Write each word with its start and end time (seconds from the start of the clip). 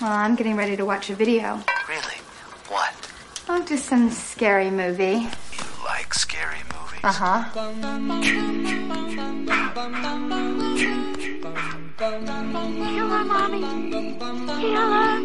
Well, 0.00 0.12
I'm 0.12 0.34
getting 0.34 0.56
ready 0.56 0.76
to 0.76 0.84
watch 0.84 1.08
a 1.08 1.14
video. 1.14 1.62
Really? 1.88 2.18
What? 2.68 2.92
Oh, 3.48 3.64
just 3.64 3.86
some 3.86 4.10
scary 4.10 4.70
movie. 4.70 5.04
You 5.22 5.30
like 5.86 6.12
scary 6.12 6.58
movies? 6.74 7.00
Uh 7.02 7.12
huh. 7.12 7.44
Killer, 11.96 13.24
mommy. 13.24 13.62
Killer. 14.60 15.22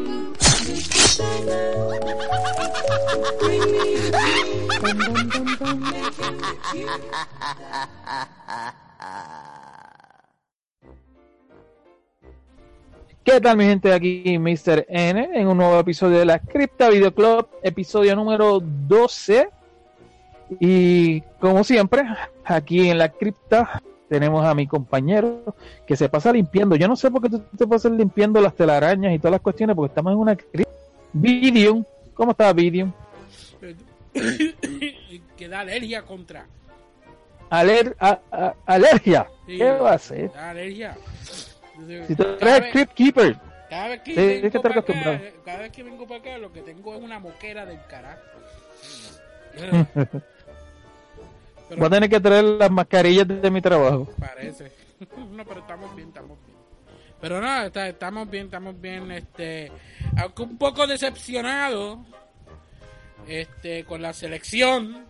¿Qué 13.24 13.40
tal 13.40 13.58
mi 13.58 13.66
gente? 13.66 13.94
Aquí 13.94 14.38
Mr. 14.40 14.86
N 14.90 15.30
en 15.34 15.48
un 15.48 15.58
nuevo 15.58 15.80
episodio 15.80 16.18
de 16.20 16.26
la 16.26 16.40
Cripta 16.40 16.89
Video 16.89 17.14
Club, 17.14 17.48
episodio 17.62 18.16
número 18.16 18.60
12. 18.60 19.50
Y 20.60 21.21
como 21.39 21.64
siempre, 21.64 22.04
aquí 22.43 22.89
en 22.89 22.98
la 22.98 23.10
cripta 23.10 23.82
tenemos 24.10 24.43
a 24.43 24.54
mi 24.56 24.68
compañero 24.68 25.56
que 25.86 25.96
se 25.96 26.10
pasa 26.10 26.34
limpiando. 26.34 26.76
Yo 26.76 26.88
no 26.88 26.96
sé 26.96 27.10
por 27.12 27.21
qué 27.21 27.29
tú 27.29 27.39
te 27.57 27.68
pasas 27.68 27.92
limpiando 27.93 28.42
las 28.42 28.56
telarañas 28.56 29.14
y 29.14 29.20
todas 29.20 29.34
las 29.34 29.42
cuestiones, 29.42 29.76
porque 29.76 29.92
estamos 29.92 30.14
en 30.14 30.20
una 30.20 30.36
cripta. 30.36 30.71
Vidium, 31.14 31.84
¿cómo 32.14 32.31
está 32.31 32.52
Vidium? 32.53 32.92
que 35.38 35.48
da 35.48 35.59
alergia 35.62 36.02
contra. 36.02 36.48
Aler 37.50 37.95
a- 38.00 38.20
a- 38.31 38.56
alergia. 38.66 39.28
Sí, 39.45 39.58
¿Qué 39.58 39.72
va 39.72 39.92
a 39.92 39.95
hacer? 39.95 40.31
Da 40.34 40.50
alergia. 40.50 40.98
Si 42.08 42.16
tú 42.16 42.23
eres 42.40 42.62
vez- 42.62 42.72
Crypt 42.72 42.94
Keeper, 42.94 43.38
Cada 43.70 43.88
vez 43.88 44.02
que, 44.02 44.12
Sí, 44.16 44.42
vengo 44.42 44.62
para 44.62 44.73
acá, 44.76 44.80
acostumbrado. 44.81 45.20
cada 45.45 45.58
vez 45.59 45.72
que 45.72 45.84
vengo 45.84 46.06
para 46.08 46.20
acá, 46.20 46.38
lo 46.38 46.52
que 46.52 46.62
tengo 46.62 46.94
es 46.95 47.02
una 47.02 47.20
moquera 47.20 47.66
del 47.66 47.80
carajo. 47.88 48.20
Pero 51.70 51.80
voy 51.80 51.86
a 51.88 51.90
tener 51.90 52.10
que 52.10 52.20
traer 52.20 52.44
las 52.44 52.70
mascarillas 52.72 53.28
de 53.28 53.50
mi 53.52 53.62
trabajo. 53.62 54.08
parece. 54.20 54.72
no, 55.32 55.46
pero 55.46 55.62
estamos 55.62 55.96
bien, 55.96 56.10
estamos 56.10 56.38
bien. 56.46 56.58
Pero 57.22 57.40
no, 57.42 57.64
está- 57.64 57.88
estamos 57.88 58.30
bien, 58.30 58.45
estamos 58.45 58.80
bien. 58.82 59.12
Este, 59.12 59.72
aunque 60.18 60.42
un 60.44 60.58
poco 60.58 60.86
decepcionado 60.88 62.04
este, 63.28 63.86
con 63.86 64.02
la 64.02 64.12
selección. 64.14 65.06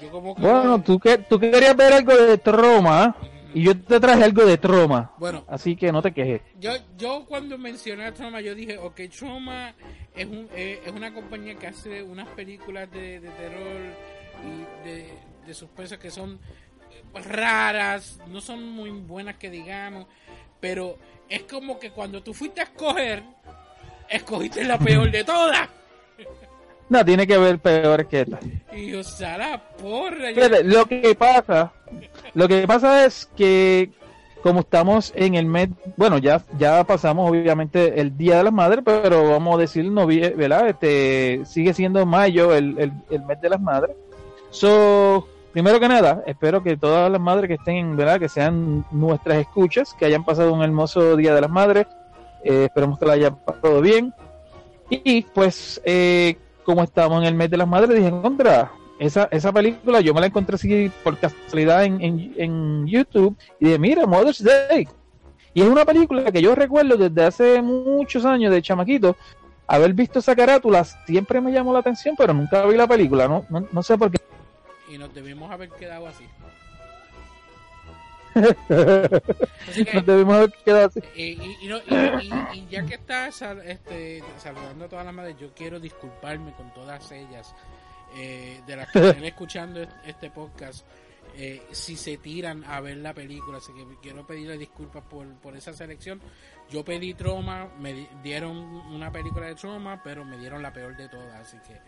Yo 0.00 0.10
como 0.10 0.34
que- 0.36 0.42
Bueno, 0.42 0.80
tú, 0.82 0.98
que, 1.00 1.18
tú 1.18 1.38
querías 1.40 1.74
ver 1.76 1.92
algo 1.92 2.14
de 2.16 2.38
troma 2.38 3.16
y 3.54 3.62
yo 3.62 3.78
te 3.80 4.00
traje 4.00 4.24
algo 4.24 4.44
de 4.44 4.58
troma. 4.58 5.12
Bueno, 5.18 5.44
Así 5.48 5.76
que 5.76 5.92
no 5.92 6.02
te 6.02 6.12
quejes. 6.12 6.42
Yo, 6.58 6.72
yo 6.96 7.24
cuando 7.26 7.58
mencioné 7.58 8.06
a 8.06 8.14
Troma, 8.14 8.40
yo 8.40 8.54
dije, 8.54 8.78
ok, 8.78 9.00
Troma 9.16 9.74
es, 10.14 10.26
un, 10.26 10.48
eh, 10.54 10.80
es 10.84 10.92
una 10.92 11.12
compañía 11.12 11.54
que 11.56 11.66
hace 11.66 12.02
unas 12.02 12.28
películas 12.28 12.90
de, 12.90 13.20
de 13.20 13.28
terror 13.30 13.80
y 14.44 14.86
de, 14.88 15.12
de 15.46 15.54
suspenso 15.54 15.98
que 15.98 16.10
son 16.10 16.38
eh, 16.90 17.20
raras, 17.20 18.20
no 18.28 18.40
son 18.40 18.66
muy 18.68 18.90
buenas 18.90 19.36
que 19.36 19.50
digamos, 19.50 20.06
pero 20.60 20.98
es 21.28 21.42
como 21.42 21.78
que 21.78 21.90
cuando 21.90 22.22
tú 22.22 22.34
fuiste 22.34 22.60
a 22.60 22.64
escoger, 22.64 23.22
escogiste 24.08 24.64
la 24.64 24.78
peor 24.78 25.10
de 25.10 25.24
todas. 25.24 25.68
No, 26.92 27.02
tiene 27.06 27.26
que 27.26 27.38
ver 27.38 27.58
peor 27.58 28.06
que 28.06 28.20
esta. 28.20 28.38
Y 28.76 28.90
la 28.92 29.62
porra. 29.80 30.28
Fíjate, 30.34 30.62
lo 30.62 30.84
que 30.84 31.14
pasa, 31.14 31.72
lo 32.34 32.46
que 32.46 32.66
pasa 32.66 33.06
es 33.06 33.30
que 33.34 33.90
como 34.42 34.60
estamos 34.60 35.10
en 35.16 35.34
el 35.36 35.46
mes, 35.46 35.70
bueno, 35.96 36.18
ya, 36.18 36.42
ya 36.58 36.84
pasamos 36.84 37.30
obviamente 37.30 37.98
el 37.98 38.14
Día 38.18 38.36
de 38.36 38.42
las 38.44 38.52
Madres, 38.52 38.82
pero 38.84 39.30
vamos 39.30 39.54
a 39.56 39.60
decir 39.60 39.86
novie- 39.86 40.36
¿verdad? 40.36 40.68
Este, 40.68 41.40
sigue 41.46 41.72
siendo 41.72 42.04
mayo 42.04 42.52
el, 42.54 42.78
el, 42.78 42.92
el 43.08 43.22
mes 43.22 43.40
de 43.40 43.48
las 43.48 43.60
madres. 43.60 43.96
So, 44.50 45.26
primero 45.50 45.80
que 45.80 45.88
nada, 45.88 46.22
espero 46.26 46.62
que 46.62 46.76
todas 46.76 47.10
las 47.10 47.20
madres 47.22 47.48
que 47.48 47.54
estén, 47.54 47.96
¿verdad? 47.96 48.20
Que 48.20 48.28
sean 48.28 48.84
nuestras 48.90 49.38
escuchas, 49.38 49.94
que 49.98 50.04
hayan 50.04 50.24
pasado 50.26 50.52
un 50.52 50.62
hermoso 50.62 51.16
Día 51.16 51.34
de 51.34 51.40
las 51.40 51.50
Madres. 51.50 51.86
Eh, 52.44 52.64
esperemos 52.64 52.98
que 52.98 53.06
la 53.06 53.14
hayan 53.14 53.36
pasado 53.36 53.80
bien. 53.80 54.12
Y 54.90 55.22
pues, 55.22 55.80
eh, 55.86 56.36
como 56.64 56.82
estamos 56.82 57.20
en 57.22 57.28
el 57.28 57.34
mes 57.34 57.50
de 57.50 57.56
las 57.56 57.68
madres, 57.68 57.96
dije, 57.96 58.10
contra, 58.10 58.72
esa, 58.98 59.28
esa 59.30 59.52
película 59.52 60.00
yo 60.00 60.14
me 60.14 60.20
la 60.20 60.26
encontré 60.26 60.54
así 60.54 60.90
por 61.02 61.18
casualidad 61.18 61.84
en, 61.84 62.00
en, 62.00 62.34
en 62.36 62.86
YouTube 62.86 63.36
y 63.58 63.66
dije, 63.66 63.78
mira, 63.78 64.06
Mother's 64.06 64.42
Day. 64.42 64.88
Y 65.54 65.62
es 65.62 65.68
una 65.68 65.84
película 65.84 66.30
que 66.30 66.40
yo 66.40 66.54
recuerdo 66.54 66.96
desde 66.96 67.24
hace 67.24 67.62
muchos 67.62 68.24
años 68.24 68.52
de 68.52 68.62
chamaquito, 68.62 69.16
haber 69.66 69.92
visto 69.92 70.18
esa 70.18 70.34
carátula 70.34 70.84
siempre 70.84 71.40
me 71.40 71.52
llamó 71.52 71.72
la 71.72 71.80
atención, 71.80 72.14
pero 72.16 72.32
nunca 72.32 72.64
vi 72.66 72.76
la 72.76 72.86
película, 72.86 73.28
no, 73.28 73.44
no, 73.48 73.66
no 73.70 73.82
sé 73.82 73.98
por 73.98 74.10
qué. 74.10 74.18
Y 74.90 74.98
nos 74.98 75.14
debimos 75.14 75.50
haber 75.50 75.70
quedado 75.70 76.06
así. 76.06 76.24
Así 78.34 79.84
que, 79.84 79.94
Nos 79.94 80.06
debimos 80.06 80.34
haber 80.34 80.52
quedado 80.64 80.86
así. 80.86 81.00
Y, 81.16 81.22
y 81.64 81.68
no- 81.68 81.78
y- 81.78 82.26
y- 82.54 82.58
y 82.58 82.66
ya 82.70 82.84
que 82.84 82.94
estás 82.94 83.42
este, 83.64 84.22
saludando 84.38 84.84
a 84.84 84.88
todas 84.88 85.04
las 85.04 85.14
madres, 85.14 85.36
yo 85.38 85.52
quiero 85.54 85.78
disculparme 85.80 86.52
con 86.52 86.72
todas 86.74 87.10
ellas 87.12 87.54
eh, 88.16 88.60
de 88.66 88.76
las 88.76 88.90
que 88.90 88.98
estén 89.10 89.24
escuchando 89.24 89.82
est- 89.82 89.92
este 90.06 90.30
podcast 90.30 90.86
eh, 91.34 91.62
si 91.70 91.96
se 91.96 92.18
tiran 92.18 92.62
a 92.64 92.80
ver 92.80 92.98
la 92.98 93.14
película. 93.14 93.58
Así 93.58 93.72
que 93.72 93.84
quiero 94.02 94.26
pedirle 94.26 94.58
disculpas 94.58 95.02
por, 95.04 95.26
por 95.36 95.56
esa 95.56 95.72
selección. 95.72 96.20
Yo 96.70 96.84
pedí 96.84 97.14
Troma, 97.14 97.68
me 97.78 97.92
di- 97.94 98.08
dieron 98.22 98.56
una 98.56 99.10
película 99.10 99.46
de 99.46 99.54
Troma, 99.54 100.02
pero 100.02 100.24
me 100.24 100.36
dieron 100.38 100.62
la 100.62 100.72
peor 100.72 100.96
de 100.96 101.08
todas. 101.08 101.40
Así 101.40 101.56
que 101.66 101.80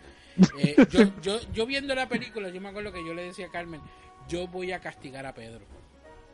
eh, 0.61 0.75
yo, 0.89 1.03
yo, 1.21 1.39
yo 1.53 1.65
viendo 1.65 1.93
la 1.95 2.07
película, 2.07 2.49
yo 2.49 2.59
me 2.61 2.69
acuerdo 2.69 2.91
que 2.91 3.05
yo 3.05 3.13
le 3.13 3.23
decía 3.23 3.47
a 3.47 3.51
Carmen, 3.51 3.81
yo 4.27 4.47
voy 4.47 4.71
a 4.71 4.79
castigar 4.79 5.25
a 5.25 5.33
Pedro 5.33 5.65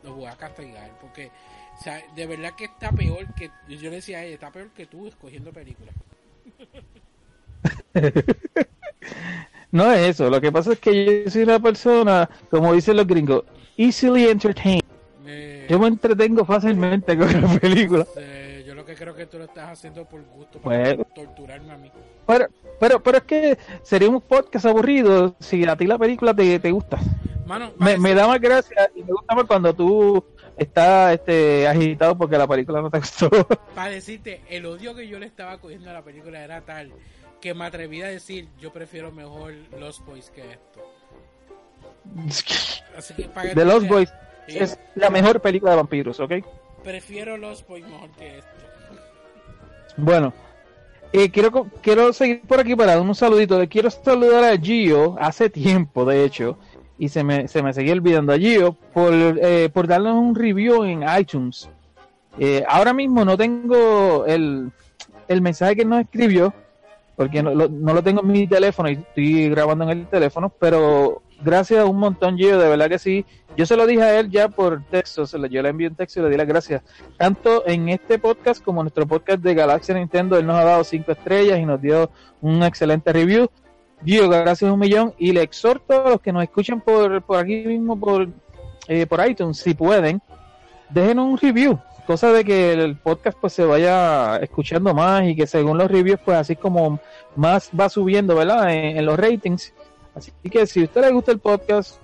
lo 0.04 0.16
voy 0.16 0.26
a 0.26 0.36
castigar 0.36 0.90
porque 1.00 1.32
o 1.80 1.84
sea, 1.84 2.02
de 2.16 2.28
verdad 2.28 2.52
que 2.58 2.66
está 2.66 2.92
peor 2.92 3.26
que 3.36 3.50
yo 3.70 3.90
le 3.90 3.98
decía 3.98 4.20
a 4.20 4.24
ella 4.24 4.34
está 4.36 4.52
peor 4.52 4.70
que 4.72 4.86
tú 4.86 5.08
escogiendo 5.08 5.52
películas 5.52 5.96
No 9.72 9.92
es 9.94 10.10
eso, 10.10 10.30
lo 10.30 10.42
que 10.42 10.52
pasa 10.52 10.74
es 10.74 10.80
que 10.80 11.24
yo 11.24 11.32
soy 11.32 11.44
una 11.44 11.60
persona, 11.60 12.30
como 12.50 12.74
dicen 12.74 12.98
los 12.98 13.08
gringos, 13.08 13.44
easily 13.78 14.28
entertained. 14.28 14.82
Eh, 15.26 15.66
Yo 15.70 15.80
me 15.80 15.88
entretengo 15.88 16.44
fácilmente 16.44 17.18
con 17.18 17.42
la 17.42 17.48
película. 17.60 18.06
eh, 18.18 18.66
yo 18.68 18.76
lo 18.76 18.86
que 18.86 18.96
creo 18.96 19.16
que 19.16 19.28
tú 19.28 19.38
lo 19.38 19.46
estás 19.46 19.70
haciendo 19.70 20.04
por 20.04 20.22
gusto 20.26 20.60
para 20.60 20.78
Bueno. 20.78 21.06
torturarme 21.16 21.72
a 21.72 21.78
mí 21.78 21.90
Pero, 22.28 22.48
pero, 22.82 23.02
pero 23.02 23.18
es 23.20 23.24
que 23.24 23.58
sería 23.82 24.10
un 24.10 24.20
podcast 24.20 24.66
aburrido 24.66 25.36
si 25.40 25.66
a 25.66 25.76
ti 25.78 25.88
la 25.88 25.98
película 25.98 26.34
te, 26.34 26.60
te 26.60 26.72
gusta. 26.72 27.00
Mano 27.46 27.72
Me, 27.78 27.98
me 27.98 28.14
da 28.14 28.28
más 28.28 28.40
gracia 28.40 28.90
y 28.96 29.04
me 29.04 29.12
gusta 29.12 29.36
más 29.36 29.46
cuando 29.46 29.74
tú 29.74 30.24
estás 30.58 31.14
este, 31.14 31.68
agitado 31.68 32.18
porque 32.18 32.38
la 32.38 32.48
película 32.48 32.82
no 32.82 32.90
te 32.90 33.00
gustó. 33.00 33.30
para 33.76 33.90
decirte 33.92 34.42
el 34.50 34.66
odio 34.66 34.96
que 34.96 35.08
yo 35.08 35.20
le 35.20 35.26
estaba 35.26 35.58
cogiendo 35.58 35.90
a 35.90 35.94
la 35.94 36.04
película 36.04 36.44
era 36.44 36.62
tal 36.62 36.92
que 37.40 37.54
me 37.54 37.66
atreví 37.66 38.02
a 38.02 38.08
decir 38.08 38.48
yo 38.60 38.72
prefiero 38.72 39.12
mejor 39.12 39.54
Los 39.80 40.04
Boys 40.06 40.30
que 40.30 40.42
esto 40.52 40.82
así 42.98 43.14
que 43.14 43.24
para 43.24 43.50
que 43.50 43.56
The 43.56 43.62
tú 43.62 43.68
Lost 43.68 43.82
veas, 43.82 43.92
Boys 43.92 44.14
sí, 44.48 44.58
es 44.60 44.80
la 44.96 45.10
mejor 45.10 45.40
película 45.42 45.72
de 45.72 45.78
vampiros, 45.78 46.20
¿ok? 46.20 46.34
prefiero 46.84 47.38
Los 47.38 47.66
Boys 47.66 47.86
mejor 47.88 48.10
que 48.12 48.40
esto 48.40 48.50
Bueno, 49.98 50.34
eh, 51.14 51.30
quiero, 51.30 51.68
quiero 51.82 52.14
seguir 52.14 52.42
por 52.42 52.60
aquí 52.60 52.76
para 52.76 52.94
dar 52.96 53.02
un 53.02 53.14
saludito. 53.16 53.60
Le 53.60 53.68
quiero 53.68 53.90
saludar 53.90 54.44
a 54.46 54.58
Gio, 54.58 55.18
hace 55.20 55.50
tiempo 55.50 56.06
de 56.06 56.24
hecho, 56.24 56.58
y 57.02 57.10
se 57.10 57.24
me, 57.24 57.48
se 57.48 57.64
me 57.64 57.74
seguía 57.74 57.94
olvidando 57.94 58.32
a 58.32 58.38
Gio, 58.38 58.78
por, 58.94 59.12
eh, 59.12 59.70
por 59.74 59.88
darnos 59.88 60.16
un 60.16 60.36
review 60.36 60.84
en 60.84 61.04
iTunes. 61.20 61.68
Eh, 62.38 62.64
ahora 62.68 62.94
mismo 62.94 63.26
no 63.26 63.36
tengo 63.36 64.24
el, 64.28 64.70
el 65.28 65.42
mensaje 65.42 65.76
que 65.76 65.84
nos 65.84 66.02
escribió, 66.02 66.54
porque 67.16 67.42
no 67.42 67.56
lo, 67.56 67.68
no 67.68 67.96
lo 67.96 68.04
tengo 68.04 68.22
en 68.22 68.28
mi 68.28 68.46
teléfono 68.46 68.88
y 68.88 68.94
estoy 68.94 69.50
grabando 69.50 69.84
en 69.86 69.90
el 69.98 70.06
teléfono, 70.06 70.50
pero 70.60 71.24
gracias 71.44 71.84
un 71.86 71.98
montón, 71.98 72.38
Gio, 72.38 72.60
de 72.60 72.70
verdad 72.70 72.88
que 72.88 73.00
sí. 73.00 73.26
Yo 73.58 73.66
se 73.66 73.76
lo 73.76 73.88
dije 73.88 74.04
a 74.04 74.20
él 74.20 74.30
ya 74.30 74.48
por 74.50 74.84
texto, 74.92 75.26
se 75.26 75.40
lo- 75.40 75.48
yo 75.48 75.64
le 75.64 75.70
envié 75.70 75.88
un 75.88 75.96
texto 75.96 76.20
y 76.20 76.24
le 76.24 76.30
di 76.30 76.38
las 76.38 76.48
gracias. 76.48 76.84
Tanto 77.18 77.64
en 77.68 77.90
este 77.90 78.20
podcast 78.20 78.64
como 78.64 78.82
en 78.82 78.86
nuestro 78.86 79.08
podcast 79.08 79.40
de 79.42 79.56
Galaxia 79.56 79.96
Nintendo, 79.96 80.38
él 80.38 80.46
nos 80.46 80.56
ha 80.56 80.64
dado 80.64 80.84
cinco 80.84 81.12
estrellas 81.14 81.58
y 81.60 81.66
nos 81.66 81.82
dio 81.82 82.12
un 82.42 82.62
excelente 82.62 83.12
review. 83.12 83.50
Gio, 84.04 84.30
gracias 84.30 84.72
un 84.72 84.80
millón 84.80 85.14
y 85.18 85.32
le 85.32 85.44
exhorto 85.44 86.06
a 86.06 86.10
los 86.10 86.22
que 86.22 86.32
nos 86.32 86.44
escuchan 86.44 86.82
por, 86.82 87.22
por 87.22 87.38
aquí 87.38 87.64
mismo, 87.66 88.00
por, 88.00 88.30
eh, 88.88 89.06
por 89.06 89.28
iTunes, 89.28 89.58
si 89.58 89.74
pueden, 89.74 90.22
déjenos 90.90 91.28
un 91.28 91.38
review, 91.38 91.80
cosa 92.08 92.32
de 92.32 92.44
que 92.44 92.74
el 92.74 92.98
podcast 92.98 93.38
pues 93.40 93.54
se 93.54 93.64
vaya 93.64 94.38
escuchando 94.38 94.94
más 94.94 95.24
y 95.26 95.36
que 95.36 95.46
según 95.46 95.78
los 95.78 95.90
reviews 95.90 96.20
pues 96.26 96.38
así 96.38 96.56
como 96.56 97.00
más 97.36 97.70
va 97.80 97.90
subiendo, 97.90 98.36
¿verdad? 98.36 98.74
En, 98.74 98.98
en 98.98 99.06
los 99.06 99.20
ratings. 99.20 99.74
Así 100.16 100.32
que 100.50 100.66
si 100.66 100.82
a 100.82 100.86
usted 100.86 101.02
le 101.02 101.12
gusta 101.12 101.32
el 101.32 101.40
podcast, 101.40 101.98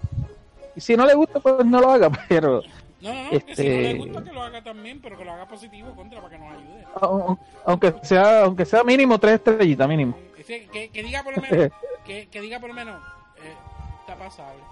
y 0.76 0.82
si 0.82 0.96
no 0.96 1.06
le 1.06 1.16
gusta 1.16 1.40
pues 1.40 1.66
no 1.66 1.82
lo 1.82 1.90
haga, 1.90 2.12
pero 2.30 2.62
No, 3.02 3.14
no, 3.14 3.24
no, 3.26 3.30
que 3.30 3.40
si 3.40 3.46
no 3.46 3.52
Este- 3.52 3.82
le 3.82 3.94
gusta 3.96 4.24
que 4.24 4.32
lo 4.34 4.42
haga 4.42 4.64
también, 4.64 5.00
pero 5.02 5.18
que 5.18 5.24
lo 5.26 5.32
haga 5.32 5.48
positivo 5.48 5.96
contra 5.96 6.20
para 6.22 6.36
que 6.36 6.40
nos 6.44 6.52
ayude. 6.52 6.84
Aun- 7.02 7.40
Aunque 7.66 7.94
sea, 8.04 8.44
aunque 8.44 8.66
sea 8.66 8.84
mínimo 8.84 9.20
tres 9.20 9.36
estrellitas, 9.36 9.88
mínimo. 9.88 10.18
Que, 10.48 10.90
que 10.94 11.04
diga 11.04 11.24
por 11.24 11.36
lo 11.36 11.42
menos, 11.44 11.72
que, 12.06 12.28
que 12.28 12.42
diga 12.42 12.60
por 12.60 12.70
lo 12.70 12.76
menos, 12.76 13.00
eh, 13.44 13.54
está 14.02 14.16
pasable. 14.16 14.64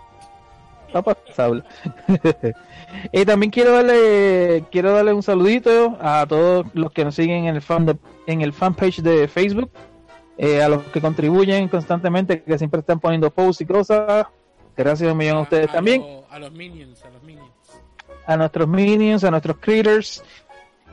Está 0.87 1.01
pasable. 1.01 1.63
y 3.11 3.25
también 3.25 3.51
quiero 3.51 3.73
darle 3.73 4.63
quiero 4.71 4.93
darle 4.93 5.13
un 5.13 5.23
saludito 5.23 5.97
a 5.99 6.25
todos 6.27 6.65
los 6.73 6.91
que 6.91 7.03
nos 7.03 7.15
siguen 7.15 7.45
en 7.45 7.55
el 7.55 7.61
fan 7.61 7.85
de- 7.85 7.97
en 8.27 8.41
el 8.41 8.53
fanpage 8.53 9.01
de 9.01 9.27
Facebook, 9.27 9.69
eh, 10.37 10.63
a 10.63 10.69
los 10.69 10.83
que 10.85 11.01
contribuyen 11.01 11.67
constantemente, 11.67 12.41
que 12.43 12.57
siempre 12.57 12.79
están 12.79 12.99
poniendo 12.99 13.29
posts 13.31 13.61
y 13.61 13.65
cosas. 13.65 14.27
Gracias 14.77 15.11
un 15.11 15.17
millón 15.17 15.37
a 15.37 15.41
ustedes 15.41 15.71
también. 15.71 16.03
a 16.29 16.39
los 16.39 16.51
minions, 16.51 17.03
a. 17.05 17.09
a 18.25 18.37
nuestros 18.37 18.67
minions, 18.67 19.23
a 19.23 19.31
nuestros 19.31 19.57
critters 19.57 20.23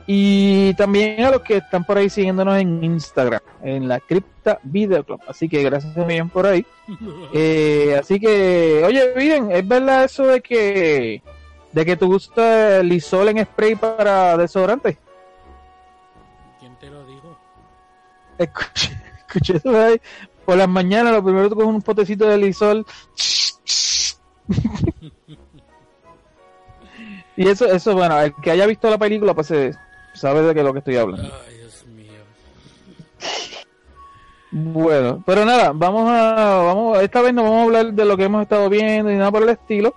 y 0.05 0.73
también 0.73 1.23
a 1.23 1.31
los 1.31 1.41
que 1.41 1.57
están 1.57 1.85
por 1.85 1.97
ahí 1.97 2.09
siguiéndonos 2.09 2.59
en 2.59 2.83
Instagram, 2.83 3.41
en 3.61 3.87
la 3.87 3.99
Cripta 3.99 4.59
Video 4.63 5.03
Club. 5.03 5.21
Así 5.27 5.47
que 5.47 5.63
gracias 5.63 5.95
millón 5.95 6.29
por 6.29 6.45
ahí. 6.45 6.65
Eh, 7.35 7.97
así 7.99 8.19
que, 8.19 8.83
oye, 8.85 9.13
bien, 9.15 9.51
¿es 9.51 9.67
verdad 9.67 10.03
eso 10.03 10.27
de 10.27 10.41
que 10.41 11.21
de 11.71 11.85
que 11.85 11.97
tú 11.97 12.07
gusta 12.07 12.79
el 12.79 12.89
Lisol 12.89 13.29
en 13.29 13.43
spray 13.45 13.75
para 13.75 14.37
desodorante? 14.37 14.97
¿Quién 16.59 16.75
te 16.75 16.89
lo 16.89 17.05
dijo? 17.07 17.37
Escuché, 18.37 19.01
escuché 19.27 19.57
eso 19.57 19.81
ahí. 19.81 19.99
Por 20.45 20.57
las 20.57 20.69
mañanas, 20.69 21.13
lo 21.13 21.23
primero 21.23 21.49
tú 21.49 21.55
coges 21.55 21.69
un 21.69 21.81
potecito 21.81 22.27
de 22.27 22.37
Lisol. 22.37 22.85
y 27.35 27.47
eso, 27.47 27.65
eso, 27.65 27.93
bueno, 27.93 28.19
el 28.21 28.33
que 28.35 28.51
haya 28.51 28.65
visto 28.65 28.89
la 28.89 28.97
película, 28.97 29.33
pues 29.33 29.47
se 29.47 29.73
sabe 30.13 30.41
de 30.41 30.53
qué 30.53 30.59
es 30.59 30.65
lo 30.65 30.73
que 30.73 30.79
estoy 30.79 30.97
hablando. 30.97 31.31
Ay, 31.47 31.57
Dios 31.57 31.85
mío. 31.87 32.11
Bueno, 34.51 35.23
pero 35.25 35.45
nada, 35.45 35.71
vamos 35.73 36.09
a, 36.09 36.57
vamos, 36.57 37.01
esta 37.01 37.21
vez 37.21 37.33
no 37.33 37.43
vamos 37.43 37.59
a 37.59 37.63
hablar 37.63 37.93
de 37.93 38.05
lo 38.05 38.15
que 38.15 38.25
hemos 38.25 38.41
estado 38.41 38.69
viendo 38.69 39.09
ni 39.09 39.17
nada 39.17 39.31
por 39.31 39.43
el 39.43 39.49
estilo. 39.49 39.93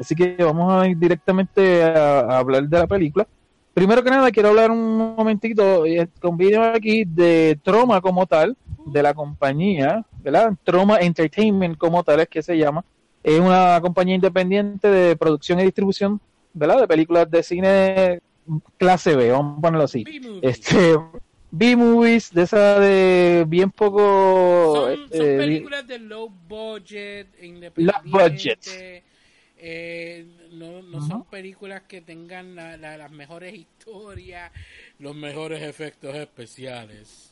Así 0.00 0.14
que 0.14 0.36
vamos 0.38 0.72
a 0.72 0.88
ir 0.88 0.96
directamente 0.96 1.82
a, 1.82 2.20
a 2.20 2.38
hablar 2.38 2.64
de 2.64 2.78
la 2.78 2.86
película. 2.86 3.26
Primero 3.74 4.02
que 4.02 4.10
nada, 4.10 4.30
quiero 4.30 4.50
hablar 4.50 4.70
un 4.70 5.14
momentito 5.16 5.86
eh, 5.86 6.06
con 6.20 6.36
video 6.36 6.62
aquí 6.62 7.04
de 7.06 7.58
Troma 7.62 8.02
como 8.02 8.26
tal, 8.26 8.54
de 8.84 9.02
la 9.02 9.14
compañía, 9.14 10.04
¿verdad? 10.22 10.52
Troma 10.62 10.98
Entertainment 10.98 11.78
como 11.78 12.02
tal 12.04 12.20
es 12.20 12.28
que 12.28 12.42
se 12.42 12.58
llama. 12.58 12.84
Es 13.22 13.40
una 13.40 13.80
compañía 13.80 14.16
independiente 14.16 14.88
de 14.88 15.16
producción 15.16 15.60
y 15.60 15.64
distribución, 15.64 16.20
¿verdad? 16.52 16.80
De 16.80 16.88
películas 16.88 17.30
de 17.30 17.42
cine 17.42 18.20
clase 18.76 19.14
B, 19.16 19.30
vamos 19.30 19.58
a 19.58 19.60
ponerlo 19.60 19.84
así. 19.84 20.04
B-movie. 20.04 20.40
Este, 20.42 20.96
B-movies, 21.50 22.32
de 22.32 22.42
esa 22.42 22.80
de 22.80 23.44
bien 23.46 23.70
poco... 23.70 24.72
son, 24.74 24.94
son 24.96 25.04
este, 25.04 25.36
películas 25.38 25.86
de 25.86 25.98
low 25.98 26.28
budget, 26.48 27.28
independiente. 27.42 28.08
budget. 28.08 29.02
eh, 29.64 30.26
no 30.52 30.82
no 30.82 31.06
son 31.06 31.24
películas 31.24 31.82
que 31.82 32.00
tengan 32.00 32.54
la- 32.56 32.76
la- 32.76 32.96
las 32.96 33.10
mejores 33.12 33.54
historias, 33.54 34.50
los 34.98 35.14
mejores 35.14 35.62
efectos 35.62 36.14
especiales, 36.16 37.31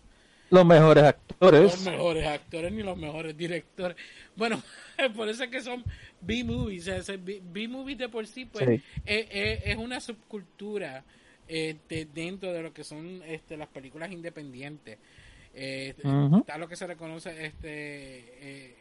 los 0.51 0.67
mejores 0.67 1.03
los 1.05 1.13
actores. 1.13 1.85
mejores 1.87 2.27
actores 2.27 2.73
ni 2.73 2.83
los 2.83 2.97
mejores 2.97 3.37
directores. 3.37 3.97
Bueno, 4.37 4.63
por 5.17 5.29
eso 5.29 5.45
es 5.45 5.51
que 5.51 5.61
son 5.63 5.85
B-movies. 6.21 6.89
o 6.89 7.03
sea, 7.03 7.17
B-movies 7.19 7.99
de 7.99 8.09
por 8.09 8.27
sí, 8.27 8.45
pues, 8.45 8.67
Sí. 8.69 8.83
es, 9.07 9.27
es- 9.31 9.61
es 9.67 9.77
una 9.77 10.01
subcultura 10.01 11.05
eh, 11.49 11.77
de- 11.89 12.05
dentro 12.07 12.53
de 12.53 12.63
lo 12.63 12.73
que 12.73 12.85
son 12.85 13.23
este, 13.27 13.57
las 13.57 13.69
películas 13.69 14.13
independientes. 14.13 14.99
Eh. 15.53 15.95
Está 16.39 16.59
lo 16.59 16.69
que 16.69 16.77
se 16.77 16.87
le 16.87 16.97
conoce, 16.97 17.45
este, 17.45 17.59
eh, 17.69 18.77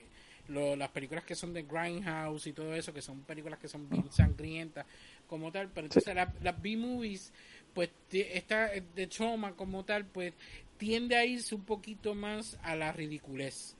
lo- 0.49 0.75
las 0.75 0.89
películas 0.89 1.23
que 1.23 1.33
son 1.33 1.51
de 1.53 1.63
Grindhouse 1.63 2.45
y 2.47 2.53
todo 2.53 2.75
eso, 2.75 2.93
que 2.93 3.01
son 3.01 3.21
películas 3.23 3.57
que 3.57 3.67
son 3.67 3.89
bien 3.89 4.11
sangrientas 4.11 4.85
como 5.27 5.51
tal, 5.51 5.69
pero 5.73 5.87
entonces 5.87 6.13
la- 6.13 6.31
las 6.43 6.61
B-movies, 6.61 7.33
pues 7.73 7.89
esta 8.11 8.73
eh, 8.75 8.83
de 8.95 9.07
Trauma 9.07 9.53
como 9.53 9.83
tal, 9.83 10.05
pues 10.05 10.33
tiende 10.79 11.15
a 11.15 11.25
irse 11.25 11.53
un 11.53 11.63
poquito 11.65 12.15
más 12.15 12.57
a 12.63 12.75
la 12.75 12.91
ridiculez. 12.91 13.75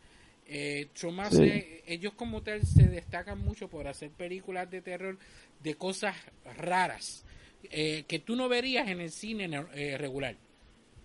Eh, 0.46 0.88
Sí. 1.30 1.38
se- 1.38 1.84
ellos 1.88 2.14
como 2.14 2.42
tal 2.44 2.62
se 2.64 2.84
destacan 2.88 3.40
mucho 3.40 3.68
por 3.70 3.88
hacer 3.88 4.12
películas 4.12 4.70
de 4.70 4.82
terror 4.82 5.18
de 5.64 5.76
cosas 5.76 6.16
raras 6.58 7.26
eh, 7.72 8.06
que 8.08 8.20
tú 8.20 8.36
no 8.36 8.48
verías 8.50 8.88
en 8.88 9.02
el 9.02 9.12
cine 9.12 9.50
eh, 9.76 9.98
regular. 9.98 10.36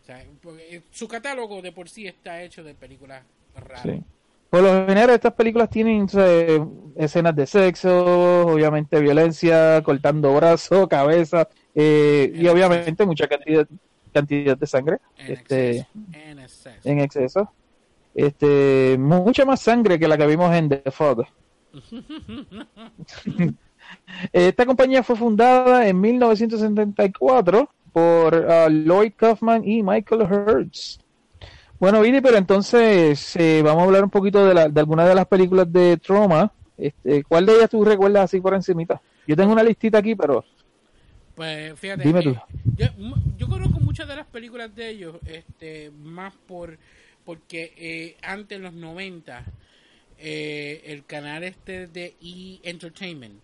O 0.02 0.06
sea, 0.06 0.24
porque, 0.42 0.76
eh, 0.76 0.82
su 0.90 1.08
catálogo 1.08 1.62
de 1.62 1.72
por 1.72 1.88
sí 1.88 2.06
está 2.06 2.42
hecho 2.42 2.62
de 2.62 2.74
películas 2.74 3.24
raras. 3.54 3.82
Sí. 3.82 4.02
Por 4.50 4.62
lo 4.62 4.86
general 4.86 5.10
estas 5.10 5.32
películas 5.34 5.68
tienen 5.68 6.06
escenas 6.96 7.34
de 7.34 7.46
sexo, 7.46 8.46
obviamente 8.46 9.00
violencia, 9.00 9.82
cortando 9.82 10.34
brazos, 10.34 10.86
cabeza 10.88 11.48
y 11.74 12.46
En 12.46 12.48
obviamente 12.48 13.04
mucha 13.04 13.26
cantidad, 13.26 13.66
cantidad 14.14 14.56
de 14.56 14.66
sangre 14.66 14.98
En 15.18 15.32
este, 15.32 15.70
exceso, 15.78 15.88
en 16.12 16.38
exceso. 16.38 16.88
en 16.88 17.00
exceso. 17.00 17.52
Este, 18.14 18.96
mucha 18.98 19.44
más 19.44 19.60
sangre 19.60 19.98
que 19.98 20.08
la 20.08 20.16
que 20.16 20.26
vimos 20.26 20.54
en 20.54 20.68
The 20.68 20.90
Fog. 20.90 21.26
Esta 24.32 24.64
compañía 24.66 25.02
fue 25.02 25.16
fundada 25.16 25.86
en 25.88 26.00
1974 26.00 27.68
por 27.92 28.34
ah, 28.50 28.68
Lloyd 28.68 29.12
Kaufman 29.16 29.66
y 29.68 29.82
Michael 29.82 30.22
Hertz. 30.22 30.98
Bueno, 31.78 32.00
Vidi, 32.00 32.20
pero 32.20 32.38
entonces 32.38 33.36
eh, 33.36 33.60
vamos 33.64 33.82
a 33.82 33.86
hablar 33.86 34.04
un 34.04 34.10
poquito 34.10 34.46
de, 34.46 34.54
la, 34.54 34.68
de 34.68 34.80
algunas 34.80 35.08
de 35.08 35.14
las 35.14 35.26
películas 35.26 35.70
de 35.70 35.96
Trauma. 35.98 36.50
Este, 36.76 37.22
¿Cuál 37.24 37.46
de 37.46 37.56
ellas 37.56 37.70
tú 37.70 37.84
recuerdas 37.84 38.24
así 38.24 38.40
por 38.40 38.54
encimita? 38.54 39.00
Yo 39.26 39.36
tengo 39.36 39.52
una 39.52 39.62
listita 39.62 39.98
aquí, 39.98 40.14
pero 40.14 40.44
Pues 41.34 41.78
fíjate, 41.78 42.02
Dime 42.04 42.20
eh, 42.20 42.22
tú. 42.22 42.36
yo, 42.76 42.86
mu- 42.98 43.16
yo 43.36 43.48
conozco 43.48 43.78
muchas 43.94 44.08
de 44.08 44.16
las 44.16 44.26
películas 44.26 44.74
de 44.74 44.88
ellos, 44.88 45.16
este, 45.24 45.88
más 45.92 46.34
por 46.48 46.76
porque 47.24 47.72
eh, 47.76 48.16
antes 48.22 48.58
los 48.58 48.72
90 48.72 49.44
eh, 50.18 50.82
el 50.86 51.06
canal 51.06 51.44
este 51.44 51.86
de 51.86 52.16
E 52.20 52.58
Entertainment 52.64 53.40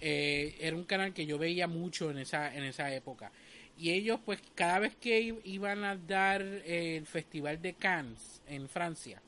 eh, 0.00 0.56
era 0.58 0.74
un 0.74 0.84
canal 0.84 1.12
que 1.12 1.26
yo 1.26 1.36
veía 1.36 1.68
mucho 1.68 2.10
en 2.10 2.20
esa 2.20 2.54
en 2.54 2.64
esa 2.64 2.90
época. 2.94 3.32
Y 3.76 3.90
ellos 3.90 4.18
pues 4.24 4.40
cada 4.54 4.78
vez 4.78 4.96
que 4.96 5.38
iban 5.44 5.84
a 5.84 5.94
dar 5.94 6.40
el 6.40 7.04
festival 7.04 7.60
de 7.60 7.74
Cannes 7.74 8.40
en 8.48 8.66
Francia 8.66 9.20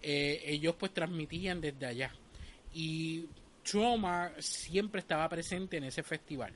eh, 0.00 0.42
ellos 0.46 0.74
pues 0.78 0.94
transmitían 0.94 1.60
desde 1.60 1.84
allá. 1.84 2.14
Y 2.72 3.26
Trauma 3.62 4.32
siempre 4.38 5.00
estaba 5.00 5.28
presente 5.28 5.76
en 5.76 5.84
ese 5.84 6.02
festival 6.02 6.54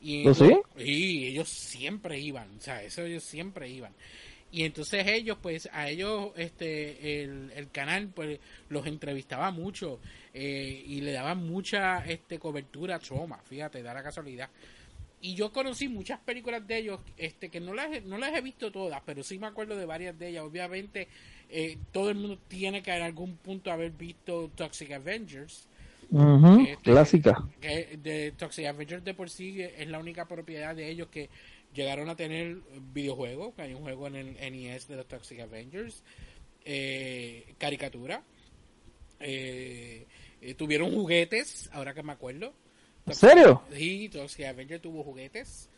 y 0.00 0.26
¿Oh, 0.26 0.34
sí? 0.34 0.50
y 0.78 1.26
ellos 1.26 1.48
siempre 1.48 2.18
iban 2.18 2.48
o 2.56 2.60
sea 2.60 2.82
eso 2.82 3.02
ellos 3.02 3.24
siempre 3.24 3.68
iban. 3.68 3.92
Y 4.52 4.64
entonces 4.64 5.06
ellos 5.06 5.38
pues 5.40 5.68
a 5.72 5.88
ellos 5.88 6.32
este 6.36 7.22
el, 7.22 7.52
el 7.54 7.70
canal 7.70 8.08
pues 8.08 8.40
los 8.68 8.84
entrevistaba 8.86 9.52
mucho 9.52 10.00
eh, 10.34 10.82
y 10.86 11.00
le 11.02 11.12
daban 11.12 11.46
mucha 11.46 12.04
este 12.04 12.38
cobertura 12.38 12.96
a 12.96 12.98
Trauma 12.98 13.38
fíjate 13.44 13.82
da 13.82 13.94
la 13.94 14.02
casualidad. 14.02 14.50
Y 15.22 15.34
yo 15.34 15.52
conocí 15.52 15.86
muchas 15.88 16.18
películas 16.20 16.66
de 16.66 16.78
ellos 16.78 17.00
este 17.16 17.48
que 17.48 17.60
no 17.60 17.74
las 17.74 18.02
no 18.04 18.18
las 18.18 18.34
he 18.34 18.40
visto 18.40 18.72
todas 18.72 19.02
pero 19.06 19.22
sí 19.22 19.38
me 19.38 19.46
acuerdo 19.46 19.76
de 19.76 19.86
varias 19.86 20.18
de 20.18 20.28
ellas. 20.28 20.44
Obviamente 20.44 21.06
eh, 21.48 21.78
todo 21.92 22.10
el 22.10 22.16
mundo 22.16 22.38
tiene 22.48 22.82
que 22.82 22.90
en 22.90 23.02
algún 23.02 23.36
punto 23.36 23.70
haber 23.70 23.92
visto 23.92 24.50
Toxic 24.56 24.90
Avengers 24.92 25.68
ujú, 26.10 26.60
Este, 26.62 26.82
clásica. 26.82 27.48
que 27.60 27.98
de 28.02 28.32
Toxic 28.32 28.66
Avengers 28.66 29.04
de 29.04 29.14
por 29.14 29.30
sí 29.30 29.60
es 29.62 29.88
la 29.88 29.98
única 29.98 30.26
propiedad 30.26 30.74
de 30.74 30.90
ellos 30.90 31.08
que 31.08 31.30
llegaron 31.74 32.08
a 32.08 32.16
tener 32.16 32.58
videojuegos, 32.92 33.54
que 33.54 33.62
hay 33.62 33.74
un 33.74 33.82
juego 33.82 34.06
en 34.08 34.16
el 34.16 34.36
NES 34.52 34.88
de 34.88 34.96
los 34.96 35.06
Toxic 35.06 35.40
Avengers, 35.40 36.02
eh, 36.64 37.54
caricatura, 37.58 38.22
eh, 39.20 40.06
eh, 40.40 40.54
tuvieron 40.54 40.92
juguetes, 40.92 41.70
ahora 41.72 41.94
que 41.94 42.02
me 42.02 42.12
acuerdo. 42.12 42.52
¿En 43.06 43.14
serio? 43.14 43.62
Sí, 43.72 44.08
Toxic 44.08 44.46
Avengers 44.46 44.82
tuvo 44.82 45.02
juguetes. 45.02 45.68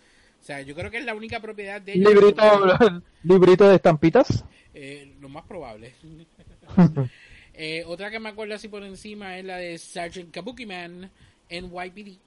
O 0.40 0.44
sea, 0.44 0.60
yo 0.60 0.74
creo 0.74 0.90
que 0.90 0.98
es 0.98 1.04
la 1.04 1.14
única 1.14 1.40
propiedad 1.40 1.80
de 1.80 1.92
ellos. 1.94 2.12
Librito, 2.12 2.42
librito 3.22 3.68
de 3.68 3.76
estampitas. 3.76 4.44
Eh, 4.74 5.14
lo 5.20 5.28
más 5.28 5.44
probable. 5.44 5.94
Eh, 7.54 7.84
otra 7.86 8.10
que 8.10 8.18
me 8.18 8.30
acuerdo 8.30 8.54
así 8.54 8.68
por 8.68 8.82
encima 8.82 9.38
es 9.38 9.44
la 9.44 9.58
de 9.58 9.76
Sergeant 9.78 10.30
Kabuki 10.32 10.66
Man 10.66 11.10
en 11.48 11.66
YPD. 11.66 12.18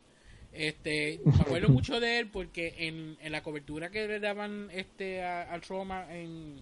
Este, 0.54 1.20
me 1.26 1.42
acuerdo 1.42 1.70
mucho 1.70 2.00
de 2.00 2.20
él 2.20 2.28
porque 2.28 2.74
en, 2.78 3.18
en 3.22 3.32
la 3.32 3.44
cobertura 3.44 3.90
que 3.90 4.08
le 4.08 4.20
daban 4.20 4.70
este 4.72 5.24
a- 5.24 5.52
al 5.52 5.62
Trauma 5.62 6.08
en, 6.16 6.60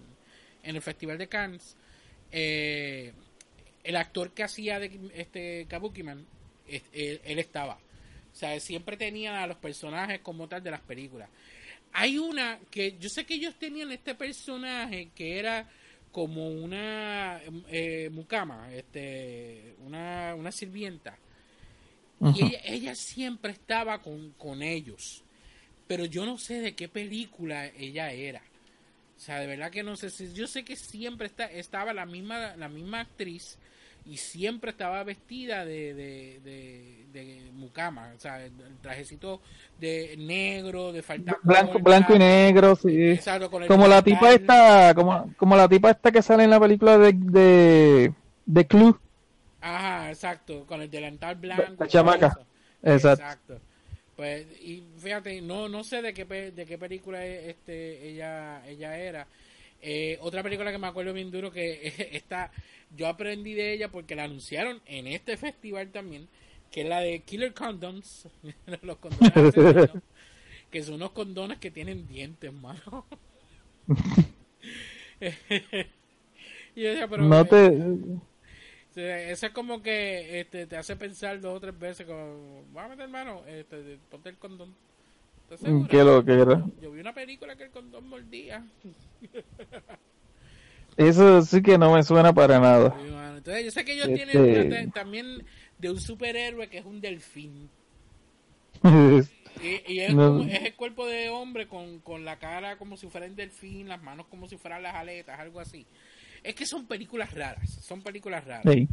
en 0.62 0.76
el 0.76 0.82
Festival 0.82 1.18
de 1.18 1.28
Cannes, 1.28 1.76
eh, 2.32 3.12
el 3.84 3.96
actor 3.96 4.32
que 4.32 4.42
hacía 4.42 4.78
de 4.80 4.98
este 5.14 5.66
Kabuki 5.68 6.02
Man, 6.02 6.24
él, 6.66 7.20
él 7.24 7.38
estaba. 7.38 7.74
O 7.74 8.36
sea, 8.36 8.58
siempre 8.58 8.96
tenían 8.96 9.36
a 9.36 9.46
los 9.46 9.58
personajes 9.58 10.20
como 10.20 10.48
tal 10.48 10.62
de 10.62 10.70
las 10.72 10.80
películas. 10.80 11.28
Hay 11.92 12.18
una 12.18 12.58
que 12.70 12.96
yo 12.98 13.08
sé 13.08 13.24
que 13.24 13.34
ellos 13.34 13.54
tenían 13.56 13.92
este 13.92 14.16
personaje 14.16 15.10
que 15.14 15.38
era 15.38 15.68
como 16.14 16.48
una 16.48 17.40
eh, 17.68 18.08
mucama, 18.12 18.72
este, 18.72 19.74
una, 19.84 20.36
una 20.36 20.52
sirvienta. 20.52 21.18
Y 22.20 22.44
ella, 22.44 22.60
ella 22.64 22.94
siempre 22.94 23.50
estaba 23.50 24.00
con, 24.00 24.30
con 24.38 24.62
ellos. 24.62 25.24
Pero 25.88 26.04
yo 26.04 26.24
no 26.24 26.38
sé 26.38 26.60
de 26.60 26.76
qué 26.76 26.88
película 26.88 27.66
ella 27.66 28.12
era. 28.12 28.42
O 29.16 29.20
sea, 29.20 29.40
de 29.40 29.48
verdad 29.48 29.72
que 29.72 29.82
no 29.82 29.96
sé 29.96 30.08
si. 30.08 30.32
Yo 30.32 30.46
sé 30.46 30.64
que 30.64 30.76
siempre 30.76 31.26
está, 31.26 31.46
estaba 31.46 31.92
la 31.92 32.06
misma, 32.06 32.54
la 32.54 32.68
misma 32.68 33.00
actriz 33.00 33.58
y 34.06 34.16
siempre 34.18 34.70
estaba 34.70 35.02
vestida 35.02 35.64
de, 35.64 35.94
de, 35.94 36.40
de, 36.44 37.06
de 37.12 37.50
mucama. 37.52 38.12
O 38.14 38.18
sea, 38.18 38.44
el 38.44 38.52
trajecito 38.82 39.40
de 39.80 40.16
negro, 40.18 40.92
de 40.92 41.02
falda 41.02 41.38
Blanco, 41.42 41.78
blanco 41.78 42.14
y 42.14 42.18
negro, 42.18 42.76
sí. 42.76 43.10
Exacto, 43.12 43.50
Como 43.50 43.88
la 43.88 44.02
tipa 44.02 44.32
esta, 44.32 44.94
como, 44.94 45.32
como 45.36 45.56
la 45.56 45.68
tipa 45.68 45.90
esta 45.90 46.12
que 46.12 46.22
sale 46.22 46.44
en 46.44 46.50
la 46.50 46.60
película 46.60 46.98
de, 46.98 47.12
de, 47.14 48.12
de 48.44 48.66
Clue. 48.66 48.94
Ajá, 49.60 50.10
exacto, 50.10 50.66
con 50.66 50.82
el 50.82 50.90
delantal 50.90 51.36
blanco. 51.36 51.74
La 51.78 51.88
chamaca. 51.88 52.38
eso. 52.82 53.10
Exacto. 53.12 53.60
Pues, 54.16 54.46
y 54.60 54.84
fíjate, 54.98 55.40
no, 55.40 55.68
no 55.68 55.82
sé 55.82 56.02
de 56.02 56.12
qué, 56.12 56.24
de 56.24 56.66
qué 56.66 56.78
película 56.78 57.24
este, 57.24 58.08
ella, 58.08 58.64
ella 58.66 58.96
era. 58.96 59.26
Eh, 59.86 60.16
otra 60.22 60.42
película 60.42 60.72
que 60.72 60.78
me 60.78 60.86
acuerdo 60.86 61.12
bien 61.12 61.30
duro 61.30 61.52
que 61.52 61.92
está, 62.12 62.50
yo 62.96 63.06
aprendí 63.06 63.52
de 63.52 63.74
ella 63.74 63.90
porque 63.90 64.16
la 64.16 64.24
anunciaron 64.24 64.80
en 64.86 65.06
este 65.06 65.36
festival 65.36 65.90
también, 65.90 66.26
que 66.70 66.80
es 66.80 66.88
la 66.88 67.00
de 67.00 67.20
Killer 67.20 67.52
Condoms, 67.52 68.26
los 68.82 68.96
condones 68.96 69.90
que 70.70 70.82
son 70.82 70.94
unos 70.94 71.10
condones 71.10 71.58
que 71.58 71.70
tienen 71.70 72.08
dientes, 72.08 72.50
mano. 72.50 73.04
y 76.74 76.82
yo 76.82 76.88
decía, 76.88 77.06
pero 77.06 77.24
No 77.24 77.42
eh, 77.42 77.44
te... 77.44 77.70
Sí, 78.94 79.02
Eso 79.02 79.46
es 79.46 79.52
como 79.52 79.82
que 79.82 80.40
este, 80.40 80.66
te 80.66 80.78
hace 80.78 80.96
pensar 80.96 81.38
dos 81.42 81.58
o 81.58 81.60
tres 81.60 81.78
veces 81.78 82.06
como, 82.06 82.62
voy 82.72 82.84
a 82.84 82.88
meter 82.88 83.08
mano, 83.10 83.42
este, 83.46 83.98
ponte 84.10 84.30
el 84.30 84.38
condón. 84.38 84.74
¿Estás 85.54 85.60
segura? 85.68 85.88
¿Qué 85.88 86.04
lo 86.04 86.24
que 86.24 86.32
era? 86.32 86.64
Yo 86.80 86.90
vi 86.92 87.00
una 87.00 87.12
película 87.14 87.56
que 87.56 87.64
el 87.64 87.70
condón 87.70 88.08
mordía. 88.08 88.64
Eso 90.96 91.42
sí 91.42 91.60
que 91.62 91.76
no 91.76 91.92
me 91.92 92.02
suena 92.02 92.32
para 92.32 92.60
nada. 92.60 92.94
Sí, 93.04 93.10
mano. 93.10 93.36
Entonces 93.38 93.64
yo 93.64 93.70
sé 93.72 93.84
que 93.84 93.94
ellos 93.94 94.08
Este- 94.08 94.24
tienen 94.26 94.66
una 94.68 94.76
te- 94.76 94.86
también 94.92 95.44
de 95.78 95.90
un 95.90 96.00
superhéroe 96.00 96.68
que 96.68 96.78
es 96.78 96.84
un 96.84 97.00
delfín. 97.00 97.68
Y, 99.62 99.92
y 99.94 100.00
es, 100.00 100.12
No. 100.12 100.38
como- 100.38 100.42
es 100.50 100.62
el 100.62 100.74
cuerpo 100.74 101.06
de 101.06 101.30
hombre 101.30 101.68
con, 101.68 102.00
con 102.00 102.24
la 102.24 102.40
cara 102.40 102.76
como 102.76 102.96
si 102.96 103.06
fuera 103.06 103.24
el 103.24 103.36
delfín, 103.36 103.88
las 103.88 104.02
manos 104.02 104.26
como 104.26 104.48
si 104.48 104.56
fueran 104.56 104.82
las 104.82 104.96
aletas, 104.96 105.38
algo 105.38 105.60
así. 105.60 105.86
Es 106.42 106.56
que 106.56 106.66
son 106.66 106.86
películas 106.86 107.32
raras, 107.32 107.70
son 107.70 108.02
películas 108.02 108.44
raras. 108.44 108.64
Sí, 108.74 108.88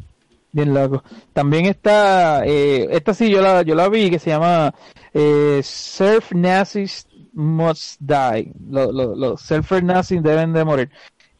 bien 0.52 0.74
loco. 0.74 1.04
También 1.34 1.66
está, 1.66 2.46
eh, 2.46 2.88
esta 2.92 3.14
sí 3.14 3.30
yo 3.30 3.42
la, 3.42 3.62
yo 3.64 3.76
la 3.76 3.90
vi, 3.90 4.10
que 4.10 4.20
se 4.20 4.30
llama 4.32 4.74
eh, 5.14 5.62
Surf 5.64 6.32
Nazis 6.34 7.08
Must 7.34 8.00
Die. 8.02 8.54
Los 8.70 8.94
los- 8.94 9.42
surfer 9.42 9.84
nazis 9.84 10.22
deben 10.22 10.54
de 10.54 10.64
morir. 10.66 10.90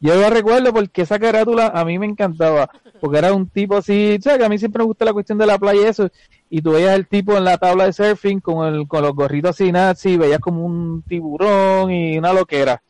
Yo 0.00 0.16
la 0.16 0.30
recuerdo 0.30 0.72
porque 0.72 1.02
esa 1.02 1.18
carátula 1.18 1.68
a 1.68 1.84
mí 1.84 1.98
me 1.98 2.06
encantaba, 2.06 2.68
porque 3.00 3.18
era 3.18 3.32
un 3.32 3.48
tipo 3.48 3.76
así, 3.76 4.16
o 4.18 4.22
sea, 4.22 4.36
que 4.36 4.44
a 4.44 4.48
mí 4.48 4.58
siempre 4.58 4.80
me 4.80 4.86
gusta 4.86 5.04
la 5.04 5.12
cuestión 5.12 5.38
de 5.38 5.46
la 5.46 5.58
playa 5.58 5.80
y 5.82 5.84
eso, 5.84 6.08
y 6.50 6.60
tú 6.60 6.72
veías 6.72 6.96
el 6.96 7.06
tipo 7.06 7.36
en 7.36 7.44
la 7.44 7.56
tabla 7.56 7.84
de 7.84 7.92
surfing 7.92 8.40
con, 8.40 8.66
el, 8.74 8.88
con 8.88 9.02
los 9.02 9.14
gorritos 9.14 9.50
así 9.50 9.70
nazi, 9.70 10.16
veías 10.16 10.40
como 10.40 10.64
un 10.66 11.02
tiburón 11.06 11.92
y 11.92 12.18
una 12.18 12.32
loquera. 12.32 12.82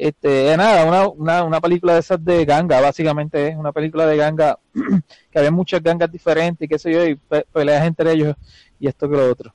Este, 0.00 0.56
nada, 0.56 0.84
una, 0.84 1.08
una, 1.08 1.42
una 1.44 1.60
película 1.60 1.94
de 1.94 1.98
esas 2.00 2.24
de 2.24 2.44
ganga, 2.44 2.80
básicamente 2.80 3.48
es 3.48 3.56
una 3.56 3.72
película 3.72 4.06
de 4.06 4.16
ganga 4.16 4.56
que 5.32 5.38
había 5.38 5.50
muchas 5.50 5.82
gangas 5.82 6.10
diferentes 6.12 6.64
y 6.64 6.68
qué 6.68 6.78
sé 6.78 6.92
yo, 6.92 7.04
y 7.04 7.16
pe- 7.16 7.44
peleas 7.52 7.84
entre 7.84 8.12
ellos 8.12 8.36
y 8.78 8.86
esto 8.86 9.08
que 9.10 9.16
lo 9.16 9.28
otro. 9.28 9.52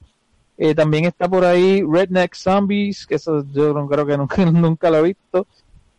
Eh, 0.58 0.76
también 0.76 1.06
está 1.06 1.30
por 1.30 1.46
ahí 1.46 1.82
Redneck 1.90 2.36
Zombies, 2.36 3.08
que 3.08 3.16
eso 3.16 3.44
yo 3.54 3.74
no 3.74 3.88
creo 3.88 4.06
que 4.06 4.18
nunca, 4.18 4.46
nunca 4.52 4.90
lo 4.92 4.98
he 4.98 5.04
visto. 5.04 5.48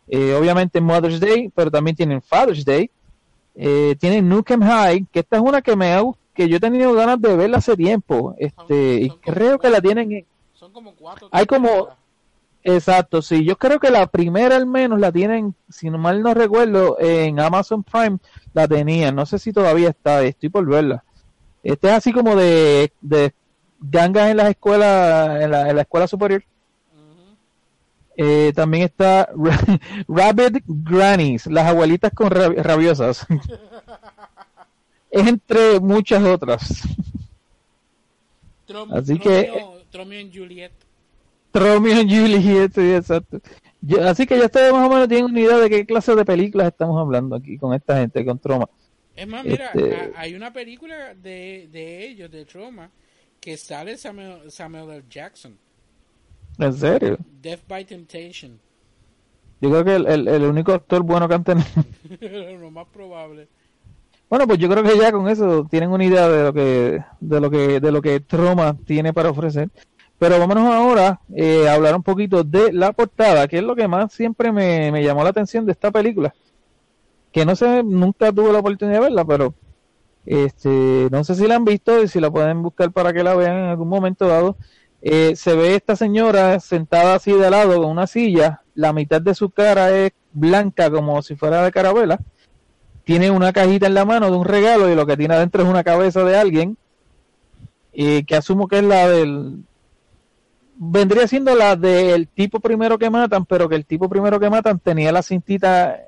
Eh, 0.07 0.35
obviamente 0.35 0.79
Mother's 0.79 1.19
Day, 1.19 1.51
pero 1.55 1.71
también 1.71 1.95
tienen 1.95 2.21
Father's 2.21 2.63
Day. 2.63 2.91
Eh, 3.55 3.95
tienen 3.99 4.29
Nukem 4.29 4.61
High, 4.61 5.07
que 5.11 5.21
esta 5.21 5.37
es 5.37 5.41
una 5.41 5.61
que 5.63 5.75
me 5.75 5.91
ha, 5.93 6.03
que 6.35 6.47
yo 6.47 6.57
he 6.57 6.59
tenido 6.59 6.93
ganas 6.93 7.19
de 7.19 7.35
verla 7.35 7.57
hace 7.57 7.75
tiempo. 7.75 8.35
Este, 8.37 9.01
y 9.01 9.07
son 9.09 9.17
creo 9.21 9.57
que 9.57 9.69
la 9.71 9.81
tienen 9.81 10.11
en, 10.11 10.25
Son 10.53 10.71
como 10.71 10.93
cuatro. 10.93 11.29
Hay 11.31 11.47
como- 11.47 11.67
películas. 11.67 11.97
Exacto, 12.67 13.21
sí. 13.21 13.45
Yo 13.45 13.57
creo 13.59 13.79
que 13.79 13.91
la 13.91 14.07
primera 14.07 14.55
al 14.55 14.65
menos 14.65 14.99
la 14.99 15.11
tienen, 15.11 15.53
si 15.69 15.91
no 15.91 15.99
mal 15.99 16.23
no 16.23 16.33
recuerdo, 16.33 16.97
en 16.99 17.39
Amazon 17.39 17.83
Prime 17.83 18.17
la 18.53 18.67
tenían. 18.67 19.15
No 19.15 19.27
sé 19.27 19.37
si 19.37 19.53
todavía 19.53 19.89
está, 19.89 20.23
estoy 20.23 20.49
por 20.49 20.65
verla. 20.65 21.03
Este 21.61 21.87
es 21.89 21.93
así 21.93 22.11
como 22.11 22.35
de, 22.35 22.91
de 23.01 23.33
gangas 23.79 24.31
en 24.31 24.37
las 24.37 24.49
escuelas, 24.49 25.43
en 25.43 25.51
la, 25.51 25.69
en 25.69 25.75
la 25.75 25.81
escuela 25.83 26.07
superior. 26.07 26.43
Eh, 28.17 28.51
también 28.55 28.85
está 28.85 29.29
Ra- 29.35 29.59
Rabbit 30.07 30.63
Grannies, 30.65 31.45
las 31.45 31.67
abuelitas 31.67 32.11
con 32.13 32.29
rabi- 32.31 32.55
rabiosas. 32.63 33.27
Entre 35.11 35.79
muchas 35.79 36.23
otras. 36.23 36.81
Trom- 38.67 38.91
Así 38.91 39.19
que- 39.19 39.51
Tromeo- 39.51 39.81
Tromeo 39.91 40.19
y 40.21 40.31
Juliet. 40.35 40.71
Romeo 41.59 42.01
y 42.01 42.09
Juliet, 42.09 42.71
sí, 42.73 42.93
exacto. 42.93 43.39
Yo- 43.81 44.07
así 44.07 44.25
que 44.25 44.37
ya 44.37 44.45
ustedes 44.45 44.71
más 44.73 44.87
o 44.87 44.91
menos 44.93 45.07
tienen 45.07 45.25
una 45.25 45.39
idea 45.39 45.57
de 45.57 45.69
qué 45.69 45.85
clase 45.85 46.15
de 46.15 46.25
películas 46.25 46.67
estamos 46.67 46.99
hablando 46.99 47.35
aquí 47.35 47.57
con 47.57 47.73
esta 47.73 47.97
gente, 47.99 48.25
con 48.25 48.39
Troma. 48.39 48.67
Es 49.15 49.27
más, 49.27 49.45
mira, 49.45 49.67
Este- 49.73 49.95
ha- 49.95 50.19
hay 50.21 50.35
una 50.35 50.51
película 50.51 51.13
de, 51.15 51.69
de 51.71 52.07
ellos, 52.07 52.29
de 52.31 52.45
Trauma, 52.45 52.89
que 53.39 53.55
sale 53.57 53.97
Samuel, 53.97 54.51
Samuel 54.51 54.89
L. 54.89 55.03
Jackson, 55.09 55.57
En 56.57 56.73
serio. 56.73 57.17
Death 57.41 57.61
by 57.67 57.85
Temptation. 57.85 58.59
Yo 59.61 59.69
creo 59.69 59.83
que 59.85 59.95
el, 59.95 60.07
el- 60.07 60.27
el 60.27 60.43
único 60.43 60.73
actor 60.73 61.01
bueno 61.03 61.27
que 61.27 61.33
han 61.35 61.43
tenido. 61.43 61.67
Lo 62.59 62.71
más 62.71 62.87
probable. 62.87 63.47
Bueno, 64.29 64.47
pues 64.47 64.57
yo 64.59 64.67
creo 64.69 64.83
que 64.83 64.97
ya 64.97 65.11
con 65.11 65.29
eso 65.29 65.67
tienen 65.69 65.91
una 65.91 66.03
idea 66.03 66.27
de 66.27 66.43
lo 66.43 66.53
que 66.53 66.99
de 67.19 67.39
lo 67.39 67.51
que 67.51 67.79
de 67.79 67.91
lo 67.91 68.01
que 68.01 68.19
Troma 68.21 68.75
tiene 68.85 69.13
para 69.13 69.29
ofrecer. 69.29 69.69
Pero 70.17 70.39
vámonos 70.39 70.65
ahora 70.73 71.19
eh, 71.35 71.67
a 71.67 71.73
hablar 71.73 71.95
un 71.95 72.03
poquito 72.03 72.43
de 72.43 72.71
la 72.71 72.93
portada, 72.93 73.47
que 73.47 73.57
es 73.57 73.63
lo 73.63 73.75
que 73.75 73.87
más 73.87 74.13
siempre 74.13 74.51
me, 74.51 74.91
me 74.91 75.03
llamó 75.03 75.23
la 75.23 75.29
atención 75.29 75.65
de 75.65 75.73
esta 75.73 75.91
película. 75.91 76.33
Que 77.31 77.45
no 77.45 77.55
sé, 77.55 77.83
nunca 77.83 78.31
tuve 78.31 78.53
la 78.53 78.59
oportunidad 78.59 78.99
de 78.99 79.05
verla, 79.05 79.25
pero 79.25 79.53
este, 80.25 81.09
no 81.11 81.23
sé 81.23 81.35
si 81.35 81.47
la 81.47 81.55
han 81.55 81.65
visto 81.65 82.01
y 82.01 82.07
si 82.07 82.19
la 82.19 82.31
pueden 82.31 82.61
buscar 82.63 82.91
para 82.91 83.11
que 83.11 83.23
la 83.23 83.35
vean 83.35 83.57
en 83.57 83.65
algún 83.65 83.89
momento 83.89 84.27
dado. 84.27 84.57
Eh, 85.01 85.35
se 85.35 85.55
ve 85.55 85.75
esta 85.75 85.95
señora 85.95 86.59
sentada 86.59 87.15
así 87.15 87.33
de 87.33 87.49
lado 87.49 87.81
con 87.81 87.91
una 87.91 88.07
silla, 88.07 88.61
la 88.73 88.93
mitad 88.93 89.21
de 89.21 89.35
su 89.35 89.49
cara 89.49 89.95
es 89.95 90.13
blanca 90.31 90.89
como 90.89 91.21
si 91.21 91.35
fuera 91.35 91.63
de 91.63 91.71
carabela 91.71 92.19
tiene 93.05 93.29
una 93.29 93.53
cajita 93.53 93.85
en 93.85 93.93
la 93.93 94.03
mano 94.03 94.29
de 94.29 94.35
un 94.35 94.45
regalo 94.45 94.89
y 94.89 94.95
lo 94.95 95.05
que 95.05 95.15
tiene 95.15 95.35
adentro 95.35 95.63
es 95.63 95.69
una 95.69 95.83
cabeza 95.83 96.23
de 96.23 96.35
alguien 96.35 96.77
y 97.93 98.23
que 98.23 98.35
asumo 98.35 98.67
que 98.67 98.79
es 98.79 98.83
la 98.83 99.07
del 99.07 99.63
vendría 100.75 101.27
siendo 101.27 101.55
la 101.55 101.75
del 101.75 102.27
tipo 102.27 102.59
primero 102.59 102.97
que 102.97 103.09
matan 103.09 103.45
pero 103.45 103.69
que 103.69 103.75
el 103.75 103.85
tipo 103.85 104.09
primero 104.09 104.39
que 104.39 104.49
matan 104.49 104.79
tenía 104.79 105.11
la 105.11 105.23
cintita 105.23 105.99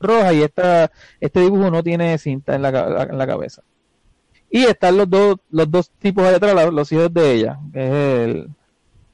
roja 0.00 0.32
y 0.32 0.42
esta 0.42 0.90
este 1.20 1.40
dibujo 1.40 1.70
no 1.70 1.82
tiene 1.82 2.16
cinta 2.18 2.54
en 2.54 2.62
la, 2.62 2.68
en 3.10 3.18
la 3.18 3.26
cabeza 3.26 3.62
y 4.50 4.64
están 4.64 4.96
los 4.96 5.08
dos 5.10 5.36
los 5.50 5.70
dos 5.70 5.90
tipos 5.98 6.24
allá 6.24 6.36
atrás 6.36 6.72
los, 6.72 6.92
hijos 6.92 7.12
de 7.12 7.32
ella 7.32 7.58
que 7.72 7.84
es 7.84 7.92
el- 8.28 8.48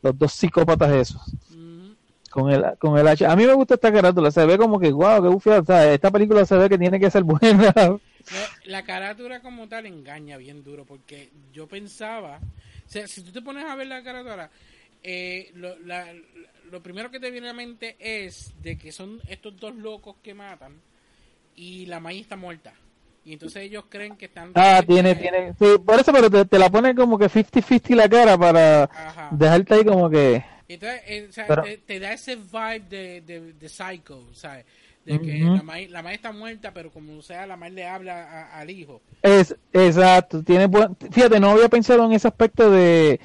los 0.03 0.19
dos 0.19 0.33
psicópatas 0.33 0.91
esos 0.93 1.23
Ujú. 1.51 1.95
con 2.31 2.51
el, 2.51 2.65
con 2.79 2.97
el 2.97 3.07
H. 3.07 3.27
A 3.27 3.37
mí 3.37 3.45
me 3.45 3.53
gusta 3.55 3.75
esta 3.75 3.93
carátula, 3.93 4.31
se 4.31 4.47
ve 4.47 4.57
como 4.57 4.79
que, 4.79 4.93
wow, 4.93 5.21
qué 5.23 5.29
bufia, 5.29 5.59
o 5.59 5.65
sea, 5.65 5.93
esta 5.93 6.11
película 6.11 6.47
se 6.47 6.57
ve 6.57 6.69
que 6.69 6.79
tiene 6.79 7.01
que 7.01 7.11
ser 7.11 7.25
buena. 7.25 7.73
La, 7.75 7.99
la 8.65 8.85
carátula 8.85 9.41
como 9.41 9.69
tal 9.69 9.87
engaña 9.87 10.37
bien 10.37 10.63
duro 10.63 10.85
porque 10.85 11.31
yo 11.53 11.67
pensaba, 11.67 12.39
o 12.39 12.89
sea, 12.89 13.09
si 13.09 13.23
tú 13.23 13.33
te 13.33 13.43
pones 13.43 13.65
a 13.65 13.75
ver 13.75 13.89
la 13.89 14.03
carátula, 14.03 14.51
eh, 15.03 15.51
lo, 15.55 15.79
la- 15.81 16.13
lo 16.71 16.83
primero 16.83 17.11
que 17.11 17.19
te 17.21 17.31
viene 17.31 17.49
a 17.49 17.53
la 17.53 17.57
mente 17.57 17.97
es 17.99 18.53
de 18.63 18.79
que 18.79 18.93
son 18.93 19.21
estos 19.29 19.57
dos 19.59 19.75
locos 19.75 20.17
que 20.23 20.35
matan 20.35 20.75
y 21.57 21.87
la 21.87 21.99
maíz 22.01 22.23
está 22.23 22.37
muerta. 22.37 22.73
Y 23.25 23.35
entonces 23.35 23.63
ellos 23.65 23.85
creen 23.89 24.17
que 24.17 24.27
están... 24.27 24.53
Ah, 24.55 24.83
tiene, 24.87 25.15
tiene, 25.15 25.53
sí, 25.59 25.67
por 25.85 26.01
eso, 26.01 26.13
pero 26.13 26.31
te, 26.31 26.45
te 26.47 26.59
la 26.59 26.71
pone 26.71 26.95
como 26.95 27.19
que 27.19 27.27
50-50 27.27 27.95
la 27.95 28.09
cara 28.09 28.39
para 28.39 28.85
Ajá. 28.85 29.29
dejarte 29.33 29.75
ahí 29.75 29.85
como 29.85 30.09
que, 30.09 30.43
Entonces, 30.69 31.03
eh, 31.07 31.27
o 31.29 31.33
sea, 31.33 31.47
Pero- 31.47 31.63
te, 31.63 31.79
te 31.79 32.01
da 32.01 32.13
ese 32.15 32.37
vibe 32.37 32.81
de, 32.89 33.21
de, 33.21 33.53
de 33.53 33.69
Psycho, 33.69 34.23
¿sabes? 34.33 34.65
De 35.05 35.19
que 35.21 35.39
la 35.41 35.63
madre 35.63 35.89
la 35.89 36.03
madre 36.03 36.17
está 36.17 36.31
muerta, 36.31 36.73
pero 36.73 36.91
como 36.91 37.21
sea, 37.23 37.47
la 37.47 37.57
madre 37.57 37.73
le 37.75 37.87
habla 37.87 38.23
a- 38.23 38.59
al 38.61 38.71
hijo. 38.71 39.01
Es, 39.23 39.57
exacto, 39.73 40.43
tiene 40.45 40.69
fíjate, 41.11 41.41
no 41.41 41.51
había 41.51 41.69
pensado 41.71 42.05
en 42.05 42.13
ese 42.13 42.29
aspecto 42.29 42.71
de 42.71 43.19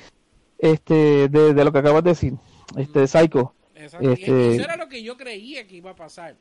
este 0.72 1.27
de, 1.29 1.53
de 1.53 1.63
lo 1.65 1.72
que 1.72 1.79
acabas 1.79 2.03
de 2.03 2.12
decir, 2.12 2.34
este 2.77 3.07
Psycho. 3.07 3.53
Exacto. 3.75 4.10
Y 4.10 4.13
Este- 4.13 4.55
eso 4.55 4.63
era 4.63 4.77
lo 4.77 4.88
que 4.89 5.03
yo 5.03 5.17
creía 5.17 5.67
que 5.67 5.75
iba 5.75 5.91
a 5.91 5.95
pasar. 5.95 6.36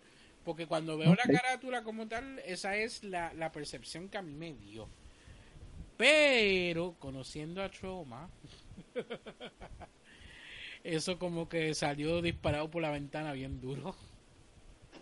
Porque 0.44 0.66
cuando 0.66 0.98
veo 0.98 1.14
la 1.14 1.24
carátula 1.24 1.82
como 1.82 2.06
tal, 2.06 2.38
esa 2.44 2.76
es 2.76 3.02
la, 3.02 3.32
la 3.32 3.50
percepción 3.50 4.10
que 4.10 4.18
a 4.18 4.22
mí 4.22 4.34
me 4.34 4.52
dio. 4.52 4.88
Pero, 5.96 6.96
conociendo 6.98 7.62
a 7.62 7.70
Trauma, 7.70 8.28
eso 10.84 11.18
como 11.18 11.48
que 11.48 11.74
salió 11.74 12.20
disparado 12.20 12.70
por 12.70 12.82
la 12.82 12.90
ventana 12.90 13.32
bien 13.32 13.60
duro. 13.60 13.94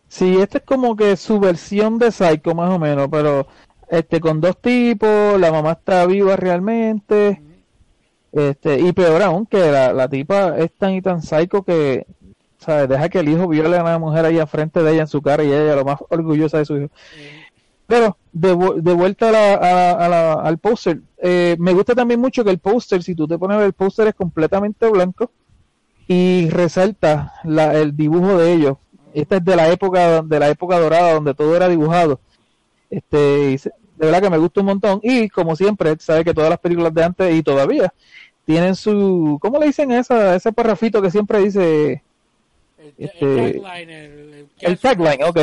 Sí, 0.08 0.36
esta 0.40 0.58
es 0.58 0.64
como 0.64 0.94
que 0.94 1.16
su 1.16 1.40
versión 1.40 1.98
de 1.98 2.12
Psycho 2.12 2.54
más 2.54 2.70
o 2.70 2.78
menos, 2.78 3.08
pero 3.10 3.46
este 3.88 4.20
con 4.20 4.40
dos 4.40 4.60
tipos, 4.60 5.40
la 5.40 5.50
mamá 5.50 5.72
está 5.72 6.06
viva 6.06 6.36
realmente, 6.36 7.42
este 8.32 8.80
y 8.80 8.92
peor 8.92 9.22
aún 9.22 9.46
que 9.46 9.70
la, 9.70 9.92
la 9.92 10.08
tipa 10.08 10.56
es 10.58 10.72
tan 10.72 10.94
y 10.94 11.02
tan 11.02 11.20
psycho 11.22 11.62
que 11.62 12.06
¿sabes? 12.58 12.88
deja 12.88 13.08
que 13.08 13.18
el 13.20 13.28
hijo 13.28 13.46
viole 13.48 13.76
a 13.76 13.82
una 13.82 13.98
mujer 13.98 14.24
ahí 14.24 14.38
frente 14.46 14.82
de 14.82 14.92
ella 14.92 15.02
en 15.02 15.08
su 15.08 15.20
cara 15.20 15.42
y 15.44 15.48
ella 15.52 15.76
lo 15.76 15.84
más 15.84 15.98
orgullosa 16.08 16.58
de 16.58 16.64
su 16.64 16.76
hijo. 16.78 16.90
Pero 17.86 18.16
de, 18.32 18.48
de 18.80 18.92
vuelta 18.94 19.28
a 19.28 19.32
la- 19.32 19.54
a 19.54 19.72
la- 19.74 19.92
a 19.92 20.08
la- 20.08 20.32
al 20.34 20.58
póster, 20.58 21.00
eh, 21.18 21.56
me 21.58 21.72
gusta 21.74 21.94
también 21.94 22.20
mucho 22.20 22.42
que 22.44 22.50
el 22.50 22.58
póster, 22.58 23.02
si 23.02 23.14
tú 23.14 23.26
te 23.28 23.36
pones 23.38 23.60
el 23.60 23.72
póster 23.74 24.08
es 24.08 24.14
completamente 24.14 24.88
blanco 24.88 25.30
y 26.08 26.48
resalta 26.50 27.34
la- 27.44 27.74
el 27.78 27.96
dibujo 27.96 28.38
de 28.38 28.52
ellos. 28.52 28.76
Esta 29.12 29.36
es 29.36 29.44
de 29.44 29.56
la 29.56 29.68
época 29.70 30.22
de 30.22 30.38
la 30.38 30.48
época 30.48 30.78
dorada 30.78 31.12
donde 31.12 31.34
todo 31.34 31.54
era 31.54 31.68
dibujado. 31.68 32.20
Este, 32.88 33.58
de 34.02 34.06
verdad 34.10 34.22
que 34.22 34.30
me 34.30 34.38
gusta 34.38 34.60
un 34.60 34.66
montón. 34.66 35.00
Y 35.02 35.28
como 35.28 35.54
siempre, 35.54 35.94
sabe 36.00 36.24
que 36.24 36.34
todas 36.34 36.50
las 36.50 36.58
películas 36.58 36.92
de 36.92 37.04
antes 37.04 37.32
y 37.34 37.40
todavía 37.42 37.94
tienen 38.44 38.74
su, 38.74 39.38
¿cómo 39.40 39.60
le 39.60 39.66
dicen 39.66 39.92
esa 39.92 40.34
ese 40.34 40.52
parrafito 40.52 41.00
que 41.00 41.12
siempre 41.12 41.38
dice 41.38 42.02
el, 42.78 42.94
Este- 42.98 43.44
el 43.44 43.52
tagline, 43.52 43.90
el, 44.58 44.78
tagline, 44.80 45.22
ok, 45.24 45.38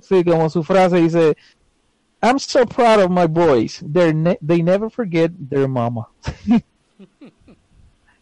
sí, 0.00 0.22
como 0.22 0.48
su 0.48 0.62
frase 0.62 0.98
dice, 0.98 1.36
I'm 2.22 2.38
so 2.38 2.64
proud 2.64 3.02
of 3.02 3.10
my 3.10 3.26
boys, 3.26 3.84
They're 3.84 4.14
ne- 4.14 4.38
they 4.46 4.62
never 4.62 4.88
forget 4.88 5.32
their 5.50 5.66
mama. 5.66 6.06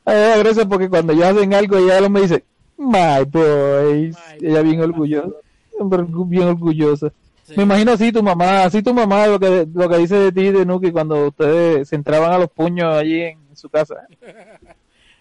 Ay, 0.07 0.39
gracias 0.43 0.67
porque 0.67 0.89
cuando 0.89 1.13
ellos 1.13 1.27
hacen 1.27 1.53
algo, 1.53 1.77
ella 1.77 2.09
me 2.09 2.23
dice, 2.23 2.43
my 2.79 3.23
boys, 3.31 4.17
My 4.17 4.47
ella 4.47 4.63
bien 4.63 4.81
orgullosa, 4.81 5.37
bien 6.27 6.49
orgullosa. 6.49 7.13
Sí. 7.45 7.55
Me 7.57 7.63
imagino 7.65 7.93
así 7.93 8.11
tu 8.11 8.23
mamá, 8.23 8.65
así 8.65 8.83
tu 8.83 8.93
mamá 8.95 9.27
lo 9.27 9.39
que 9.39 9.67
lo 9.73 9.89
que 9.89 9.99
dice 9.99 10.17
de 10.17 10.33
ti 10.33 10.51
de 10.51 10.65
Nuki 10.65 10.91
cuando 10.91 11.29
ustedes 11.29 11.89
se 11.89 11.95
entraban 11.97 12.33
a 12.33 12.39
los 12.39 12.49
puños 12.51 12.95
allí 12.97 13.21
en 13.23 13.39
su 13.55 13.69
casa. 13.69 14.07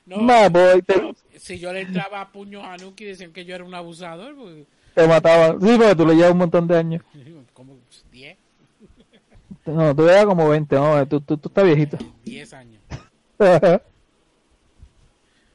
No, 0.05 0.17
My 0.17 0.49
boy, 0.51 0.81
te, 0.81 1.13
si 1.39 1.59
yo 1.59 1.71
le 1.71 1.79
entraba 1.79 2.19
a 2.19 2.29
puños 2.29 2.61
a 2.65 2.75
Nuki, 2.75 3.05
decían 3.05 3.31
que 3.31 3.45
yo 3.45 3.55
era 3.55 3.63
un 3.63 3.73
abusador. 3.73 4.35
porque- 4.35 4.65
te 4.93 5.07
mataban. 5.07 5.61
Sí, 5.61 5.77
porque 5.77 5.95
tú 5.95 6.05
le 6.05 6.15
llevas 6.15 6.33
un 6.33 6.39
montón 6.39 6.67
de 6.67 6.77
años. 6.77 7.03
Como 7.53 7.77
10, 8.11 8.37
No, 9.65 9.95
tú 9.95 10.09
eras 10.09 10.25
como 10.25 10.49
20, 10.49 10.75
no, 10.75 11.07
tú, 11.07 11.21
tú, 11.21 11.37
tú 11.37 11.47
estás 11.47 11.63
viejito. 11.63 11.97
10 12.25 12.53
años. 12.53 12.81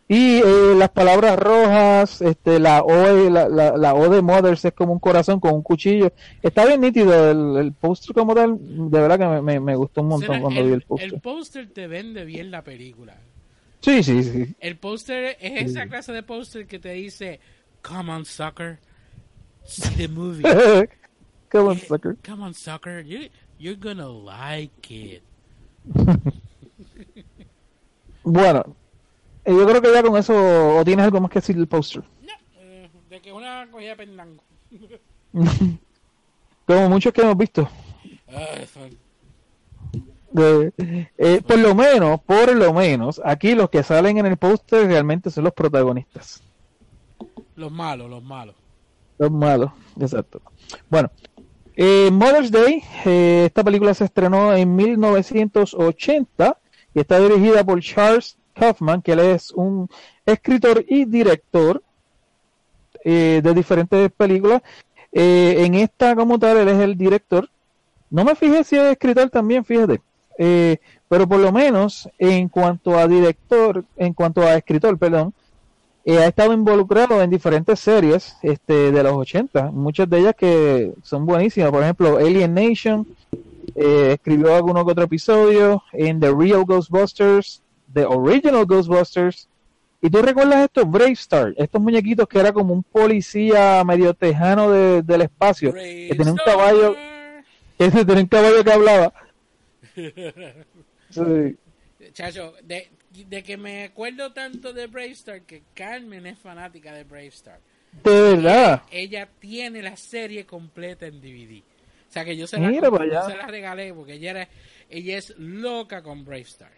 y 0.08 0.38
eh, 0.38 0.74
las 0.76 0.88
palabras 0.90 1.38
rojas, 1.38 2.22
este, 2.22 2.58
la 2.58 2.82
O, 2.82 3.28
la, 3.30 3.48
la, 3.48 3.76
la 3.76 3.94
O 3.94 4.08
de 4.08 4.22
Mothers 4.22 4.64
es 4.64 4.72
como 4.72 4.92
un 4.94 4.98
corazón 4.98 5.38
con 5.38 5.52
un 5.54 5.62
cuchillo. 5.62 6.12
Está 6.42 6.64
bien 6.64 6.80
nítido 6.80 7.30
el, 7.30 7.56
el 7.66 7.72
póster 7.74 8.14
como 8.14 8.34
tal. 8.34 8.56
De 8.58 9.00
verdad 9.00 9.18
que 9.18 9.26
me, 9.26 9.42
me, 9.42 9.60
me 9.60 9.76
gustó 9.76 10.00
un 10.00 10.08
montón 10.08 10.28
Será- 10.28 10.40
cuando 10.40 10.62
vi 10.62 10.68
el 10.68 10.74
el 10.74 10.82
póster. 10.82 11.20
póster 11.20 11.68
te 11.68 11.86
vende 11.86 12.24
bien 12.24 12.50
la 12.50 12.62
película. 12.64 13.16
Sí, 13.80 14.02
sí, 14.02 14.22
sí. 14.24 14.54
El 14.60 14.76
póster 14.78 15.36
es 15.40 15.66
esa 15.70 15.86
clase 15.86 16.12
de 16.12 16.22
póster 16.22 16.66
que 16.66 16.78
te 16.78 16.92
dice, 16.92 17.38
come 17.82 18.10
on, 18.12 18.24
sucker, 18.24 18.78
see 19.64 19.94
the 19.94 20.08
movie. 20.12 20.42
Come 21.50 21.68
on, 21.68 21.76
Eh, 21.76 21.84
sucker. 21.86 22.16
Come 22.26 22.44
on, 22.44 22.54
sucker, 22.54 23.00
you, 23.04 23.28
you're 23.58 23.78
gonna 23.78 24.08
like 24.08 24.72
it. 24.90 25.22
Bueno, 28.24 28.62
eh, 28.66 28.72
yo 29.56 29.66
creo 29.66 29.80
que 29.82 29.92
ya 29.92 30.02
con 30.02 30.16
eso, 30.16 30.78
o 30.78 30.84
tienes 30.84 31.04
algo 31.04 31.20
más 31.20 31.30
que 31.30 31.38
decir 31.40 31.56
del 31.56 31.66
póster. 31.68 32.02
No, 32.22 32.32
eh, 32.60 32.88
de 33.10 33.20
que 33.20 33.32
una 33.32 33.66
cogida 33.70 33.90
de 33.90 33.96
pendango. 33.96 34.42
Como 36.66 36.88
muchos 36.90 37.12
que 37.12 37.22
hemos 37.22 37.36
visto. 37.36 37.68
Ay, 38.28 38.66
son- 38.72 38.98
De- 40.30 40.72
eh, 41.16 41.40
por 41.46 41.58
lo 41.58 41.74
menos, 41.74 42.20
por 42.20 42.54
lo 42.54 42.72
menos, 42.74 43.20
aquí 43.24 43.54
los 43.54 43.70
que 43.70 43.82
salen 43.82 44.18
en 44.18 44.26
el 44.26 44.36
póster 44.36 44.86
realmente 44.86 45.30
son 45.30 45.44
los 45.44 45.54
protagonistas. 45.54 46.42
Los 47.56 47.72
malos, 47.72 48.10
los 48.10 48.22
malos. 48.22 48.54
Los 49.18 49.30
malos, 49.30 49.70
exacto. 49.98 50.40
Bueno, 50.90 51.10
eh, 51.74 52.10
Mother's 52.12 52.50
Day, 52.50 52.82
eh, 53.06 53.44
esta 53.46 53.64
película 53.64 53.94
se 53.94 54.04
estrenó 54.04 54.54
en 54.54 54.76
1980 54.76 56.58
y 56.94 57.00
está 57.00 57.18
dirigida 57.18 57.64
por 57.64 57.80
Charles 57.80 58.36
Kaufman, 58.58 59.02
que 59.02 59.12
él 59.12 59.20
es 59.20 59.50
un 59.52 59.88
escritor 60.26 60.84
y 60.88 61.04
director 61.04 61.82
eh, 63.04 63.40
de 63.42 63.54
diferentes 63.54 64.10
películas. 64.12 64.62
Eh, 65.12 65.64
en 65.64 65.74
esta, 65.74 66.14
como 66.14 66.38
tal, 66.38 66.58
él 66.58 66.68
es 66.68 66.78
el 66.78 66.96
director. 66.96 67.48
No 68.10 68.24
me 68.24 68.34
fijé 68.34 68.64
si 68.64 68.76
es 68.76 68.82
escritor 68.82 69.30
también, 69.30 69.64
fíjate. 69.64 70.00
Eh, 70.36 70.78
pero 71.08 71.26
por 71.26 71.40
lo 71.40 71.50
menos 71.52 72.08
en 72.18 72.48
cuanto 72.48 72.98
a 72.98 73.08
director, 73.08 73.84
en 73.96 74.12
cuanto 74.12 74.42
a 74.42 74.56
escritor, 74.56 74.98
perdón, 74.98 75.32
ha 76.06 76.26
estado 76.26 76.54
involucrado 76.54 77.20
en 77.22 77.28
diferentes 77.28 77.80
series 77.80 78.36
este, 78.42 78.92
de 78.92 79.02
los 79.02 79.12
80, 79.12 79.70
muchas 79.72 80.08
de 80.08 80.18
ellas 80.18 80.34
que 80.36 80.94
son 81.02 81.26
buenísimas. 81.26 81.70
Por 81.70 81.82
ejemplo, 81.82 82.16
Alien 82.16 82.54
Nation, 82.54 83.06
escribió 83.74 84.54
alguno 84.54 84.84
que 84.84 84.92
otro 84.92 85.04
episodio 85.04 85.82
en 85.92 86.18
The 86.18 86.32
Real 86.34 86.64
Ghostbusters, 86.64 87.62
The 88.00 88.06
Original 88.06 88.64
Ghostbusters. 88.66 89.48
¿Y 90.00 90.10
tú 90.10 90.22
recuerdas 90.22 90.64
estos 90.64 90.88
Brave 90.90 91.12
Star? 91.12 91.54
Estos 91.56 91.80
muñequitos 91.80 92.28
que 92.28 92.38
era 92.38 92.52
como 92.52 92.72
un 92.72 92.82
policía 92.84 93.82
medio 93.84 94.14
tejano 94.14 94.70
de- 94.70 95.02
del 95.02 95.22
espacio, 95.22 95.72
que 95.72 96.14
tenía 96.16 96.32
un 96.32 96.38
caballo, 96.38 96.94
que 97.76 97.90
tenía 97.90 98.22
un 98.22 98.26
caballo 98.28 98.62
que 98.64 98.72
hablaba. 98.72 99.12
Sí. 101.10 101.56
Chacho, 102.12 102.54
de, 102.62 102.90
de 103.10 103.42
que 103.42 103.56
me 103.56 103.84
acuerdo 103.84 104.32
tanto 104.32 104.72
de 104.72 104.86
Brave 104.86 105.12
Star 105.12 105.42
que 105.42 105.62
Carmen 105.74 106.26
es 106.26 106.38
fanática 106.38 106.92
de 106.92 107.04
Brave 107.04 107.28
Star. 107.28 107.60
De 108.04 108.10
verdad. 108.36 108.82
Ella 108.90 109.28
tiene 109.38 109.82
la 109.82 109.96
serie 109.96 110.44
completa 110.44 111.06
en 111.06 111.20
DVD. 111.20 111.62
O 112.08 112.12
sea 112.12 112.24
que 112.24 112.36
yo 112.36 112.46
se 112.46 112.58
la, 112.58 112.68
Mira 112.68 112.88
yo 112.90 113.28
se 113.28 113.36
la 113.36 113.46
regalé 113.46 113.92
porque 113.94 114.14
ella, 114.14 114.30
era, 114.30 114.48
ella 114.88 115.18
es 115.18 115.34
loca 115.38 116.02
con 116.02 116.24
Brave 116.24 116.42
Star. 116.42 116.72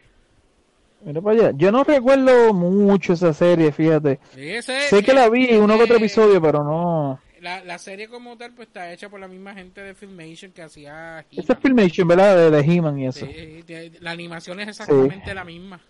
Mira 1.05 1.21
para 1.23 1.37
allá. 1.39 1.53
Yo 1.57 1.73
no 1.73 1.83
recuerdo 1.85 2.53
mucho 2.53 3.15
esa 3.15 3.33
serie, 3.33 3.73
fíjate. 3.73 4.21
Ese- 4.37 4.89
Sé 4.89 5.03
que 5.03 5.15
la 5.15 5.29
vi 5.29 5.55
uno 5.57 5.77
que 5.77 5.85
otro 5.85 5.95
eh, 5.97 5.99
episodio, 5.99 6.41
pero 6.43 6.63
no. 6.63 7.21
La, 7.41 7.65
la 7.65 7.79
serie 7.79 8.07
como 8.09 8.37
tal 8.37 8.53
pues 8.53 8.69
está 8.69 8.93
hecha 8.93 9.09
por 9.09 9.19
la 9.19 9.27
misma 9.29 9.55
gente 9.55 9.81
de 9.81 9.95
Filmation 9.95 10.53
que 10.53 10.63
hacía. 10.63 11.25
Esta 11.31 11.55
es 11.55 11.59
Filmation, 11.59 12.07
¿verdad? 12.07 12.37
De, 12.37 12.51
de 12.51 12.61
He-Man 12.61 12.99
y 12.99 13.07
eso. 13.07 13.25
Sí, 13.25 13.63
de- 13.67 13.93
la 14.01 14.11
animación 14.11 14.61
es 14.61 14.69
exactamente 14.69 15.33
la 15.35 15.45
misma. 15.45 15.81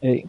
Ey. 0.00 0.24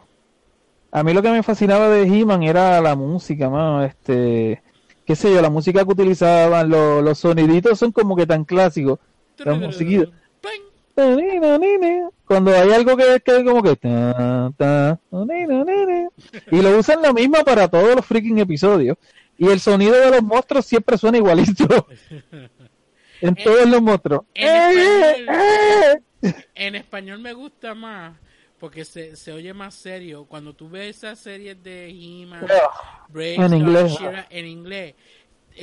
A 0.92 1.04
mí 1.04 1.14
lo 1.14 1.22
que 1.22 1.32
me 1.32 1.42
fascinaba 1.44 1.88
de 1.90 2.04
He-Man 2.04 2.44
era 2.44 2.82
la 2.82 2.96
música, 2.98 3.50
mano. 3.50 3.86
Este, 3.86 4.62
qué 5.06 5.16
sé 5.16 5.34
yo, 5.34 5.42
la 5.42 5.50
música 5.50 5.86
que 5.86 5.92
utilizaban, 5.92 6.70
lo- 6.70 7.02
los 7.02 7.18
soniditos 7.20 7.80
son 7.80 7.94
como 7.94 8.18
que 8.18 8.28
tan 8.28 8.44
clásicos. 8.44 9.00
La 9.38 9.54
musiquita. 9.56 10.10
Cuando 12.26 12.52
hay 12.56 12.72
algo 12.72 12.96
que 12.98 13.22
que 13.24 13.44
como 13.44 13.62
que 13.62 13.78
y 16.52 16.62
lo 16.62 16.78
usan 16.78 17.02
la 17.02 17.14
misma 17.14 17.44
para 17.44 17.68
todos 17.68 17.96
los 17.96 18.06
freaking 18.06 18.40
episodios 18.40 18.98
y 19.38 19.48
el 19.48 19.60
sonido 19.60 19.96
de 19.96 20.12
los 20.12 20.24
monstruos 20.24 20.66
siempre 20.66 20.98
suena 20.98 21.18
igualito 21.18 21.66
en 23.22 23.36
todos 23.36 23.68
los 23.68 23.82
monstruos. 23.82 24.22
en 24.34 24.48
¡Eh, 24.48 25.12
español. 25.12 25.36
eh! 26.22 26.34
En 26.56 26.76
español 26.76 27.20
me 27.20 27.34
gusta 27.34 27.74
más 27.74 28.14
porque 28.60 28.86
se, 28.86 29.16
se 29.16 29.34
oye 29.34 29.54
más 29.56 29.74
serio. 29.74 30.26
Cuando 30.26 30.54
tú 30.54 30.70
ves 30.70 30.98
esas 30.98 31.18
series 31.18 31.62
de 31.64 31.90
He-Man, 31.90 32.46
En 33.16 33.54
inglés. 33.56 33.94
She-Ra, 33.94 34.28
en 34.30 34.46
inglés, 34.46 34.94
eh, 34.94 34.96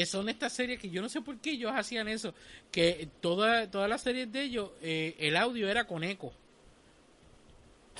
son 0.07 0.29
estas 0.29 0.53
series 0.53 0.79
que 0.79 0.91
yo 0.91 1.01
no 1.03 1.09
sé 1.09 1.21
por 1.21 1.37
qué 1.39 1.51
ellos 1.53 1.73
hacían 1.75 2.09
eso. 2.09 2.35
Que 2.71 3.09
toda, 3.21 3.71
todas 3.71 3.89
las 3.89 4.03
series 4.03 4.31
de 4.33 4.43
ellos, 4.43 4.71
eh, 4.83 5.15
el 5.19 5.37
audio 5.37 5.69
era 5.69 5.85
con 5.85 6.05
eco. 6.05 6.33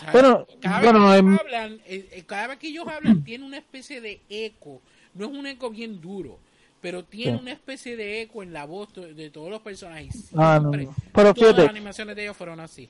sea, 0.01 0.13
Bueno, 0.13 0.47
cada 0.61 0.81
vez 0.81 0.93
bueno, 0.93 1.11
que 1.13 1.19
em- 1.19 1.29
ellos 1.29 1.41
hablan, 1.41 1.73
eh, 1.87 2.09
eh, 2.13 2.23
cada 2.27 2.47
vez 2.49 2.59
que 2.59 2.69
ellos 2.69 2.87
hablan 2.87 3.25
tiene 3.25 3.45
una 3.45 3.59
especie 3.59 4.01
de 4.01 4.21
eco. 4.29 4.81
No 5.15 5.27
es 5.27 5.33
un 5.33 5.47
eco 5.47 5.71
bien 5.71 6.01
duro, 6.01 6.39
pero 6.81 7.05
tiene 7.05 7.37
Sí. 7.37 7.43
una 7.43 7.53
especie 7.53 7.97
de 7.97 8.23
eco 8.23 8.43
en 8.43 8.53
la 8.53 8.65
voz 8.65 8.91
de 8.95 9.31
todos 9.31 9.51
los 9.51 9.61
personajes. 9.61 10.31
Ah, 10.37 10.61
no, 10.63 10.71
Siempre. 10.71 10.85
no. 10.85 10.95
Pero 11.13 11.35
Todas 11.35 11.39
fíjate. 11.51 11.63
las 11.63 11.71
animaciones 11.71 12.15
de 12.17 12.23
ellos 12.23 12.37
fueron 12.37 12.61
así. 12.61 12.89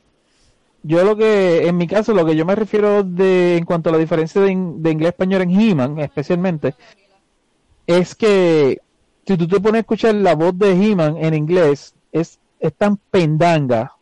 Yo 0.82 1.02
lo 1.04 1.16
que, 1.16 1.66
en 1.66 1.76
mi 1.76 1.86
caso, 1.88 2.12
lo 2.14 2.24
que 2.26 2.36
yo 2.36 2.44
me 2.44 2.54
refiero 2.54 3.02
de, 3.02 3.56
en 3.56 3.64
cuanto 3.64 3.88
a 3.88 3.92
la 3.92 3.98
diferencia 3.98 4.40
de, 4.40 4.52
in- 4.52 4.82
de 4.82 4.90
inglés-español 4.92 5.42
en 5.42 5.50
He-Man, 5.60 5.98
especialmente, 6.00 6.74
es 7.86 8.14
que 8.14 8.80
si 9.28 9.36
tú 9.36 9.46
te 9.46 9.60
pones 9.60 9.74
a 9.74 9.80
escuchar 9.80 10.14
la 10.16 10.34
voz 10.34 10.58
de 10.58 10.72
He-Man 10.72 11.16
en 11.18 11.34
inglés, 11.34 11.94
es, 12.10 12.38
es 12.58 12.72
tan 12.74 12.96
pendanga. 13.10 13.92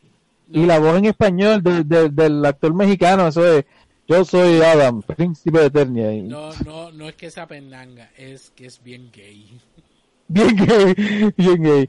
Y 0.50 0.64
la 0.64 0.78
voz 0.78 0.96
en 0.96 1.04
español 1.06 1.62
de- 1.62 1.82
de- 1.84 2.08
del 2.08 2.44
actor 2.46 2.72
mexicano, 2.72 3.26
eso 3.26 3.44
es, 3.46 3.64
yo 4.08 4.24
soy 4.24 4.62
Adam, 4.62 5.02
príncipe 5.02 5.58
de 5.58 5.66
Eternia. 5.66 6.10
No, 6.22 6.50
no, 6.64 6.92
no 6.92 7.08
es 7.08 7.16
que 7.16 7.30
sea 7.30 7.46
pendanga, 7.46 8.08
es 8.16 8.50
que 8.54 8.66
es 8.66 8.80
bien 8.82 9.10
gay. 9.12 9.58
Bien 10.28 10.56
gay, 10.56 11.32
bien 11.36 11.62
gay. 11.62 11.88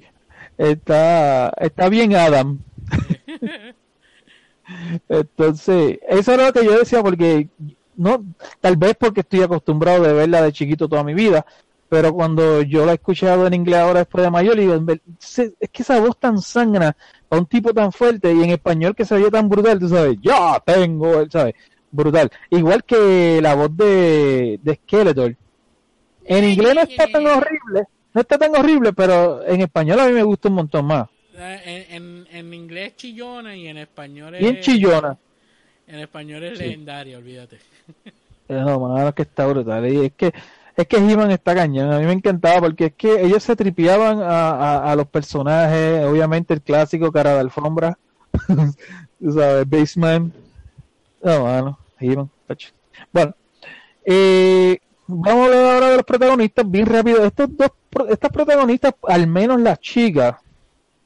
Está, 0.59 1.49
está 1.59 1.89
bien 1.89 2.15
Adam. 2.15 2.59
Entonces, 5.09 5.99
eso 6.07 6.33
era 6.33 6.47
lo 6.47 6.53
que 6.53 6.65
yo 6.65 6.77
decía 6.77 7.01
porque 7.01 7.47
no, 7.95 8.23
tal 8.61 8.75
vez 8.77 8.95
porque 8.99 9.21
estoy 9.21 9.41
acostumbrado 9.41 10.03
de 10.03 10.13
verla 10.13 10.41
de 10.41 10.51
chiquito 10.51 10.87
toda 10.87 11.03
mi 11.03 11.13
vida, 11.13 11.45
pero 11.89 12.13
cuando 12.13 12.61
yo 12.61 12.85
la 12.85 12.91
he 12.91 12.95
escuchado 12.95 13.47
en 13.47 13.53
inglés 13.53 13.79
ahora 13.79 13.99
después 13.99 14.23
de 14.23 14.29
mayor, 14.31 14.57
digo, 14.57 14.77
"Ve- 14.81 15.01
se- 15.19 15.53
es 15.59 15.69
que 15.69 15.83
esa 15.83 15.99
voz 15.99 16.17
tan 16.19 16.39
sangra 16.41 16.95
a 17.29 17.37
un 17.37 17.45
tipo 17.45 17.73
tan 17.73 17.91
fuerte 17.91 18.31
y 18.33 18.43
en 18.43 18.49
español 18.51 18.95
que 18.95 19.05
se 19.05 19.15
oye 19.15 19.29
tan 19.31 19.47
brutal, 19.49 19.79
tú 19.79 19.87
sabes, 19.89 20.17
ya 20.21 20.61
tengo, 20.65 21.29
¿sabes? 21.29 21.55
Brutal. 21.91 22.29
Igual 22.49 22.83
que 22.83 23.39
la 23.41 23.55
voz 23.55 23.75
de, 23.75 24.59
de 24.61 24.75
Skeletor. 24.75 25.35
En 26.25 26.43
inglés 26.43 26.75
no 26.75 26.81
está 26.81 27.07
tan 27.07 27.25
horrible, 27.25 27.83
no 28.13 28.21
está 28.21 28.37
tan 28.37 28.55
horrible, 28.55 28.91
pero 28.93 29.45
en 29.45 29.61
español 29.61 29.99
a 30.01 30.07
mí 30.07 30.11
me 30.13 30.23
gusta 30.23 30.49
un 30.49 30.55
montón 30.55 30.85
más. 30.85 31.07
En, 31.37 31.85
en, 31.93 32.27
en 32.31 32.53
inglés 32.53 32.95
chillona 32.97 33.55
y 33.55 33.67
en 33.67 33.77
español 33.77 34.35
es... 34.35 34.41
Bien 34.41 34.59
chillona. 34.59 35.17
En 35.87 35.99
español 35.99 36.43
es 36.43 36.57
Sí. 36.57 36.65
legendaria, 36.65 37.17
olvídate. 37.17 37.59
No, 38.49 38.79
mano, 38.79 39.13
que 39.13 39.21
está 39.21 39.45
brutal. 39.47 39.91
Y 39.91 40.05
es 40.05 40.11
que 40.13 40.33
es 40.77 40.87
que 40.87 40.97
He-Man 40.97 41.31
está 41.31 41.55
cañón. 41.55 41.91
A 41.91 41.99
mí 41.99 42.05
me 42.05 42.13
encantaba 42.13 42.61
porque 42.61 42.85
es 42.85 42.93
que 42.93 43.21
ellos 43.23 43.43
se 43.43 43.55
tripeaban 43.55 44.21
a, 44.21 44.91
a, 44.91 44.95
los 44.95 45.07
personajes. 45.07 46.05
Obviamente 46.05 46.53
el 46.53 46.61
clásico 46.61 47.11
cara 47.11 47.33
de 47.33 47.39
alfombra. 47.39 47.97
Tú 49.19 49.31
sabes, 49.31 49.67
Baseman. 49.67 50.31
No, 51.23 51.43
mano, 51.43 51.79
He-Man. 51.99 52.29
Bueno, 53.11 53.33
eh, 54.05 54.77
vamos 55.07 55.41
a 55.41 55.45
hablar 55.45 55.73
ahora 55.73 55.89
de 55.89 55.95
los 55.97 56.05
protagonistas 56.05 56.69
bien 56.69 56.85
rápido. 56.85 57.25
Estos 57.25 57.49
dos, 57.57 57.71
estas 58.09 58.31
protagonistas, 58.31 58.93
al 59.07 59.25
menos 59.25 59.59
las 59.59 59.79
chicas, 59.79 60.35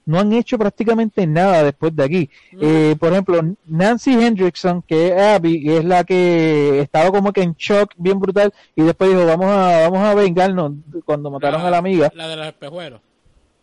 no 0.06 0.20
han 0.20 0.34
hecho 0.34 0.58
prácticamente 0.58 1.26
nada 1.28 1.64
después 1.64 1.96
de 1.96 2.04
aquí. 2.04 2.30
Eh, 2.60 2.96
por 3.00 3.12
ejemplo, 3.12 3.40
Nancy 3.66 4.14
Hendrickson, 4.14 4.82
que 4.82 5.08
es 5.08 5.22
Abby, 5.22 5.70
es 5.70 5.86
la 5.86 6.04
que 6.04 6.80
estaba 6.80 7.12
como 7.12 7.32
que 7.32 7.44
en 7.44 7.54
shock 7.54 7.94
bien 7.98 8.20
brutal 8.20 8.54
y 8.76 8.82
después 8.84 9.10
dijo, 9.12 9.26
vamos 9.26 9.48
a 9.48 9.90
vamos 9.90 10.00
a 10.00 10.14
vengarnos 10.16 10.74
cuando 11.06 11.30
mataron 11.32 11.62
a 11.62 11.70
la 11.70 11.78
amiga, 11.78 12.12
La 12.16 12.28
de 12.28 12.36
los 12.36 12.48
espejuelos. 12.48 13.02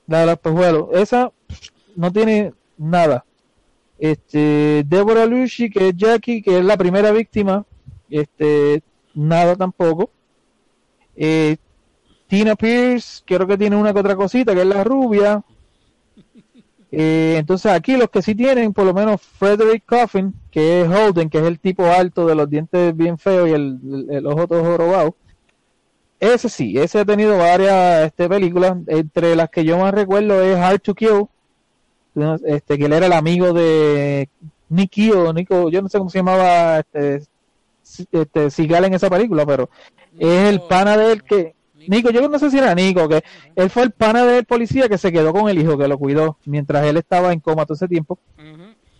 la 0.06 0.20
de 0.20 0.26
los 0.26 0.38
pejuelos. 0.38 0.88
Esa 0.92 1.32
no 1.96 2.12
tiene 2.12 2.52
nada. 2.76 3.24
Este, 3.98 4.84
Deborah 4.86 5.26
Lucy, 5.26 5.68
que 5.70 5.88
es 5.88 5.96
Jackie, 5.96 6.40
que 6.40 6.58
es 6.58 6.64
la 6.64 6.76
primera 6.76 7.10
víctima, 7.10 7.64
este, 8.08 8.82
nada 9.12 9.56
tampoco. 9.56 10.10
Eh, 11.16 11.56
Tina 12.28 12.54
Pierce, 12.54 13.22
creo 13.26 13.46
que 13.46 13.58
tiene 13.58 13.74
una 13.74 13.92
que 13.92 13.98
otra 13.98 14.14
cosita, 14.14 14.54
que 14.54 14.60
es 14.60 14.66
la 14.66 14.84
rubia. 14.84 15.42
Eh, 16.90 17.36
entonces 17.38 17.70
aquí 17.70 17.96
los 17.96 18.08
que 18.08 18.22
sí 18.22 18.34
tienen, 18.34 18.72
por 18.72 18.86
lo 18.86 18.94
menos 18.94 19.20
Frederick 19.20 19.84
Coffin, 19.84 20.32
que 20.50 20.80
es 20.82 20.88
Holden, 20.88 21.28
que 21.28 21.38
es 21.38 21.44
el 21.44 21.58
tipo 21.60 21.84
alto 21.84 22.26
de 22.26 22.34
los 22.34 22.48
dientes 22.48 22.96
bien 22.96 23.18
feos 23.18 23.48
y 23.48 23.52
el, 23.52 23.78
el- 23.84 24.06
el 24.10 24.26
ojo 24.26 24.46
todo 24.48 24.64
jorobado. 24.64 25.14
Ese 26.20 26.48
sí, 26.48 26.76
ese 26.78 27.00
ha 27.00 27.04
tenido 27.04 27.36
varias 27.38 28.06
este, 28.06 28.28
películas, 28.28 28.76
entre 28.88 29.36
las 29.36 29.50
que 29.50 29.64
yo 29.64 29.78
más 29.78 29.92
recuerdo 29.94 30.42
es 30.42 30.56
Hard 30.56 30.80
to 30.80 30.94
Kill, 30.94 31.26
este, 32.44 32.76
que 32.78 32.86
él 32.86 32.92
era 32.92 33.06
el 33.06 33.12
amigo 33.12 33.52
de 33.52 34.28
Nicky 34.68 35.12
o 35.12 35.32
Nico, 35.32 35.70
yo 35.70 35.80
no 35.80 35.88
sé 35.88 35.98
cómo 35.98 36.10
se 36.10 36.18
llamaba 36.18 36.80
este, 36.80 37.22
este 38.10 38.50
Sigal 38.50 38.84
en 38.86 38.94
esa 38.94 39.08
película, 39.08 39.46
pero 39.46 39.70
es 40.18 40.48
el 40.48 40.60
pana 40.62 40.96
de 40.96 41.12
él 41.12 41.22
que 41.22 41.54
Nico, 41.88 42.10
yo 42.10 42.28
no 42.28 42.38
sé 42.38 42.50
si 42.50 42.58
era 42.58 42.74
Nico, 42.74 43.08
que 43.08 43.22
él 43.56 43.70
fue 43.70 43.82
el 43.84 43.90
pana 43.92 44.24
del 44.24 44.44
policía 44.44 44.88
que 44.88 44.98
se 44.98 45.10
quedó 45.12 45.32
con 45.32 45.48
el 45.48 45.58
hijo, 45.58 45.76
que 45.78 45.88
lo 45.88 45.98
cuidó 45.98 46.38
mientras 46.44 46.84
él 46.86 46.96
estaba 46.96 47.32
en 47.32 47.40
coma 47.40 47.64
todo 47.66 47.74
ese 47.74 47.88
tiempo. 47.88 48.18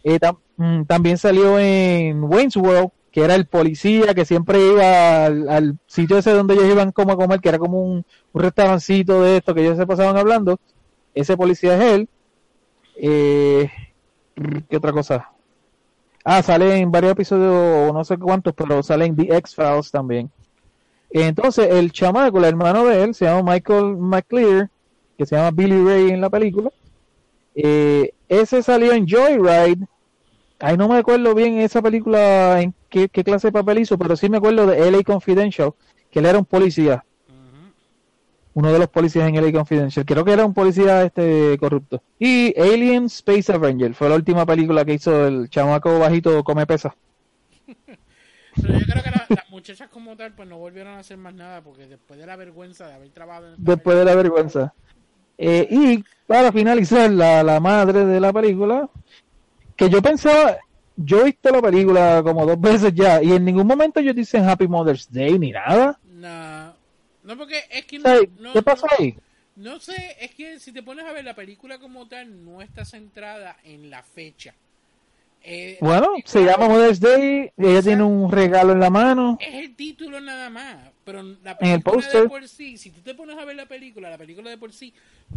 Eh, 0.05 0.19
tam- 0.21 0.39
mm, 0.57 0.85
también 0.85 1.19
salió 1.19 1.59
en 1.59 2.23
Wayne's 2.25 2.57
World, 2.57 2.91
que 3.11 3.23
era 3.25 3.35
el 3.35 3.47
policía 3.47 4.15
que 4.15 4.25
siempre 4.25 4.59
iba 4.65 5.25
al, 5.27 5.49
al 5.49 5.79
sitio 5.87 6.19
ese 6.19 6.31
donde 6.33 6.55
ellos 6.55 6.67
iban 6.71 6.93
como 6.93 7.13
a 7.13 7.17
comer, 7.17 7.41
que 7.41 7.49
era 7.49 7.59
como 7.59 7.81
un, 7.83 8.05
un 8.33 8.43
restaurancito 8.43 9.23
de 9.23 9.39
esto 9.39 9.55
que 9.55 9.63
ellos 9.63 9.77
se 9.77 9.87
pasaban 9.87 10.17
hablando. 10.17 10.59
Ese 11.15 11.37
policía 11.37 11.77
es 11.77 11.83
él. 11.95 12.09
Eh, 12.97 13.71
¿Qué 14.69 14.77
otra 14.77 14.93
cosa? 14.93 15.31
Ah, 16.25 16.43
sale 16.43 16.77
en 16.77 16.91
varios 16.91 17.13
episodios, 17.13 17.93
no 17.93 18.05
sé 18.05 18.19
cuántos, 18.19 18.53
pero 18.55 18.83
sale 18.83 19.07
en 19.07 19.17
The 19.17 19.37
X-Files 19.39 19.91
también. 19.91 20.31
Entonces, 21.11 21.69
el 21.71 21.93
chamaco, 21.93 22.39
el 22.39 22.45
hermano 22.45 22.85
de 22.87 23.03
él, 23.03 23.15
se 23.15 23.25
llama 23.25 23.53
Michael 23.53 23.97
McClear, 23.97 24.71
que 25.17 25.27
se 25.27 25.37
llama 25.37 25.51
Billy 25.51 25.85
Ray 25.85 26.11
en 26.11 26.21
la 26.21 26.31
película. 26.31 26.71
Eh, 27.55 28.13
ese 28.29 28.63
salió 28.63 28.93
en 28.93 29.07
Joyride. 29.09 29.87
Ahí 30.61 30.77
no 30.77 30.89
me 30.89 30.97
acuerdo 30.97 31.35
bien 31.35 31.59
esa 31.59 31.81
película 31.81 32.61
en 32.61 32.75
qué, 32.89 33.09
qué 33.09 33.25
clase 33.25 33.49
de 33.49 33.53
papel 33.53 33.79
hizo, 33.79 33.97
pero 33.97 34.17
sí 34.17 34.29
me 34.29 34.39
acuerdo 34.39 34.67
de 34.67 34.91
LA 34.91 35.03
Confidential, 35.03 35.73
que 36.11 36.19
él 36.19 36.27
era 36.27 36.39
un 36.39 36.45
policía, 36.45 37.05
uno 38.55 38.73
de 38.73 38.79
los 38.79 38.89
policías 38.89 39.29
en 39.29 39.37
LA 39.37 39.53
Confidential. 39.53 40.05
Creo 40.05 40.25
que 40.25 40.33
era 40.33 40.45
un 40.45 40.55
policía 40.55 41.05
este 41.05 41.57
corrupto. 41.59 42.03
Y 42.19 42.59
Alien 42.61 43.05
Space 43.05 43.53
Avenger 43.53 43.95
fue 43.95 44.09
la 44.09 44.17
última 44.17 44.45
película 44.45 44.85
que 44.85 44.95
hizo 44.95 45.27
el 45.27 45.49
chamaco 45.49 45.99
bajito 45.99 46.43
come 46.43 46.67
pesa. 46.67 46.95
Pero 48.61 48.79
yo 48.79 48.87
creo 48.87 49.03
que 49.03 49.11
la- 49.11 49.27
las 49.29 49.51
muchachas 49.51 49.89
como 49.89 50.17
tal 50.17 50.35
pues 50.35 50.49
no 50.49 50.59
volvieron 50.59 50.95
a 50.95 50.99
hacer 51.01 51.17
más 51.17 51.35
nada 51.35 51.63
porque 51.63 51.87
después 51.87 52.19
de 52.19 52.27
la 52.27 52.37
vergüenza 52.37 52.87
de 52.89 52.95
haber 52.95 53.11
trabajado 53.11 53.55
en 53.55 53.65
después 53.65 53.97
de 53.99 54.05
la 54.05 54.15
vergüenza. 54.15 54.75
Eh, 55.37 55.69
y 55.71 56.05
para 56.27 56.51
finalizar, 56.53 57.11
la, 57.11 57.43
la 57.43 57.61
madre 57.61 58.05
de 58.05 58.21
la 58.21 58.33
película, 58.33 58.89
que 59.77 59.89
yo 59.89 60.03
pensaba, 60.03 60.59
yo 60.97 61.21
he 61.21 61.25
visto 61.27 61.51
la 61.51 61.63
película 61.63 62.21
como 62.25 62.45
dos 62.45 62.61
veces 62.61 62.93
ya, 62.95 63.23
y 63.23 63.33
en 63.33 63.45
ningún 63.45 63.67
momento 63.67 64.01
ellos 64.01 64.17
dicen 64.17 64.49
Happy 64.49 64.67
Mother's 64.67 65.11
Day 65.11 65.39
ni 65.39 65.53
nada. 65.53 65.99
No, 66.05 66.75
no 67.23 67.37
porque 67.39 67.63
es 67.71 67.85
que 67.87 67.99
no, 68.01 68.11
no, 68.41 68.53
¿Qué 68.53 68.63
pasó 68.63 68.87
no- 68.87 68.93
ahí? 68.99 69.15
no 69.55 69.79
sé, 69.81 70.17
es 70.21 70.35
que 70.35 70.59
si 70.59 70.73
te 70.73 70.83
pones 70.83 71.05
a 71.07 71.13
ver 71.13 71.25
la 71.25 71.35
película 71.35 71.79
como 71.79 72.09
tal 72.09 72.45
no 72.45 72.61
está 72.61 72.85
centrada 72.85 73.57
en 73.63 73.91
la 73.91 74.03
fecha. 74.03 74.55
Eh, 75.43 75.79
Bueno, 75.81 76.09
se 76.25 76.45
llama 76.45 76.69
Mother's 76.69 77.01
Day, 77.01 77.51
y 77.57 77.67
ella 77.67 77.83
tiene 77.83 78.03
un 78.03 78.31
regalo 78.31 78.73
en 78.73 78.81
la 78.81 78.91
mano. 78.91 79.39
Es 79.41 79.55
el 79.55 79.75
título 79.77 80.21
nada 80.21 80.51
más, 80.51 80.77
pero 81.05 81.23
la 81.23 81.57
En 81.61 81.71
el 81.71 81.81
película 81.83 82.21
de 82.21 82.29
por 82.29 82.49
sí, 82.49 82.77
si 82.77 82.91
tú 82.91 83.01
te 83.01 83.15
pones 83.15 83.39
a 83.39 83.45
ver 83.47 83.57
la 83.57 83.65
película, 83.67 84.11
la 84.11 84.19
película 84.19 84.51
de 84.51 84.59
por 84.59 84.73
sí 84.73 84.93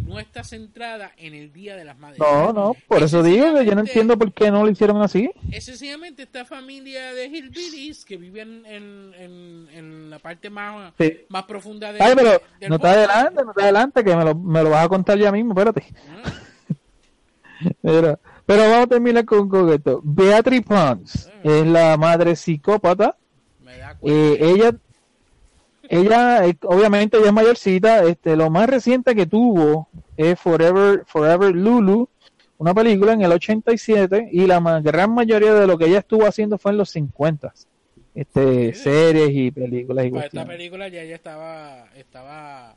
no 0.06 0.20
está 0.20 0.44
centrada 0.44 1.12
en 1.18 1.34
el 1.34 1.54
Día 1.54 1.76
de 1.78 1.86
las 1.86 1.98
Madres. 1.98 2.20
No, 2.20 2.52
no, 2.52 2.76
por 2.88 3.04
eso 3.04 3.24
digo 3.24 3.54
que 3.56 3.66
yo 3.66 3.74
no 3.76 3.82
entiendo 3.82 4.18
por 4.18 4.34
qué 4.34 4.52
no 4.52 4.66
lo 4.66 4.72
hicieron 4.72 5.02
así. 5.02 5.32
Es 5.52 5.66
sencillamente 5.66 6.24
esta 6.24 6.44
familia 6.44 7.14
de 7.14 7.28
hillbillies 7.28 8.04
que 8.04 8.18
viven 8.18 8.66
en, 8.66 9.14
en, 9.18 9.68
en 9.74 10.10
la 10.10 10.20
parte 10.20 10.50
más, 10.50 10.94
Sí. 11.00 11.20
más 11.30 11.44
profunda 11.44 11.94
de 11.94 12.02
Ay, 12.04 12.14
pero 12.16 12.42
del 12.60 12.70
no 12.70 12.80
te 12.80 12.88
adelante, 12.88 13.44
no 13.46 13.54
te 13.54 13.62
adelante, 13.64 14.04
que 14.04 14.16
me 14.16 14.26
lo, 14.26 14.36
me 14.36 14.62
lo 14.64 14.72
vas 14.72 14.86
a 14.86 14.90
contar 14.90 15.18
ya 15.18 15.32
mismo, 15.32 15.52
espérate. 15.54 15.86
Ah, 16.24 16.34
Mira, 17.82 18.20
pero 18.58 18.70
vamos 18.70 18.86
a 18.86 18.88
terminar 18.88 19.26
con, 19.26 19.48
con 19.50 19.70
esto. 19.70 20.02
Beatriz 20.04 20.62
Pons 20.64 21.30
es 21.44 21.66
la 21.68 21.98
madre 21.98 22.36
psicópata. 22.36 23.16
me 23.64 23.78
da 23.78 23.96
cuenta. 23.96 24.20
Eh, 24.20 24.38
ella, 24.42 24.76
ella, 25.90 26.46
eh, 26.48 26.56
obviamente 26.64 27.18
ella 27.18 27.28
es 27.28 27.34
mayorcita. 27.34 28.04
Este, 28.04 28.36
lo 28.36 28.50
más 28.50 28.70
reciente 28.70 29.16
que 29.16 29.26
tuvo 29.26 29.88
es 30.18 30.40
Forever, 30.40 31.04
Forever 31.06 31.54
Lulu, 31.56 32.08
una 32.58 32.74
película 32.74 33.14
en 33.14 33.22
el 33.22 33.32
87 33.32 34.30
y 34.32 34.46
la 34.46 34.60
ma- 34.60 34.82
gran 34.82 35.14
mayoría 35.14 35.54
de 35.54 35.68
lo 35.68 35.78
que 35.78 35.86
ella 35.88 36.00
estuvo 36.00 36.26
haciendo 36.26 36.58
fue 36.58 36.72
en 36.72 36.78
los 36.78 36.90
50. 36.92 37.54
Este, 38.14 38.74
series 38.74 39.30
y 39.32 39.52
películas 39.52 40.06
y 40.06 40.10
Pues 40.10 40.26
esta 40.26 40.46
película 40.46 40.90
ya 40.90 41.04
ya 41.06 41.16
estaba 41.16 41.86
estaba 41.96 42.76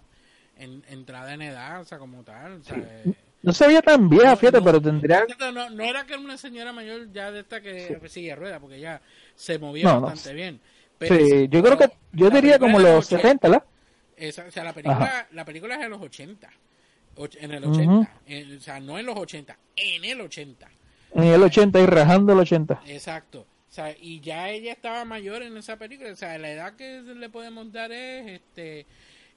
en, 0.57 0.85
entrada 0.89 1.35
en 1.35 1.43
edad, 1.43 1.81
o 1.81 1.85
sea, 1.85 1.99
como 1.99 2.23
tal. 2.23 2.61
o 2.61 2.63
sea, 2.63 2.77
eh, 2.79 3.13
No 3.45 3.53
se 3.53 3.67
veía 3.67 3.83
tan 3.83 4.09
vieja, 4.09 4.31
No, 4.31 4.37
fíjate, 4.37 4.59
no, 4.59 4.65
pero 4.65 4.81
tendría... 4.81 5.25
No, 5.39 5.53
no, 5.53 5.71
no 5.71 5.83
era 5.85 6.05
que 6.07 6.15
era 6.15 6.23
una 6.23 6.39
señora 6.39 6.73
mayor 6.73 7.13
ya 7.13 7.31
de 7.31 7.41
esta 7.41 7.61
que 7.61 8.01
sigue 8.09 8.35
rueda, 8.35 8.59
porque 8.59 8.81
ya 8.81 9.01
se 9.37 9.59
movía 9.59 9.85
No, 9.85 9.95
no. 9.97 10.01
bastante 10.07 10.33
bien. 10.35 10.61
Sí, 11.01 11.49
yo 11.51 11.63
creo 11.63 11.77
que, 11.77 11.91
yo 12.13 12.29
la 12.31 12.37
diría 12.37 12.59
como 12.59 12.79
los 12.79 13.07
70, 13.07 13.49
¿verdad? 13.49 13.65
Esa- 14.17 14.47
o 14.47 14.51
sea, 14.51 14.65
la 14.65 14.73
película, 14.73 14.97
Ajá. 14.97 15.29
la 15.33 15.45
película 15.45 15.75
es 15.75 15.81
de 15.83 15.89
los 15.89 16.01
80. 16.01 16.49
Och- 17.17 17.37
En 17.41 17.51
el 17.53 17.65
Ujú. 17.65 17.73
80. 17.75 18.13
En- 18.27 18.57
o 18.57 18.61
sea, 18.61 18.81
no 18.81 18.99
en 18.99 19.07
los 19.07 19.17
80, 19.17 19.59
en 19.77 20.05
el 20.05 20.21
80. 20.23 20.69
En 21.15 21.25
el 21.25 21.43
80 21.43 21.81
y 21.81 21.87
rajando 21.87 22.33
el 22.33 22.39
80. 22.39 22.81
Exacto. 22.87 23.41
O 23.41 23.73
sea, 23.75 23.95
y 24.01 24.21
ya 24.21 24.51
ella 24.51 24.73
estaba 24.73 25.05
mayor 25.05 25.43
en 25.43 25.57
esa 25.57 25.77
película. 25.77 26.13
O 26.13 26.17
sea, 26.17 26.39
la 26.39 26.51
edad 26.51 26.75
que 26.77 27.03
le 27.03 27.29
podemos 27.29 27.71
dar 27.73 27.93
es 27.93 28.27
este 28.41 28.87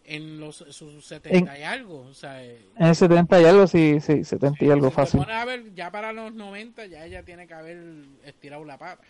en 0.08 0.40
los 0.40 0.56
sus 0.56 1.06
70 1.06 1.60
y 1.60 1.64
algo. 1.64 2.00
O 2.10 2.14
sea, 2.14 2.44
eh, 2.44 2.66
En 2.78 2.88
el 2.88 2.96
70 2.96 3.42
y 3.42 3.46
algo, 3.46 3.68
sí, 3.68 4.00
sí, 4.00 4.24
70 4.24 4.66
y 4.66 4.70
algo 4.72 4.90
si 4.90 4.96
te 4.96 4.96
fácil. 4.96 5.20
pones 5.20 5.36
a 5.36 5.46
ver, 5.46 5.74
ya 5.76 5.92
para 5.92 6.14
los 6.14 6.34
90 6.34 6.86
ya 6.88 7.06
ella 7.06 7.24
tiene 7.24 7.46
que 7.48 7.54
haber 7.54 7.78
estirado 8.26 8.64
la 8.66 8.78
pata. 8.78 9.04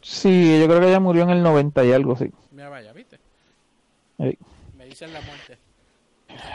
Sí, 0.00 0.58
yo 0.60 0.66
creo 0.66 0.80
que 0.80 0.88
ella 0.88 1.00
murió 1.00 1.22
en 1.22 1.30
el 1.30 1.42
90 1.42 1.84
y 1.84 1.92
algo, 1.92 2.16
sí. 2.16 2.30
Mira, 2.50 2.68
vaya, 2.68 2.92
¿viste? 2.92 3.18
Ey. 4.18 4.38
Me 4.76 4.86
dicen 4.86 5.12
la 5.12 5.20
muerte. 5.20 5.58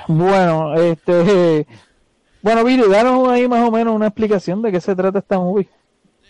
Bueno, 0.08 0.76
este... 0.76 1.66
Bueno, 2.44 2.64
Viri, 2.64 2.82
danos 2.90 3.30
ahí 3.30 3.48
más 3.48 3.68
o 3.68 3.72
menos 3.72 3.94
una 3.94 4.08
explicación 4.08 4.64
de 4.64 4.72
qué 4.72 4.82
se 4.82 4.96
trata 4.96 5.20
esta 5.20 5.38
movie. 5.38 5.70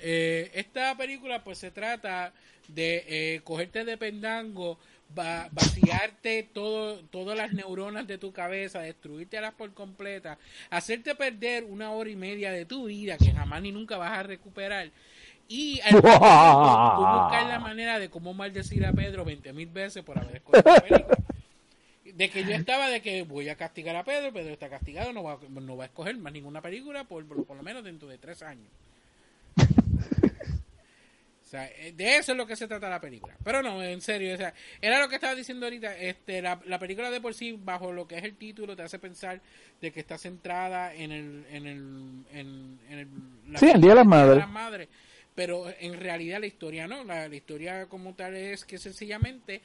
Eh, 0.02 0.52
esta 0.56 0.94
película 0.98 1.42
pues 1.42 1.58
se 1.58 1.72
trata 1.72 2.34
de 2.68 3.06
eh, 3.08 3.42
cogerte 3.46 3.86
de 3.86 3.98
pendango, 3.98 4.78
va- 5.18 5.50
vaciarte 5.52 6.44
todo, 6.54 7.04
todas 7.06 7.38
las 7.38 7.54
neuronas 7.54 8.08
de 8.08 8.18
tu 8.18 8.32
cabeza, 8.34 8.80
destruírtelas 8.82 9.54
por 9.54 9.74
completa, 9.74 10.38
hacerte 10.70 11.16
perder 11.16 11.64
una 11.66 11.92
hora 11.92 12.10
y 12.10 12.16
media 12.16 12.52
de 12.52 12.66
tu 12.66 12.86
vida 12.86 13.18
que 13.18 13.32
jamás 13.32 13.62
ni 13.62 13.72
nunca 13.72 13.98
vas 13.98 14.18
a 14.18 14.24
recuperar. 14.24 14.90
Y 15.48 15.82
tú 15.90 16.02
buscar 16.02 17.46
la 17.48 17.60
manera 17.60 18.00
de 18.00 18.10
cómo 18.10 18.34
maldecir 18.34 18.86
a 18.86 18.94
Pedro 18.94 19.26
20 19.26 19.54
mil 19.54 19.68
veces 19.68 20.04
por 20.04 20.18
haber 20.18 20.38
escogido 20.38 20.64
la 20.74 20.82
película. 20.82 21.18
De 22.04 22.30
que 22.30 22.44
yo 22.44 22.52
estaba 22.56 22.90
de 22.90 23.02
que 23.02 23.24
voy 23.24 23.50
a 23.50 23.56
castigar 23.56 23.96
a 23.96 24.04
Pedro, 24.04 24.34
Pedro 24.34 24.54
está 24.54 24.70
castigado, 24.70 25.14
no 25.14 25.24
va, 25.24 25.40
no 25.50 25.78
va 25.78 25.86
a 25.86 25.88
escoger 25.88 26.18
más 26.18 26.34
ninguna 26.34 26.62
película 26.62 27.04
por, 27.06 27.26
por 27.46 27.56
lo 27.58 27.64
menos 27.64 27.84
dentro 27.84 28.08
de 28.08 28.18
tres 28.18 28.42
años. 28.44 28.68
Sea, 31.52 31.68
eh, 31.68 31.92
de 31.92 32.16
eso 32.16 32.32
es 32.32 32.38
lo 32.38 32.48
que 32.48 32.56
se 32.56 32.66
trata 32.66 32.90
la 32.90 33.02
película. 33.02 33.36
Pero 33.44 33.62
no, 33.62 33.84
en 33.84 34.00
serio, 34.00 34.34
o 34.34 34.38
sea, 34.38 34.54
era 34.80 35.02
lo 35.02 35.10
que 35.10 35.16
estaba 35.16 35.36
diciendo 35.36 35.66
ahorita, 35.66 35.98
este, 35.98 36.42
la, 36.42 36.62
la 36.66 36.80
película 36.80 37.12
de 37.12 37.20
por 37.20 37.34
sí, 37.34 37.60
bajo 37.62 37.92
lo 37.92 38.08
que 38.08 38.18
es 38.18 38.24
el 38.24 38.38
título, 38.38 38.74
te 38.74 38.84
hace 38.84 39.00
pensar 39.00 39.42
de 39.82 39.92
que 39.92 40.00
está 40.00 40.18
centrada 40.18 40.96
en 40.96 41.12
el, 41.12 41.46
en 41.52 41.68
el, 41.68 42.24
en, 42.32 42.80
en 42.90 43.00
el, 43.00 43.08
la 43.52 43.60
Sí, 43.60 43.70
el 43.70 43.82
Día 43.82 43.90
de 43.90 43.96
las 43.98 44.08
Madres. 44.50 44.88
Pero 45.36 45.66
en 45.78 46.00
realidad 46.00 46.40
la 46.40 46.46
historia 46.46 46.88
no, 46.88 47.04
la, 47.04 47.28
la 47.28 47.36
historia 47.36 47.86
como 47.88 48.14
tal 48.14 48.38
es 48.38 48.64
que 48.64 48.78
sencillamente 48.78 49.62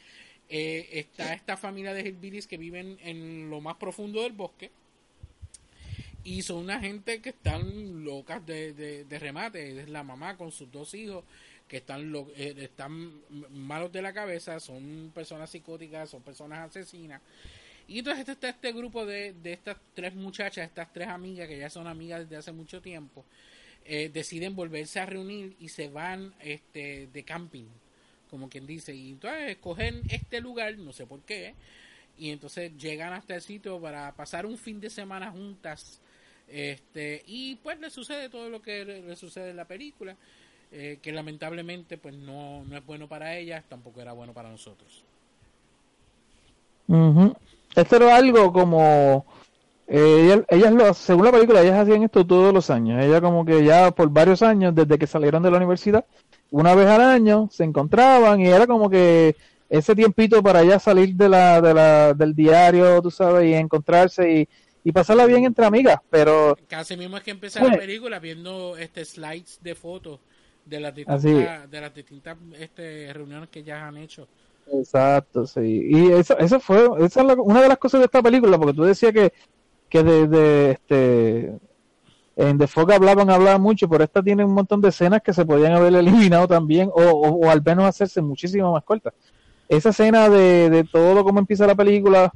eh, 0.49 0.89
está 0.91 1.35
esta 1.35 1.57
familia 1.57 1.95
de 1.95 2.03
hillbillies 2.03 2.49
que 2.49 2.57
viven 2.57 2.99
en 3.01 3.49
lo 3.49 3.61
más 3.61 3.77
profundo 3.77 4.25
del 4.25 4.33
bosque 4.33 4.73
y 6.25 6.43
son 6.43 6.57
una 6.65 6.81
gente 6.81 7.21
que 7.21 7.29
están 7.29 8.03
locas 8.03 8.45
de, 8.45 8.73
de, 8.73 9.05
de 9.05 9.19
remate. 9.21 9.83
Es 9.83 9.89
la 9.89 10.03
mamá 10.03 10.37
con 10.37 10.51
sus 10.51 10.71
dos 10.73 10.93
hijos 10.95 11.23
que 11.69 11.79
están, 11.79 12.11
lo- 12.13 12.29
eh, 12.37 12.55
están 12.59 13.21
malos 13.51 13.93
de 13.93 14.03
la 14.03 14.13
cabeza, 14.13 14.61
son 14.61 15.11
personas 15.15 15.51
psicóticas, 15.51 16.11
son 16.11 16.23
personas 16.23 16.69
asesinas. 16.71 17.21
Y 17.89 17.99
entonces 18.01 18.29
está 18.29 18.49
este 18.49 18.73
grupo 18.73 19.07
de, 19.07 19.33
de 19.33 19.53
estas 19.53 19.77
tres 19.95 20.15
muchachas, 20.15 20.67
estas 20.67 20.93
tres 20.93 21.09
amigas 21.09 21.49
que 21.49 21.59
ya 21.59 21.71
son 21.71 21.87
amigas 21.87 22.21
desde 22.23 22.37
hace 22.37 22.53
mucho 22.53 22.81
tiempo, 22.81 23.25
eh, 23.85 24.11
deciden 24.13 24.57
volverse 24.57 24.99
a 24.99 25.07
reunir 25.07 25.55
y 25.61 25.69
se 25.69 25.89
van 25.89 26.35
este, 26.41 27.09
de 27.13 27.23
camping, 27.25 27.67
como 28.31 28.49
quien 28.49 28.67
dice. 28.67 28.95
Y 28.95 29.11
entonces 29.13 29.51
escogen 29.51 30.03
este 30.11 30.41
lugar, 30.41 30.77
no 30.79 30.93
sé 30.93 31.07
por 31.07 31.21
qué, 31.23 31.55
y 32.19 32.31
entonces 32.31 32.77
llegan 32.77 33.13
hasta 33.13 33.35
el 33.37 33.43
sitio 33.43 33.81
para 33.81 34.13
pasar 34.17 34.47
un 34.47 34.59
fin 34.59 34.81
de 34.81 34.91
semana 34.91 35.31
juntas. 35.31 36.01
Este, 36.49 37.23
y 37.27 37.57
pues 37.57 37.79
le 37.81 37.91
sucede 37.91 38.29
todo 38.29 38.49
lo 38.51 38.63
que 38.63 38.85
le, 38.85 39.17
sucede 39.17 39.51
en 39.51 39.57
la 39.57 39.65
película, 39.67 40.17
eh, 40.73 40.99
que 41.03 41.13
lamentablemente 41.13 41.99
pues 41.99 42.15
no, 42.15 42.65
no 42.65 42.77
es 42.77 42.85
bueno 42.85 43.09
para 43.09 43.37
ellas, 43.37 43.65
tampoco 43.69 44.01
era 44.01 44.13
bueno 44.13 44.33
para 44.33 44.51
nosotros. 44.51 45.05
Ujú. 46.89 47.35
Esto 47.75 47.97
era 47.97 48.17
algo 48.17 48.53
como 48.53 49.27
eh, 49.87 50.23
ellas, 50.25 50.45
ellas 50.49 50.73
lo, 50.73 50.95
según 50.95 51.27
la 51.27 51.33
película, 51.33 51.63
ellas 51.63 51.79
hacían 51.79 52.03
esto 52.03 52.27
todos 52.27 52.53
los 52.53 52.71
años. 52.71 53.03
Ella 53.03 53.21
como 53.21 53.45
que 53.45 53.65
ya 53.65 53.91
por 53.91 54.09
varios 54.11 54.43
años, 54.43 54.75
desde 54.75 54.99
que 54.99 55.07
salieron 55.07 55.43
de 55.43 55.51
la 55.51 55.59
universidad, 55.59 56.05
una 56.51 56.75
vez 56.75 56.87
al 56.87 57.03
año 57.03 57.49
se 57.51 57.65
encontraban 57.65 58.41
y 58.41 58.49
era 58.49 58.67
como 58.67 58.89
que 58.89 59.37
ese 59.69 59.95
tiempito 59.95 60.43
para 60.43 60.63
ya 60.65 60.79
salir 60.79 61.15
de 61.15 61.29
la, 61.29 61.61
de 61.61 61.75
la, 61.75 62.15
del 62.15 62.35
diario, 62.35 63.03
tú 63.03 63.11
sabes, 63.11 63.49
y 63.49 63.55
encontrarse 63.55 64.41
y, 64.41 64.49
y 64.85 64.93
pasarla 64.93 65.27
bien 65.27 65.45
entre 65.45 65.67
amigas. 65.67 65.99
Pero 66.09 66.57
Casi 66.69 66.97
mismo 66.97 67.17
es 67.17 67.25
que 67.25 67.33
empieza 67.33 67.61
la 67.61 67.67
Oye. 67.67 67.79
película 67.79 68.19
viendo 68.21 68.77
este 68.77 69.05
slides 69.05 69.59
de 69.61 69.75
fotos 69.75 70.21
de 70.67 70.81
las 70.81 70.95
distintas, 70.95 71.71
de 71.71 71.81
las 71.81 71.95
distintas 71.95 72.37
este, 72.59 73.13
reuniones 73.13 73.49
que 73.49 73.63
ya 73.63 73.87
han 73.87 73.97
hecho. 73.97 74.27
Exacto, 74.73 75.47
sí. 75.47 75.89
Y 75.91 76.11
eso, 76.13 76.37
eso 76.39 76.59
fue, 76.61 76.89
esa 77.05 77.21
es 77.21 77.27
la- 77.27 77.35
una 77.35 77.63
de 77.63 77.69
las 77.69 77.79
cosas 77.79 78.01
de 78.01 78.07
esta 78.07 78.23
película, 78.23 78.59
porque 78.59 78.75
tú 78.75 78.83
decías 78.83 79.13
que, 79.13 79.33
que 79.89 80.03
de, 80.03 80.27
de, 80.27 80.71
este, 80.73 81.53
en 82.37 82.59
The 82.59 82.67
Fog 82.67 82.93
hablaban, 82.93 83.31
hablaban 83.31 83.63
mucho, 83.63 83.89
pero 83.89 84.05
esta 84.05 84.23
tiene 84.23 84.45
un 84.45 84.53
montón 84.55 84.81
de 84.81 84.89
escenas 84.89 85.23
que 85.23 85.33
se 85.33 85.47
podían 85.47 85.73
haber 85.73 85.95
eliminado 85.95 86.49
también, 86.49 86.91
o, 86.93 87.01
o, 87.01 87.47
o 87.47 87.51
al 87.51 87.63
menos 87.63 87.85
hacerse 87.87 88.21
muchísimo 88.21 88.73
más 88.73 88.83
cortas. 88.85 89.15
Esa 89.69 89.91
escena 89.91 90.29
de, 90.29 90.69
de 90.71 90.85
todo 90.85 91.25
cómo 91.25 91.39
empieza 91.39 91.67
la 91.67 91.75
película, 91.75 92.33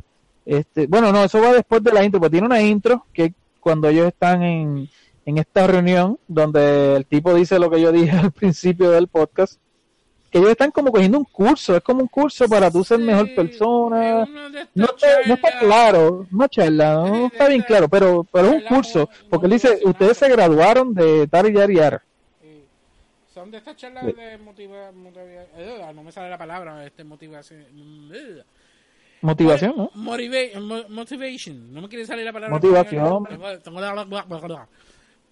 este, 0.46 0.86
bueno, 0.86 1.12
no, 1.12 1.24
eso 1.24 1.40
va 1.40 1.52
después 1.52 1.82
de 1.82 1.92
la 1.92 2.04
intro, 2.04 2.20
porque 2.20 2.32
tiene 2.32 2.46
una 2.46 2.62
intro 2.62 3.06
que 3.12 3.34
cuando 3.60 3.88
ellos 3.88 4.06
están 4.06 4.42
en, 4.42 4.88
en 5.26 5.38
esta 5.38 5.66
reunión, 5.66 6.18
donde 6.28 6.96
el 6.96 7.06
tipo 7.06 7.34
dice 7.34 7.58
lo 7.58 7.70
que 7.70 7.80
yo 7.80 7.92
dije 7.92 8.10
al 8.16 8.32
principio 8.32 8.90
del 8.90 9.08
podcast, 9.08 9.60
que 10.30 10.38
ellos 10.38 10.50
están 10.50 10.70
como 10.70 10.92
cogiendo 10.92 11.18
un 11.18 11.24
curso, 11.24 11.76
es 11.76 11.82
como 11.82 12.02
un 12.02 12.06
curso 12.08 12.48
para 12.48 12.70
tú 12.70 12.84
ser 12.84 12.98
mejor 13.00 13.34
persona. 13.34 14.24
No 14.74 14.84
está, 14.84 15.08
no 15.26 15.34
está 15.34 15.58
claro, 15.58 16.26
no 16.30 16.46
charla, 16.48 16.94
no, 16.94 17.26
está 17.26 17.48
bien 17.48 17.62
claro, 17.62 17.88
pero, 17.88 18.24
pero 18.32 18.46
es 18.48 18.54
un 18.54 18.60
curso, 18.68 19.08
porque 19.28 19.46
él 19.46 19.52
dice, 19.52 19.80
ustedes 19.84 20.16
se 20.18 20.28
graduaron 20.28 20.94
de 20.94 21.26
tal 21.26 21.48
y 21.50 21.54
tal 21.54 21.70
y. 21.72 21.76
Sí. 21.76 22.64
Son 23.34 23.50
de 23.50 23.58
estas 23.58 23.76
charlas 23.76 24.06
de 24.06 24.38
motiva, 24.38 24.92
motiva- 24.92 25.46
eh, 25.56 25.92
no 25.94 26.02
me 26.04 26.12
sale 26.12 26.30
la 26.30 26.38
palabra, 26.38 26.84
este 26.86 27.02
motivación. 27.02 27.62
eh. 28.14 28.42
Motivación, 29.22 29.74
¿no? 29.76 29.90
Motiva- 29.94 30.60
mo- 30.60 30.88
motivation, 30.88 31.74
no 31.74 31.82
me 31.82 31.88
quiere 31.88 32.06
salir 32.06 32.24
la 32.24 32.32
palabra. 32.32 32.54
Motivación. 32.54 33.24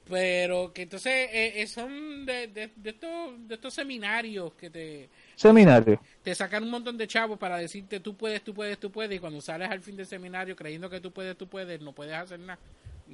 Pero 0.08 0.72
que 0.72 0.82
entonces 0.82 1.28
eh, 1.32 1.60
eh, 1.62 1.66
son 1.66 2.24
de, 2.24 2.48
de, 2.48 2.70
de 2.76 2.90
estos, 2.90 3.46
de 3.48 3.54
estos 3.54 3.74
seminarios 3.74 4.54
que 4.54 4.70
te, 4.70 5.10
Seminario. 5.36 6.00
te 6.22 6.34
sacan 6.34 6.64
un 6.64 6.70
montón 6.70 6.96
de 6.96 7.06
chavos 7.06 7.38
para 7.38 7.58
decirte 7.58 8.00
tú 8.00 8.16
puedes, 8.16 8.42
tú 8.42 8.54
puedes, 8.54 8.78
tú 8.78 8.90
puedes, 8.90 9.16
y 9.16 9.20
cuando 9.20 9.40
sales 9.40 9.70
al 9.70 9.82
fin 9.82 9.96
del 9.96 10.06
seminario 10.06 10.56
creyendo 10.56 10.90
que 10.90 11.00
tú 11.00 11.12
puedes, 11.12 11.36
tú 11.36 11.48
puedes, 11.48 11.80
no 11.80 11.92
puedes 11.94 12.14
hacer 12.14 12.40
nada. 12.40 12.58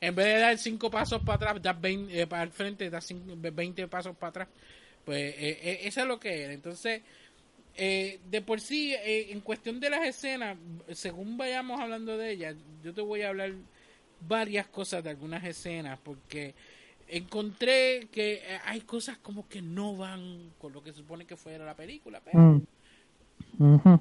en 0.00 0.14
vez 0.14 0.26
de 0.26 0.38
dar 0.38 0.58
cinco 0.58 0.90
pasos 0.90 1.22
para 1.22 1.36
atrás, 1.36 1.62
das 1.62 1.80
20, 1.80 2.20
eh, 2.22 2.26
para 2.26 2.42
el 2.44 2.50
frente, 2.50 2.90
das 2.90 3.04
cinco- 3.06 3.34
20 3.36 3.88
pasos 3.88 4.16
para 4.16 4.30
atrás. 4.30 4.48
Pues 5.04 5.34
eh, 5.36 5.58
eh, 5.62 5.80
eso 5.84 6.00
es 6.02 6.06
lo 6.06 6.18
que 6.20 6.42
era. 6.44 6.52
Entonces, 6.52 7.02
eh, 7.74 8.20
de 8.30 8.42
por 8.42 8.60
sí, 8.60 8.94
eh, 8.94 9.32
en 9.32 9.40
cuestión 9.40 9.80
de 9.80 9.90
las 9.90 10.06
escenas, 10.06 10.56
según 10.92 11.36
vayamos 11.36 11.80
hablando 11.80 12.16
de 12.18 12.30
ellas, 12.32 12.56
yo 12.82 12.94
te 12.94 13.00
voy 13.02 13.22
a 13.22 13.30
hablar 13.30 13.52
varias 14.26 14.66
cosas 14.66 15.02
de 15.04 15.10
algunas 15.10 15.44
escenas, 15.44 15.98
porque 16.02 16.54
encontré 17.08 18.08
que 18.12 18.34
eh, 18.34 18.58
hay 18.66 18.80
cosas 18.80 19.18
como 19.18 19.46
que 19.48 19.60
no 19.62 19.96
van 19.96 20.50
con 20.60 20.72
lo 20.72 20.82
que 20.82 20.92
se 20.92 20.98
supone 20.98 21.24
que 21.24 21.36
fuera 21.36 21.64
la 21.64 21.74
película. 21.74 22.20
Pero, 22.24 22.38
Mm. 23.58 23.94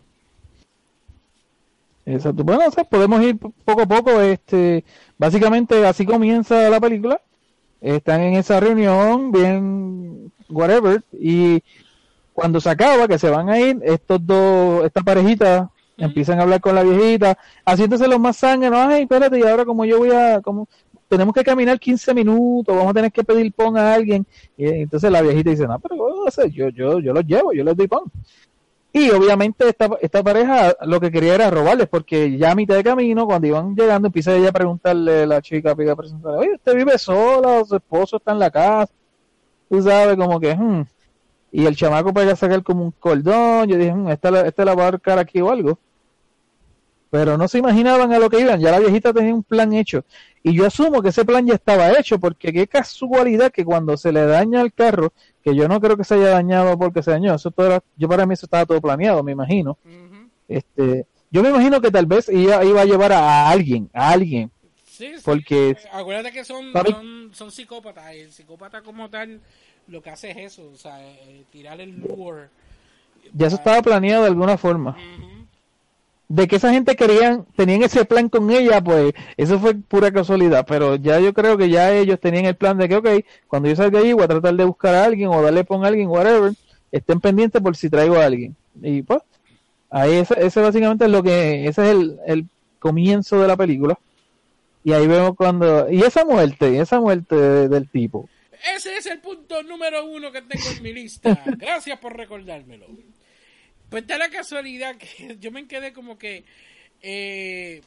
Exacto. 2.06 2.44
Bueno, 2.44 2.64
podemos 2.90 3.22
ir 3.24 3.38
po- 3.38 3.54
poco 3.64 3.82
a 3.82 3.86
poco. 3.86 4.22
Este, 4.22 4.84
básicamente 5.18 5.86
así 5.86 6.06
comienza 6.06 6.70
la 6.70 6.80
película. 6.80 7.22
Están 7.82 8.22
en 8.22 8.36
esa 8.36 8.60
reunión, 8.60 9.32
bien, 9.32 10.32
whatever, 10.50 11.04
y 11.12 11.62
cuando 12.34 12.60
se 12.62 12.70
acaba, 12.70 13.08
que 13.08 13.20
se 13.20 13.30
van 13.30 13.50
a 13.50 13.60
ir, 13.60 13.80
estos 13.84 14.26
dos, 14.26 14.86
esta 14.86 15.02
parejita 15.02 15.70
empiezan 16.06 16.40
a 16.40 16.44
hablar 16.44 16.62
con 16.62 16.76
la 16.76 16.84
viejita, 16.84 17.38
haciéndose 17.66 18.08
los 18.08 18.20
más 18.20 18.42
no, 18.44 18.78
ay, 18.78 19.04
espérate, 19.04 19.40
y 19.40 19.44
ahora 19.44 19.66
como 19.66 19.86
yo 19.86 20.00
voy 20.00 20.12
a, 20.12 20.42
como, 20.42 20.68
tenemos 21.08 21.34
que 21.34 21.44
caminar 21.44 21.80
15 21.80 22.14
minutos, 22.14 22.76
vamos 22.76 22.92
a 22.92 22.94
tener 22.94 23.12
que 23.12 23.24
pedir 23.24 23.52
pon 23.54 23.78
a 23.78 23.94
alguien, 23.94 24.26
y 24.58 24.66
entonces 24.66 25.12
la 25.12 25.22
viejita 25.22 25.50
dice, 25.52 25.68
no, 25.68 25.80
pero 25.80 26.26
yo, 26.50 26.70
yo, 26.70 27.00
yo 27.00 27.14
los 27.14 27.26
llevo, 27.26 27.54
yo 27.54 27.64
les 27.64 27.76
doy 27.76 27.88
pon. 27.88 28.12
Y 28.96 29.10
obviamente 29.10 29.68
esta, 29.68 29.90
esta 30.02 30.22
pareja 30.22 30.76
lo 30.86 31.00
que 31.00 31.10
quería 31.10 31.34
era 31.34 31.50
robarles, 31.50 31.88
porque 31.88 32.38
ya 32.38 32.52
a 32.52 32.56
mitad 32.56 32.76
de 32.76 32.84
camino, 32.84 33.26
cuando 33.26 33.48
iban 33.48 33.76
llegando, 33.76 34.08
empieza 34.08 34.36
ella 34.36 34.50
a 34.50 34.52
preguntarle 34.52 35.24
a 35.24 35.26
la 35.26 35.42
chica, 35.42 35.76
pica 35.76 35.96
presentarle, 35.96 36.38
oye, 36.38 36.54
¿usted 36.54 36.76
vive 36.76 37.00
sola 37.00 37.66
su 37.66 37.76
esposo 37.76 38.18
está 38.18 38.34
en 38.34 38.40
la 38.40 38.52
casa? 38.52 38.94
Tú 39.68 39.82
sabes, 39.82 40.16
como 40.16 40.40
que, 40.40 40.56
hmm. 40.56 40.86
Y 41.52 41.66
el 41.66 41.76
chamaco 41.76 42.14
para 42.14 42.36
sacar 42.36 42.64
como 42.64 42.84
un 42.84 42.92
cordón, 42.92 43.68
yo 43.68 43.78
dije, 43.78 43.94
hmm, 43.94 44.10
esta, 44.10 44.46
esta 44.46 44.66
la 44.66 44.76
va 44.76 44.84
a 44.84 44.86
ahorcar 44.86 45.18
aquí 45.18 45.42
o 45.42 45.50
algo. 45.52 45.80
Pero 47.14 47.38
no 47.38 47.48
se 47.48 47.60
imaginaban 47.60 48.12
a 48.12 48.18
lo 48.18 48.28
que 48.28 48.40
iban, 48.40 48.60
ya 48.60 48.72
la 48.72 48.80
viejita 48.80 49.14
tenía 49.14 49.36
un 49.36 49.44
plan 49.44 49.72
hecho. 49.72 50.04
Y 50.42 50.56
yo 50.56 50.66
asumo 50.66 51.00
que 51.04 51.10
ese 51.10 51.24
plan 51.24 51.46
ya 51.46 51.54
estaba 51.54 51.92
hecho, 52.00 52.18
porque 52.20 52.52
qué 52.52 52.66
casualidad 52.68 53.52
que 53.52 53.64
cuando 53.64 53.96
se 53.98 54.12
le 54.12 54.26
daña 54.26 54.62
el 54.62 54.74
carro, 54.74 55.14
que 55.44 55.56
yo 55.56 55.68
no 55.68 55.80
creo 55.80 55.96
que 55.96 56.04
se 56.06 56.16
haya 56.16 56.30
dañado 56.30 56.76
porque 56.76 57.04
se 57.04 57.12
dañó, 57.12 57.36
eso 57.36 57.52
todo 57.52 57.68
era- 57.68 57.84
yo 57.98 58.10
para 58.10 58.26
mí 58.26 58.34
eso 58.34 58.48
estaba 58.48 58.66
todo 58.66 58.82
planeado, 58.82 59.22
me 59.22 59.32
imagino. 59.32 59.78
Este, 60.48 61.06
yo 61.30 61.44
me 61.44 61.50
imagino 61.50 61.80
que 61.82 61.92
tal 61.92 62.08
vez 62.08 62.30
ella 62.30 62.64
iba 62.64 62.82
a 62.82 62.86
llevar 62.86 63.14
a 63.14 63.48
alguien, 63.48 63.92
a 63.94 64.10
alguien, 64.10 64.50
Sí, 64.84 65.10
sí. 65.16 65.22
porque 65.24 65.78
Acuérdate 65.92 66.32
que 66.32 66.44
son, 66.44 66.74
son, 66.74 67.30
son 67.32 67.52
psicópatas. 67.52 68.16
y 68.16 68.22
El 68.22 68.32
psicópata 68.32 68.82
como 68.82 69.08
tal 69.12 69.40
lo 69.88 70.02
que 70.02 70.10
hace 70.10 70.32
es 70.32 70.38
eso, 70.38 70.68
o 70.74 70.78
sea, 70.78 71.00
eh, 71.00 71.44
tirar 71.52 71.80
el 71.80 71.92
lure. 71.96 72.50
ya 73.34 73.46
eso 73.46 73.58
estaba 73.58 73.84
planeado 73.84 74.24
de 74.24 74.30
alguna 74.30 74.58
forma. 74.58 74.98
De 76.36 76.48
que 76.48 76.56
esa 76.56 76.72
gente 76.72 76.96
querían, 76.96 77.46
tenían 77.56 77.84
ese 77.84 78.06
plan 78.06 78.28
con 78.28 78.50
ella, 78.50 78.82
pues 78.82 79.14
eso 79.38 79.60
fue 79.60 79.76
pura 79.76 80.12
casualidad, 80.12 80.66
pero 80.68 80.96
ya 80.96 81.20
yo 81.20 81.32
creo 81.32 81.58
que 81.58 81.70
ya 81.70 81.92
ellos 81.94 82.20
tenían 82.20 82.46
el 82.46 82.56
plan 82.56 82.76
de 82.78 82.90
que, 82.90 82.96
ok, 82.96 83.08
cuando 83.48 83.70
yo 83.70 83.76
salga 83.76 84.00
ahí 84.00 84.14
voy 84.14 84.24
a 84.24 84.28
tratar 84.28 84.56
de 84.56 84.64
buscar 84.66 84.96
a 84.96 85.06
alguien 85.06 85.30
o 85.30 85.42
darle 85.44 85.64
con 85.64 85.86
alguien, 85.86 86.08
whatever, 86.10 86.54
estén 86.92 87.20
pendientes 87.20 87.62
por 87.62 87.76
si 87.76 87.88
traigo 87.88 88.16
a 88.18 88.26
alguien. 88.26 88.56
Y 88.82 89.04
pues, 89.04 89.22
ahí 89.92 90.14
ese, 90.14 90.34
ese 90.44 90.60
básicamente 90.60 91.06
es 91.06 91.12
lo 91.12 91.22
que, 91.22 91.68
ese 91.68 91.84
es 91.84 91.90
el, 91.92 92.18
el 92.26 92.46
comienzo 92.80 93.40
de 93.40 93.48
la 93.48 93.56
película. 93.56 94.00
Y 94.84 94.92
ahí 94.94 95.06
vemos 95.06 95.36
cuando, 95.36 95.88
y 95.92 96.02
esa 96.02 96.26
muerte, 96.26 96.80
esa 96.80 97.00
muerte 97.00 97.36
de- 97.36 97.70
del 97.70 97.88
tipo. 97.90 98.28
Ese 98.76 98.98
es 98.98 99.06
el 99.06 99.20
punto 99.20 99.62
número 99.64 100.06
uno 100.06 100.32
que 100.32 100.42
tengo 100.42 100.66
en 100.78 100.82
mi 100.84 100.94
lista. 100.94 101.44
Gracias 101.58 102.00
por 102.00 102.18
recordármelo. 102.18 102.88
Pues 103.94 104.08
da 104.08 104.18
la 104.18 104.30
casualidad 104.30 104.96
que 104.98 105.38
yo 105.40 105.52
me 105.52 105.68
quedé 105.68 105.94
como 105.94 106.18
que... 106.18 106.44
Eh, 107.04 107.80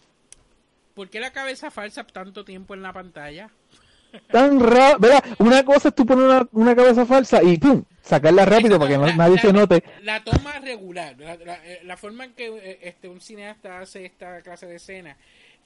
¿Por 0.94 1.10
qué 1.10 1.18
la 1.18 1.32
cabeza 1.32 1.72
falsa 1.72 2.04
tanto 2.06 2.44
tiempo 2.44 2.74
en 2.74 2.82
la 2.82 2.92
pantalla? 2.92 3.50
Tan 4.30 4.60
raro, 4.60 5.00
¿verdad? 5.00 5.24
Una 5.40 5.64
cosa 5.64 5.88
es 5.88 5.96
tú 5.96 6.06
poner 6.06 6.26
una, 6.26 6.48
una 6.52 6.76
cabeza 6.76 7.04
falsa 7.06 7.42
y 7.42 7.58
¡pum! 7.58 7.82
sacarla 8.02 8.44
rápido 8.44 8.78
para 8.78 8.92
que 8.92 8.98
La- 8.98 9.16
nadie 9.16 9.34
la- 9.34 9.42
se 9.42 9.52
note. 9.52 9.82
La 10.02 10.22
toma 10.22 10.60
regular, 10.60 11.16
la, 11.18 11.34
la- 11.38 11.60
eh, 11.66 11.96
forma 11.96 12.24
en 12.26 12.34
que 12.34 12.46
eh, 12.56 12.78
este 12.82 13.08
un 13.08 13.20
cineasta 13.20 13.80
hace 13.80 14.04
esta 14.06 14.42
clase 14.42 14.66
de 14.66 14.76
escena, 14.76 15.16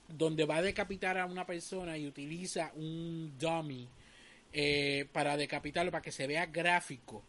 donde 0.09 0.47
va 0.47 0.57
a 0.57 0.63
decapitar 0.63 1.19
a 1.19 1.27
una 1.27 1.45
persona 1.45 1.99
y 1.99 2.07
utiliza 2.07 2.73
un 2.77 3.35
dummy 3.39 3.87
eh, 4.55 5.07
para 5.13 5.37
decapitarlo, 5.37 5.91
para 5.93 6.01
que 6.03 6.13
se 6.13 6.27
vea 6.27 6.47
gráfico, 6.47 7.23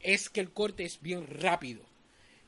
es 0.00 0.30
que 0.30 0.40
el 0.40 0.50
corte 0.50 0.84
es 0.84 1.02
bien 1.02 1.26
rápido. 1.26 1.82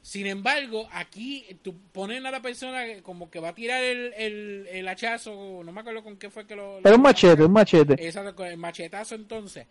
Sin 0.03 0.27
embargo, 0.27 0.89
aquí 0.93 1.45
tú 1.63 1.75
ponen 1.93 2.25
a 2.25 2.31
la 2.31 2.41
persona 2.41 2.85
como 3.03 3.31
que 3.31 3.39
va 3.39 3.51
a 3.51 3.55
tirar 3.55 3.83
el, 3.85 4.13
el, 4.17 4.67
el 4.71 4.89
hachazo, 4.89 5.63
no 5.63 5.73
me 5.73 5.81
acuerdo 5.81 6.03
con 6.03 6.17
qué 6.17 6.31
fue 6.31 6.47
que 6.47 6.57
lo... 6.57 6.79
Es 6.79 6.93
un 6.93 7.03
machete, 7.03 7.45
un 7.45 7.53
machete. 7.53 7.95
Exacto, 7.95 8.45
el 8.47 8.57
machetazo 8.57 9.15
entonces. 9.15 9.67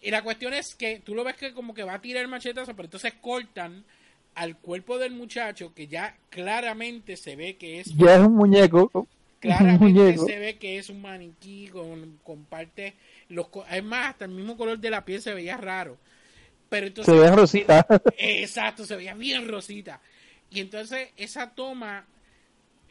Y 0.00 0.10
la 0.10 0.22
cuestión 0.22 0.54
es 0.54 0.74
que 0.74 1.00
tú 1.00 1.14
lo 1.14 1.24
ves 1.24 1.36
que 1.36 1.52
como 1.52 1.74
que 1.74 1.84
va 1.84 1.94
a 1.94 2.00
tirar 2.00 2.22
el 2.22 2.28
machetazo, 2.28 2.74
pero 2.74 2.86
entonces 2.86 3.12
cortan 3.20 3.84
al 4.34 4.56
cuerpo 4.58 4.98
del 4.98 5.12
muchacho 5.12 5.72
que 5.74 5.88
ya 5.88 6.16
claramente 6.30 7.16
se 7.16 7.36
ve 7.36 7.56
que 7.56 7.80
es 7.80 7.94
Ya 7.96 8.14
es 8.16 8.20
un 8.20 8.34
muñeco. 8.34 8.90
Un 8.94 9.06
claramente 9.40 9.84
muñeco. 9.84 10.26
se 10.26 10.38
ve 10.38 10.56
que 10.56 10.78
es 10.78 10.88
un 10.88 11.02
maniquí 11.02 11.68
con, 11.68 12.18
con 12.22 12.44
partes 12.44 12.94
los 13.28 13.46
es 13.70 13.84
más 13.84 14.10
hasta 14.10 14.24
el 14.26 14.30
mismo 14.30 14.56
color 14.56 14.78
de 14.78 14.90
la 14.90 15.04
piel 15.04 15.20
se 15.20 15.34
veía 15.34 15.56
raro 15.56 15.98
pero 16.68 16.86
entonces 16.86 17.14
Se 17.14 17.20
ve 17.20 17.30
rosita. 17.30 17.86
Exacto, 18.18 18.84
se 18.84 18.96
veía 18.96 19.14
bien 19.14 19.46
rosita. 19.48 20.00
Y 20.50 20.60
entonces 20.60 21.10
esa 21.16 21.50
toma, 21.50 22.06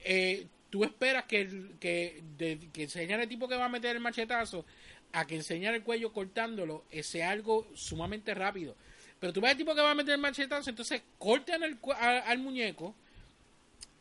eh, 0.04 0.48
tú 0.70 0.84
esperas 0.84 1.26
que, 1.26 1.42
el- 1.42 1.76
que, 1.80 2.22
de- 2.38 2.60
que 2.74 2.84
enseñar 2.84 3.20
el 3.20 3.30
tipo 3.30 3.48
que 3.48 3.56
va 3.56 3.66
a 3.66 3.70
meter 3.70 3.96
el 3.96 4.02
machetazo 4.02 4.66
a 5.14 5.26
que 5.26 5.36
enseñar 5.36 5.74
el 5.74 5.84
cuello 5.84 6.12
cortándolo 6.12 6.84
eh, 6.92 7.02
sea 7.04 7.30
algo 7.32 7.68
sumamente 7.74 8.34
rápido. 8.34 8.76
Pero 9.20 9.32
tú 9.32 9.40
ves 9.42 9.52
el 9.52 9.58
tipo 9.58 9.74
que 9.74 9.82
va 9.82 9.92
a 9.92 9.96
meter 9.96 10.14
el 10.16 10.20
machetazo, 10.22 10.70
entonces 10.70 11.02
cortan 11.18 11.64
el 11.64 11.78
a- 11.98 12.20
al 12.30 12.40
muñeco, 12.40 12.94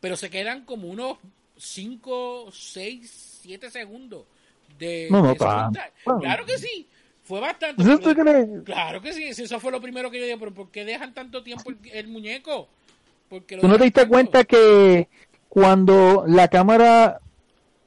pero 0.01 0.17
se 0.17 0.29
quedan 0.29 0.65
como 0.65 0.89
unos 0.89 1.19
5, 1.57 2.51
6, 2.53 3.39
7 3.43 3.71
segundos 3.71 4.27
de, 4.79 5.07
No, 5.11 5.23
no 5.23 5.29
de. 5.33 5.39
Claro 6.21 6.45
que 6.45 6.59
sí, 6.59 6.89
fue 7.25 7.41
bastante. 7.41 7.83
¿Eso 7.83 7.99
tú 7.99 8.15
crees? 8.15 8.49
Claro 8.65 9.01
que 9.03 9.13
sí, 9.13 9.25
eso 9.25 9.61
fue 9.61 9.73
lo 9.73 9.81
primero 9.81 10.11
que 10.11 10.19
yo 10.19 10.25
dije, 10.25 10.39
pero 10.39 10.55
¿por 10.55 10.71
qué 10.71 10.85
dejan 10.85 11.15
tanto 11.15 11.43
tiempo 11.43 11.71
el, 11.71 11.79
el 11.93 12.09
muñeco? 12.09 12.69
Porque 13.29 13.57
¿Tú 13.57 13.69
no 13.69 13.79
te 13.79 13.85
diste 13.85 14.01
tanto? 14.03 14.09
cuenta 14.09 14.45
que 14.45 15.09
cuando 15.49 16.25
la 16.27 16.49
cámara 16.49 17.21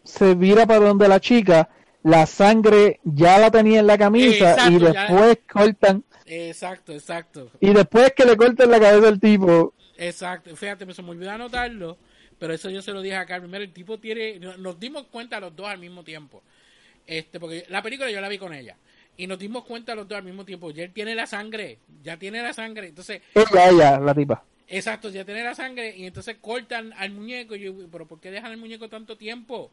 se 0.04 0.36
vira 0.36 0.66
para 0.66 0.82
donde 0.88 1.08
la 1.08 1.20
chica, 1.20 1.70
la 2.04 2.26
sangre 2.26 3.00
ya 3.04 3.40
la 3.40 3.52
tenía 3.52 3.80
en 3.82 3.88
la 3.88 3.98
camisa 3.98 4.54
Exacto, 4.54 4.70
y 4.70 4.80
ya. 4.80 5.06
después 5.08 5.40
cortan, 5.52 6.04
Exacto, 6.26 6.92
exacto, 6.94 7.50
y 7.60 7.72
después 7.74 8.14
que 8.16 8.26
le 8.26 8.36
cortan 8.36 8.72
la 8.72 8.80
cabeza 8.80 9.08
al 9.10 9.20
tipo, 9.20 9.74
exacto. 9.98 10.56
Fíjate, 10.56 10.86
me 10.86 10.94
se 10.94 11.02
me 11.02 11.10
olvidó 11.12 11.32
anotarlo, 11.32 11.98
pero 12.40 12.54
eso 12.54 12.70
yo 12.70 12.82
se 12.82 12.92
lo 12.92 13.02
dije 13.02 13.16
a 13.16 13.26
Carmen. 13.26 13.50
Mira, 13.52 13.64
el 13.64 13.74
tipo 13.74 14.00
tiene, 14.00 14.40
no- 14.40 14.58
nos 14.58 14.80
dimos 14.80 15.06
cuenta 15.08 15.40
los 15.40 15.56
dos 15.56 15.68
al 15.68 15.80
mismo 15.80 16.04
tiempo. 16.04 16.44
Este, 17.08 17.40
porque 17.40 17.66
la 17.70 17.82
película 17.84 18.12
yo 18.12 18.22
la 18.22 18.30
vi 18.30 18.38
con 18.38 18.54
ella. 18.54 18.78
Y 19.18 19.28
nos 19.28 19.40
dimos 19.40 19.66
cuenta 19.66 19.96
los 19.96 20.08
dos 20.08 20.18
al 20.18 20.24
mismo 20.24 20.46
tiempo. 20.46 20.72
Ya 20.72 20.84
él 20.84 20.94
tiene 20.94 21.16
la 21.16 21.26
sangre, 21.26 21.80
ya 22.04 22.18
tiene 22.18 22.42
la 22.42 22.54
sangre. 22.54 22.88
Entonces, 22.88 23.22
ella, 23.34 23.70
ella, 23.70 24.00
la 24.00 24.14
tipa. 24.14 24.44
exacto, 24.68 25.10
ya 25.10 25.26
tiene 25.26 25.44
la 25.44 25.56
sangre. 25.56 25.96
Y 25.98 26.06
entonces 26.06 26.38
cortan 26.40 26.94
al 26.94 27.12
muñeco. 27.12 27.56
Y 27.56 27.62
yo, 27.62 27.74
pero 27.92 28.06
¿por 28.06 28.20
qué 28.20 28.30
dejan 28.30 28.52
el 28.52 28.58
muñeco 28.58 28.88
tanto 28.90 29.18
tiempo? 29.18 29.72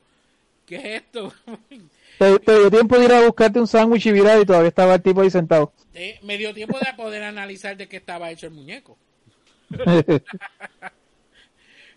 ¿Qué 0.67 0.77
es 0.77 0.85
esto? 1.03 1.33
Te, 2.19 2.39
te 2.39 2.59
dio 2.59 2.71
tiempo 2.71 2.97
de 2.97 3.05
ir 3.05 3.13
a 3.13 3.27
buscarte 3.27 3.61
un 3.61 3.67
sándwich 3.67 4.07
y 4.07 4.13
virar 4.13 4.41
y 4.41 4.47
todavía 4.47 4.69
estaba 4.69 4.95
el 4.95 5.03
tipo 5.03 5.21
ahí 5.21 5.31
sentado. 5.31 5.73
Eh, 5.97 6.19
me 6.23 6.37
dio 6.37 6.53
tiempo 6.53 6.77
de 6.77 6.93
poder 6.95 7.23
analizar 7.23 7.77
de 7.77 7.87
qué 7.87 7.99
estaba 7.99 8.29
hecho 8.33 8.49
el 8.49 8.53
muñeco. 8.53 8.99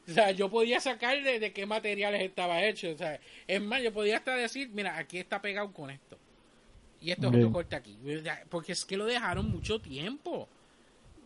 O 0.07 0.13
sea, 0.13 0.31
yo 0.31 0.49
podía 0.49 0.79
sacarle 0.79 1.39
de 1.39 1.51
qué 1.51 1.65
materiales 1.65 2.21
estaba 2.21 2.63
hecho. 2.63 2.91
O 2.91 2.97
sea, 2.97 3.19
es 3.45 3.61
más, 3.61 3.81
yo 3.81 3.91
podía 3.91 4.17
hasta 4.17 4.35
decir, 4.35 4.69
mira, 4.69 4.97
aquí 4.97 5.17
está 5.17 5.41
pegado 5.41 5.73
con 5.73 5.89
esto. 5.89 6.17
Y 7.01 7.11
esto 7.11 7.27
es 7.27 7.31
Bien. 7.33 7.43
otro 7.45 7.53
corte 7.53 7.75
aquí. 7.75 7.97
Porque 8.49 8.71
es 8.71 8.85
que 8.85 8.97
lo 8.97 9.05
dejaron 9.05 9.49
mucho 9.51 9.79
tiempo. 9.79 10.47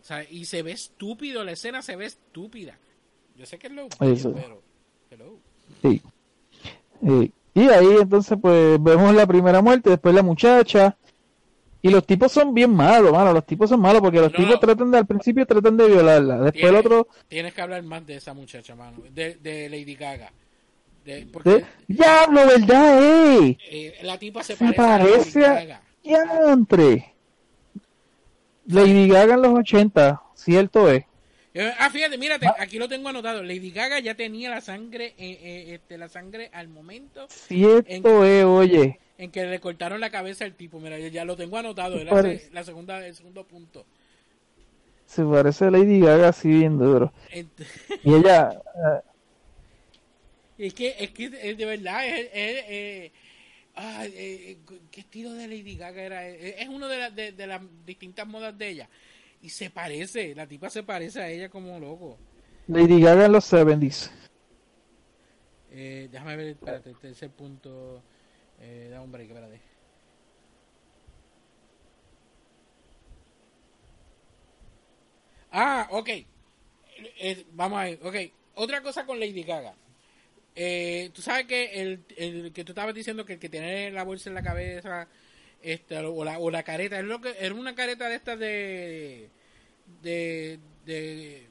O 0.01 0.03
sea, 0.03 0.23
y 0.29 0.45
se 0.45 0.63
ve 0.63 0.71
estúpido, 0.71 1.43
la 1.43 1.51
escena 1.51 1.81
se 1.81 1.95
ve 1.95 2.05
estúpida. 2.05 2.77
Yo 3.37 3.45
sé 3.45 3.57
que 3.59 3.67
es 3.67 3.73
lo 3.73 3.87
Eso. 3.99 4.33
pero... 4.33 4.61
hello. 5.11 5.37
Sí. 5.81 6.01
Sí. 7.05 7.31
Y 7.53 7.67
ahí 7.69 7.97
entonces 8.01 8.37
pues 8.41 8.81
vemos 8.81 9.13
la 9.13 9.27
primera 9.27 9.61
muerte, 9.61 9.89
después 9.91 10.13
la 10.15 10.23
muchacha. 10.23 10.97
Y 11.83 11.89
los 11.89 12.05
tipos 12.05 12.31
son 12.31 12.53
bien 12.53 12.71
malos, 12.73 13.11
mano. 13.11 13.33
Los 13.33 13.45
tipos 13.45 13.69
son 13.69 13.79
malos 13.81 14.01
porque 14.01 14.19
los 14.19 14.31
No. 14.31 14.37
tipos 14.37 14.59
tratan 14.59 14.91
de, 14.91 14.99
al 14.99 15.07
principio 15.07 15.45
tratan 15.47 15.75
de 15.77 15.87
violarla. 15.87 16.37
Después 16.41 16.63
el 16.65 16.75
otro, 16.75 17.07
tienes 17.27 17.53
que 17.53 17.61
hablar 17.61 17.81
más 17.83 18.05
de 18.05 18.15
esa 18.17 18.33
muchacha, 18.35 18.75
mano. 18.75 18.97
De, 19.13 19.35
de 19.35 19.67
Lady 19.69 19.95
Gaga. 19.95 20.31
De, 21.05 21.27
porque 21.33 21.49
¿eh? 21.55 21.65
diablo, 21.87 22.45
¿verdad, 22.45 23.01
eh? 23.43 23.57
eh, 23.69 23.97
la 24.03 24.17
tipa 24.19 24.43
se, 24.43 24.55
Se 24.55 24.73
parece, 24.73 25.45
a. 25.45 25.81
Diantre. 26.03 27.13
Lady 28.67 29.07
Gaga 29.07 29.33
en 29.35 29.41
los 29.41 29.57
80, 29.59 30.21
cierto 30.35 30.89
es. 30.91 31.03
Eh, 31.53 31.73
Ah, 31.79 31.89
fíjate, 31.89 32.17
mírate, 32.17 32.47
aquí 32.59 32.77
lo 32.77 32.87
tengo 32.87 33.09
anotado. 33.09 33.43
Lady 33.43 33.71
Gaga 33.71 33.99
ya 33.99 34.15
tenía 34.15 34.49
la 34.49 34.61
sangre, 34.61 35.07
eh, 35.17 35.39
eh, 35.41 35.73
este, 35.73 35.97
la 35.97 36.07
sangre 36.07 36.49
al 36.53 36.67
momento 36.69 37.25
Cierto 37.29 38.23
es, 38.23 38.45
oye. 38.45 38.99
en 39.17 39.31
que 39.31 39.43
le 39.45 39.59
cortaron 39.59 39.99
la 39.99 40.09
cabeza 40.11 40.45
al 40.45 40.53
tipo. 40.53 40.79
Mira, 40.79 40.97
ya, 40.99 41.25
lo 41.25 41.35
tengo 41.35 41.57
anotado. 41.57 41.97
Era 41.99 42.21
la 42.53 42.63
segunda, 42.63 43.05
el 43.05 43.15
segundo 43.15 43.43
punto. 43.43 43.85
Se 45.05 45.25
parece 45.25 45.65
a 45.65 45.71
Lady 45.71 45.99
Gaga 45.99 46.29
así 46.29 46.47
bien 46.47 46.77
duro. 46.77 47.11
Ent- 47.33 47.49
Y 48.03 48.13
ella, 48.13 48.51
eh, 48.75 49.01
Es 50.65 50.73
que, 50.75 50.95
es 50.99 51.09
que 51.11 51.29
de 51.29 51.65
verdad, 51.65 52.05
es, 52.07 52.19
es, 52.33 52.65
eh, 52.69 53.11
ah, 53.75 54.05
eh, 54.05 54.59
¿qué 54.91 55.01
estilo 55.01 55.33
de 55.33 55.47
Lady 55.47 55.75
Gaga 55.75 56.01
era? 56.03 56.29
Eh, 56.29 56.55
Es 56.61 56.69
uno 56.69 56.87
de, 56.87 56.97
las 56.99 57.15
de, 57.15 57.31
de 57.31 57.47
las 57.47 57.61
distintas 57.85 58.27
modas 58.27 58.55
de 58.57 58.69
ella. 58.69 58.89
Y 59.41 59.49
se 59.49 59.71
parece, 59.71 60.35
la 60.35 60.47
tipa 60.47 60.69
se 60.69 60.83
parece 60.83 61.19
a 61.21 61.29
ella 61.29 61.49
como 61.49 61.79
loco. 61.79 62.19
Lady 62.67 63.01
Gaga 63.01 63.25
en 63.25 63.31
los 63.31 63.51
70s. 63.51 64.11
Eh, 65.71 66.09
déjame 66.11 66.35
ver, 66.35 66.47
espérate, 66.49 66.89
el 66.91 66.97
tercer 66.99 67.31
punto. 67.31 68.03
Eh, 68.59 68.89
da 68.91 69.01
un 69.01 69.11
break, 69.11 69.29
espérate. 69.29 69.61
Ah, 75.51 75.87
ok. 75.91 76.09
eh, 76.09 77.45
vamos 77.53 77.79
a 77.79 77.83
ver, 77.83 77.99
ok. 78.03 78.15
Otra 78.55 78.81
cosa 78.81 79.05
con 79.05 79.19
Lady 79.19 79.43
Gaga. 79.43 79.75
Eh, 80.55 81.09
tú 81.13 81.21
sabes 81.21 81.45
que 81.45 81.81
el, 81.81 82.03
el 82.17 82.51
que 82.53 82.63
tú 82.65 82.73
estabas 82.73 82.93
diciendo 82.93 83.25
que 83.25 83.33
el 83.33 83.39
que 83.39 83.49
tiene 83.49 83.89
la 83.91 84.03
bolsa 84.03 84.29
en 84.29 84.35
la 84.35 84.43
cabeza 84.43 85.07
este, 85.61 85.97
o, 85.99 86.23
la, 86.25 86.39
o 86.39 86.51
la 86.51 86.63
careta, 86.63 86.99
es 86.99 87.05
lo 87.05 87.21
que 87.21 87.33
era 87.39 87.53
una 87.55 87.75
careta 87.75 88.09
de 88.09 88.15
estas 88.15 88.39
de 88.39 89.29
de 90.01 90.59
de, 90.85 91.47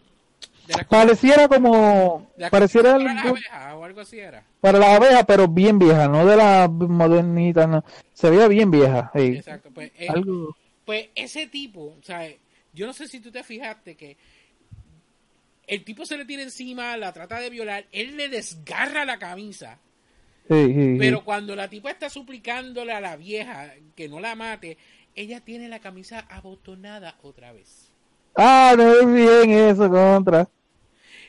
de 0.66 0.76
las 0.76 0.86
Pareciera 0.86 1.48
como, 1.48 2.30
de 2.36 2.50
pareciera 2.50 2.92
para 2.92 3.04
las 3.04 3.18
abejas 3.24 3.74
o 3.74 3.84
algo 3.84 4.00
así 4.00 4.18
era. 4.18 4.44
para 4.60 4.78
las 4.78 4.90
abejas, 4.90 5.24
pero 5.26 5.48
bien 5.48 5.78
vieja, 5.78 6.08
no 6.08 6.26
de 6.26 6.36
la 6.36 6.68
modernita, 6.68 7.66
no. 7.66 7.84
Se 8.12 8.30
veía 8.30 8.48
bien 8.48 8.70
vieja. 8.70 9.10
sí. 9.14 9.36
Exacto, 9.36 9.70
pues, 9.72 9.92
eh, 9.98 10.08
Algo. 10.08 10.56
pues 10.84 11.08
ese 11.14 11.46
tipo, 11.46 11.96
o 11.98 12.02
sea, 12.02 12.28
yo 12.72 12.86
no 12.86 12.92
sé 12.92 13.08
si 13.08 13.20
tú 13.20 13.30
te 13.30 13.42
fijaste 13.44 13.96
que 13.96 14.16
el 15.70 15.84
tipo 15.84 16.04
se 16.04 16.16
le 16.18 16.24
tira 16.24 16.42
encima, 16.42 16.96
la 16.96 17.12
trata 17.12 17.38
de 17.38 17.48
violar, 17.48 17.86
él 17.92 18.16
le 18.16 18.28
desgarra 18.28 19.04
la 19.04 19.18
camisa. 19.18 19.78
Sí, 20.48 20.66
sí, 20.66 20.74
sí. 20.74 20.96
Pero 20.98 21.22
cuando 21.24 21.54
la 21.54 21.68
tipa 21.68 21.90
está 21.90 22.10
suplicándole 22.10 22.92
a 22.92 23.00
la 23.00 23.16
vieja 23.16 23.72
que 23.94 24.08
no 24.08 24.18
la 24.18 24.34
mate, 24.34 24.76
ella 25.14 25.40
tiene 25.40 25.68
la 25.68 25.78
camisa 25.78 26.26
abotonada 26.28 27.16
otra 27.22 27.52
vez. 27.52 27.92
Ah, 28.34 28.74
no 28.76 28.92
es 28.92 29.06
bien 29.12 29.50
eso, 29.50 29.88
contra. 29.88 30.48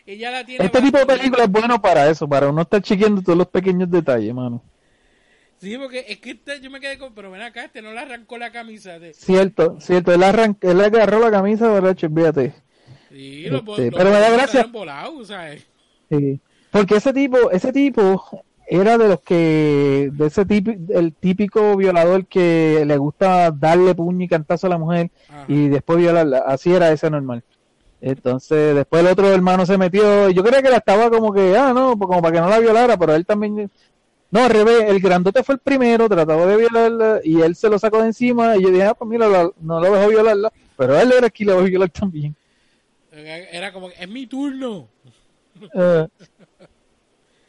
Ella 0.07 0.31
la 0.31 0.43
tiene 0.43 0.65
Este 0.65 0.81
tipo 0.81 0.97
de 0.97 1.05
película 1.05 1.43
es 1.43 1.51
bueno 1.51 1.79
para 1.79 2.09
eso, 2.09 2.27
para 2.27 2.49
uno 2.49 2.63
estar 2.63 2.81
chequeando 2.81 3.21
todos 3.21 3.37
los 3.37 3.47
pequeños 3.47 3.91
detalles, 3.91 4.33
mano. 4.33 4.63
Sí, 5.59 5.77
porque 5.77 6.03
es 6.07 6.17
que 6.17 6.31
este- 6.31 6.59
yo 6.59 6.71
me 6.71 6.79
quedé 6.79 6.97
con, 6.97 7.13
pero 7.13 7.29
ven 7.29 7.43
acá, 7.43 7.65
este 7.65 7.83
no 7.83 7.91
le 7.93 7.99
arrancó 7.99 8.39
la 8.39 8.51
camisa. 8.51 8.97
De... 8.97 9.13
Cierto, 9.13 9.79
cierto, 9.79 10.11
él, 10.11 10.23
arran- 10.23 10.57
él 10.61 10.81
agarró 10.81 11.19
la 11.19 11.29
camisa, 11.29 11.69
¿verdad? 11.71 11.95
Fíjate. 11.95 12.55
Sí, 13.11 13.45
Este, 13.45 13.91
pero 13.91 14.09
me 14.11 14.19
da 14.19 14.29
gracia. 14.31 14.69
¿sabes? 15.25 15.67
Sí. 16.09 16.39
Porque 16.71 16.95
ese 16.95 17.11
tipo, 17.13 17.51
ese 17.51 17.73
tipo 17.73 18.23
era 18.67 18.97
de 18.97 19.09
los 19.09 19.19
que, 19.21 20.09
de 20.13 20.25
ese 20.27 20.45
tipo, 20.45 20.71
el 20.93 21.13
típico 21.13 21.75
violador 21.75 22.25
que 22.25 22.83
le 22.85 22.97
gusta 22.97 23.51
darle 23.51 23.93
puño 23.93 24.23
y 24.23 24.27
cantazo 24.29 24.67
a 24.67 24.69
la 24.69 24.77
mujer 24.77 25.11
Ajá. 25.29 25.43
y 25.49 25.67
después 25.67 25.99
violarla. 25.99 26.39
Así 26.47 26.71
era 26.73 26.91
ese 26.91 27.09
normal. 27.09 27.43
Entonces, 27.99 28.73
después 28.75 29.03
el 29.03 29.11
otro 29.11 29.27
hermano 29.31 29.65
se 29.65 29.77
metió. 29.77 30.29
y 30.29 30.33
Yo 30.33 30.43
creía 30.43 30.61
que 30.63 30.69
la 30.69 30.77
estaba 30.77 31.09
como 31.09 31.33
que, 31.33 31.55
ah, 31.57 31.73
no, 31.73 31.97
pues 31.97 32.07
como 32.07 32.21
para 32.21 32.33
que 32.33 32.41
no 32.41 32.49
la 32.49 32.59
violara, 32.59 32.97
pero 32.97 33.13
él 33.13 33.25
también. 33.25 33.69
No, 34.31 34.45
al 34.45 34.49
revés, 34.49 34.85
el 34.87 35.01
grandote 35.01 35.43
fue 35.43 35.55
el 35.55 35.59
primero, 35.59 36.07
trataba 36.07 36.45
de 36.45 36.55
violarla 36.55 37.19
y 37.23 37.41
él 37.41 37.53
se 37.55 37.69
lo 37.69 37.77
sacó 37.77 37.99
de 37.99 38.07
encima. 38.07 38.55
Y 38.55 38.63
yo 38.63 38.69
dije, 38.69 38.85
ah, 38.85 38.93
pues 38.93 39.09
mira, 39.09 39.27
la- 39.27 39.51
no 39.61 39.79
lo 39.81 39.91
dejó 39.93 40.09
violarla, 40.09 40.51
pero 40.77 40.97
él 40.99 41.11
era 41.11 41.25
el 41.25 41.31
que 41.33 41.43
la 41.45 41.53
dejó 41.53 41.65
violar 41.65 41.89
también. 41.89 42.33
Era 43.11 43.73
como, 43.73 43.89
es 43.89 44.07
mi 44.09 44.25
turno. 44.27 44.87
Eh, 45.73 46.07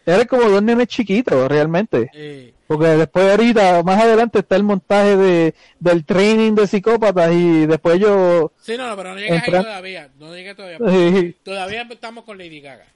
era 0.05 0.25
como 0.25 0.43
dos 0.49 0.63
nenes 0.63 0.89
chiquitos, 0.89 1.49
realmente. 1.49 2.11
Eh, 2.13 2.53
Porque 2.67 2.87
después 2.89 3.31
ahorita, 3.31 3.83
más 3.85 4.03
adelante 4.03 4.41
está 4.41 4.57
el 4.57 4.65
montaje 4.65 5.17
de, 5.17 5.55
del 5.79 6.05
training 6.05 6.55
de 6.55 6.67
psicópatas 6.67 7.33
y 7.33 7.67
después 7.67 8.01
yo... 8.01 8.53
sí, 8.61 8.77
no, 8.77 8.89
no, 8.89 8.97
pero 8.97 9.15
no 9.15 9.21
Entra- 9.21 9.59
ahí 9.59 9.65
todavía. 9.65 10.11
No 10.19 10.35
llegues 10.35 10.57
todavía. 10.57 10.79
Sí, 10.91 11.37
Todavía 11.45 11.83
estamos 11.89 12.25
con 12.25 12.39
Lady 12.39 12.61
Gaga. 12.61 12.87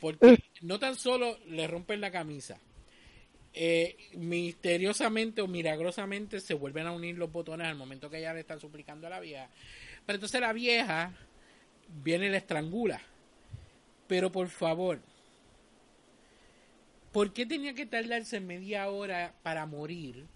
Porque 0.00 0.42
no 0.62 0.78
tan 0.78 0.96
solo 0.96 1.36
le 1.46 1.66
rompen 1.66 2.00
la 2.00 2.10
camisa, 2.10 2.58
eh, 3.52 3.96
misteriosamente 4.14 5.42
o 5.42 5.46
milagrosamente 5.46 6.40
se 6.40 6.54
vuelven 6.54 6.86
a 6.86 6.92
unir 6.92 7.18
los 7.18 7.30
botones 7.30 7.66
al 7.66 7.74
momento 7.76 8.08
que 8.08 8.18
ella 8.18 8.32
le 8.32 8.40
está 8.40 8.58
suplicando 8.58 9.06
a 9.08 9.10
la 9.10 9.20
vieja. 9.20 9.48
Pero 10.06 10.16
entonces 10.16 10.40
la 10.40 10.54
vieja 10.54 11.12
viene 12.02 12.26
y 12.26 12.30
la 12.30 12.38
estrangula. 12.38 13.00
Pero 14.06 14.32
por 14.32 14.48
favor, 14.48 14.98
¿por 17.12 17.32
qué 17.32 17.46
tenía 17.46 17.74
que 17.74 17.86
tardarse 17.86 18.40
media 18.40 18.88
hora 18.90 19.34
para 19.42 19.66
morir 19.66 20.26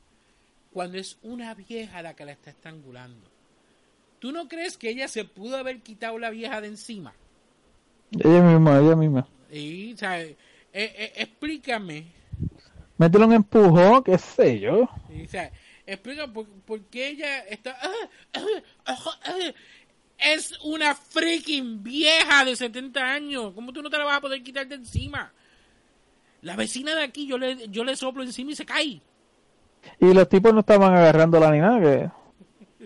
cuando 0.72 0.98
es 0.98 1.18
una 1.22 1.54
vieja 1.54 2.02
la 2.02 2.14
que 2.14 2.24
la 2.24 2.32
está 2.32 2.50
estrangulando? 2.50 3.28
¿Tú 4.18 4.32
no 4.32 4.48
crees 4.48 4.76
que 4.78 4.90
ella 4.90 5.08
se 5.08 5.24
pudo 5.24 5.56
haber 5.56 5.80
quitado 5.80 6.18
la 6.18 6.30
vieja 6.30 6.60
de 6.60 6.68
encima? 6.68 7.14
ella 8.12 8.42
misma, 8.42 8.78
ella 8.78 8.96
misma. 8.96 9.28
Y, 9.50 9.92
o 9.92 9.96
sea, 9.96 10.22
eh, 10.22 10.36
eh, 10.72 11.12
explícame, 11.16 12.06
Métele 12.96 13.24
un 13.24 13.32
empujón, 13.32 14.04
qué 14.04 14.16
sé 14.18 14.60
yo. 14.60 14.88
y, 15.10 15.24
o 15.24 15.28
sea, 15.28 15.50
explícame 15.84 16.32
por, 16.32 16.46
por 16.46 16.80
qué 16.84 17.08
ella 17.08 17.40
está... 17.40 17.76
es 20.18 20.58
una 20.62 20.94
freaking 20.94 21.82
vieja 21.82 22.44
de 22.44 22.56
70 22.56 23.00
años. 23.12 23.52
¿Cómo 23.54 23.72
tú 23.72 23.82
no 23.82 23.90
te 23.90 23.98
la 23.98 24.04
vas 24.04 24.18
a 24.18 24.20
poder 24.20 24.42
quitar 24.42 24.66
de 24.66 24.76
encima? 24.76 25.32
La 26.42 26.56
vecina 26.56 26.94
de 26.94 27.02
aquí, 27.02 27.26
yo 27.26 27.38
le, 27.38 27.68
yo 27.68 27.84
le 27.84 27.96
soplo 27.96 28.22
encima 28.22 28.52
y 28.52 28.56
se 28.56 28.66
cae. 28.66 29.00
Y 30.00 30.14
los 30.14 30.28
tipos 30.28 30.52
no 30.52 30.60
estaban 30.60 30.94
agarrándola 30.94 31.50
ni 31.50 31.58
nada, 31.58 31.80
que... 31.80 32.10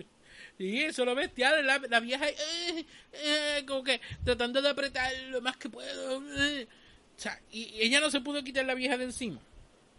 Y 0.61 0.79
eso 0.81 1.05
lo 1.05 1.15
bestial, 1.15 1.65
la, 1.65 1.77
la 1.89 1.99
vieja 2.01 2.27
eh, 2.27 2.85
eh, 3.13 3.63
como 3.65 3.81
que 3.83 4.01
tratando 4.25 4.61
de 4.61 4.69
apretar 4.69 5.09
lo 5.29 5.39
más 5.41 5.55
que 5.55 5.69
puedo. 5.69 6.21
eh. 6.37 6.67
O 7.17 7.21
sea, 7.21 7.39
y 7.51 7.69
ella 7.81 8.01
no 8.01 8.09
se 8.11 8.19
pudo 8.21 8.43
quitar 8.43 8.65
la 8.65 8.73
vieja 8.75 8.97
de 8.97 9.05
encima. 9.05 9.39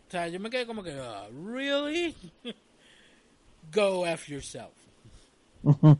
O 0.08 0.10
sea, 0.10 0.28
yo 0.28 0.38
me 0.40 0.50
quedé 0.50 0.66
como 0.66 0.82
que, 0.82 0.92
"Ah, 0.92 1.28
¿really? 1.46 2.14
Go 3.72 4.06
F 4.06 4.30
yourself. 4.32 4.72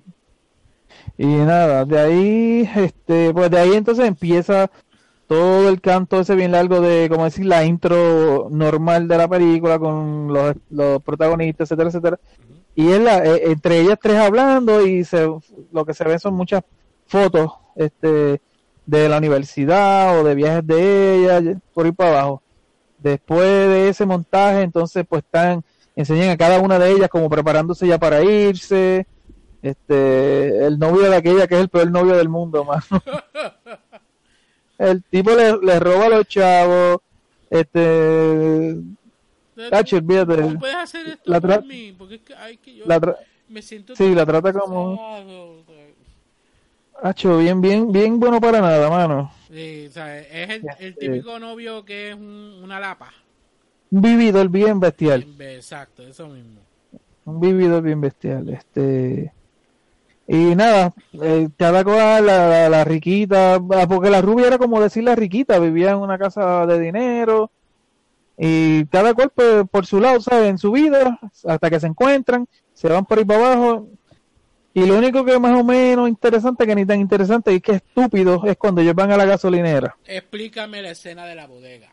Y 1.18 1.26
nada, 1.26 1.84
de 1.84 1.98
ahí, 1.98 2.70
este, 2.76 3.32
pues 3.32 3.50
de 3.50 3.58
ahí 3.58 3.74
entonces 3.74 4.06
empieza 4.06 4.70
todo 5.26 5.68
el 5.68 5.80
canto 5.80 6.20
ese 6.20 6.34
bien 6.34 6.52
largo 6.52 6.80
de, 6.80 7.08
como 7.08 7.24
decir, 7.24 7.46
la 7.46 7.64
intro 7.64 8.48
normal 8.50 9.06
de 9.06 9.16
la 9.16 9.28
película 9.28 9.78
con 9.78 10.32
los, 10.32 10.56
los 10.70 11.02
protagonistas, 11.02 11.66
etcétera, 11.66 11.88
etcétera. 11.90 12.20
Y 12.74 12.88
es 12.90 13.00
la, 13.00 13.24
eh, 13.24 13.42
entre 13.50 13.80
ellas 13.80 13.98
tres 14.00 14.16
hablando 14.16 14.84
y 14.86 15.04
se, 15.04 15.28
lo 15.72 15.84
que 15.84 15.94
se 15.94 16.04
ve 16.04 16.18
son 16.18 16.34
muchas 16.34 16.62
fotos, 17.06 17.52
este, 17.76 18.40
de 18.86 19.08
la 19.08 19.18
universidad 19.18 20.18
o 20.18 20.24
de 20.24 20.34
viajes 20.34 20.66
de 20.66 21.14
ella, 21.16 21.60
por 21.74 21.86
ir 21.86 21.94
para 21.94 22.10
abajo. 22.10 22.42
Después 22.98 23.46
de 23.46 23.88
ese 23.88 24.04
montaje, 24.06 24.62
entonces, 24.62 25.04
pues 25.08 25.22
están, 25.22 25.64
enseñan 25.94 26.30
a 26.30 26.36
cada 26.36 26.60
una 26.60 26.78
de 26.78 26.90
ellas 26.90 27.08
como 27.08 27.30
preparándose 27.30 27.86
ya 27.86 27.98
para 27.98 28.22
irse, 28.22 29.06
este 29.62 30.64
el 30.66 30.78
novio 30.78 31.02
de 31.10 31.16
aquella 31.16 31.46
que 31.46 31.54
es 31.56 31.60
el 31.60 31.68
peor 31.68 31.90
novio 31.90 32.16
del 32.16 32.28
mundo 32.28 32.64
mano. 32.64 32.82
el 34.78 35.02
tipo 35.04 35.30
le, 35.34 35.56
le 35.58 35.78
roba 35.80 36.06
a 36.06 36.08
los 36.08 36.26
chavos 36.28 36.98
este 37.50 38.76
Tacho, 39.68 39.96
olvídate. 39.98 40.40
¿Cómo 40.40 40.58
puedes 40.58 40.76
hacer 40.76 41.06
esto 41.08 41.30
La 41.30 41.38
por 41.40 41.64
mí? 41.66 41.94
Porque 41.98 42.14
es 42.14 42.20
que, 42.22 42.34
ay, 42.34 42.56
que 42.56 42.76
yo 42.76 42.84
la 42.86 43.16
me 43.48 43.60
siento 43.60 43.94
sí, 43.94 44.14
la 44.14 44.24
trata 44.24 44.52
como- 44.52 45.62
Hacho, 47.02 47.38
bien 47.38 47.60
bien 47.60 47.90
bien 47.92 48.20
bueno 48.20 48.40
para 48.40 48.60
nada 48.60 48.88
mano 48.90 49.32
Sí, 49.50 49.86
o 49.88 49.90
sea, 49.90 50.18
es 50.18 50.50
el, 50.50 50.62
el 50.78 50.96
típico 50.96 51.38
novio 51.38 51.84
que 51.84 52.10
es 52.10 52.14
un- 52.14 52.60
una 52.62 52.78
lapa. 52.78 53.12
un 53.90 54.00
vividor 54.02 54.48
bien 54.48 54.78
bestial 54.80 55.26
Exacto, 55.40 56.02
eso 56.04 56.28
mismo. 56.28 56.60
un 57.24 57.40
vividor 57.40 57.82
bien 57.82 58.00
bestial 58.00 58.48
este 58.50 59.32
y 60.32 60.54
nada 60.54 60.94
eh, 61.20 61.48
cada 61.58 61.82
cual 61.82 62.26
la, 62.26 62.48
la, 62.48 62.68
la 62.68 62.84
riquita 62.84 63.60
porque 63.88 64.10
la 64.10 64.20
rubia 64.22 64.46
era 64.46 64.58
como 64.58 64.80
decir 64.80 65.02
la 65.02 65.16
riquita 65.16 65.58
vivía 65.58 65.90
en 65.90 65.96
una 65.96 66.18
casa 66.18 66.66
de 66.66 66.78
dinero 66.78 67.50
y 68.38 68.84
cada 68.86 69.12
cual 69.12 69.30
pues, 69.34 69.64
por 69.70 69.86
su 69.86 70.00
lado 70.00 70.20
sabe 70.20 70.46
en 70.48 70.58
su 70.58 70.70
vida 70.70 71.18
hasta 71.44 71.68
que 71.68 71.80
se 71.80 71.88
encuentran 71.88 72.46
se 72.74 72.88
van 72.88 73.04
por 73.06 73.18
ahí 73.18 73.24
para 73.24 73.44
abajo 73.52 73.88
y 74.72 74.86
lo 74.86 74.96
único 74.98 75.24
que 75.24 75.36
más 75.40 75.58
o 75.58 75.64
menos 75.64 76.08
interesante 76.08 76.64
que 76.64 76.76
ni 76.76 76.86
tan 76.86 77.00
interesante 77.00 77.52
y 77.52 77.60
que 77.60 77.72
estúpido 77.72 78.40
es 78.46 78.56
cuando 78.56 78.80
ellos 78.82 78.94
van 78.94 79.10
a 79.10 79.16
la 79.16 79.24
gasolinera 79.24 79.96
Explícame 80.06 80.80
la 80.80 80.90
escena 80.92 81.26
de 81.26 81.34
la 81.34 81.48
bodega. 81.48 81.88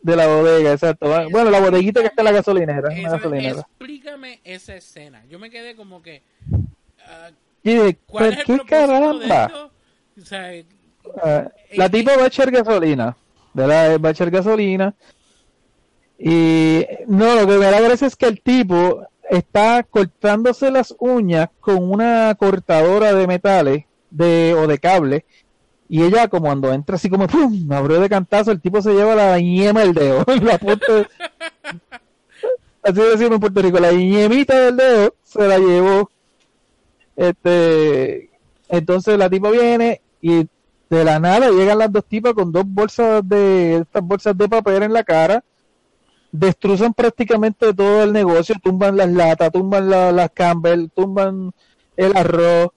de 0.00 0.16
la 0.16 0.26
bodega 0.26 0.72
exacto 0.72 1.06
bueno 1.30 1.50
la 1.50 1.60
bodeguita 1.60 2.00
que 2.00 2.06
está 2.06 2.22
en 2.22 2.24
la 2.24 2.32
gasolinera 2.32 2.88
Esa- 2.94 3.10
gasolinera 3.18 3.60
explícame 3.60 4.40
esa 4.44 4.74
escena. 4.76 5.22
Yo 5.28 5.38
me 5.38 5.50
quedé 5.50 5.76
como 5.76 6.00
que. 6.00 6.22
Y 7.62 7.74
dije, 7.74 7.98
¿Cuál 8.06 8.24
es 8.24 8.30
"¿Pero 8.30 8.40
el 8.40 8.46
qué 8.46 8.52
de 8.52 8.68
caramba 8.86 9.44
esto? 9.46 9.70
O 10.20 10.24
sea, 10.24 10.50
Ah, 11.22 11.48
la 11.74 11.84
Eh, 11.86 11.90
tipa 11.90 12.16
va 12.16 12.24
a 12.24 12.26
echar 12.26 12.50
gasolina, 12.50 13.16
¿verdad? 13.52 14.00
Va 14.00 14.08
a 14.08 14.12
echar 14.12 14.30
gasolina. 14.30 14.94
Y 16.18 16.86
no, 17.06 17.34
lo 17.34 17.46
que 17.46 17.58
me 17.58 17.66
da 17.70 17.80
gracia 17.80 18.06
es 18.06 18.16
que 18.16 18.26
el 18.26 18.40
tipo 18.40 19.02
está 19.30 19.82
cortándose 19.82 20.70
las 20.70 20.94
uñas 20.98 21.48
con 21.60 21.90
una 21.90 22.34
cortadora 22.36 23.12
de 23.14 23.26
metales 23.26 23.84
de, 24.10 24.54
o 24.54 24.66
de 24.66 24.78
cable. 24.78 25.24
Y 25.88 26.02
ella, 26.02 26.28
como 26.28 26.46
cuando 26.46 26.72
entra 26.72 26.96
así 26.96 27.10
como 27.10 27.26
¡pum! 27.26 27.70
abrió 27.72 28.00
de 28.00 28.08
cantazo, 28.08 28.50
el 28.50 28.60
tipo 28.60 28.80
se 28.80 28.94
lleva 28.94 29.14
la 29.14 29.38
ñema 29.38 29.80
del 29.80 29.92
dedo. 29.94 30.24
la 30.42 30.58
punta 30.58 30.92
de- 30.94 31.06
así 32.82 33.00
decimos 33.00 33.32
en 33.32 33.40
Puerto 33.40 33.62
Rico, 33.62 33.78
la 33.78 33.92
ñemita 33.92 34.58
del 34.58 34.76
dedo 34.76 35.14
se 35.22 35.46
la 35.46 35.58
llevó. 35.58 36.10
Este, 37.16 38.30
entonces 38.68 39.16
la 39.18 39.30
tipa 39.30 39.50
viene 39.50 40.00
y 40.20 40.46
de 40.90 41.04
la 41.04 41.18
nada 41.18 41.50
llegan 41.50 41.78
las 41.78 41.92
dos 41.92 42.04
tipas 42.06 42.34
con 42.34 42.52
dos 42.52 42.64
bolsas 42.66 43.26
de 43.28 43.76
estas 43.76 44.02
bolsas 44.02 44.36
de 44.36 44.48
papel 44.48 44.82
en 44.82 44.92
la 44.92 45.04
cara, 45.04 45.42
destrozan 46.32 46.92
prácticamente 46.94 47.72
todo 47.72 48.02
el 48.02 48.12
negocio, 48.12 48.54
tumban 48.62 48.96
las 48.96 49.08
latas, 49.10 49.52
tumban 49.52 49.88
la- 49.88 50.12
las 50.12 50.30
Campbell, 50.30 50.88
tumban 50.94 51.52
el 51.96 52.16
arroz. 52.16 52.70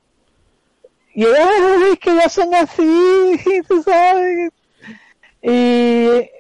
Y 1.16 1.24
es 1.24 2.00
que 2.00 2.16
ya 2.16 2.30
son 2.30 2.54
así, 2.54 2.84
tú 3.68 3.82
sabes. 3.82 4.52
Y 5.42 5.50
eh, 5.50 6.32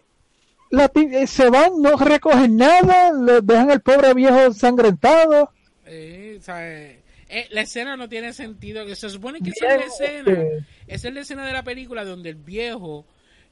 se 1.25 1.49
van, 1.49 1.81
no 1.81 1.95
recogen 1.97 2.57
nada, 2.57 3.11
dejan 3.41 3.71
al 3.71 3.81
pobre 3.81 4.13
viejo 4.13 4.37
ensangrentado. 4.39 5.49
Eh, 5.85 6.39
o 6.39 6.51
eh, 6.51 7.01
eh, 7.29 7.47
la 7.51 7.61
escena 7.61 7.95
no 7.97 8.07
tiene 8.09 8.33
sentido. 8.33 8.85
Que 8.85 8.95
se 8.95 9.09
supone 9.09 9.39
que 9.41 9.49
esa 9.51 9.75
es 9.75 9.79
la 9.79 9.85
escena. 9.85 10.31
este- 10.31 10.63
Esa 10.87 11.07
es 11.09 11.13
la 11.13 11.19
escena 11.21 11.45
de 11.45 11.53
la 11.53 11.63
película 11.63 12.03
donde 12.05 12.29
el 12.29 12.35
viejo 12.35 13.05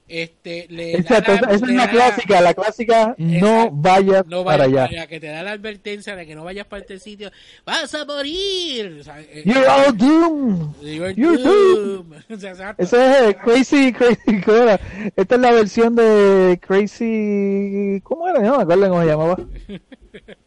este 0.07 0.67
le 0.69 0.97
Exacto, 0.97 1.31
da 1.33 1.41
la- 1.41 1.47
esa 1.55 1.65
es 1.65 1.71
la 1.71 1.85
da 1.87 1.89
clásica, 1.91 2.39
la 2.41 2.53
clásica, 2.53 3.15
no 3.17 3.71
vayas 3.71 4.23
no 4.27 4.43
para 4.45 4.65
allá. 4.65 5.07
que 5.07 5.19
te 5.19 5.25
da 5.25 5.41
la 5.41 5.53
advertencia 5.53 6.15
de 6.15 6.27
que 6.27 6.35
no 6.35 6.43
vayas 6.43 6.67
para 6.67 6.81
este 6.83 6.99
sitio 6.99 7.31
vas 7.65 7.91
a 7.95 8.05
morir 8.05 8.97
o 8.99 9.03
sea, 9.03 9.19
eh, 9.19 9.41
You're 9.43 9.65
all 9.67 9.97
doomed. 9.97 10.75
you're 10.83 11.11
you're 11.15 11.41
doomed. 11.41 12.21
Exacto. 12.29 12.83
Ese 12.83 13.29
es 13.29 13.35
Crazy, 13.37 13.91
Crazy, 13.93 14.41
¿cómo 14.45 14.57
era? 14.57 14.79
Esta 15.15 15.35
es 15.35 15.41
la 15.41 15.51
versión 15.51 15.95
de 15.95 16.59
Crazy, 16.61 17.99
¿cómo 18.03 18.27
era? 18.27 18.41
No 18.41 18.57
me 18.57 18.61
acuerdo 18.61 18.87
cómo 18.89 19.01
se 19.01 19.07
llamaba. 19.07 19.37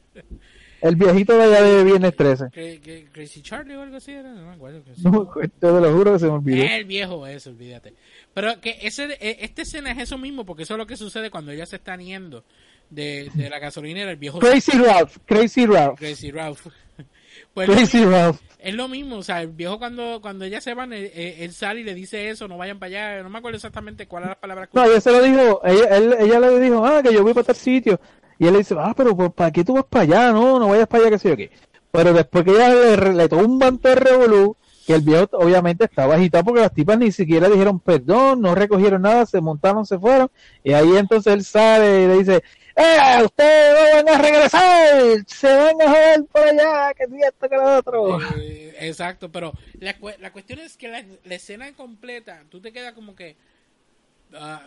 El 0.80 0.96
viejito 0.96 1.36
de 1.36 1.44
allá 1.44 1.62
de 1.62 1.84
Viernes 1.84 2.14
13. 2.16 2.44
Cra- 2.46 2.80
cra- 2.80 3.08
Crazy 3.12 3.42
Charlie 3.42 3.74
o 3.76 3.82
algo 3.82 3.96
así 3.96 4.12
era 4.12 4.30
no 4.32 4.46
me 4.46 4.54
acuerdo. 4.54 4.82
No 5.02 5.28
te 5.58 5.66
lo 5.80 5.92
juro 5.96 6.12
que 6.12 6.18
se 6.20 6.26
me 6.26 6.32
olvidó. 6.32 6.62
El 6.64 6.84
viejo 6.84 7.26
eso, 7.26 7.50
olvídate. 7.50 7.94
Pero 8.34 8.60
que 8.60 8.78
ese, 8.82 9.04
eh, 9.20 9.38
esta 9.40 9.62
escena 9.62 9.90
es 9.90 9.98
eso 9.98 10.18
mismo, 10.18 10.44
porque 10.46 10.62
eso 10.62 10.74
es 10.74 10.78
lo 10.78 10.86
que 10.86 10.96
sucede 10.96 11.30
cuando 11.30 11.50
ellas 11.50 11.68
se 11.68 11.76
están 11.76 12.00
yendo 12.00 12.44
de, 12.90 13.30
de 13.34 13.50
la 13.50 13.58
gasolinera, 13.58 14.10
el 14.10 14.16
viejo 14.16 14.38
Crazy 14.38 14.78
Ralph, 14.78 15.16
Crazy 15.26 15.66
Ralph, 15.66 15.98
Crazy 15.98 16.30
Ralph. 16.30 16.66
Pues 17.54 17.68
Crazy 17.70 18.04
Ralph. 18.04 18.40
es 18.58 18.74
lo 18.74 18.88
mismo, 18.88 19.16
o 19.18 19.22
sea, 19.22 19.42
el 19.42 19.48
viejo 19.48 19.78
cuando, 19.78 20.20
cuando 20.20 20.44
ellas 20.44 20.64
se 20.64 20.74
van, 20.74 20.92
eh, 20.92 21.04
eh, 21.14 21.36
él 21.40 21.52
sale 21.52 21.80
y 21.80 21.84
le 21.84 21.94
dice 21.94 22.30
eso, 22.30 22.48
no 22.48 22.58
vayan 22.58 22.78
para 22.80 22.88
allá, 23.16 23.22
no 23.22 23.30
me 23.30 23.38
acuerdo 23.38 23.56
exactamente 23.56 24.06
cuáles 24.08 24.30
las 24.30 24.38
palabras 24.38 24.68
que 24.68 24.76
No, 24.78 24.84
ella 24.84 25.00
se 25.00 25.12
lo 25.12 25.22
dijo, 25.22 25.60
ella, 25.64 25.96
él- 25.96 26.16
ella 26.18 26.40
le 26.40 26.58
dijo, 26.58 26.84
ah, 26.84 27.00
que 27.02 27.12
yo 27.12 27.22
voy 27.22 27.34
para 27.34 27.44
tal 27.46 27.56
sitio. 27.56 28.00
Y 28.38 28.46
él 28.46 28.52
le 28.52 28.58
dice, 28.58 28.74
ah, 28.78 28.94
pero 28.96 29.16
pues, 29.16 29.32
¿para 29.32 29.50
qué 29.50 29.64
tú 29.64 29.74
vas 29.74 29.84
para 29.84 30.02
allá? 30.02 30.32
No, 30.32 30.58
no 30.58 30.68
vayas 30.68 30.86
para 30.86 31.02
allá, 31.04 31.10
que 31.10 31.18
sé 31.18 31.28
yo 31.30 31.36
qué. 31.36 31.50
Pero 31.90 32.12
después 32.12 32.44
que 32.44 32.50
ella 32.52 32.68
le, 32.68 33.14
le 33.14 33.28
tumban 33.28 33.78
todo 33.78 33.92
el 33.92 33.98
revolú, 33.98 34.56
que 34.86 34.94
el 34.94 35.02
viejo 35.02 35.28
obviamente 35.32 35.84
estaba 35.84 36.14
agitado 36.14 36.44
porque 36.44 36.62
las 36.62 36.72
tipas 36.72 36.98
ni 36.98 37.12
siquiera 37.12 37.48
dijeron 37.48 37.78
perdón, 37.78 38.40
no 38.40 38.54
recogieron 38.54 39.02
nada, 39.02 39.26
se 39.26 39.40
montaron, 39.40 39.84
se 39.84 39.98
fueron. 39.98 40.30
Y 40.64 40.72
ahí 40.72 40.96
entonces 40.96 41.32
él 41.32 41.44
sale 41.44 42.04
y 42.04 42.06
le 42.06 42.18
dice, 42.18 42.42
¡eh, 42.74 43.22
ustedes 43.22 43.94
van 43.94 44.08
a 44.08 44.22
regresar! 44.22 45.24
¡Se 45.26 45.52
van 45.52 45.82
a 45.82 45.90
joder 45.90 46.24
por 46.32 46.42
allá! 46.42 46.94
que 46.94 47.06
si 47.06 47.22
esto, 47.22 47.48
que 47.50 47.56
lo 47.56 47.76
otro! 47.76 48.18
Eh, 48.38 48.76
exacto, 48.80 49.30
pero 49.30 49.52
la, 49.80 49.94
la 50.20 50.32
cuestión 50.32 50.60
es 50.60 50.76
que 50.76 50.88
la, 50.88 51.34
escena 51.34 51.70
completa, 51.74 52.44
tú 52.48 52.60
te 52.60 52.72
quedas 52.72 52.94
como 52.94 53.14
que. 53.14 53.36
ah, 54.34 54.62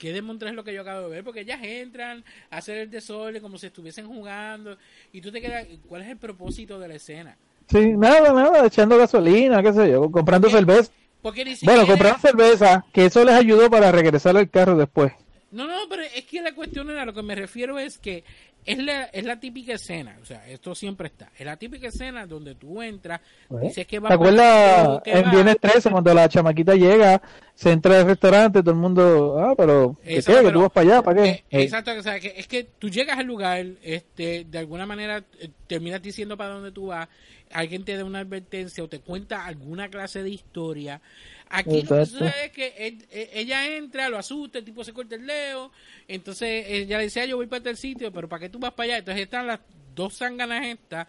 ¿Qué 0.00 0.14
demontre 0.14 0.48
es 0.48 0.54
lo 0.54 0.64
que 0.64 0.72
yo 0.72 0.80
acabo 0.80 1.02
de 1.02 1.16
ver? 1.16 1.24
Porque 1.24 1.42
ellas 1.42 1.60
entran 1.62 2.24
a 2.50 2.56
hacer 2.56 2.78
el 2.78 2.90
desorden 2.90 3.42
como 3.42 3.58
si 3.58 3.66
estuviesen 3.66 4.06
jugando. 4.06 4.78
Y 5.12 5.20
tú 5.20 5.30
te 5.30 5.42
quedas. 5.42 5.66
¿Cuál 5.86 6.00
es 6.00 6.08
el 6.08 6.16
propósito 6.16 6.80
de 6.80 6.88
la 6.88 6.94
escena? 6.94 7.36
Sí, 7.68 7.92
nada, 7.98 8.32
nada, 8.32 8.66
echando 8.66 8.96
gasolina, 8.96 9.62
qué 9.62 9.74
sé 9.74 9.90
yo, 9.90 10.10
comprando 10.10 10.48
cerveza. 10.48 10.90
Porque 11.20 11.44
ni 11.44 11.54
siquiera. 11.54 11.74
Bueno, 11.74 11.86
compraron 11.86 12.18
cerveza, 12.18 12.82
que 12.94 13.04
eso 13.04 13.22
les 13.26 13.34
ayudó 13.34 13.68
para 13.68 13.92
regresar 13.92 14.38
al 14.38 14.48
carro 14.48 14.74
después. 14.74 15.12
No, 15.50 15.66
no, 15.66 15.74
pero 15.88 16.02
es 16.02 16.24
que 16.26 16.40
la 16.42 16.52
cuestión 16.54 16.88
a 16.90 17.04
lo 17.04 17.12
que 17.12 17.22
me 17.22 17.34
refiero 17.34 17.78
es 17.78 17.98
que 17.98 18.22
es 18.64 18.76
la, 18.78 19.04
es 19.04 19.24
la 19.24 19.40
típica 19.40 19.72
escena, 19.72 20.18
o 20.20 20.24
sea, 20.26 20.46
esto 20.46 20.74
siempre 20.74 21.06
está, 21.08 21.30
es 21.38 21.46
la 21.46 21.56
típica 21.56 21.88
escena 21.88 22.26
donde 22.26 22.54
tú 22.54 22.82
entras, 22.82 23.20
dices 23.62 23.86
que 23.86 23.98
vas 23.98 24.10
¿Te 24.10 24.14
acuerdas 24.14 25.00
en 25.06 25.22
vas- 25.24 25.32
Viernes 25.32 25.56
13 25.58 25.90
cuando 25.90 26.12
la 26.12 26.28
chamaquita 26.28 26.74
llega, 26.74 27.22
se 27.54 27.72
entra 27.72 27.98
al 28.00 28.06
restaurante, 28.06 28.60
todo 28.60 28.72
el 28.72 28.76
mundo, 28.76 29.38
ah, 29.40 29.54
pero 29.56 29.96
¿qué 30.04 30.16
Exacto, 30.16 30.32
qué? 30.32 30.36
¿Que 30.40 30.44
pero- 30.48 30.58
tú 30.58 30.62
vas 30.62 30.72
para 30.72 30.86
allá? 30.86 31.02
¿Para 31.02 31.22
qué? 31.22 31.28
Eh, 31.30 31.44
Eh, 31.50 31.62
exacto, 31.62 31.90
o 31.98 32.02
sea, 32.02 32.20
que 32.20 32.34
es 32.36 32.46
que 32.46 32.64
tú 32.78 32.90
llegas 32.90 33.18
al 33.18 33.26
lugar, 33.26 33.64
este, 33.82 34.44
de 34.44 34.58
alguna 34.58 34.84
manera 34.84 35.24
eh, 35.40 35.48
terminas 35.66 36.02
diciendo 36.02 36.36
para 36.36 36.50
dónde 36.54 36.70
tú 36.70 36.88
vas, 36.88 37.08
alguien 37.50 37.84
te 37.84 37.96
da 37.96 38.04
una 38.04 38.20
advertencia 38.20 38.82
o 38.82 38.88
te 38.88 39.00
cuenta 39.00 39.44
alguna 39.44 39.88
clase 39.88 40.22
de 40.22 40.30
historia. 40.30 41.00
Aquí 41.48 41.82
lo 41.82 41.94
que 41.94 42.02
Exacto. 42.02 42.06
sucede 42.06 42.44
es 42.46 42.52
que 42.52 42.74
él- 42.78 43.06
eh, 43.10 43.30
ella 43.34 43.76
entra, 43.76 44.08
lo 44.08 44.18
asusta, 44.18 44.58
el 44.58 44.64
tipo 44.64 44.84
se 44.84 44.92
corta 44.92 45.16
el 45.16 45.26
dedo, 45.26 45.72
entonces 46.06 46.64
ella 46.68 46.98
le 46.98 47.04
dice, 47.04 47.20
ah, 47.20 47.26
yo 47.26 47.36
voy 47.36 47.46
para 47.46 47.62
tal 47.64 47.76
sitio, 47.76 48.12
pero 48.12 48.28
¿para 48.28 48.40
qué 48.40 48.48
tú 48.48 48.58
vas 48.58 48.72
para 48.72 48.84
allá? 48.84 48.98
Entonces 48.98 49.24
están 49.24 49.46
las 49.46 49.60
dos 49.94 50.16
zánganas 50.16 50.64
estas, 50.66 51.08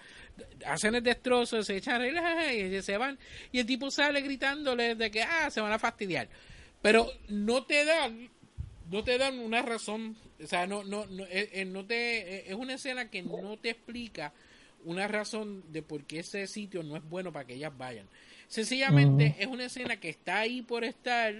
hacen 0.65 0.95
el 0.95 1.03
destrozo, 1.03 1.63
se 1.63 1.77
echan 1.77 2.01
reglas 2.01 2.51
y 2.53 2.81
se 2.81 2.97
van, 2.97 3.19
y 3.51 3.59
el 3.59 3.65
tipo 3.65 3.91
sale 3.91 4.21
gritándole 4.21 4.95
de 4.95 5.11
que, 5.11 5.21
ah, 5.21 5.49
se 5.51 5.61
van 5.61 5.71
a 5.71 5.79
fastidiar. 5.79 6.27
Pero 6.81 7.07
no 7.29 7.63
te 7.63 7.85
dan 7.85 8.29
no 8.89 9.05
te 9.05 9.17
dan 9.17 9.39
una 9.39 9.61
razón, 9.61 10.17
o 10.43 10.47
sea, 10.47 10.67
no, 10.67 10.83
no, 10.83 11.05
no, 11.05 11.23
eh, 11.25 11.49
eh, 11.53 11.65
no 11.65 11.85
te, 11.85 11.95
eh, 12.39 12.43
es 12.47 12.55
una 12.55 12.73
escena 12.73 13.09
que 13.09 13.21
no 13.21 13.55
te 13.57 13.69
explica 13.69 14.33
una 14.85 15.07
razón 15.07 15.63
de 15.71 15.81
por 15.81 16.03
qué 16.03 16.19
ese 16.19 16.47
sitio 16.47 16.83
no 16.83 16.95
es 16.97 17.03
bueno 17.09 17.31
para 17.31 17.45
que 17.45 17.53
ellas 17.55 17.71
vayan. 17.77 18.05
Sencillamente 18.47 19.35
es 19.39 19.47
una 19.47 19.65
escena 19.65 19.97
que 19.97 20.09
está 20.09 20.39
ahí 20.39 20.61
por 20.61 20.83
estar, 20.83 21.33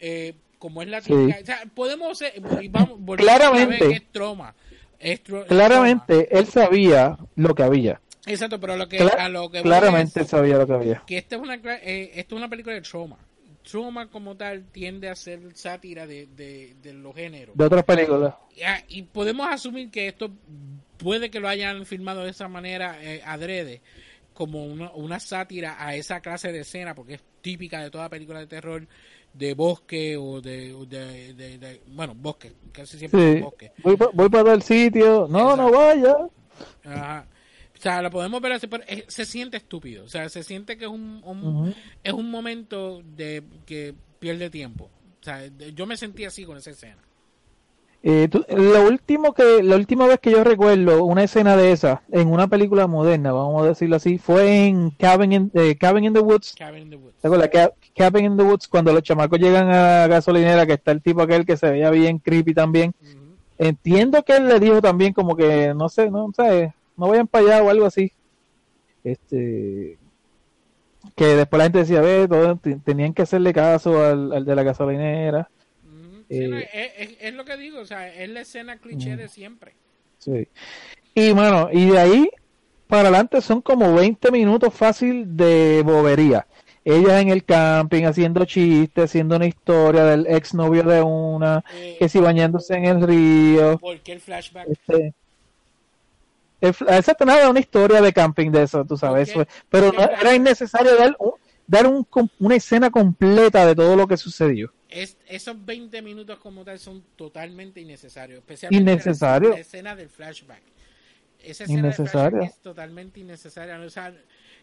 eh, 0.00 0.34
como 0.58 0.82
es 0.82 0.88
la 0.88 1.00
Sí. 1.00 1.12
o 1.12 1.28
sea, 1.44 1.62
podemos 1.74 2.18
ser, 2.18 2.32
y 2.60 2.68
vamos, 2.68 2.98
Claramente. 3.16 3.86
es 3.92 4.02
trauma. 4.12 4.54
Es 4.98 5.22
tro- 5.24 5.42
es 5.42 5.46
claramente 5.48 6.28
él 6.36 6.46
sabía 6.46 7.16
lo 7.36 7.54
que 7.54 7.62
había. 7.62 8.00
Exacto, 8.26 8.60
pero 8.60 8.76
lo 8.76 8.86
que, 8.88 8.98
Cla- 8.98 9.14
a 9.18 9.28
lo 9.30 9.50
que 9.50 9.62
claramente 9.62 10.24
sabía 10.24 10.58
lo 10.58 10.66
que 10.66 10.72
había. 10.74 11.02
que 11.06 11.16
esta 11.16 11.36
es 11.36 11.42
una, 11.42 11.54
eh, 11.54 12.10
esto 12.16 12.34
es 12.34 12.38
una 12.38 12.48
película 12.50 12.74
de 12.74 12.82
trauma. 12.82 13.16
Trauma 13.70 14.08
como 14.08 14.36
tal 14.36 14.64
tiende 14.72 15.08
a 15.08 15.14
ser 15.14 15.40
sátira 15.54 16.06
de, 16.06 16.26
de, 16.36 16.74
de 16.82 16.92
los 16.92 17.14
géneros. 17.14 17.56
De 17.56 17.64
otras 17.64 17.84
películas. 17.84 18.34
Ya, 18.56 18.82
y 18.88 19.02
podemos 19.02 19.46
asumir 19.48 19.90
que 19.90 20.08
esto 20.08 20.30
puede 20.96 21.30
que 21.30 21.40
lo 21.40 21.48
hayan 21.48 21.86
filmado 21.86 22.24
de 22.24 22.30
esa 22.30 22.48
manera 22.48 22.98
eh, 23.02 23.22
adrede, 23.24 23.80
como 24.34 24.64
una, 24.66 24.90
una 24.92 25.20
sátira 25.20 25.76
a 25.78 25.94
esa 25.94 26.20
clase 26.20 26.52
de 26.52 26.60
escena, 26.60 26.94
porque 26.94 27.14
es 27.14 27.20
típica 27.40 27.80
de 27.82 27.90
toda 27.90 28.08
película 28.08 28.38
de 28.40 28.46
terror 28.46 28.86
de 29.32 29.54
bosque 29.54 30.16
o 30.16 30.40
de, 30.40 30.74
de- 30.86 31.58
de- 31.58 31.80
bueno, 31.88 32.14
bosque, 32.16 32.52
casi 32.72 32.98
siempre 32.98 33.28
es 33.30 33.36
Sí. 33.36 33.42
bosque. 33.42 33.72
Voy, 33.82 33.96
pa- 33.96 34.10
voy 34.12 34.28
para 34.28 34.52
el 34.54 34.62
sitio. 34.62 35.26
No, 35.30 35.56
no 35.56 35.70
vaya. 35.70 36.16
Ajá. 36.84 37.26
O 37.80 37.82
sea, 37.82 38.02
lo 38.02 38.10
podemos 38.10 38.42
ver 38.42 38.52
así, 38.52 38.66
pero 38.66 38.84
es- 38.86 39.04
se 39.08 39.24
siente 39.24 39.56
estúpido. 39.56 40.04
O 40.04 40.08
sea, 40.08 40.28
se 40.28 40.42
siente 40.42 40.76
que 40.76 40.84
es 40.84 40.90
un, 40.90 41.22
un- 41.24 41.74
es 42.04 42.12
un 42.12 42.30
momento 42.30 43.02
de 43.16 43.42
que 43.64 43.94
pierde 44.18 44.50
tiempo. 44.50 44.90
O 45.18 45.24
sea, 45.24 45.40
yo 45.74 45.86
me 45.86 45.96
sentí 45.96 46.26
así 46.26 46.44
con 46.44 46.58
esa 46.58 46.70
escena. 46.70 46.98
Eh, 48.02 48.28
tú- 48.30 48.44
lo 48.48 48.86
último 48.86 49.32
que, 49.32 49.62
la 49.62 49.76
última 49.76 50.06
vez 50.06 50.20
que 50.20 50.30
yo 50.30 50.44
recuerdo 50.44 51.04
una 51.04 51.22
escena 51.24 51.56
de 51.56 51.72
esa 51.72 52.02
en 52.12 52.28
una 52.28 52.48
película 52.48 52.86
moderna, 52.86 53.32
vamos 53.32 53.62
a 53.62 53.68
decirlo 53.68 53.96
así, 53.96 54.18
fue 54.18 54.66
en 54.66 54.90
Cabin 54.90 55.32
in, 55.32 55.50
eh, 55.54 55.76
Cabin 55.76 56.04
in 56.04 56.12
the 56.12 56.20
Woods. 56.20 56.54
Cabin 56.58 56.82
in 56.82 56.90
the 56.90 56.96
Woods. 56.96 57.14
¿Te 57.20 57.28
acuerdas? 57.28 57.48
Ca- 57.50 57.72
Cabin 57.96 58.24
in 58.26 58.36
the 58.36 58.42
Woods, 58.42 58.68
cuando 58.68 58.92
los 58.92 59.02
chamacos 59.02 59.38
llegan 59.38 59.68
a 59.70 60.00
la 60.00 60.06
gasolinera, 60.06 60.66
que 60.66 60.74
está 60.74 60.92
el 60.92 61.00
tipo 61.02 61.22
aquel 61.22 61.44
que 61.46 61.56
se 61.56 61.70
veía 61.70 61.88
bien 61.90 62.18
creepy 62.18 62.52
también. 62.52 62.94
Entiendo 63.58 64.22
que 64.22 64.36
él 64.36 64.48
le 64.48 64.60
dijo 64.60 64.80
también 64.80 65.12
como 65.14 65.36
que, 65.36 65.74
no 65.74 65.88
sé, 65.90 66.10
no 66.10 66.30
sé, 66.34 66.72
no 67.00 67.08
vayan 67.08 67.26
para 67.26 67.44
allá 67.46 67.62
o 67.64 67.70
algo 67.70 67.86
así. 67.86 68.12
Este, 69.02 69.98
que 71.16 71.24
después 71.24 71.58
la 71.58 71.64
gente 71.64 71.78
decía, 71.78 72.00
ve, 72.00 72.28
tenían 72.84 73.14
que 73.14 73.22
hacerle 73.22 73.52
caso 73.52 74.04
al, 74.04 74.32
al 74.32 74.44
de 74.44 74.54
la 74.54 74.62
gasolinera. 74.62 75.50
Eh, 76.28 76.46
no, 76.48 76.58
es, 76.58 76.68
es- 76.72 77.16
es 77.20 77.34
lo 77.34 77.44
que 77.44 77.56
digo, 77.56 77.80
o 77.80 77.86
sea, 77.86 78.08
es 78.14 78.28
la 78.28 78.42
escena 78.42 78.76
cliché 78.76 79.16
de 79.16 79.28
siempre. 79.28 79.74
Sí. 80.18 80.46
Y 81.14 81.32
bueno, 81.32 81.68
y 81.72 81.86
de 81.90 81.98
ahí 81.98 82.30
para 82.86 83.02
adelante 83.02 83.40
son 83.40 83.62
como 83.62 83.94
20 83.94 84.30
minutos 84.30 84.72
fácil 84.74 85.36
de 85.36 85.82
bobería. 85.84 86.46
Ella 86.84 87.20
en 87.20 87.28
el 87.28 87.44
camping 87.44 88.04
haciendo 88.04 88.44
chistes, 88.44 89.04
haciendo 89.04 89.36
una 89.36 89.46
historia 89.46 90.04
del 90.04 90.26
exnovio 90.26 90.82
de 90.82 91.02
una, 91.02 91.62
Eh, 91.74 91.96
que 91.98 92.08
si 92.08 92.20
bañándose 92.20 92.74
en 92.74 92.84
el 92.86 93.02
río. 93.02 93.78
¿Por 93.78 94.00
qué 94.00 94.12
el 94.12 94.20
flashback? 94.20 94.68
Este, 94.68 95.14
exacto, 96.60 97.24
nada, 97.24 97.48
una 97.50 97.60
historia 97.60 98.00
de 98.00 98.12
camping 98.12 98.50
de 98.50 98.62
eso, 98.64 98.84
tú 98.84 98.96
sabes. 98.96 99.28
Eso. 99.30 99.46
Pero 99.68 99.92
no, 99.92 100.02
era 100.02 100.34
innecesario 100.34 100.96
dar, 100.96 101.16
un- 101.18 101.32
dar 101.66 101.86
un 101.86 102.06
una 102.38 102.56
escena 102.56 102.90
completa 102.90 103.66
de 103.66 103.74
todo 103.74 103.96
lo 103.96 104.06
que 104.06 104.16
sucedió. 104.16 104.72
Es, 104.88 105.16
esos 105.28 105.64
20 105.64 106.02
minutos 106.02 106.38
como 106.40 106.64
tal 106.64 106.78
son 106.78 107.02
totalmente 107.16 107.80
innecesarios. 107.80 108.38
Especialmente 108.40 108.92
Innecesario. 108.92 109.50
La, 109.50 109.54
la 109.56 109.60
escena 109.60 109.94
del 109.94 110.08
flashback. 110.08 110.62
Esa 111.42 111.64
escena 111.64 111.82
del 111.82 111.92
flashback 111.94 112.42
es 112.42 112.56
totalmente 112.58 113.20
innecesaria. 113.20 113.78
O 113.80 113.88
sea, 113.90 114.12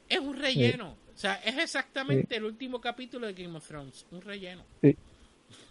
es 0.10 0.20
un 0.20 0.38
relleno. 0.38 0.98
O 1.16 1.18
sea, 1.18 1.36
es 1.44 1.58
exactamente 1.58 2.36
el 2.36 2.44
último 2.44 2.80
capítulo 2.82 3.26
de 3.26 3.34
Game 3.34 3.58
of 3.58 3.66
Thrones, 3.68 4.06
un 4.12 4.22
relleno. 4.22 4.64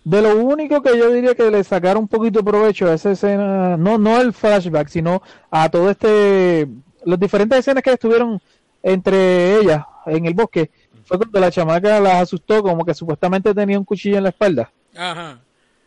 De 0.05 0.22
lo 0.22 0.37
único 0.37 0.83
que 0.83 0.97
yo 0.97 1.11
diría 1.11 1.35
que 1.35 1.51
le 1.51 1.64
sacaron 1.64 2.05
un 2.05 2.09
poquito 2.09 2.39
de 2.39 2.45
provecho 2.45 2.87
a 2.89 2.95
esa 2.95 3.11
escena, 3.11 3.77
no, 3.77 3.99
no 3.99 4.20
el 4.20 4.33
flashback, 4.33 4.89
sino 4.89 5.20
a 5.51 5.68
todo 5.68 5.91
este, 5.91 6.68
las 7.05 7.18
diferentes 7.18 7.59
escenas 7.59 7.83
que 7.83 7.93
estuvieron 7.93 8.41
entre 8.85 9.59
ellas 9.59 9.85
en 10.07 10.27
el 10.27 10.35
bosque, 10.35 10.70
fue 11.05 11.18
cuando 11.18 11.41
la 11.41 11.51
chamaca 11.51 11.99
las 11.99 12.22
asustó 12.22 12.62
como 12.62 12.85
que 12.85 12.95
supuestamente 12.95 13.53
tenía 13.53 13.79
un 13.79 13.85
cuchillo 13.85 14.16
en 14.18 14.22
la 14.22 14.29
espalda. 14.29 14.70
Ajá. 14.97 15.41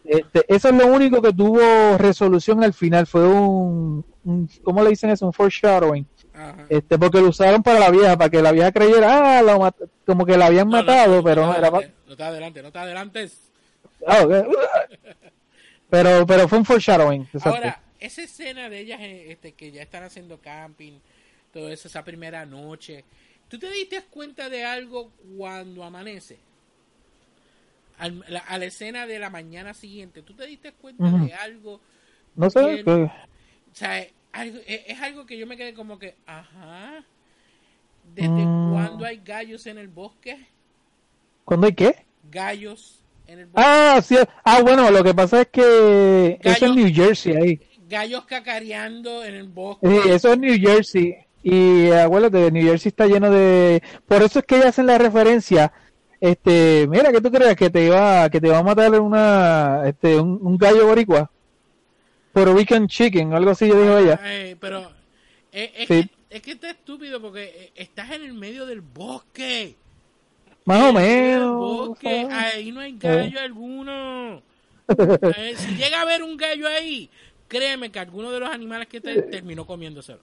Este, 0.04 0.44
eso 0.54 0.68
es 0.70 0.76
lo 0.76 0.88
único 0.88 1.22
que 1.22 1.32
tuvo 1.32 1.98
resolución 1.98 2.62
al 2.64 2.74
final, 2.74 3.08
fue 3.08 3.26
un, 3.26 4.04
un 4.26 4.50
¿cómo 4.64 4.84
le 4.84 4.90
dicen 4.90 5.12
eso? 5.12 5.26
Un 5.26 5.34
foreshadowing. 5.34 6.06
Ajá. 6.34 6.66
Este, 6.68 6.98
porque 7.00 7.22
lo 7.22 7.30
usaron 7.30 7.64
para 7.64 7.80
la 7.80 7.90
vieja, 7.90 8.18
para 8.18 8.30
que 8.30 8.42
la 8.42 8.52
vieja 8.52 8.72
creyera, 8.74 9.40
ah, 9.40 9.42
lo 9.42 9.74
como 10.06 10.26
que 10.26 10.38
la 10.38 10.48
habían 10.48 10.68
No, 10.68 10.78
matado, 10.78 11.18
no, 11.18 11.24
pero 11.24 11.46
no 11.46 11.56
era 11.56 11.72
pa- 11.72 11.78
adelante, 11.78 11.96
No 12.08 12.16
te 12.18 12.24
adelante, 12.24 12.64
no 12.64 12.72
te 12.74 12.80
adelantes. 12.80 13.49
Ah. 14.08 14.26
Pero, 15.90 16.26
pero 16.28 16.48
fue 16.48 16.60
un 16.60 16.66
foreshadowing. 16.66 17.24
exacto. 17.24 17.50
Ahora, 17.50 17.82
esa 18.00 18.22
escena 18.22 18.70
de 18.70 18.80
ellas 18.80 19.00
eh, 19.02 19.32
este, 19.32 19.54
que 19.54 19.72
ya 19.72 19.82
están 19.82 20.04
haciendo 20.04 20.40
camping, 20.40 21.00
todo 21.52 21.70
eso, 21.70 21.88
esa 21.88 22.04
primera 22.04 22.46
noche, 22.46 23.04
¿tú 23.48 23.58
te 23.58 23.70
diste 23.72 24.04
cuenta 24.04 24.50
de 24.50 24.64
algo 24.66 25.12
cuando 25.38 25.84
amanece? 25.84 26.38
Al- 27.98 28.24
la- 28.30 28.40
a 28.40 28.58
la 28.58 28.66
escena 28.66 29.08
de 29.08 29.20
la 29.20 29.30
mañana 29.30 29.74
siguiente, 29.74 30.22
¿tú 30.22 30.34
te 30.34 30.46
diste 30.46 30.72
cuenta 30.74 31.10
de 31.10 31.34
algo? 31.34 31.82
no 32.36 32.50
sé, 32.50 32.84
que- 32.86 32.92
O 32.92 33.12
sea, 33.74 34.06
algo- 34.32 34.60
es, 34.68 34.82
es 34.88 35.02
algo 35.02 35.26
que 35.26 35.38
yo 35.38 35.46
me 35.48 35.58
quedé 35.58 35.74
como 35.74 35.98
que, 36.00 36.16
ajá, 36.26 37.04
¿desde 38.16 38.30
Mm. 38.30 38.72
cuándo 38.74 39.06
hay 39.06 39.18
gallos 39.26 39.66
en 39.66 39.78
el 39.80 39.88
bosque? 39.88 40.46
¿cuándo 41.44 41.66
hay 41.68 41.74
qué? 41.74 42.06
Gallos. 42.32 42.99
Ah, 43.56 44.02
sí. 44.04 44.18
Ah, 44.44 44.62
bueno, 44.62 44.90
lo 44.92 45.04
que 45.04 45.14
pasa 45.14 45.42
es 45.42 45.48
que 45.48 46.40
eso 46.42 46.66
es 46.66 46.76
New 46.76 46.94
Jersey 46.94 47.36
ahí. 47.36 47.62
Gallos 47.88 48.26
cacareando 48.26 49.24
en 49.24 49.36
el 49.36 49.48
bosque. 49.48 49.88
Sí, 49.88 50.10
eso 50.10 50.34
es 50.34 50.40
New 50.40 50.58
Jersey. 50.60 51.16
Y 51.42 51.90
acuérdate, 51.92 52.52
New 52.52 52.64
Jersey 52.64 52.90
está 52.90 53.08
lleno 53.08 53.32
de... 53.32 53.82
Por 54.08 54.22
eso 54.22 54.40
es 54.40 54.46
que 54.46 54.56
ellos 54.56 54.68
hacen 54.68 54.86
la 54.88 54.98
referencia. 54.98 55.72
Este, 56.20 56.86
mira, 56.90 57.12
que 57.12 57.22
tú 57.22 57.32
creas 57.32 57.56
que 57.56 57.70
te 57.70 57.86
iba, 57.86 58.30
que 58.30 58.42
te 58.42 58.50
va 58.50 58.58
a 58.60 58.64
matar 58.64 59.00
una, 59.00 59.84
este, 59.86 60.18
un, 60.18 60.38
un 60.42 60.58
gallo 60.58 60.86
boricua? 60.86 61.32
Puerto 62.34 62.54
Rican 62.54 62.88
chicken, 62.88 63.34
algo 63.34 63.52
así, 63.52 63.66
dijo 63.66 63.98
ella. 63.98 64.20
Ay, 64.22 64.56
pero 64.60 64.92
es, 65.52 65.70
es 65.76 65.88
Sí. 65.88 66.10
que, 66.30 66.36
es 66.36 66.42
que 66.42 66.52
está 66.52 66.70
estúpido 66.70 67.22
porque 67.22 67.44
eh, 67.46 67.72
estás 67.76 68.12
en 68.12 68.24
el 68.24 68.34
medio 68.34 68.66
del 68.66 68.82
bosque. 68.82 69.76
Más 70.70 70.90
o 70.90 70.94
menos. 70.94 71.56
bosque, 71.56 72.28
ahí 72.32 72.72
no 72.72 72.80
hay 72.82 72.96
gallo 72.98 73.40
alguno. 73.40 74.42
Eh, 74.90 75.54
si 75.56 75.76
llega 75.76 76.00
a 76.00 76.02
haber 76.02 76.24
un 76.24 76.36
gallo 76.36 76.68
ahí, 76.68 77.12
créeme 77.48 77.92
que 77.92 78.00
alguno 78.00 78.32
de 78.32 78.40
los 78.40 78.50
animales 78.50 78.88
que 78.88 79.00
te, 79.00 79.22
terminó 79.22 79.64
comiéndoselo. 79.68 80.20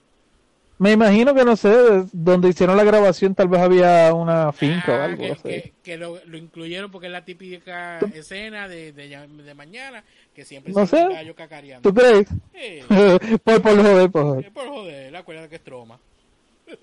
Me 0.77 0.91
imagino 0.91 1.33
que 1.33 1.45
no 1.45 1.55
sé, 1.55 1.69
donde 2.11 2.49
hicieron 2.49 2.75
la 2.75 2.83
grabación 2.83 3.33
tal 3.33 3.47
vez 3.47 3.61
había 3.61 4.13
una 4.13 4.51
finca 4.51 4.91
o 4.91 4.95
Ah, 4.95 5.05
algo. 5.05 5.23
que, 5.83 5.97
lo, 5.97 6.19
lo 6.25 6.37
incluyeron 6.37 6.91
porque 6.91 7.07
es 7.07 7.13
la 7.13 7.23
típica 7.23 7.99
escena 8.13 8.67
de, 8.67 8.91
de, 8.91 9.53
mañana 9.55 10.03
que 10.35 10.43
siempre 10.43 10.73
No 10.73 10.85
sé. 10.85 11.01
gallo 11.07 11.33
cacareando. 11.33 11.89
¿Tú 11.89 11.95
crees? 11.97 12.27
Eh, 12.53 12.83
por, 13.43 13.61
por 13.61 13.75
joder, 13.81 14.11
por 14.11 14.23
joder. 14.23 14.51
por 14.51 14.67
joder, 14.67 15.15
acuérdate 15.15 15.49
que 15.49 15.55
es 15.55 15.63
troma. 15.63 15.97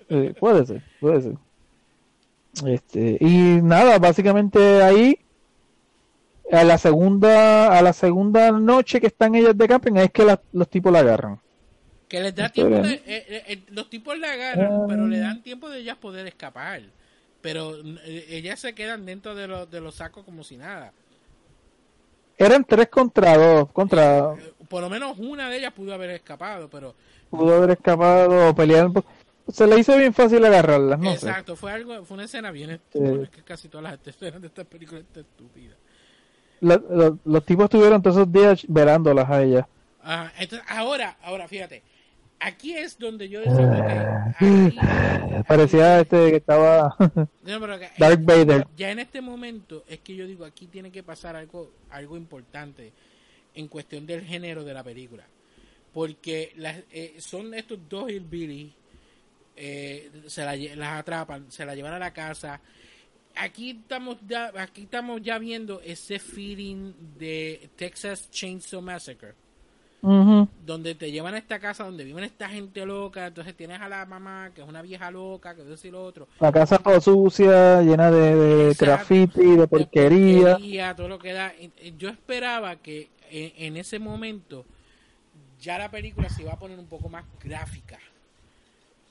Eh, 0.09 0.33
puede 0.39 0.65
ser, 0.65 0.81
puede 0.99 1.21
ser. 1.21 1.33
Este, 2.65 3.17
y 3.19 3.61
nada, 3.61 3.97
básicamente 3.99 4.81
ahí 4.83 5.19
a 6.51 6.63
la 6.63 6.77
segunda 6.77 7.75
a 7.77 7.81
la 7.81 7.91
segunda 7.91 8.51
noche 8.51 9.01
que 9.01 9.07
están 9.07 9.33
ellas 9.35 9.57
de 9.57 9.67
camping 9.67 9.93
es 9.95 10.11
que 10.11 10.23
la- 10.23 10.41
los 10.53 10.69
tipos 10.69 10.91
la 10.93 10.99
agarran. 10.99 11.39
Que 12.07 12.19
les 12.21 12.35
da 12.35 12.49
tiempo 12.49 12.77
de. 12.77 12.93
eh, 12.93 13.01
eh, 13.07 13.43
eh, 13.47 13.63
los 13.71 13.89
tipos 13.89 14.17
la 14.17 14.31
agarran, 14.31 14.71
Ah. 14.71 14.85
pero 14.87 15.07
le 15.07 15.17
dan 15.19 15.41
tiempo 15.41 15.69
de 15.69 15.79
ellas 15.79 15.97
poder 15.97 16.27
escapar. 16.27 16.81
Pero 17.41 17.75
eh, 18.05 18.25
ellas 18.29 18.59
se 18.59 18.73
quedan 18.73 19.05
dentro 19.05 19.35
de, 19.35 19.47
los 19.47 19.69
de 19.69 19.81
los 19.81 19.95
sacos 19.95 20.23
como 20.23 20.43
si 20.43 20.55
nada. 20.57 20.93
Eran 22.37 22.63
tres 22.63 22.89
contra 22.89 23.37
dos, 23.37 23.71
contra 23.71 24.33
Por 24.69 24.81
lo 24.81 24.89
menos 24.89 25.17
una 25.17 25.49
de 25.49 25.57
ellas 25.57 25.73
pudo 25.73 25.93
haber 25.93 26.11
escapado, 26.11 26.69
pero. 26.69 26.93
pudo 27.29 27.55
haber 27.55 27.71
escapado 27.71 28.49
o 28.49 28.55
pelear. 28.55 28.89
Se 29.47 29.67
le 29.67 29.79
hizo 29.79 29.95
bien 29.97 30.13
fácil 30.13 30.43
agarrarlas, 30.43 30.99
no 30.99 31.11
exacto, 31.11 31.55
fue 31.55 31.71
algo 31.71 32.03
fue 32.03 32.15
una 32.15 32.25
escena 32.25 32.51
bien 32.51 32.71
estúpida. 32.71 33.13
Sí. 33.13 33.19
Es 33.23 33.29
que 33.29 33.43
casi 33.43 33.69
todas 33.69 33.83
las 33.91 34.07
escenas 34.07 34.41
de 34.41 34.47
esta 34.47 34.63
película 34.63 34.99
están 35.01 35.23
estúpidas. 35.23 35.77
La- 36.61 36.81
la- 36.89 37.15
los 37.23 37.45
tipos 37.45 37.65
estuvieron 37.65 38.01
todos 38.01 38.17
esos 38.17 38.31
días 38.31 38.65
verándolas 38.67 39.29
a 39.29 39.43
ellas. 39.43 39.65
Ajá, 40.01 40.31
entonces, 40.39 40.67
ahora, 40.69 41.17
ahora, 41.21 41.47
fíjate. 41.47 41.83
Aquí 42.39 42.75
es 42.75 42.97
donde 42.99 43.29
yo 43.29 43.39
decía, 43.39 43.55
ok, 43.65 44.35
aquí- 44.35 44.77
Parecía 45.47 45.99
este 46.01 46.31
que 46.31 46.35
estaba 46.37 46.95
No, 47.43 47.59
pero 47.59 47.79
que- 47.79 47.89
Darth 47.97 48.23
Vader. 48.23 48.67
Ya 48.75 48.91
en 48.91 48.99
este 48.99 49.21
momento 49.21 49.83
es 49.87 49.99
que 49.99 50.15
yo 50.15 50.25
digo, 50.27 50.43
aquí 50.45 50.67
tiene 50.67 50.91
que 50.91 51.03
pasar 51.03 51.35
algo, 51.35 51.71
algo 51.91 52.17
importante 52.17 52.91
en 53.53 53.67
cuestión 53.67 54.05
del 54.05 54.21
género 54.25 54.63
de 54.63 54.73
la 54.73 54.83
película. 54.83 55.23
Porque 55.93 56.51
las, 56.57 56.77
eh, 56.91 57.15
son 57.19 57.53
estos 57.53 57.79
dos 57.87 58.09
hillbillies, 58.11 58.73
eh, 59.55 60.11
se 60.27 60.43
la 60.45 60.55
las 60.55 60.99
atrapan, 60.99 61.51
se 61.51 61.65
la 61.65 61.75
llevan 61.75 61.93
a 61.93 61.99
la 61.99 62.13
casa. 62.13 62.61
Aquí 63.35 63.71
estamos 63.71 64.17
ya, 64.27 64.51
aquí 64.57 64.83
estamos 64.83 65.21
ya 65.21 65.37
viendo 65.37 65.81
ese 65.81 66.19
feeling 66.19 66.93
de 67.17 67.69
Texas 67.75 68.29
Chainsaw 68.31 68.81
Massacre 68.81 69.33
donde 70.65 70.93
te 70.93 71.11
llevan 71.11 71.33
a 71.33 71.39
esta 71.39 71.59
casa 71.59 71.83
donde 71.83 72.03
viven 72.03 72.23
esta 72.23 72.47
gente 72.47 72.85
loca, 72.85 73.25
entonces 73.25 73.55
tienes 73.55 73.81
a 73.81 73.89
la 73.89 74.05
mamá 74.05 74.51
que 74.53 74.61
es 74.61 74.67
una 74.67 74.83
vieja 74.83 75.09
loca, 75.09 75.55
que 75.55 75.73
eso 75.73 75.87
y 75.87 75.91
lo 75.91 76.03
otro. 76.03 76.27
La 76.39 76.51
casa 76.51 76.77
toda 76.77 77.01
sucia, 77.01 77.81
llena 77.81 78.11
de, 78.11 78.35
de 78.35 78.71
Exacto. 78.71 78.85
graffiti, 78.85 79.55
de 79.55 79.67
porquería. 79.67 80.51
porquería, 80.51 80.95
todo 80.95 81.07
lo 81.07 81.17
que 81.17 81.33
da. 81.33 81.53
Yo 81.97 82.09
esperaba 82.09 82.75
que 82.75 83.09
en, 83.31 83.53
en 83.57 83.77
ese 83.77 83.97
momento 83.97 84.65
ya 85.59 85.79
la 85.79 85.89
película 85.89 86.29
se 86.29 86.43
iba 86.43 86.53
a 86.53 86.59
poner 86.59 86.77
un 86.77 86.87
poco 86.87 87.09
más 87.09 87.25
gráfica. 87.43 87.97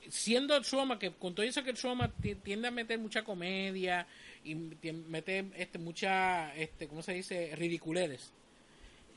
Siendo 0.09 0.59
Trauma, 0.61 0.99
que 0.99 1.11
con 1.11 1.33
todo 1.35 1.45
eso 1.45 1.63
que 1.63 1.73
Trauma 1.73 2.09
ti- 2.21 2.35
tiende 2.35 2.67
a 2.67 2.71
meter 2.71 2.97
mucha 2.99 3.23
comedia 3.23 4.05
y 4.43 4.55
mete 4.55 5.45
este, 5.55 5.77
mucha, 5.79 6.53
este, 6.55 6.87
¿cómo 6.87 7.01
se 7.01 7.13
dice? 7.13 7.55
Ridiculeres. 7.55 8.31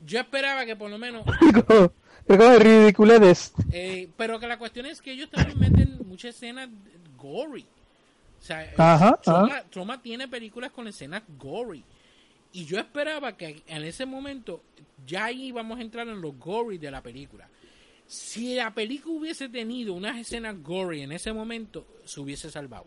Yo 0.07 0.21
esperaba 0.21 0.65
que 0.65 0.77
por 0.77 0.91
lo 0.91 0.99
menos 0.99 1.25
ridiculeces. 2.29 3.53
Eh, 3.73 4.09
pero 4.17 4.39
que 4.39 4.47
la 4.47 4.59
cuestión 4.59 4.87
es 4.87 5.01
que 5.03 5.13
ellos 5.13 5.31
también 5.31 5.59
meten 5.59 5.99
muchas 6.07 6.35
escenas 6.35 6.69
gory. 7.17 7.67
O 8.41 8.43
sea, 8.45 8.65
eh, 8.65 8.75
Ajá, 8.77 9.19
Troma, 9.23 9.45
ajá. 9.47 9.65
Troma 9.71 10.03
tiene 10.03 10.29
películas 10.29 10.71
con 10.71 10.87
escenas 10.89 11.23
gory. 11.39 11.83
Y 12.53 12.65
yo 12.65 12.79
esperaba 12.79 13.37
que 13.37 13.63
en 13.67 13.85
ese 13.85 14.07
momento 14.07 14.63
ya 15.07 15.27
ahí 15.27 15.53
vamos 15.53 15.79
a 15.79 15.83
entrar 15.83 16.09
en 16.09 16.21
los 16.21 16.39
gory 16.39 16.79
de 16.79 16.91
la 16.91 17.03
película. 17.03 17.49
Si 18.09 18.55
la 18.55 18.73
película 18.73 19.19
hubiese 19.21 19.49
tenido 19.51 19.93
unas 19.93 20.17
escenas 20.19 20.61
gory 20.63 21.03
en 21.03 21.13
ese 21.13 21.33
momento, 21.33 21.87
se 22.05 22.19
hubiese 22.21 22.51
salvado. 22.51 22.87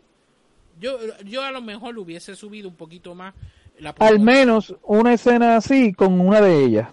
Yo, 0.80 0.98
yo 1.24 1.44
a 1.44 1.52
lo 1.52 1.62
mejor 1.62 1.96
hubiese 1.96 2.34
subido 2.34 2.68
un 2.68 2.74
poquito 2.74 3.14
más. 3.14 3.32
La 3.78 3.90
Al 4.00 4.18
menos 4.20 4.74
una 4.82 5.14
escena 5.14 5.56
así 5.56 5.92
con 5.94 6.20
una 6.20 6.40
de 6.40 6.64
ellas. 6.64 6.88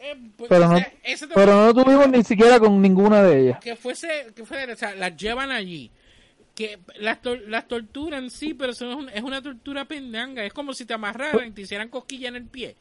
Eh, 0.00 0.16
pues, 0.36 0.48
Pero 0.48 0.64
o 0.66 0.68
no, 0.70 0.78
sea, 0.78 0.92
ese 1.04 1.26
también- 1.26 1.34
pero 1.46 1.66
no 1.66 1.74
tuvimos 1.74 2.08
ni 2.08 2.24
siquiera 2.24 2.58
con 2.58 2.80
ninguna 2.80 3.22
de 3.22 3.40
ellas. 3.42 3.58
que 3.60 3.76
fuese, 3.76 4.32
que 4.34 4.44
fuera, 4.46 4.72
o 4.72 4.76
sea, 4.76 4.94
las 4.94 5.14
llevan 5.16 5.50
allí. 5.50 5.90
Que 6.54 6.78
las, 6.96 7.20
tor- 7.22 7.42
las 7.48 7.68
torturan, 7.68 8.30
sí, 8.30 8.54
pero 8.54 8.72
eso 8.72 8.90
es, 8.90 8.96
un- 8.96 9.08
es 9.10 9.22
una 9.22 9.42
tortura 9.42 9.84
pendanga. 9.84 10.42
Es 10.44 10.52
como 10.54 10.72
si 10.72 10.86
te 10.86 10.94
amarraran 10.94 11.48
y 11.48 11.50
te 11.52 11.60
hicieran 11.62 11.88
cosquilla 11.88 12.28
en 12.30 12.36
el 12.36 12.46
pie. 12.46 12.76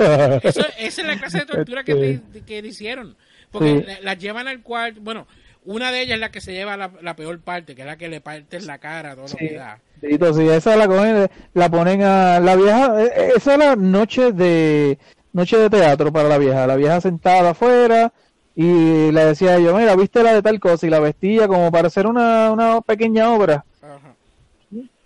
Eso, 0.42 0.60
esa 0.78 1.00
es 1.02 1.06
la 1.06 1.18
clase 1.18 1.38
de 1.38 1.46
tortura 1.46 1.84
que, 1.84 1.94
te, 2.32 2.40
que 2.42 2.62
le 2.62 2.68
hicieron. 2.68 3.16
Porque 3.50 3.78
Sí. 3.78 3.84
la- 3.86 4.00
las 4.00 4.18
llevan 4.18 4.48
al 4.48 4.62
cuarto. 4.62 5.00
Bueno, 5.02 5.26
una 5.64 5.92
de 5.92 6.02
ellas 6.02 6.14
es 6.14 6.20
la 6.20 6.30
que 6.30 6.40
se 6.40 6.52
lleva 6.52 6.76
la, 6.76 6.90
la 7.02 7.16
peor 7.16 7.38
parte, 7.40 7.74
que 7.74 7.82
es 7.82 7.86
la 7.86 7.96
que 7.96 8.08
le 8.08 8.20
partes 8.20 8.64
la 8.66 8.78
cara, 8.78 9.10
todo 9.12 9.22
lo 9.22 9.28
Sí. 9.28 9.36
que 9.36 9.54
da. 9.54 9.80
Sí, 10.00 10.48
esa 10.48 10.76
la 10.76 10.88
cogen, 10.88 11.28
la 11.52 11.68
ponen 11.70 12.02
a 12.02 12.40
la 12.40 12.56
vieja, 12.56 13.02
eh, 13.02 13.12
eh, 13.14 13.28
esa 13.36 13.52
es 13.52 13.58
la 13.58 13.76
noche 13.76 14.32
de 14.32 14.98
noche 15.32 15.58
de 15.58 15.68
teatro 15.68 16.10
para 16.12 16.28
la 16.28 16.38
vieja, 16.38 16.66
la 16.66 16.74
vieja 16.76 17.00
sentada 17.02 17.50
afuera 17.50 18.12
y 18.56 19.12
le 19.12 19.24
decía 19.26 19.58
yo, 19.60 19.76
mira, 19.76 19.94
viste 19.96 20.22
la 20.22 20.32
de 20.32 20.42
tal 20.42 20.58
cosa 20.58 20.86
y 20.86 20.90
la 20.90 20.98
vestía 21.00 21.46
como 21.46 21.70
para 21.70 21.88
hacer 21.88 22.06
una, 22.06 22.50
una 22.50 22.80
pequeña 22.80 23.30
obra 23.30 23.64
Ajá. 23.82 24.14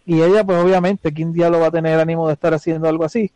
y 0.06 0.22
ella 0.22 0.44
pues 0.44 0.58
obviamente, 0.62 1.12
¿quién 1.12 1.32
diablo 1.32 1.58
va 1.60 1.66
a 1.66 1.70
tener 1.72 1.98
ánimo 1.98 2.26
de 2.28 2.34
estar 2.34 2.54
haciendo 2.54 2.88
algo 2.88 3.04
así? 3.04 3.32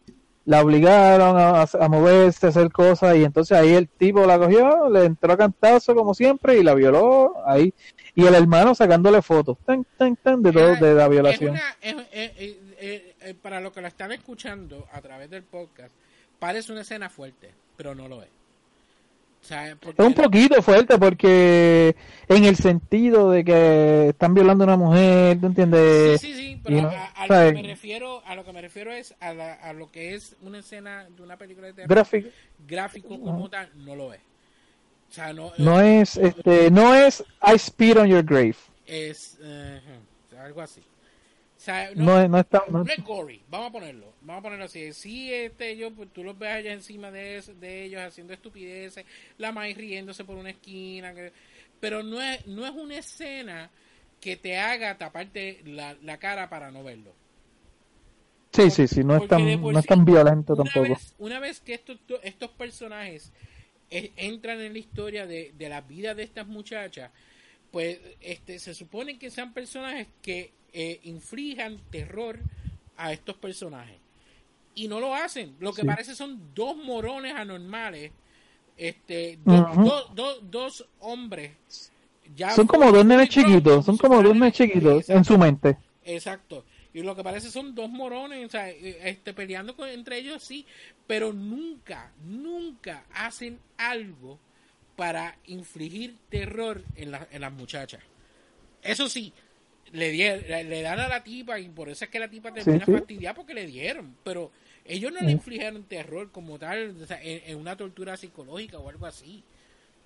La 0.49 0.63
obligaron 0.63 1.37
a, 1.39 1.63
a 1.63 1.89
moverse, 1.91 2.47
a 2.47 2.49
hacer 2.49 2.73
cosas, 2.73 3.15
y 3.17 3.23
entonces 3.25 3.57
ahí 3.59 3.75
el 3.75 3.87
tipo 3.87 4.25
la 4.25 4.39
cogió, 4.39 4.89
le 4.89 5.05
entró 5.05 5.35
a 5.35 5.37
cantazo 5.37 5.95
como 5.95 6.15
siempre 6.15 6.57
y 6.59 6.63
la 6.63 6.75
violó 6.75 7.35
ahí. 7.47 7.75
Y 8.15 8.25
el 8.25 8.35
hermano 8.35 8.75
sacándole 8.75 9.21
fotos, 9.21 9.59
tan, 9.67 9.85
tan, 9.99 10.17
tan, 10.17 10.43
de 10.43 10.51
todo, 10.51 10.75
de 10.77 10.95
la 10.95 11.05
Es 11.05 11.11
violación. 11.11 11.51
una- 11.51 11.77
es- 11.83 12.57
eh, 12.81 13.35
para 13.43 13.61
los 13.61 13.73
que 13.73 13.83
la 13.83 13.89
están 13.89 14.11
escuchando 14.13 14.87
a 14.93 15.03
través 15.03 15.29
del 15.29 15.43
podcast, 15.43 15.93
parece 16.39 16.73
una 16.73 16.81
escena 16.81 17.11
fuerte, 17.11 17.51
pero 17.77 17.95
no 17.95 18.09
lo 18.09 18.23
es. 18.23 18.31
Es 19.43 20.05
un 20.05 20.15
poquito 20.15 20.61
fuerte 20.63 20.99
porque 20.99 21.97
en 22.29 22.45
el 22.45 22.57
sentido 22.57 23.31
de 23.31 23.45
que 23.45 24.09
están 24.11 24.35
violando 24.35 24.65
a 24.65 24.67
una 24.67 24.77
mujer, 24.77 25.41
¿tú 25.41 25.47
entiendes? 25.47 26.21
Sí, 26.21 26.35
sí, 26.35 26.39
sí, 26.39 26.61
pero 26.63 26.83
no- 26.83 26.89
a, 26.89 27.05
a 27.07 27.27
lo 27.27 27.35
que 27.55 27.63
me 27.63 27.69
refiero, 27.69 28.23
a 28.27 28.35
lo 28.35 28.45
que 28.45 28.53
me 28.53 28.61
refiero 28.61 28.93
es 28.93 29.15
a, 29.21 29.33
la- 29.33 29.55
a 29.55 29.73
lo 29.73 29.91
que 29.91 30.15
es 30.15 30.37
una 30.43 30.59
escena 30.59 31.07
de 31.17 31.23
una 31.23 31.37
película 31.39 31.69
de 31.69 31.73
terror 31.73 31.89
Gráfico. 31.89 32.29
gráfico 32.67 33.09
como 33.21 33.49
tal, 33.49 33.71
no 33.77 33.95
lo 33.97 34.13
es. 34.13 34.21
O 35.11 35.15
sea, 35.15 35.33
no, 35.33 35.53
No 35.57 35.81
es, 35.81 36.17
este, 36.19 36.71
no 36.71 36.95
es 36.95 37.25
I 37.43 37.59
spit 37.59 37.97
on 37.97 38.09
your 38.09 38.23
grave. 38.23 38.57
es 38.87 39.39
eh, 39.41 39.81
algo 40.39 40.61
así. 40.61 40.83
O 41.59 41.61
sea, 41.61 41.91
No, 41.97 42.23
es- 42.23 42.31
no 42.31 42.39
está, 42.39 42.63
no- 42.71 42.85
no 42.85 42.93
es 42.93 43.03
gory, 43.05 43.43
vamos 43.51 43.69
a 43.71 43.73
ponerlo, 43.73 44.15
vamos 44.23 44.41
a 44.41 44.43
ponerlo 44.45 44.65
así. 44.67 44.93
Sí, 44.93 45.33
este, 45.35 45.71
ellos, 45.73 45.93
pues, 45.97 46.09
tú 46.13 46.23
los 46.23 46.39
ves 46.39 46.51
allá 46.53 46.73
encima 46.73 47.11
de, 47.11 47.43
de 47.61 47.85
ellos 47.85 48.01
haciendo 48.01 48.33
estupideces, 48.33 49.05
la 49.39 49.51
maíz 49.53 49.77
riéndose 49.77 50.25
por 50.25 50.37
una 50.37 50.51
esquina, 50.51 51.13
que- 51.15 51.33
pero 51.81 52.03
no 52.05 52.21
es, 52.23 52.47
no 52.47 52.65
es 52.65 52.71
una 52.73 52.99
escena 52.99 53.71
que 54.21 54.37
te 54.37 54.57
haga 54.57 54.97
taparte 54.99 55.63
la, 55.65 55.97
la 56.03 56.19
cara 56.19 56.49
para 56.49 56.71
no 56.71 56.85
verlo. 56.85 57.13
sí, 58.53 58.71
sí, 58.71 58.89
sí, 58.89 59.05
no 59.05 59.15
es 59.15 59.19
Porque 59.21 59.29
tan, 59.29 59.45
no 59.73 59.79
es 59.79 59.87
tan 59.87 60.05
violento 60.05 60.55
una 60.55 60.65
tampoco. 60.65 60.95
Vez, 60.95 61.15
una 61.19 61.41
vez 61.41 61.61
que 61.61 61.75
estos, 61.75 61.99
estos 62.23 62.51
personajes 62.53 63.33
eh, 63.91 64.13
entran 64.17 64.61
en 64.61 64.73
la 64.73 64.79
historia 64.79 65.27
de, 65.27 65.53
de 65.57 65.69
la 65.69 65.81
vida 65.83 66.15
de 66.15 66.23
estas 66.25 66.47
muchachas, 66.47 67.11
pues 67.71 67.99
este 68.21 68.59
se 68.59 68.75
supone 68.75 69.19
que 69.19 69.31
sean 69.31 69.53
personajes 69.53 70.09
que 70.23 70.53
eh, 70.73 71.01
inflijan 71.05 71.79
terror 71.91 72.39
a 72.97 73.13
estos 73.13 73.37
personajes. 73.37 73.97
Y 74.75 74.89
no 74.89 75.01
lo 75.01 75.15
hacen. 75.15 75.57
Lo 75.61 75.73
que 75.73 75.83
Sí. 75.83 75.87
parece 75.87 76.15
son 76.15 76.55
dos 76.55 76.77
morones 76.77 77.35
anormales. 77.35 78.13
Este, 78.77 79.39
do- 79.45 79.63
Ujú. 79.73 79.85
do- 79.85 80.09
do- 80.15 80.41
dos 80.43 80.87
hombres. 81.01 81.91
Ya 82.37 82.51
Son 82.51 82.67
como 82.67 82.93
dos 82.93 83.05
nenes 83.05 83.29
chiquitos, 83.31 83.85
son 83.85 83.97
como 83.97 84.23
dos 84.23 84.35
nenes 84.35 84.53
chiquitos 84.53 85.01
Exacto. 85.01 85.19
en 85.19 85.25
su 85.25 85.39
mente. 85.39 85.77
Exacto. 86.05 86.65
Y 86.93 87.03
lo 87.03 87.17
que 87.17 87.25
parece 87.25 87.51
son 87.51 87.75
dos 87.75 87.89
morones, 87.91 88.45
o 88.47 88.49
sea, 88.51 88.69
este, 88.71 89.33
peleando 89.35 89.75
con- 89.75 89.89
entre 89.89 90.19
ellos, 90.19 90.43
sí, 90.45 90.65
pero 91.07 91.33
nunca, 91.33 92.13
nunca 92.25 93.05
hacen 93.15 93.59
algo 93.79 94.39
para 94.95 95.39
infligir 95.47 96.17
terror 96.29 96.83
en, 96.97 97.11
la- 97.13 97.27
en 97.31 97.41
las 97.41 97.53
muchachas. 97.53 98.03
Eso 98.83 99.09
sí, 99.09 99.33
le, 99.93 100.11
die- 100.11 100.65
le, 100.65 100.83
dan 100.83 101.01
a 101.01 101.09
la 101.09 101.23
tipa 101.23 101.59
y 101.59 101.69
por 101.69 101.89
eso 101.89 102.05
es 102.05 102.11
que 102.11 102.19
la 102.19 102.29
tipa 102.29 102.53
termina 102.53 102.85
sí. 102.85 102.93
fastidiada 102.93 103.35
porque 103.35 103.55
le 103.55 103.67
dieron, 103.67 104.15
pero 104.25 104.51
ellos 104.85 105.13
no 105.13 105.21
le 105.21 105.33
infligieron 105.33 105.83
terror 105.85 106.31
como 106.31 106.59
tal, 106.59 106.95
o 107.03 107.07
sea, 107.07 107.21
en, 107.23 107.43
en 107.47 107.59
una 107.59 107.77
tortura 107.77 108.17
psicológica 108.17 108.79
o 108.79 108.89
algo 108.89 109.07
así. 109.07 109.43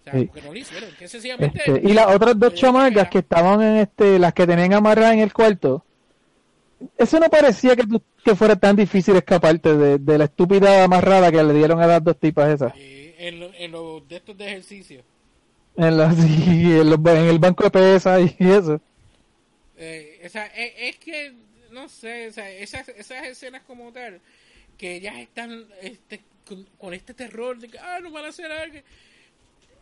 O 0.01 0.05
sea, 0.05 0.13
porque 0.27 0.43
no 0.43 0.53
lo 0.53 0.59
hicieron, 0.59 0.91
que 0.99 1.07
sencillamente... 1.07 1.63
Este, 1.65 1.89
y 1.89 1.93
las 1.93 2.07
otras 2.09 2.37
dos 2.39 2.53
dieron 2.55 2.73
chamacas 2.75 3.09
que 3.09 3.19
estaban 3.19 3.63
en 3.63 3.77
este, 3.77 4.19
las 4.19 4.33
que 4.33 4.47
tenían 4.47 4.73
amarradas 4.73 5.15
en 5.15 5.21
el 5.21 5.33
cuarto, 5.33 5.85
eso 6.99 7.21
no 7.21 7.29
parecía 7.31 7.77
que, 7.77 7.85
tú- 7.85 8.03
que 8.25 8.35
fuera 8.35 8.57
tan 8.57 8.75
difícil 8.75 9.15
escaparte 9.15 9.77
de, 9.77 9.99
de 9.99 10.19
la 10.19 10.25
estúpida 10.25 10.83
amarrada 10.83 11.31
que 11.31 11.43
le 11.45 11.55
dieron 11.55 11.81
a 11.81 11.87
las 11.87 12.03
dos 12.03 12.17
tipas 12.19 12.49
esas. 12.49 12.73
en, 12.75 13.39
lo- 13.39 13.55
en 13.55 13.71
los 13.71 14.09
de 14.09 14.17
estos 14.17 14.37
de 14.37 14.47
ejercicio. 14.47 15.03
En, 15.77 15.97
la- 15.97 16.13
sí, 16.15 16.73
en, 16.81 16.91
los- 16.91 16.99
en 16.99 17.25
el 17.29 17.39
banco 17.39 17.63
de 17.63 17.71
pesas 17.71 18.21
y 18.39 18.51
eso. 18.51 18.81
Eh, 19.85 20.23
o 20.25 20.29
sea, 20.29 20.47
es, 20.47 20.73
es 20.77 20.97
que, 20.99 21.33
no 21.71 21.89
sé, 21.89 22.29
o 22.29 22.33
sea, 22.33 22.51
esas, 22.51 22.89
esas 22.91 23.27
escenas 23.27 23.63
como 23.63 23.93
tal, 23.93 24.21
que 24.79 24.97
ellas 24.97 25.17
están 25.19 25.67
este, 25.81 26.23
con, 26.47 26.65
con 26.79 26.95
este 26.95 27.15
terror 27.15 27.59
de 27.59 27.69
que, 27.69 27.79
ah, 27.79 27.99
nos 28.01 28.13
van 28.13 28.25
a 28.27 28.29
hacer 28.29 28.51
algo. 28.51 28.79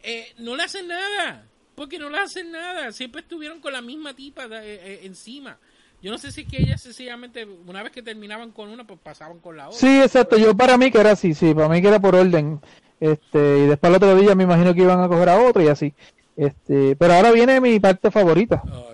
Eh, 0.03 0.27
no 0.39 0.57
le 0.57 0.63
hacen 0.63 0.89
nada, 0.89 1.45
porque 1.75 1.99
no 1.99 2.09
le 2.09 2.19
hacen 2.19 2.51
nada. 2.51 2.91
Siempre 2.93 3.21
estuvieron 3.21 3.61
con 3.61 3.73
la 3.73 3.83
misma 3.83 4.15
tipa 4.15 4.49
de- 4.49 4.57
eh, 4.75 4.81
eh, 4.83 5.01
encima. 5.05 5.59
Yo 6.03 6.11
no 6.11 6.17
sé 6.17 6.33
si 6.33 6.41
es 6.43 6.49
que 6.49 6.63
ellas 6.63 6.81
sencillamente, 6.81 7.45
una 7.45 7.83
vez 7.83 7.93
que 7.93 8.03
terminaban 8.03 8.53
con 8.53 8.71
una, 8.71 8.87
pues 8.87 8.99
pasaban 9.03 9.39
con 9.41 9.59
la 9.59 9.69
otra. 9.69 9.79
Sí, 9.79 10.01
exacto. 10.01 10.39
Yo 10.39 10.57
para 10.57 10.79
mí 10.79 10.91
que 10.91 10.99
era 10.99 11.11
así, 11.11 11.35
sí, 11.35 11.53
para 11.53 11.69
mí 11.69 11.83
que 11.83 11.89
era 11.89 12.01
por 12.01 12.15
orden. 12.15 12.59
Este, 12.99 13.39
y 13.59 13.67
después 13.67 13.91
el 13.91 13.97
otro 13.97 14.17
día 14.17 14.35
me 14.35 14.45
imagino 14.45 14.73
que 14.75 14.81
iban 14.81 15.01
a 15.03 15.09
coger 15.09 15.29
a 15.29 15.39
otro 15.43 15.63
y 15.63 15.69
así. 15.69 15.93
Este, 16.37 16.97
pero 16.97 17.13
ahora 17.13 17.33
viene 17.33 17.61
mi 17.61 17.79
parte 17.81 18.11
favorita. 18.11 18.63
No. 18.65 18.87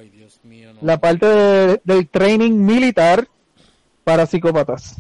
La 0.82 0.98
parte 0.98 1.26
de- 1.26 1.80
del 1.84 2.08
training 2.08 2.52
militar 2.52 3.28
para 4.04 4.26
psicópatas. 4.26 4.96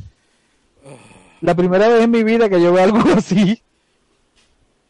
La 1.40 1.54
primera 1.54 1.88
vez 1.88 2.02
en 2.02 2.10
mi 2.10 2.22
vida 2.24 2.48
que 2.48 2.60
yo 2.60 2.72
veo 2.72 2.82
algo 2.84 2.98
así. 3.16 3.62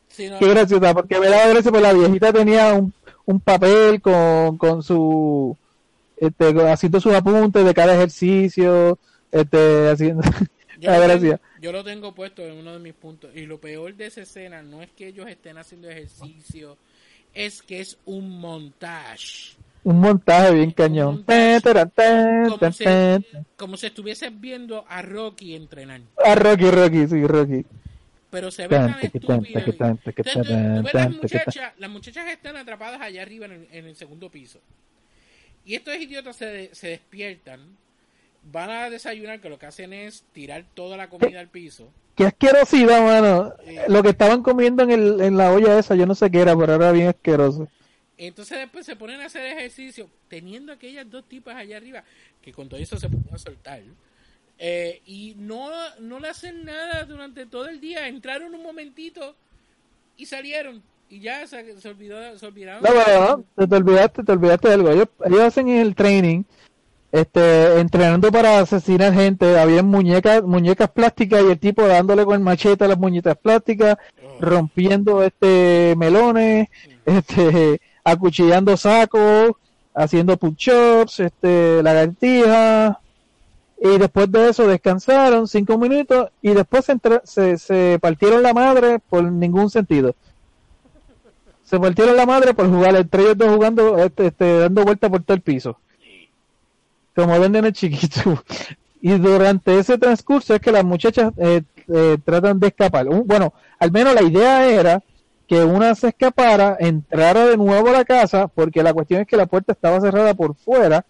Sí, 0.09 0.28
no, 0.30 0.39
Qué 0.39 0.49
graciosa, 0.49 0.95
porque 0.95 1.18
me 1.20 1.28
daba 1.28 1.49
gracia, 1.49 1.70
pues 1.70 1.82
la 1.82 1.93
viejita 1.93 2.32
tenía 2.32 2.72
un, 2.72 2.93
un 3.26 3.41
papel 3.41 4.01
con, 4.01 4.57
con 4.57 4.82
su, 4.82 5.57
este, 6.16 6.55
haciendo 6.70 7.01
sus 7.01 7.12
apuntes 7.12 7.64
de 7.64 7.74
cada 7.74 7.95
ejercicio, 7.95 8.99
este, 9.30 9.91
haciendo, 9.91 10.22
Yo 10.80 10.91
la 10.91 11.07
lo, 11.09 11.18
tengo, 11.18 11.39
yo 11.61 11.72
lo 11.72 11.84
tengo 11.84 12.14
puesto 12.14 12.43
en 12.43 12.59
uno 12.59 12.72
de 12.74 12.78
mis 12.78 12.95
puntos. 12.95 13.30
Y 13.34 13.47
lo 13.47 13.59
peor 13.59 13.95
de 13.95 14.07
esa 14.07 14.22
escena 14.22 14.62
no 14.62 14.82
es 14.82 14.91
que 14.91 15.09
ellos 15.09 15.26
estén 15.28 15.59
haciendo 15.59 15.89
ejercicio, 15.91 16.76
es 17.34 17.62
que 17.62 17.80
es 17.80 17.99
un 18.07 18.41
montaje. 18.41 19.55
Un 19.87 20.01
montaje 20.01 20.53
bien 20.53 20.72
cañón. 20.72 21.24
montaje. 21.28 21.61
Como 21.62 22.59
tan. 22.59 23.24
como 23.57 23.76
si 23.76 23.87
estuviese 23.87 24.30
viendo 24.30 24.84
a 24.89 25.01
Rocky 25.01 25.55
entrenar. 25.55 26.01
Ah, 26.24 26.34
Rocky, 26.34 26.68
Rocky, 26.72 27.07
sí, 27.07 27.24
Rocky. 27.24 27.64
Pero 28.28 28.51
se 28.51 28.66
ve 28.66 28.74
tan 28.74 28.99
estúpido. 29.01 29.62
las 30.93 31.11
muchachas, 31.12 31.72
las 31.78 31.89
muchachas 31.89 32.28
están 32.32 32.57
atrapadas 32.57 33.01
allá 33.01 33.22
arriba 33.22 33.47
en 33.47 33.53
el, 33.53 33.68
en 33.70 33.87
el 33.87 33.95
segundo 33.95 34.28
piso. 34.28 34.59
Y 35.64 35.76
estos 35.76 35.95
idiotas 35.95 36.34
se, 36.34 36.74
se 36.74 36.89
despiertan, 36.89 37.61
van 38.51 38.70
a 38.70 38.91
desayunar, 38.91 39.41
que 39.41 39.49
lo 39.49 39.61
que 39.61 39.66
hacen 39.66 39.93
es 39.93 40.24
tirar 40.32 40.64
toda 40.74 40.97
la 40.97 41.09
comida 41.09 41.39
al 41.39 41.47
piso. 41.47 41.87
Qué 42.16 42.24
asquerosidad, 42.24 43.05
mano. 43.05 43.55
Lo 43.87 44.03
que 44.03 44.09
estaban 44.09 44.43
comiendo 44.43 44.82
en, 44.82 44.91
el, 44.91 45.20
en 45.20 45.37
la 45.37 45.53
olla 45.53 45.78
esa, 45.78 45.95
yo 45.95 46.07
no 46.07 46.16
sé 46.16 46.28
qué 46.28 46.41
era, 46.41 46.57
pero 46.57 46.74
era 46.74 46.91
bien 46.91 47.07
asqueroso. 47.07 47.68
Entonces 48.18 48.58
después 48.58 48.86
se 48.86 48.96
ponen 48.96 49.20
a 49.20 49.26
hacer 49.26 49.44
ejercicio, 49.44 50.08
teniendo 50.28 50.72
aquellas 50.72 51.08
dos 51.10 51.28
tipas 51.28 51.56
allá 51.56 51.76
arriba, 51.76 52.02
que 52.40 52.52
con 52.52 52.68
todo 52.68 52.80
eso 52.80 52.98
se 52.98 53.08
pueden 53.08 53.34
a 53.34 53.38
soltar. 53.38 53.82
Eh, 54.58 55.02
y 55.04 55.34
no, 55.36 55.68
no 56.00 56.18
le 56.18 56.28
hacen 56.28 56.64
nada 56.64 57.04
durante 57.04 57.46
todo 57.46 57.68
el 57.68 57.80
día. 57.80 58.08
Entraron 58.08 58.54
un 58.54 58.62
momentito 58.62 59.34
y 60.16 60.26
salieron. 60.26 60.82
Y 61.08 61.20
ya 61.20 61.46
se, 61.46 61.78
se 61.80 61.88
olvidó, 61.88 62.38
se 62.38 62.46
olvidaron. 62.46 62.82
No, 62.82 62.88
pero 63.04 63.20
no, 63.36 63.44
te, 63.56 63.68
te 63.68 63.76
olvidaste, 63.76 64.24
te 64.24 64.32
olvidaste 64.32 64.68
de 64.68 64.74
algo. 64.74 64.90
Ellos, 64.90 65.08
ellos 65.24 65.40
hacen 65.40 65.68
el 65.68 65.94
training, 65.94 66.42
este, 67.12 67.78
entrenando 67.78 68.32
para 68.32 68.58
asesinar 68.60 69.12
gente. 69.12 69.58
Había 69.58 69.82
muñecas, 69.82 70.42
muñecas 70.42 70.90
plásticas 70.90 71.44
y 71.44 71.50
el 71.52 71.58
tipo 71.58 71.86
dándole 71.86 72.24
con 72.24 72.34
el 72.34 72.40
machete 72.40 72.84
a 72.84 72.88
las 72.88 72.98
muñecas 72.98 73.36
plásticas, 73.36 73.98
rompiendo 74.40 75.22
este 75.22 75.94
melones, 75.96 76.68
este, 77.04 77.80
acuchillando 78.07 78.76
sacos, 78.76 79.52
haciendo 79.92 80.36
push-ups, 80.36 81.20
este, 81.20 81.82
lagartijas. 81.82 82.96
Y 83.78 83.98
después 83.98 84.30
de 84.30 84.48
eso 84.48 84.66
descansaron 84.66 85.48
cinco 85.48 85.76
minutos 85.76 86.30
y 86.40 86.50
después 86.50 86.86
se, 87.24 87.59
se, 87.59 87.98
partieron 88.00 88.42
la 88.42 88.54
madre 88.54 89.00
por 89.00 89.22
ningún 89.24 89.68
sentido 89.68 90.14
se 91.62 91.80
partieron 91.80 92.16
la 92.16 92.26
madre 92.26 92.54
por 92.54 92.70
jugar, 92.70 92.94
entre 92.94 93.22
ellos 93.22 93.38
dos 93.38 93.48
jugando, 93.52 93.98
este, 93.98 94.28
este, 94.28 94.61
dando 94.61 94.84
vueltas 94.84 95.11
por 95.11 95.20
todo 95.24 95.34
el 95.34 95.40
piso. 95.40 95.76
Como 97.16 97.40
ven 97.40 97.57
en 97.57 97.64
el 97.64 97.72
chiquito. 97.72 98.40
Y 99.02 99.18
durante 99.18 99.76
ese 99.76 99.98
transcurso 99.98 100.54
es 100.54 100.61
que 100.61 100.70
las 100.70 100.84
muchachas 100.84 101.32
eh, 101.36 101.62
eh, 101.88 102.18
tratan 102.24 102.61
de 102.61 102.68
escapar. 102.68 103.07
Bueno, 103.07 103.52
al 103.80 103.90
menos 103.90 104.14
la 104.14 104.22
idea 104.22 104.68
era 104.68 105.02
que 105.47 105.62
una 105.64 105.94
se 105.94 106.09
escapara, 106.09 106.76
entrara 106.80 107.47
de 107.47 107.57
nuevo 107.57 107.88
a 107.88 107.92
la 107.92 108.05
casa, 108.05 108.49
porque 108.49 108.82
la 108.82 108.92
cuestión 108.92 109.20
es 109.20 109.26
que 109.26 109.36
la 109.36 109.47
puerta 109.47 109.72
estaba 109.72 110.01
cerrada 110.01 110.34
por 110.34 110.55
fuera 110.57 111.05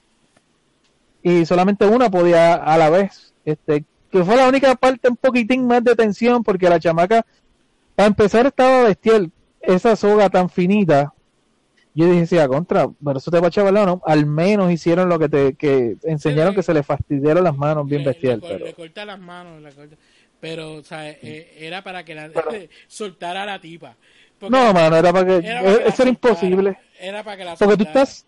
y 1.23 1.45
solamente 1.47 1.87
una 1.87 2.11
podía 2.11 2.55
a 2.55 2.77
la 2.79 2.91
vez. 2.91 3.33
Este, 3.45 3.85
que 4.11 4.25
fue 4.25 4.37
la 4.37 4.49
única 4.49 4.75
parte 4.75 5.09
un 5.09 5.17
poquitín 5.17 5.67
más 5.67 5.83
de 5.83 5.95
tensión, 5.95 6.43
porque 6.43 6.69
la 6.69 6.79
chamaca, 6.81 7.25
para 7.95 8.09
empezar, 8.09 8.47
estaba 8.47 8.85
bestial 8.85 9.31
esa 9.61 9.97
soga 9.97 10.29
tan 10.31 10.49
finita, 10.49 11.13
yo 11.95 12.07
dije, 12.11 12.27
sí, 12.27 12.39
a 12.39 12.47
contra, 12.47 12.89
pero 13.03 13.19
eso 13.19 13.31
te 13.31 13.41
va 13.41 13.49
a 13.49 13.51
chaval, 13.51 13.73
no, 13.75 14.03
al 14.05 14.27
menos 14.27 14.71
hicieron 14.71 15.09
lo 15.09 15.19
que 15.19 15.29
te 15.31 15.55
que 15.55 15.97
enseñaron 16.05 16.53
Sí, 16.53 16.57
que 16.57 16.63
se 16.63 16.75
le 16.75 16.83
fastidiaron 16.83 17.43
las 17.43 17.57
manos 17.57 17.89
bien 17.89 18.03
Le- 18.03 18.11
bestial, 18.11 18.41
le, 18.43 18.49
pero 18.49 18.65
le 18.67 18.75
corta 18.75 19.05
las 19.07 19.19
manos. 19.19 19.63
le 19.63 19.73
corta- 19.73 19.97
Pero, 20.39 20.75
o 20.75 20.83
sea, 20.85 21.09
eh, 21.11 21.57
era 21.59 21.83
para 21.83 22.05
que 22.05 22.15
la 22.15 22.31
soltara 22.87 23.45
a 23.45 23.47
la 23.47 23.61
tipa. 23.61 23.97
No, 24.41 24.73
mano, 24.73 24.97
era 24.97 25.13
para 25.13 25.27
que. 25.27 25.47
era 25.47 25.63
para 25.63 25.77
que 25.77 25.83
la 25.85 25.89
eso 25.89 26.03
era 26.03 26.11
imposible. 26.11 26.79
Era 27.01 27.23
para 27.25 27.37
que 27.37 27.45
la 27.45 27.57
Porque 27.57 27.77
tú 27.77 27.85
estás. 27.85 28.27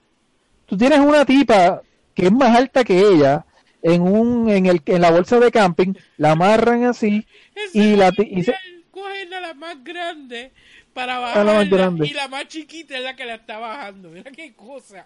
Tú 0.67 0.77
tienes 0.77 0.99
una 1.01 1.25
tipa 1.25 1.83
que 2.15 2.27
es 2.27 2.33
más 2.33 2.57
alta 2.57 2.85
que 2.85 2.99
ella 2.99 3.45
en 3.83 4.03
un 4.03 4.49
en 4.51 4.67
el 4.67 4.83
en 4.87 5.01
la 5.01 5.11
bolsa 5.11 5.39
de 5.39 5.51
camping, 5.51 5.95
la 6.17 6.33
amarran 6.33 6.85
así 6.85 7.27
y 7.73 7.97
la 7.97 8.13
y 8.19 8.43
se- 8.43 8.55
cogen 8.91 9.33
a 9.35 9.41
la 9.41 9.55
más 9.55 9.83
grande 9.85 10.51
para 10.93 11.17
A 11.17 11.21
bajarla 11.21 11.53
la 11.53 11.59
más 11.61 11.71
grande. 11.71 12.07
y 12.07 12.13
la 12.13 12.29
más 12.29 12.49
chiquita 12.49 12.97
es 12.99 13.05
la 13.05 13.15
que 13.17 13.25
la 13.25 13.37
está 13.37 13.59
bajando. 13.59 14.09
Mira 14.11 14.31
qué 14.33 14.53
cosa. 14.55 15.05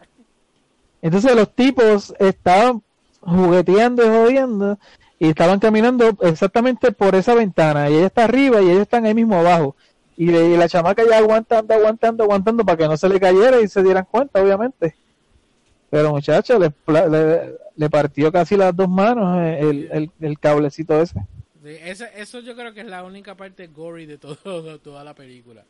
Entonces 1.02 1.34
los 1.34 1.54
tipos 1.54 2.14
estaban 2.18 2.82
jugueteando 3.20 4.04
y 4.04 4.08
jodiendo 4.08 4.78
y 5.18 5.28
estaban 5.28 5.60
caminando 5.60 6.16
exactamente 6.22 6.92
por 6.92 7.14
esa 7.14 7.34
ventana 7.34 7.88
y 7.90 7.94
ella 7.96 8.06
está 8.06 8.24
arriba 8.24 8.60
y 8.62 8.66
ellos 8.70 8.82
están 8.82 9.04
ahí 9.04 9.14
mismo 9.14 9.36
abajo 9.36 9.76
y, 10.16 10.26
de- 10.26 10.50
y 10.50 10.56
la 10.56 10.68
chamaca 10.68 11.02
ya 11.08 11.18
aguantando, 11.18 11.74
aguantando, 11.74 12.24
aguantando 12.24 12.64
para 12.64 12.78
que 12.78 12.88
no 12.88 12.96
se 12.96 13.08
le 13.08 13.18
cayera 13.20 13.60
y 13.60 13.68
se 13.68 13.82
dieran 13.82 14.06
cuenta, 14.10 14.42
obviamente. 14.42 14.94
Pero 15.90 16.10
muchacho, 16.10 16.58
le, 16.58 16.70
pla- 16.70 17.06
le, 17.06 17.54
le 17.76 17.90
partió 17.90 18.32
casi 18.32 18.56
las 18.56 18.74
dos 18.74 18.88
manos 18.88 19.38
eh, 19.42 19.58
el, 19.60 19.88
el, 19.92 20.10
el 20.20 20.38
cablecito 20.38 21.00
ese. 21.00 21.20
Sí, 21.64 21.76
eso 22.16 22.40
yo 22.40 22.56
creo 22.56 22.72
que 22.74 22.80
es 22.80 22.86
la 22.86 23.04
única 23.04 23.36
parte 23.36 23.66
gory 23.68 24.06
de, 24.06 24.18
todo, 24.18 24.62
de 24.62 24.78
toda 24.78 25.04
la 25.04 25.14
película. 25.14 25.64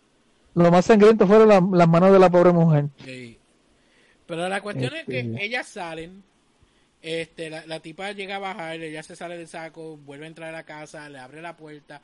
Lo 0.55 0.70
más 0.70 0.84
sangriento 0.86 1.26
fueron 1.26 1.49
la- 1.49 1.66
las 1.78 1.88
manos 1.88 2.12
de 2.12 2.18
la 2.18 2.30
pobre 2.30 2.53
mujer. 2.53 2.86
Sí. 3.05 3.38
Pero 4.26 4.49
la 4.49 4.61
cuestión 4.61 4.95
es 4.95 5.05
que 5.05 5.20
Este- 5.20 5.45
ellas 5.45 5.66
salen, 5.66 6.22
este, 7.03 7.51
la, 7.51 7.66
la 7.66 7.80
tipa 7.80 8.12
llega 8.12 8.36
a 8.36 8.38
bajar, 8.38 8.76
ella 8.80 9.03
se 9.03 9.16
sale 9.16 9.36
del 9.36 9.49
saco, 9.49 9.97
vuelve 9.97 10.24
a 10.26 10.28
entrar 10.28 10.49
a 10.51 10.53
la 10.53 10.62
casa, 10.62 11.09
le 11.09 11.18
abre 11.18 11.43
la 11.43 11.57
puerta, 11.57 12.01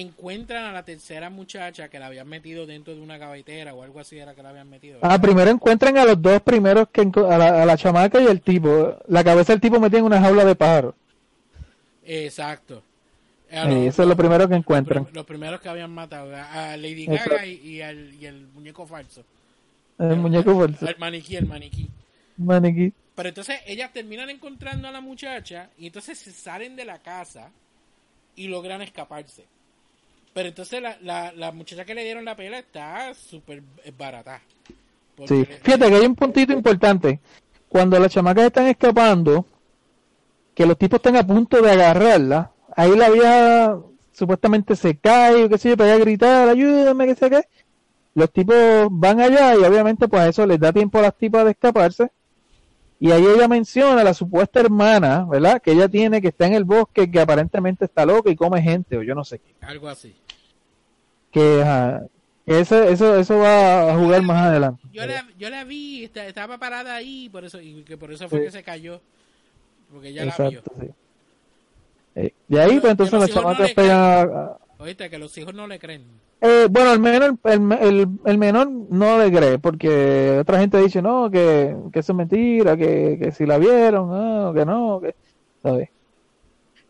encuentran 0.00 0.64
a 0.64 0.72
la 0.72 0.84
tercera 0.84 1.30
muchacha 1.30 1.88
que 1.88 1.98
la 1.98 2.06
habían 2.06 2.28
metido 2.28 2.66
dentro 2.66 2.94
de 2.94 3.00
una 3.00 3.18
gavetera 3.18 3.74
o 3.74 3.82
algo 3.82 4.00
así 4.00 4.18
era 4.18 4.34
que 4.34 4.42
la 4.42 4.50
habían 4.50 4.68
metido. 4.68 4.98
Ah, 5.02 5.18
primero 5.18 5.50
encuentran 5.50 5.96
a 5.98 6.04
los 6.04 6.20
dos 6.20 6.40
primeros, 6.42 6.88
que 6.88 7.00
a 7.00 7.38
la, 7.38 7.62
a 7.62 7.66
la 7.66 7.76
chamaca 7.76 8.20
y 8.20 8.26
el 8.26 8.40
tipo. 8.40 8.96
La 9.08 9.24
cabeza 9.24 9.52
del 9.52 9.60
tipo 9.60 9.80
metida 9.80 9.98
en 9.98 10.04
una 10.04 10.20
jaula 10.20 10.44
de 10.44 10.54
pájaros. 10.54 10.94
Exacto. 12.04 12.82
Eh, 13.50 13.86
eso 13.86 14.02
es 14.02 14.08
lo 14.08 14.16
primero 14.16 14.48
que 14.48 14.54
encuentran. 14.54 15.08
Los 15.12 15.24
primeros 15.24 15.60
que 15.60 15.68
habían 15.68 15.90
matado, 15.90 16.34
a 16.34 16.72
a 16.72 16.76
Lady. 16.76 17.06
Gaga 17.06 17.46
y, 17.46 17.54
y 17.54 17.82
al, 17.82 18.14
y 18.14 18.26
el 18.26 18.46
muñeco 18.48 18.86
falso. 18.86 19.24
El 19.98 20.16
muñeco 20.16 20.58
falso. 20.58 20.86
El 20.86 20.98
maniquí, 20.98 21.36
el 21.36 21.46
maniquí. 21.46 21.88
Maniquí. 22.36 22.92
Pero 23.14 23.30
entonces 23.30 23.60
ellas 23.66 23.92
terminan 23.92 24.28
encontrando 24.28 24.88
a 24.88 24.92
la 24.92 25.00
muchacha 25.00 25.70
y 25.78 25.86
entonces 25.86 26.18
se 26.18 26.32
salen 26.32 26.76
de 26.76 26.84
la 26.84 26.98
casa 26.98 27.50
y 28.34 28.48
logran 28.48 28.82
escaparse. 28.82 29.44
Pero 30.36 30.50
entonces 30.50 30.82
la, 30.82 30.98
la, 31.00 31.32
la 31.32 31.50
muchacha 31.50 31.86
que 31.86 31.94
le 31.94 32.04
dieron 32.04 32.26
la 32.26 32.36
pela 32.36 32.58
está 32.58 33.14
súper 33.14 33.62
barata. 33.96 34.42
Sí. 35.26 35.48
Fíjate 35.62 35.88
que 35.88 35.94
hay 35.94 36.04
un 36.04 36.14
puntito 36.14 36.52
importante. 36.52 37.20
Cuando 37.70 37.98
las 37.98 38.12
chamacas 38.12 38.44
están 38.44 38.66
escapando, 38.66 39.46
que 40.54 40.66
los 40.66 40.76
tipos 40.76 40.98
están 40.98 41.16
a 41.16 41.26
punto 41.26 41.62
de 41.62 41.70
agarrarla, 41.70 42.52
ahí 42.76 42.94
la 42.94 43.08
vieja 43.08 43.78
supuestamente 44.12 44.76
se 44.76 44.98
cae 44.98 45.44
o 45.44 45.48
qué 45.48 45.56
sé 45.56 45.70
yo, 45.70 45.76
para 45.78 45.94
a 45.94 45.96
gritar, 45.96 46.50
ayúdame, 46.50 47.06
que 47.06 47.14
sé 47.14 47.30
qué. 47.30 47.40
Los 48.12 48.30
tipos 48.30 48.88
van 48.90 49.22
allá 49.22 49.54
y 49.54 49.64
obviamente 49.64 50.06
pues 50.06 50.28
eso 50.28 50.44
les 50.44 50.60
da 50.60 50.70
tiempo 50.70 50.98
a 50.98 51.02
las 51.02 51.16
tipas 51.16 51.46
de 51.46 51.52
escaparse. 51.52 52.10
Y 53.00 53.10
ahí 53.10 53.24
ella 53.24 53.48
menciona 53.48 54.02
a 54.02 54.04
la 54.04 54.12
supuesta 54.12 54.60
hermana, 54.60 55.24
¿verdad? 55.24 55.62
Que 55.62 55.72
ella 55.72 55.88
tiene, 55.88 56.20
que 56.20 56.28
está 56.28 56.46
en 56.46 56.52
el 56.52 56.64
bosque, 56.64 57.10
que 57.10 57.20
aparentemente 57.20 57.86
está 57.86 58.04
loca 58.04 58.30
y 58.30 58.36
come 58.36 58.60
gente 58.60 58.98
o 58.98 59.02
yo 59.02 59.14
no 59.14 59.24
sé 59.24 59.38
qué. 59.38 59.54
Algo 59.62 59.88
así. 59.88 60.14
Que 61.36 61.60
ajá, 61.62 62.02
eso, 62.46 62.82
eso, 62.84 63.16
eso 63.18 63.38
va 63.38 63.92
a 63.92 63.98
jugar 63.98 64.22
más 64.22 64.46
adelante. 64.46 64.82
Yo 64.90 65.04
la, 65.04 65.26
yo 65.38 65.50
la 65.50 65.64
vi, 65.64 66.04
está- 66.04 66.24
estaba 66.26 66.56
parada 66.56 66.94
ahí, 66.94 67.28
por 67.28 67.44
eso, 67.44 67.60
y 67.60 67.82
que 67.82 67.98
por 67.98 68.10
eso 68.10 68.26
fue 68.30 68.38
Sí. 68.38 68.44
que 68.46 68.50
se 68.52 68.62
cayó. 68.62 69.02
Porque 69.92 70.14
ya 70.14 70.24
la 70.24 70.48
vio. 70.48 70.62
Sí. 70.80 70.86
Eh, 72.14 72.32
de 72.48 72.60
ahí, 72.62 72.68
Pero- 72.70 72.80
pues 72.80 72.90
entonces 72.92 73.20
las 73.20 73.30
chamacas 73.30 73.68
le 73.68 73.74
pegan 73.74 74.00
a- 74.00 74.20
a- 74.22 74.58
Oíste, 74.78 75.10
que 75.10 75.18
los 75.18 75.36
hijos 75.36 75.52
no 75.54 75.66
le 75.66 75.78
creen. 75.78 76.04
Eh, 76.40 76.68
bueno, 76.70 76.90
al 76.90 77.00
menos 77.00 77.34
el, 77.44 77.52
el, 77.52 77.72
el, 78.00 78.08
el 78.24 78.38
menor 78.38 78.70
no 78.70 79.18
le 79.18 79.30
cree, 79.30 79.58
porque 79.58 80.38
otra 80.40 80.58
gente 80.58 80.78
dice, 80.80 81.02
no, 81.02 81.30
que, 81.30 81.76
que 81.92 81.98
eso 81.98 82.12
es 82.12 82.16
mentira, 82.16 82.78
que, 82.78 83.18
que 83.20 83.30
si 83.32 83.44
la 83.44 83.58
vieron, 83.58 84.08
no, 84.08 84.54
que 84.54 84.64
no, 84.64 85.00
que, 85.02 85.14
¿sabes? 85.62 85.90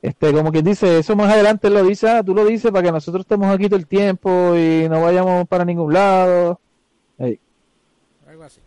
Este, 0.06 0.32
como 0.32 0.52
quien 0.52 0.64
dice, 0.64 1.00
eso 1.00 1.16
más 1.16 1.32
adelante 1.32 1.68
lo 1.68 1.82
dice, 1.82 2.08
ah, 2.08 2.22
tú 2.22 2.32
lo 2.32 2.44
dices 2.44 2.70
para 2.70 2.84
que 2.84 2.92
nosotros 2.92 3.22
estemos 3.22 3.52
aquí 3.52 3.66
todo 3.68 3.78
el 3.80 3.88
tiempo 3.88 4.54
y 4.54 4.88
no 4.88 5.02
vayamos 5.02 5.48
para 5.48 5.64
ningún 5.64 5.92
lado. 5.92 6.60
Algo 8.28 8.44
así. 8.44 8.60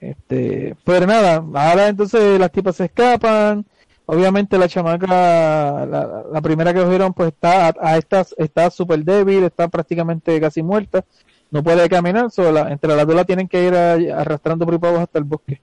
Este, 0.00 0.74
pero 0.84 1.06
nada, 1.06 1.36
ahora 1.54 1.86
entonces 1.88 2.40
las 2.40 2.50
tipas 2.50 2.74
se 2.76 2.86
escapan. 2.86 3.64
Obviamente 4.08 4.58
la 4.58 4.68
chamaca, 4.68 5.06
la, 5.06 6.24
la 6.32 6.40
primera 6.40 6.72
que 6.74 6.80
cogieron, 6.82 7.12
pues 7.12 7.28
está 7.28 7.68
a, 7.68 7.74
a 7.80 7.96
estas, 7.96 8.34
está 8.38 8.68
súper 8.70 9.04
débil, 9.04 9.44
está 9.44 9.68
prácticamente 9.68 10.40
casi 10.40 10.62
muerta, 10.62 11.04
no 11.50 11.62
puede 11.62 11.88
caminar, 11.88 12.30
sola. 12.30 12.70
Entre 12.72 12.94
las 12.94 13.06
dos 13.06 13.14
la 13.16 13.24
tienen 13.24 13.46
que 13.48 13.64
ir 13.66 13.74
a- 13.74 14.20
arrastrando 14.20 14.64
por 14.64 14.74
ahí 14.74 14.78
para 14.80 14.90
abajo 14.90 15.04
hasta 15.04 15.18
el 15.18 15.24
bosque. 15.24 15.60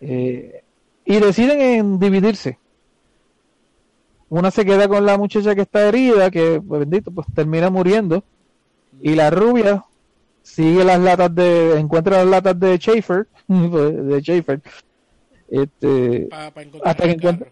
Eh, 0.00 0.62
y 1.04 1.20
deciden 1.20 1.60
en 1.60 1.98
dividirse. 1.98 2.58
Una 4.28 4.50
se 4.50 4.64
queda 4.64 4.88
con 4.88 5.06
la 5.06 5.16
muchacha 5.16 5.54
que 5.54 5.62
está 5.62 5.88
herida, 5.88 6.30
que 6.30 6.60
pues, 6.66 6.80
bendito, 6.80 7.10
pues 7.10 7.26
termina 7.34 7.70
muriendo. 7.70 8.24
Y 9.00 9.14
la 9.14 9.30
rubia 9.30 9.84
sigue 10.42 10.84
las 10.84 10.98
latas 11.00 11.34
de, 11.34 11.78
encuentra 11.78 12.18
las 12.18 12.26
latas 12.26 12.58
de 12.58 12.76
Schaefer, 12.78 13.26
de 13.48 14.20
Schaefer, 14.20 14.60
este, 15.48 16.26
Para 16.30 16.62
encontrar 16.62 16.82
Hasta 16.90 17.16
que 17.16 17.46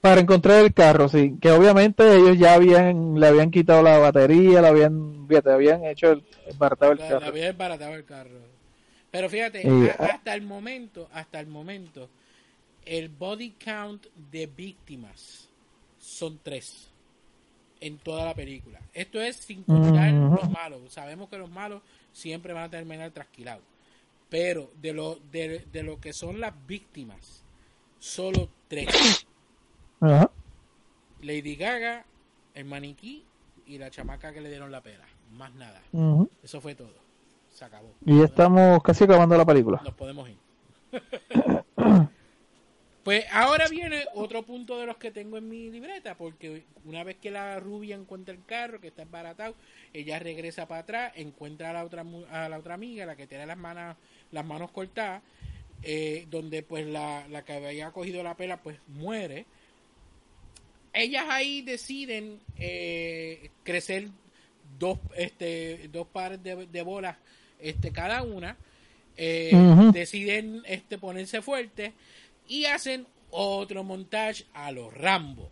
para 0.00 0.20
encontrar 0.20 0.64
el 0.64 0.72
carro, 0.72 1.08
sí, 1.08 1.34
que 1.40 1.50
obviamente 1.50 2.14
ellos 2.14 2.38
ya 2.38 2.54
habían, 2.54 3.18
le 3.18 3.26
habían 3.26 3.50
quitado 3.50 3.82
la 3.82 3.98
batería, 3.98 4.62
le 4.62 4.68
habían, 4.68 5.26
fíjate, 5.26 5.50
habían 5.50 5.84
hecho 5.84 6.12
el, 6.12 6.22
embaratado 6.46 6.92
el 6.92 6.98
carro. 6.98 7.20
la 7.20 7.26
había 7.26 7.46
desbaratado 7.46 7.94
el 7.94 8.04
carro. 8.04 8.38
Pero 9.10 9.28
fíjate, 9.28 9.62
Y- 9.66 9.88
a- 9.88 9.94
hasta 10.14 10.34
el 10.34 10.42
momento, 10.42 11.08
hasta 11.12 11.40
el 11.40 11.48
momento, 11.48 12.08
el 12.84 13.08
body 13.08 13.54
count 13.64 14.06
de 14.30 14.46
víctimas 14.46 15.45
son 16.16 16.40
tres 16.42 16.88
en 17.80 17.98
toda 17.98 18.24
la 18.24 18.34
película. 18.34 18.80
Esto 18.94 19.20
es 19.20 19.36
sin 19.36 19.62
contar 19.62 20.12
los 20.12 20.50
malos. 20.50 20.80
Sabemos 20.92 21.28
que 21.28 21.36
los 21.36 21.50
malos 21.50 21.82
siempre 22.12 22.52
van 22.52 22.64
a 22.64 22.70
terminar 22.70 23.10
trasquilados. 23.10 23.62
Pero 24.30 24.70
de 24.80 24.92
lo, 24.92 25.16
de, 25.30 25.64
de 25.70 25.82
lo 25.82 26.00
que 26.00 26.12
son 26.12 26.40
las 26.40 26.54
víctimas, 26.66 27.44
solo 27.98 28.48
tres. 28.66 29.26
Lady 31.20 31.56
Gaga, 31.56 32.04
el 32.54 32.64
maniquí 32.64 33.24
y 33.66 33.78
la 33.78 33.90
chamaca 33.90 34.32
que 34.32 34.40
le 34.40 34.48
dieron 34.48 34.72
la 34.72 34.80
pera. 34.80 35.04
Más 35.32 35.54
nada. 35.54 35.82
Eso 36.42 36.60
fue 36.60 36.74
todo. 36.74 36.94
Se 37.50 37.64
acabó. 37.64 37.92
Y 38.04 38.18
ya 38.18 38.24
estamos 38.24 38.82
casi 38.82 39.04
acabando 39.04 39.36
la 39.36 39.44
película. 39.44 39.80
Nos 39.84 39.94
podemos 39.94 40.28
ir. 40.28 40.38
pues 43.06 43.24
ahora 43.30 43.68
viene 43.68 44.04
otro 44.14 44.42
punto 44.42 44.80
de 44.80 44.86
los 44.86 44.96
que 44.96 45.12
tengo 45.12 45.38
en 45.38 45.48
mi 45.48 45.70
libreta, 45.70 46.16
porque 46.16 46.64
una 46.84 47.04
vez 47.04 47.18
que 47.22 47.30
la 47.30 47.60
rubia 47.60 47.94
encuentra 47.94 48.34
el 48.34 48.44
carro, 48.44 48.80
que 48.80 48.88
está 48.88 49.02
embaratado, 49.02 49.54
ella 49.92 50.18
regresa 50.18 50.66
para 50.66 50.80
atrás, 50.80 51.12
encuentra 51.14 51.70
a 51.70 51.72
la 51.72 51.84
otra 51.84 52.04
a 52.32 52.48
la 52.48 52.58
otra 52.58 52.74
amiga, 52.74 53.06
la 53.06 53.14
que 53.14 53.28
tiene 53.28 53.46
las 53.46 53.56
manos 53.56 53.96
las 54.32 54.44
manos 54.44 54.72
cortadas, 54.72 55.22
eh, 55.84 56.26
donde 56.28 56.64
pues 56.64 56.84
la, 56.84 57.28
la 57.28 57.44
que 57.44 57.52
había 57.52 57.92
cogido 57.92 58.24
la 58.24 58.36
pela 58.36 58.60
pues 58.60 58.76
muere. 58.88 59.46
Ellas 60.92 61.26
ahí 61.28 61.62
deciden 61.62 62.40
eh, 62.58 63.50
crecer 63.62 64.08
dos 64.80 64.98
este 65.14 65.88
dos 65.92 66.08
pares 66.08 66.42
de, 66.42 66.66
de 66.66 66.82
bolas 66.82 67.16
este 67.60 67.92
cada 67.92 68.24
una 68.24 68.56
eh, 69.16 69.52
deciden 69.92 70.62
este 70.66 70.98
ponerse 70.98 71.40
fuertes 71.40 71.92
y 72.48 72.66
hacen 72.66 73.06
otro 73.30 73.84
montaje 73.84 74.44
a 74.54 74.70
los 74.72 74.92
Rambo 74.94 75.50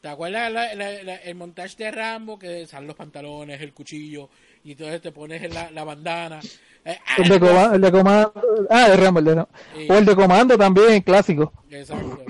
¿te 0.00 0.08
acuerdas 0.08 0.52
la- 0.52 0.74
la- 0.74 1.02
la- 1.02 1.16
el 1.16 1.34
montaje 1.34 1.74
de 1.76 1.90
Rambo 1.90 2.38
que 2.38 2.66
salen 2.66 2.86
los 2.86 2.96
pantalones 2.96 3.60
el 3.60 3.72
cuchillo 3.72 4.28
y 4.62 4.72
entonces 4.72 5.00
te 5.02 5.12
pones 5.12 5.52
la, 5.52 5.70
la 5.70 5.84
bandana 5.84 6.40
Eh, 6.84 6.96
ah, 7.04 7.14
El 7.20 7.28
de, 7.28 7.40
coma- 7.40 7.74
el 7.74 7.80
de 7.80 7.90
comando, 7.90 8.32
ah, 8.70 8.86
el 8.92 8.98
Rambo, 8.98 9.18
el 9.18 9.24
de 9.24 9.34
Rambo. 9.34 9.50
Sí. 9.76 9.86
O 9.90 9.94
el 9.94 10.04
de 10.04 10.14
comando 10.14 10.56
también, 10.56 11.02
clásico. 11.02 11.52
exacto 11.68 12.22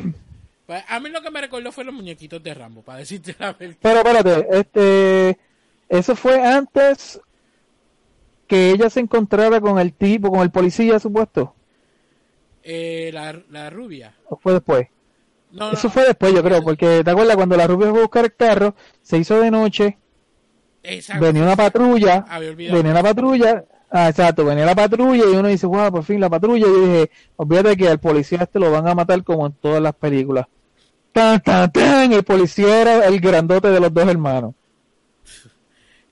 Pues, 0.65 0.83
a 0.89 0.99
mí 0.99 1.11
lo 1.11 1.21
que 1.21 1.31
me 1.31 1.43
recordó 1.43 1.71
fue 1.73 1.85
los 1.85 1.93
muñequitos 1.95 2.43
de 2.43 2.55
Rambo 2.55 2.81
para 2.83 3.01
decirte 3.01 3.37
la 3.39 3.53
verdad 3.53 3.77
Pero 3.83 3.99
espérate, 3.99 4.47
este, 4.59 5.39
eso 5.91 6.17
fue 6.17 6.41
antes 6.43 7.21
que 8.47 8.71
ella 8.71 8.89
se 8.89 9.01
encontrara 9.01 9.61
con 9.61 9.79
el 9.79 9.93
tipo, 9.93 10.31
con 10.31 10.41
el 10.41 10.51
policía 10.51 10.99
supuesto, 11.01 11.55
Eh, 12.69 13.11
la, 13.13 13.33
la 13.51 13.71
rubia 13.71 14.13
o 14.29 14.37
fue 14.37 14.55
después. 14.55 14.89
No, 15.53 15.71
Eso 15.71 15.87
no. 15.87 15.93
fue 15.93 16.05
después, 16.05 16.35
yo 16.35 16.43
creo, 16.43 16.63
porque 16.65 17.03
te 17.05 17.11
acuerdas 17.11 17.37
cuando 17.37 17.57
la 17.57 17.67
rubia 17.69 17.91
fue 17.91 18.01
a 18.01 18.03
buscar 18.03 18.25
el 18.25 18.35
carro, 18.35 18.75
se 19.03 19.19
hizo 19.19 19.39
de 19.41 19.51
noche, 19.53 19.99
Exacto. 20.83 21.25
venía 21.25 21.43
una 21.43 21.57
patrulla, 21.57 22.25
Había 22.29 22.51
olvidado. 22.51 22.77
venía 22.79 22.93
la 22.93 23.03
patrulla, 23.03 23.65
ah, 23.91 24.09
exacto, 24.09 24.45
venía 24.45 24.67
la 24.67 24.75
patrulla 24.75 25.25
y 25.25 25.37
uno 25.37 25.49
dice, 25.49 25.67
wow, 25.67 25.91
por 25.93 26.03
fin 26.05 26.21
la 26.21 26.29
patrulla. 26.29 26.67
Y 26.67 26.71
yo 26.71 26.81
dije, 26.87 27.11
olvídate 27.37 27.77
que 27.77 27.89
al 27.89 28.01
policía 28.01 28.41
este 28.43 28.59
lo 28.59 28.71
van 28.73 28.89
a 28.89 28.95
matar 28.95 29.23
como 29.25 29.47
en 29.47 29.53
todas 29.53 29.81
las 29.81 29.95
películas. 29.95 30.47
Tan, 31.13 31.41
tan, 31.43 31.71
tan, 31.73 32.13
el 32.13 32.25
policía 32.25 32.83
era 32.83 33.07
el 33.07 33.21
grandote 33.21 33.69
de 33.71 33.81
los 33.81 33.95
dos 33.95 34.09
hermanos. 34.09 34.55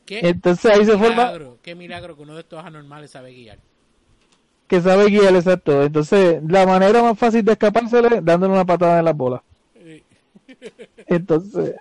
¿Qué 0.07 0.21
Entonces 0.23 0.71
ahí 0.71 0.85
se 0.85 0.99
forma 0.99 1.27
milagro, 1.27 1.59
qué 1.63 1.75
milagro 1.75 2.15
que 2.17 2.23
uno 2.23 2.35
de 2.35 2.41
estos 2.41 2.65
anormales 2.65 3.11
sabe 3.11 3.33
guiar. 3.33 3.59
Que 4.67 4.81
sabe 4.81 5.07
guiar, 5.07 5.35
exacto. 5.35 5.83
Entonces 5.83 6.41
la 6.47 6.67
manera 6.67 7.03
más 7.03 7.19
fácil 7.19 7.45
de 7.45 7.53
escapársele 7.53 8.21
dándole 8.23 8.55
una 8.55 8.65
patada 8.65 8.99
en 8.99 9.05
las 9.05 9.17
bolas. 9.17 9.43
Entonces, 11.07 11.75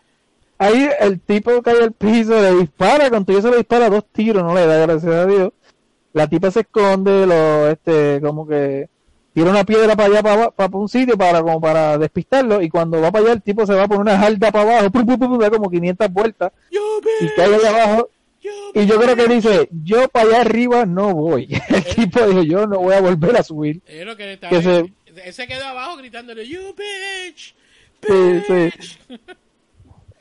ahí 0.58 0.90
el 1.00 1.20
tipo 1.20 1.62
cae 1.62 1.82
al 1.82 1.92
piso, 1.92 2.40
le 2.42 2.56
dispara, 2.56 3.10
con 3.10 3.26
todo 3.26 3.38
eso 3.38 3.50
le 3.50 3.58
dispara 3.58 3.90
dos 3.90 4.06
tiros, 4.12 4.44
no 4.44 4.54
le 4.54 4.66
da 4.66 4.78
gracias 4.78 5.14
a 5.14 5.26
Dios. 5.26 5.52
La 6.14 6.28
tipa 6.28 6.52
se 6.52 6.62
esconde, 6.62 7.26
lo, 7.26 7.70
este, 7.70 8.22
como 8.22 8.48
que 8.48 8.88
tira 9.34 9.50
una 9.50 9.64
piedra 9.64 9.96
para 9.96 10.10
allá, 10.10 10.24
para, 10.24 10.52
para 10.52 10.78
un 10.78 10.88
sitio, 10.88 11.18
para, 11.18 11.42
como 11.42 11.60
para 11.60 11.98
despistarlo, 11.98 12.62
y 12.62 12.70
cuando 12.70 13.02
va 13.02 13.12
para 13.12 13.26
allá 13.26 13.34
el 13.34 13.42
tipo 13.42 13.66
se 13.66 13.74
va 13.74 13.88
por 13.88 14.00
una 14.00 14.18
jarda 14.18 14.52
para 14.52 14.78
abajo, 14.78 14.92
pum, 14.92 15.06
pum, 15.06 15.20
pum, 15.20 15.40
da 15.40 15.50
como 15.50 15.70
500 15.70 16.14
vueltas, 16.14 16.52
y 16.70 17.28
cae 17.36 17.56
allá 17.56 17.70
abajo, 17.70 18.10
y 18.74 18.86
yo 18.86 19.00
creo 19.00 19.16
que 19.16 19.28
dice, 19.28 19.70
yo 19.72 20.08
para 20.10 20.28
allá 20.30 20.42
arriba 20.42 20.86
no 20.86 21.14
voy. 21.14 21.48
El 21.70 21.84
tipo 21.96 22.26
dijo, 22.28 22.44
yo 22.44 22.68
no 22.68 22.80
voy 22.80 22.94
a 22.96 23.02
volver 23.02 23.38
a 23.38 23.44
subir. 23.44 23.82
Es 23.86 24.06
lo 24.06 24.16
que 24.18 24.26
le 24.26 24.34
está 24.34 24.50
que 24.50 24.62
se- 25.32 25.48
quedó 25.48 25.66
abajo 25.66 25.98
gritándole, 25.98 26.48
you 26.48 26.62
bitch, 26.76 27.56
Sí, 28.06 28.42
sí. 28.48 29.16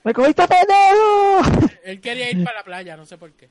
¡Me 0.05 0.13
cogiste 0.13 0.43
pendejo! 0.49 1.71
Él 1.85 2.01
quería 2.01 2.31
ir 2.31 2.43
para 2.45 2.59
la 2.59 2.65
playa, 2.65 2.97
no 2.97 3.07
sé 3.07 3.17
por 3.19 3.31
qué. 3.33 3.49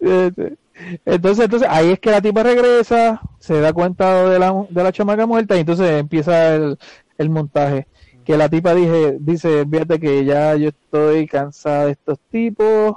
Entonces, 0.00 1.44
entonces 1.44 1.68
ahí 1.68 1.90
es 1.92 1.98
que 1.98 2.10
la 2.10 2.20
tipa 2.20 2.42
regresa, 2.42 3.20
se 3.40 3.60
da 3.60 3.72
cuenta 3.72 4.28
de 4.28 4.38
la, 4.38 4.66
de 4.68 4.82
la 4.82 4.92
chamaca 4.92 5.26
muerta 5.26 5.56
y 5.56 5.60
entonces 5.60 5.90
empieza 6.00 6.54
el, 6.54 6.78
el 7.16 7.30
montaje. 7.30 7.86
Que 8.24 8.36
la 8.36 8.48
tipa 8.48 8.74
dije, 8.74 9.16
dice, 9.20 9.64
fíjate 9.68 9.98
que 9.98 10.24
ya 10.24 10.54
yo 10.54 10.68
estoy 10.68 11.26
cansada 11.26 11.86
de 11.86 11.92
estos 11.92 12.18
tipos 12.30 12.96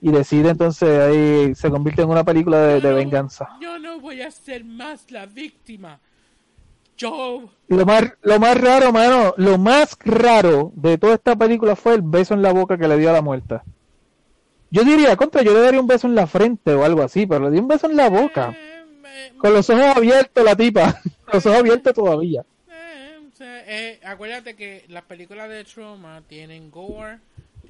y 0.00 0.10
decide 0.10 0.50
entonces 0.50 0.88
ahí 1.00 1.54
se 1.54 1.70
convierte 1.70 2.02
en 2.02 2.08
una 2.10 2.24
película 2.24 2.58
de, 2.60 2.80
de 2.80 2.92
venganza. 2.92 3.48
Yo 3.60 3.78
no 3.78 4.00
voy 4.00 4.22
a 4.22 4.30
ser 4.30 4.64
más 4.64 5.10
la 5.10 5.26
víctima. 5.26 5.98
Yo, 6.96 7.48
Y 7.68 7.74
lo 7.74 7.86
más, 7.86 8.12
lo 8.22 8.38
más 8.38 8.60
raro, 8.60 8.92
mano, 8.92 9.32
lo 9.38 9.56
más 9.56 9.96
raro 10.04 10.70
de 10.74 10.98
toda 10.98 11.14
esta 11.14 11.34
película 11.34 11.74
fue 11.74 11.94
el 11.94 12.02
beso 12.02 12.34
en 12.34 12.42
la 12.42 12.52
boca 12.52 12.76
que 12.76 12.86
le 12.88 12.98
dio 12.98 13.08
a 13.08 13.14
la 13.14 13.22
muerta. 13.22 13.64
Yo 14.70 14.84
diría, 14.84 15.16
contra, 15.16 15.42
yo 15.42 15.52
le 15.54 15.60
daría 15.62 15.80
un 15.80 15.86
beso 15.86 16.06
en 16.06 16.14
la 16.14 16.26
frente 16.26 16.74
o 16.74 16.84
algo 16.84 17.02
así, 17.02 17.26
pero 17.26 17.44
le 17.46 17.50
di 17.52 17.58
un 17.58 17.68
beso 17.68 17.88
en 17.90 17.96
la 17.96 18.08
boca. 18.10 18.50
eh, 18.50 18.84
eh, 19.06 19.32
Con 19.38 19.52
los 19.54 19.68
ojos 19.70 19.96
abiertos 19.96 20.44
la 20.44 20.54
tipa. 20.56 21.00
Los 21.32 21.46
ojos 21.46 21.58
abiertos 21.60 21.94
todavía. 21.94 22.44
eh, 22.70 23.18
o 23.32 23.36
sea, 23.36 23.62
eh, 23.66 24.00
acuérdate 24.04 24.54
que 24.56 24.84
las 24.88 25.04
películas 25.04 25.48
de 25.48 25.64
trauma 25.64 26.22
tienen 26.28 26.70
gore, 26.70 27.18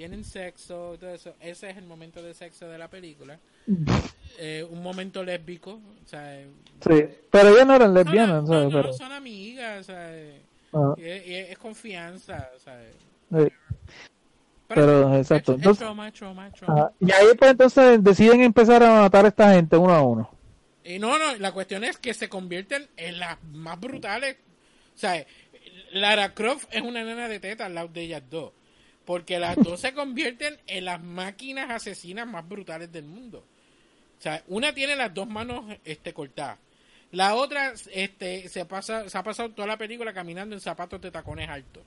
tienen 0.01 0.25
sexo, 0.25 0.97
todo 0.99 1.11
eso. 1.11 1.35
Ese 1.41 1.69
es 1.69 1.77
el 1.77 1.85
momento 1.85 2.23
de 2.23 2.33
sexo 2.33 2.67
de 2.67 2.79
la 2.79 2.89
película. 2.89 3.39
Eh, 4.39 4.67
un 4.71 4.83
momento 4.83 5.23
lésbico, 5.23 5.73
o 5.73 6.09
sea, 6.09 6.41
eh, 6.41 6.49
Sí. 6.83 7.05
Pero 7.31 7.51
ellas 7.51 7.67
no 7.67 7.75
eran 7.75 7.93
lesbianas, 7.93 8.45
no, 8.45 8.47
¿sabes? 8.49 8.73
no, 8.73 8.81
Pero, 8.81 8.93
son 8.95 9.13
amigas, 9.13 9.81
o 9.81 9.85
sea, 9.85 10.17
eh, 10.17 10.41
ah, 10.73 10.95
y 10.97 11.03
es, 11.05 11.27
y 11.27 11.35
es 11.35 11.59
confianza, 11.59 12.51
o 12.57 12.59
sea, 12.59 12.81
sí. 13.31 13.53
Pero, 14.69 15.15
exacto, 15.19 15.53
Es, 15.53 15.59
es 15.59 15.61
entonces- 15.67 15.79
trauma, 15.81 16.11
trauma, 16.13 16.51
trauma. 16.51 16.81
Ah, 16.85 16.93
y 16.99 17.13
ahí 17.13 17.27
pues 17.39 17.51
entonces 17.51 18.03
deciden 18.03 18.41
empezar 18.41 18.83
a 18.83 19.03
matar 19.03 19.27
a 19.27 19.29
esta 19.29 19.53
gente 19.53 19.77
uno 19.77 19.93
a 19.93 20.01
uno. 20.01 20.31
Y 20.83 20.99
no, 20.99 21.19
no, 21.19 21.37
la 21.37 21.53
cuestión 21.53 21.85
es 21.85 21.99
que 21.99 22.15
se 22.15 22.31
convierten 22.31 22.89
en 22.97 23.19
las 23.19 23.37
más 23.53 23.79
brutales. 23.79 24.37
O 24.95 24.99
sea, 24.99 25.27
Lara 25.93 26.33
Croft 26.33 26.69
es 26.71 26.81
una 26.81 27.05
nena 27.05 27.29
de 27.29 27.39
teta 27.39 27.67
al 27.67 27.75
lado 27.75 27.89
de 27.89 28.01
ellas 28.01 28.23
dos. 28.31 28.53
Porque 29.11 29.41
las 29.41 29.57
dos 29.57 29.81
se 29.81 29.93
convierten 29.93 30.57
en 30.69 30.85
las 30.85 31.03
máquinas 31.03 31.69
asesinas 31.69 32.29
más 32.29 32.49
brutales 32.49 32.93
del 32.93 33.07
mundo. 33.07 33.39
O 33.39 34.23
sea, 34.23 34.41
una 34.47 34.73
tiene 34.73 34.95
las 34.95 35.13
dos 35.13 35.27
manos 35.27 35.65
este, 35.85 36.15
cortadas. 36.15 36.59
La 37.11 37.35
otra 37.35 37.73
este, 37.93 38.49
se, 38.49 38.65
pasa, 38.67 39.09
se 39.09 39.19
ha 39.19 39.25
pasado 39.25 39.51
toda 39.51 39.67
la 39.67 39.77
película 39.77 40.13
caminando 40.13 40.55
en 40.55 40.61
zapatos 40.61 41.01
de 41.01 41.11
tacones 41.11 41.49
altos. 41.49 41.83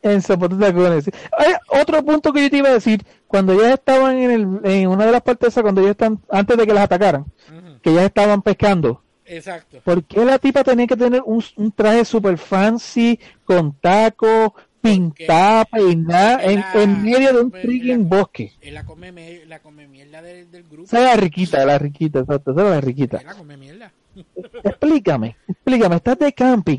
En 0.00 0.22
zapatos 0.22 0.58
de 0.58 0.64
tacones. 0.68 1.10
Hay 1.36 1.52
otro 1.78 2.02
punto 2.02 2.32
que 2.32 2.44
yo 2.44 2.50
te 2.50 2.56
iba 2.56 2.70
a 2.70 2.72
decir, 2.72 3.04
cuando 3.26 3.52
ellas 3.52 3.74
estaban 3.74 4.16
en, 4.16 4.30
el, 4.30 4.60
en 4.64 4.88
una 4.88 5.04
de 5.04 5.12
las 5.12 5.20
partes 5.20 5.52
cuando 5.52 5.82
ellas 5.82 5.90
están, 5.90 6.20
antes 6.30 6.56
de 6.56 6.66
que 6.66 6.72
las 6.72 6.84
atacaran, 6.84 7.20
Ujú. 7.20 7.80
que 7.82 7.90
ellas 7.90 8.04
estaban 8.04 8.40
pescando, 8.40 9.02
Exacto. 9.26 9.82
¿por 9.84 10.02
qué 10.04 10.24
la 10.24 10.38
tipa 10.38 10.64
tenía 10.64 10.86
que 10.86 10.96
tener 10.96 11.20
un, 11.22 11.44
un 11.56 11.70
traje 11.70 12.02
super 12.06 12.38
fancy, 12.38 13.20
con 13.44 13.74
tacos, 13.74 14.52
pintada, 14.80 15.64
peinada, 15.66 16.42
en, 16.44 16.60
la- 16.60 16.82
en 16.82 17.02
medio 17.02 17.32
de 17.32 17.40
un 17.42 17.50
la- 17.52 17.60
freaking 17.60 18.08
bosque? 18.08 18.52
La 18.70 18.84
come, 18.84 19.12
me- 19.12 19.44
la 19.46 19.60
come 19.60 19.86
mierda 19.86 20.22
del, 20.22 20.50
del 20.50 20.64
grupo. 20.64 20.84
Esa 20.84 20.98
es 20.98 21.04
la 21.04 21.16
riquita, 21.16 21.64
la 21.66 21.78
riquita, 21.78 22.20
exacto, 22.20 22.52
esa 22.52 22.62
es 22.64 22.70
la 22.70 22.80
riquita. 22.80 23.22
La 23.22 23.34
come 23.34 23.56
mierda. 23.56 23.92
Explícame, 24.64 25.36
explícame, 25.48 25.96
estás 25.96 26.18
de 26.18 26.32
camping 26.32 26.78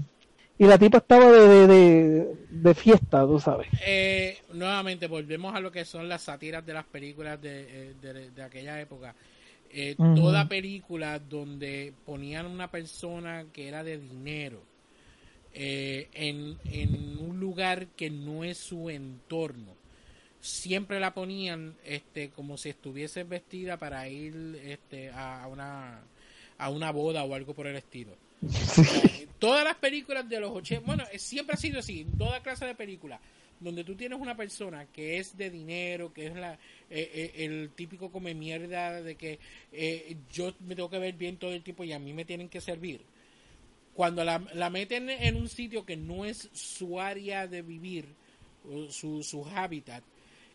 y 0.57 0.65
la 0.65 0.77
tipa 0.77 0.97
estaba 0.99 1.31
de, 1.31 1.47
de, 1.47 1.67
de, 1.67 2.35
de 2.49 2.73
fiesta, 2.75 3.25
tú 3.25 3.39
sabes. 3.39 3.67
Eh, 3.85 4.37
nuevamente 4.53 5.07
volvemos 5.07 5.55
a 5.55 5.59
lo 5.59 5.71
que 5.71 5.85
son 5.85 6.07
las 6.09 6.23
sátiras 6.23 6.65
de 6.65 6.73
las 6.73 6.85
películas 6.85 7.41
de, 7.41 7.61
eh, 7.89 7.93
de, 8.01 8.29
de 8.31 8.43
aquella 8.43 8.79
época. 8.79 9.15
Eh, 9.73 9.95
Ujú. 9.97 10.15
Toda 10.15 10.47
película 10.49 11.17
donde 11.17 11.93
ponían 12.05 12.45
una 12.45 12.69
persona 12.69 13.45
que 13.53 13.69
era 13.69 13.83
de 13.83 13.97
dinero 13.97 14.61
eh, 15.53 16.09
en, 16.13 16.57
en 16.65 17.17
un 17.17 17.39
lugar 17.39 17.87
que 17.89 18.09
no 18.09 18.43
es 18.43 18.57
su 18.57 18.89
entorno, 18.89 19.75
siempre 20.39 20.99
la 20.99 21.13
ponían 21.13 21.75
este 21.85 22.29
como 22.29 22.57
si 22.57 22.69
estuviese 22.69 23.23
vestida 23.23 23.77
para 23.77 24.07
ir 24.09 24.59
este, 24.63 25.09
a, 25.09 25.43
a 25.43 25.47
una 25.47 26.01
a 26.61 26.69
una 26.69 26.91
boda 26.91 27.23
o 27.23 27.33
algo 27.33 27.53
por 27.53 27.65
el 27.65 27.75
estilo. 27.75 28.15
Todas 29.39 29.63
las 29.63 29.75
películas 29.75 30.27
de 30.29 30.39
los 30.39 30.51
80, 30.51 30.85
bueno, 30.85 31.03
siempre 31.17 31.55
ha 31.55 31.57
sido 31.57 31.79
así, 31.79 32.01
en 32.01 32.17
toda 32.17 32.41
clase 32.41 32.65
de 32.65 32.75
películas, 32.75 33.19
donde 33.59 33.83
tú 33.83 33.95
tienes 33.95 34.19
una 34.19 34.37
persona 34.37 34.85
que 34.85 35.17
es 35.17 35.35
de 35.35 35.49
dinero, 35.49 36.13
que 36.13 36.27
es 36.27 36.35
la, 36.35 36.53
eh, 36.53 36.59
eh, 36.89 37.31
el 37.37 37.71
típico 37.71 38.11
come 38.11 38.35
mierda 38.35 39.01
de 39.01 39.15
que 39.15 39.39
eh, 39.71 40.15
yo 40.31 40.53
me 40.59 40.75
tengo 40.75 40.89
que 40.89 40.99
ver 40.99 41.13
bien 41.15 41.37
todo 41.37 41.51
el 41.51 41.63
tiempo 41.63 41.83
y 41.83 41.93
a 41.93 41.99
mí 41.99 42.13
me 42.13 42.25
tienen 42.25 42.49
que 42.49 42.61
servir. 42.61 43.01
Cuando 43.93 44.23
la, 44.23 44.41
la 44.53 44.69
meten 44.69 45.09
en 45.09 45.35
un 45.35 45.49
sitio 45.49 45.85
que 45.85 45.97
no 45.97 46.25
es 46.25 46.49
su 46.53 46.99
área 46.99 47.47
de 47.47 47.61
vivir, 47.61 48.15
su, 48.89 49.21
su 49.23 49.45
hábitat, 49.47 50.03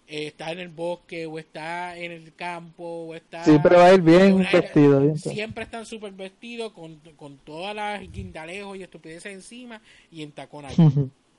eh, 0.09 0.29
está 0.29 0.53
en 0.53 0.61
el 0.61 0.69
bosque 0.69 1.27
o 1.27 1.39
está 1.39 1.97
en 1.99 2.13
el 2.13 2.35
campo 2.35 2.85
o 2.85 3.15
está 3.15 3.45
Siempre 3.45 3.77
va 3.77 3.87
a 3.87 3.95
ir 3.95 4.01
bien 4.03 4.35
una 4.35 4.51
vestido, 4.51 5.01
bien 5.01 5.19
todo. 5.21 5.33
siempre 5.33 5.65
están 5.65 5.85
súper 5.85 6.13
vestidos 6.13 6.73
con, 6.73 7.01
con 7.17 7.39
todas 7.39 7.75
las 7.75 8.01
guindalejos 8.11 8.77
y 8.79 8.83
estupideces 8.85 9.33
encima 9.33 9.81
y 10.11 10.23
en 10.23 10.33
tacón 10.33 10.65
ahí. 10.65 10.83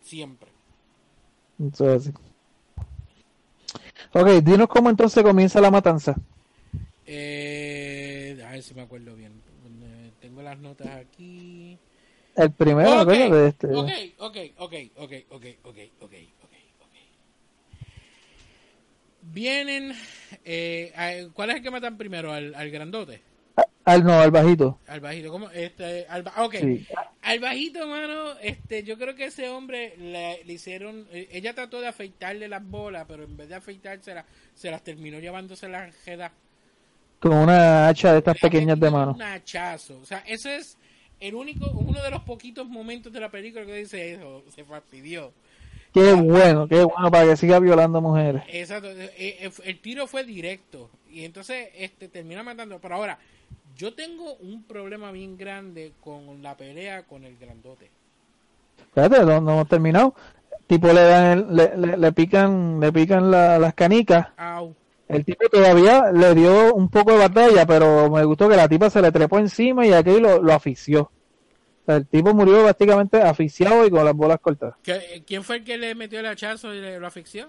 siempre. 0.02 0.50
Eso 1.74 1.94
es 1.94 2.02
así. 2.08 2.14
Ok, 4.14 4.28
dinos 4.44 4.68
cómo 4.68 4.90
entonces 4.90 5.24
comienza 5.24 5.60
la 5.62 5.72
matanza. 5.72 6.16
Eh, 7.06 8.42
a 8.46 8.52
ver 8.52 8.64
si 8.64 8.74
me 8.74 8.82
acuerdo 8.82 9.16
bien. 9.16 9.42
Eh, 9.82 10.12
Tengo 10.20 10.42
las 10.42 10.58
notas 10.60 10.88
aquí. 10.90 11.78
El 12.38 12.52
primero, 12.52 13.02
okay, 13.02 13.32
de 13.32 13.48
este. 13.48 13.68
Ok, 13.68 13.90
ok, 14.20 14.38
ok, 14.58 14.74
ok, 14.96 15.14
ok, 15.30 15.46
ok, 15.64 15.78
ok, 16.02 16.14
ok. 16.82 16.94
Vienen. 19.24 19.94
Eh, 20.46 21.30
¿Cuál 21.34 21.50
es 21.50 21.56
el 21.58 21.64
que 21.64 21.72
matan 21.72 21.98
primero? 21.98 22.32
¿Al, 22.32 22.54
al 22.54 22.70
grandote? 22.70 23.22
Al, 23.86 24.04
no, 24.04 24.20
al 24.20 24.30
bajito. 24.30 24.80
Al 24.86 25.00
bajito, 25.00 25.32
¿cómo? 25.32 25.50
Este, 25.50 26.06
al, 26.10 26.26
ok. 26.38 26.56
Sí. 26.58 26.86
Al 27.24 27.40
bajito, 27.40 27.88
mano, 27.88 28.38
este, 28.40 28.84
yo 28.84 29.00
creo 29.00 29.16
que 29.16 29.26
ese 29.26 29.50
hombre 29.50 29.96
le, 29.98 30.44
le, 30.44 30.54
hicieron. 30.54 31.08
Eh, 31.12 31.30
ella 31.32 31.56
trató 31.56 31.82
de 31.82 31.88
afeitarle 31.88 32.48
las 32.48 32.64
bolas, 32.64 33.06
pero 33.08 33.24
en 33.24 33.36
vez 33.36 33.50
de 33.50 33.56
afeitárselas, 33.56 34.26
se 34.54 34.70
las 34.70 34.84
terminó 34.84 35.20
llevándose 35.20 35.68
las 35.70 35.96
jedas. 36.04 36.32
Con 37.20 37.34
una 37.34 37.88
hacha 37.88 38.12
de 38.12 38.20
estas 38.20 38.38
pequeñas 38.38 38.80
de 38.80 38.92
mano. 38.92 39.14
Un 39.14 39.24
hachazo. 39.24 40.00
O 40.02 40.06
sea, 40.06 40.20
eso 40.28 40.50
es 40.50 40.78
el 41.20 41.36
único, 41.36 41.70
uno 41.72 42.02
de 42.02 42.12
los 42.12 42.22
poquitos 42.24 42.68
momentos 42.68 43.12
de 43.14 43.20
la 43.20 43.30
película 43.30 43.66
que 43.66 43.76
dice 43.76 44.14
eso, 44.14 44.44
se 44.54 44.64
fastidió. 44.64 45.32
Qué 45.94 46.14
bueno, 46.14 46.68
qué 46.68 46.84
bueno 46.84 47.10
para 47.10 47.26
que 47.26 47.38
siga 47.38 47.60
violando 47.60 48.02
mujeres. 48.02 48.44
Exacto, 48.50 48.90
eh, 48.92 49.12
eh, 49.18 49.52
el 49.64 49.80
tiro 49.80 50.06
fue 50.06 50.24
directo 50.24 50.90
y 51.12 51.26
entonces 51.26 51.70
este 51.76 52.08
termina 52.08 52.44
matando. 52.44 52.78
Pero 52.80 52.96
ahora, 52.96 53.18
yo 53.76 53.94
tengo 53.94 54.36
un 54.36 54.64
problema 54.64 55.12
bien 55.12 55.38
grande 55.38 55.94
con 56.04 56.44
la 56.44 56.56
pelea 56.56 57.04
con 57.04 57.24
el 57.24 57.36
grandote. 57.38 57.90
Espérate, 58.80 59.20
no, 59.26 59.42
no 59.42 59.52
hemos 59.54 59.68
terminado. 59.68 60.14
Tipo 60.68 60.88
le 60.92 61.02
dan 61.02 61.38
el- 61.40 61.56
le, 61.56 61.78
le, 61.78 61.98
le 61.98 62.12
pican, 62.12 62.80
le 62.80 62.92
pican 62.92 63.32
la- 63.32 63.58
las 63.58 63.74
canicas. 63.74 64.28
Au. 64.38 64.76
El 65.08 65.24
tipo 65.24 65.48
todavía 65.50 66.12
le 66.12 66.36
dio 66.36 66.74
un 66.74 66.90
poco 66.90 67.12
de 67.14 67.18
batalla, 67.20 67.66
pero 67.66 68.10
me 68.10 68.24
gustó 68.26 68.50
que 68.50 68.58
la 68.58 68.68
tipa 68.68 68.90
se 68.90 69.02
le 69.02 69.12
trepó 69.12 69.40
encima 69.40 69.86
y 69.86 69.94
aquello 69.94 70.20
lo, 70.20 70.42
lo 70.44 70.54
asfixió. 70.54 71.04
O 71.04 71.12
sea, 71.86 71.96
el 71.96 72.06
tipo 72.08 72.34
murió 72.34 72.64
prácticamente 72.64 73.22
asfixiado 73.22 73.86
y 73.86 73.90
con 73.90 74.04
las 74.04 74.14
bolas 74.14 74.40
cortadas. 74.42 74.76
¿Qué- 74.84 75.24
¿Quién 75.26 75.44
fue 75.44 75.58
el 75.58 75.64
que 75.64 75.78
le 75.78 75.96
metió 75.96 76.20
el 76.20 76.26
hachazo 76.26 76.74
y 76.74 76.82
le, 76.82 77.00
lo 77.00 77.08
asfixió? 77.08 77.48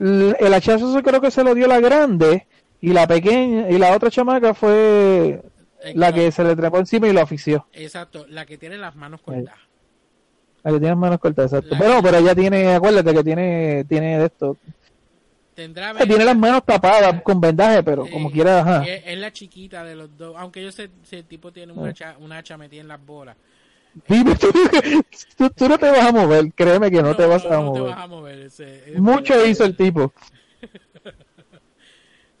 L- 0.00 0.34
El 0.40 0.54
hachazo 0.54 0.92
se 0.94 1.02
creo 1.02 1.20
que 1.20 1.30
se 1.30 1.44
lo 1.44 1.54
dio 1.54 1.66
la 1.66 1.80
grande 1.80 2.46
y 2.80 2.92
la 2.92 3.06
pequeña 3.06 3.68
y 3.70 3.78
la 3.78 3.94
otra 3.94 4.10
chamaca 4.10 4.54
fue 4.54 5.42
El 5.82 6.00
la 6.00 6.12
que- 6.12 6.32
se 6.32 6.42
le 6.44 6.56
trepó 6.56 6.78
encima 6.78 7.06
y 7.08 7.12
lo 7.12 7.20
asfixió. 7.20 7.66
Exacto, 7.72 8.24
la 8.28 8.46
que 8.46 8.56
tiene 8.58 8.78
las 8.78 8.96
manos 8.96 9.20
cortadas. 9.20 9.58
La 10.62 10.70
que 10.70 10.78
tiene 10.78 10.88
las 10.92 10.98
manos 10.98 11.18
cortadas, 11.18 11.52
exacto. 11.52 11.74
La- 11.74 11.78
Pero, 11.80 12.02
pero 12.02 12.16
ella 12.16 12.34
tiene, 12.34 12.74
acuérdate 12.74 13.12
que 13.14 13.22
tiene, 13.24 13.84
tiene 13.86 14.18
de 14.18 14.24
esto. 14.24 14.56
Tendrá 15.54 15.94
tiene 15.94 16.24
las 16.24 16.36
manos 16.36 16.64
tapadas 16.64 17.22
con 17.22 17.40
vendaje, 17.40 17.82
pero 17.82 18.08
como 18.08 18.30
quiera, 18.30 18.60
ajá. 18.60 18.84
Es, 18.84 19.02
es 19.06 19.18
la 19.18 19.32
chiquita 19.32 19.84
de 19.84 19.94
los 19.94 20.16
dos. 20.16 20.34
Aunque 20.36 20.62
yo 20.62 20.72
sé 20.72 20.90
si 21.04 21.16
el 21.16 21.24
tipo 21.24 21.52
tiene 21.52 21.72
un 21.72 21.86
hacha, 21.86 22.16
un 22.18 22.32
hacha 22.32 22.56
metida 22.56 22.80
en 22.80 22.88
las 22.88 23.04
bolas. 23.04 23.36
Dime, 24.08 24.34
tú, 24.34 24.48
tú, 25.36 25.50
tú 25.50 25.68
no 25.68 25.78
te 25.78 25.88
vas 25.90 26.06
a 26.06 26.12
mover, 26.12 26.52
créeme 26.52 26.90
que 26.90 27.00
no, 27.00 27.14
te 27.14 27.26
vas 27.26 27.44
a 27.46 27.50
no 27.50 27.70
te 27.70 27.78
mover. 27.78 27.94
vas 27.94 27.98
a 27.98 28.06
mover. 28.08 28.38
ese- 28.40 28.96
es 28.96 29.00
Mucho 29.00 29.46
hizo 29.46 29.64
el 29.64 29.76
tipo, 29.76 30.12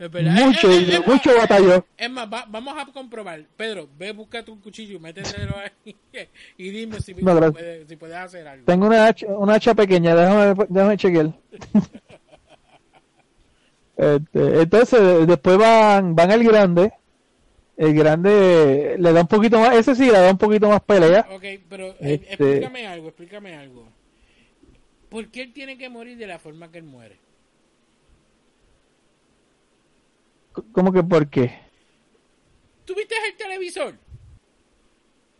mucho 0.20 0.68
Eh, 0.70 0.82
hizo, 0.82 0.92
eh, 0.96 1.02
mucho 1.06 1.30
eh, 1.30 1.38
batalló. 1.38 1.86
Es 1.96 2.10
más, 2.10 2.26
va- 2.32 2.44
vamos 2.48 2.74
a 2.76 2.86
comprobar. 2.92 3.44
Pedro, 3.56 3.88
ve, 3.96 4.10
búscate 4.12 4.50
un 4.50 4.60
cuchillo, 4.60 4.98
métetelo 4.98 5.54
ahí 5.56 5.96
y 6.58 6.70
dime 6.70 6.98
si, 7.00 7.14
No, 7.14 7.34
puedes, 7.52 7.88
si 7.88 7.96
puedes 7.96 8.16
hacer 8.16 8.46
algo. 8.48 8.64
Tengo 8.66 8.86
una 8.88 9.06
hacha, 9.06 9.26
una 9.28 9.54
hacha 9.54 9.74
pequeña, 9.74 10.14
déjame, 10.14 10.66
déjame 10.68 10.96
chequear. 10.96 11.32
Este, 13.96 14.60
entonces, 14.62 15.26
después 15.26 15.56
van, 15.58 16.14
van 16.14 16.30
al 16.30 16.42
grande. 16.44 16.92
El 17.76 17.94
grande 17.94 18.96
le 18.98 19.12
da 19.12 19.20
un 19.22 19.26
poquito 19.26 19.58
más, 19.58 19.74
ese 19.74 19.94
sí 19.96 20.06
le 20.06 20.12
da 20.12 20.30
un 20.30 20.38
poquito 20.38 20.68
más 20.68 20.80
pelea. 20.82 21.26
Ok, 21.32 21.44
pero 21.68 21.88
eh, 22.00 22.20
Este- 22.28 22.32
explícame 22.34 22.86
algo, 22.86 23.08
explícame 23.08 23.56
algo. 23.56 23.88
¿Por 25.08 25.28
qué 25.28 25.42
él 25.42 25.52
tiene 25.52 25.76
que 25.78 25.88
morir 25.88 26.16
de 26.16 26.26
la 26.26 26.38
forma 26.38 26.70
que 26.70 26.78
él 26.78 26.84
muere? 26.84 27.18
¿Cómo 30.72 30.92
que 30.92 31.02
por 31.02 31.28
qué? 31.28 31.58
¿Tuviste 32.84 33.14
el 33.28 33.36
televisor? 33.36 33.94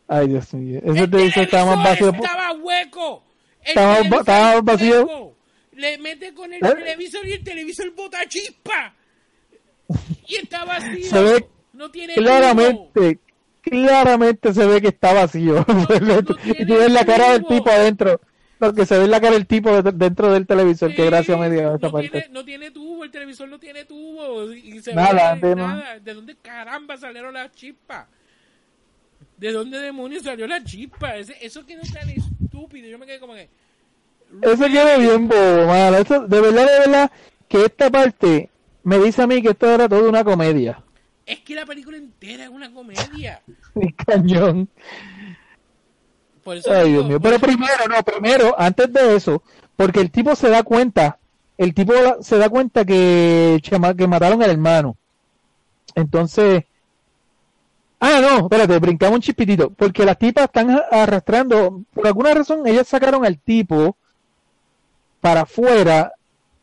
Ay, 0.08 0.28
Dios 0.28 0.52
mío. 0.54 0.80
Ese 0.84 0.98
el 1.04 1.10
televisor 1.10 1.42
estaba 1.44 1.76
más 1.76 1.84
vacío. 1.84 2.10
televisor 2.10 2.24
estaba 2.26 2.52
hueco. 2.52 3.22
Estaba- 3.62 3.94
televisor 3.96 4.20
estaba 4.20 4.60
vacío. 4.60 5.00
hueco. 5.06 5.33
Le 5.76 5.98
mete 5.98 6.32
con 6.34 6.52
el 6.52 6.64
¿Eh? 6.64 6.74
televisor 6.74 7.26
y 7.26 7.32
el 7.32 7.44
televisor 7.44 7.90
bota 7.94 8.18
chispa. 8.28 8.94
Y 10.26 10.36
está 10.36 10.64
vacío. 10.64 11.04
Se 11.10 11.22
ve 11.22 11.46
no 11.72 11.90
tiene. 11.90 12.14
Claramente, 12.14 13.18
claramente 13.60 14.54
se 14.54 14.66
ve 14.66 14.80
que 14.80 14.88
está 14.88 15.12
vacío. 15.12 15.64
no 15.66 16.18
y 16.44 16.66
tú 16.66 16.74
ves 16.76 16.92
la 16.92 17.04
cara 17.04 17.32
del 17.32 17.44
tipo 17.46 17.70
adentro. 17.70 18.20
Lo 18.60 18.72
que 18.72 18.86
se 18.86 18.96
ve 18.98 19.08
la 19.08 19.20
cara 19.20 19.32
del 19.34 19.46
tipo 19.46 19.82
de- 19.82 19.92
dentro 19.92 20.32
del 20.32 20.46
televisor. 20.46 20.90
que 20.94 21.02
Sí, 21.02 21.08
gracia 21.08 21.36
me 21.36 21.50
dio 21.50 21.74
esa 21.74 21.86
no 21.86 21.92
parte. 21.92 22.08
Tiene, 22.08 22.28
no 22.30 22.44
tiene 22.44 22.70
tubo, 22.70 23.04
el 23.04 23.10
televisor 23.10 23.48
no 23.48 23.58
tiene 23.58 23.84
tubo. 23.84 24.52
Y 24.52 24.80
se 24.80 24.94
Nada, 24.94 25.34
ve 25.34 25.48
de 25.48 25.56
nada. 25.56 25.98
¿De 25.98 26.14
dónde 26.14 26.36
caramba 26.36 26.96
salieron 26.96 27.34
las 27.34 27.50
chispas? 27.52 28.06
¿De 29.36 29.50
dónde 29.50 29.78
demonios 29.80 30.22
salió 30.22 30.46
la 30.46 30.62
chispa? 30.62 31.16
Ese- 31.16 31.36
eso 31.44 31.66
que 31.66 31.74
no 31.76 31.82
tan 31.82 32.08
estúpido. 32.08 32.88
Yo 32.88 32.98
me 32.98 33.06
quedé 33.06 33.18
como 33.18 33.34
que. 33.34 33.50
Eso 34.42 34.64
quedó 34.66 34.98
bien 34.98 35.28
bobo, 35.28 35.66
mano. 35.66 35.96
Eso, 35.98 36.26
de 36.26 36.40
verdad, 36.40 36.66
de 36.66 36.78
verdad, 36.80 37.10
que 37.48 37.64
esta 37.64 37.90
parte 37.90 38.50
me 38.82 38.98
dice 38.98 39.22
a 39.22 39.26
mí 39.26 39.42
que 39.42 39.50
esto 39.50 39.70
era 39.70 39.88
toda 39.88 40.08
una 40.08 40.24
comedia. 40.24 40.82
Es 41.26 41.40
que 41.40 41.54
la 41.54 41.64
película 41.64 41.96
entera 41.96 42.44
es 42.44 42.50
una 42.50 42.72
comedia. 42.72 43.42
Cañón. 44.06 44.68
Por 46.42 46.58
eso 46.58 46.70
Ay, 46.70 46.92
Dios 46.92 47.06
mío. 47.06 47.20
Pero 47.20 47.38
primero, 47.38 47.88
no, 47.88 48.02
primero, 48.02 48.54
antes 48.58 48.92
de 48.92 49.16
eso, 49.16 49.42
porque 49.76 50.00
el 50.00 50.10
tipo 50.10 50.36
se 50.36 50.50
da 50.50 50.62
cuenta, 50.62 51.18
el 51.56 51.72
tipo 51.72 51.94
se 52.20 52.36
da 52.36 52.48
cuenta 52.50 52.84
que, 52.84 53.60
que 53.62 54.06
mataron 54.06 54.42
al 54.42 54.50
hermano. 54.50 54.96
Entonces, 55.94 56.64
ah, 58.00 58.20
no, 58.20 58.38
espérate, 58.44 58.78
brincamos 58.78 59.16
un 59.16 59.22
chispitito, 59.22 59.70
porque 59.70 60.04
las 60.04 60.18
tipas 60.18 60.44
están 60.44 60.78
arrastrando, 60.90 61.82
por 61.94 62.06
alguna 62.06 62.34
razón, 62.34 62.66
ellas 62.66 62.86
sacaron 62.86 63.24
al 63.24 63.38
tipo 63.38 63.96
para 65.24 65.40
afuera, 65.40 66.12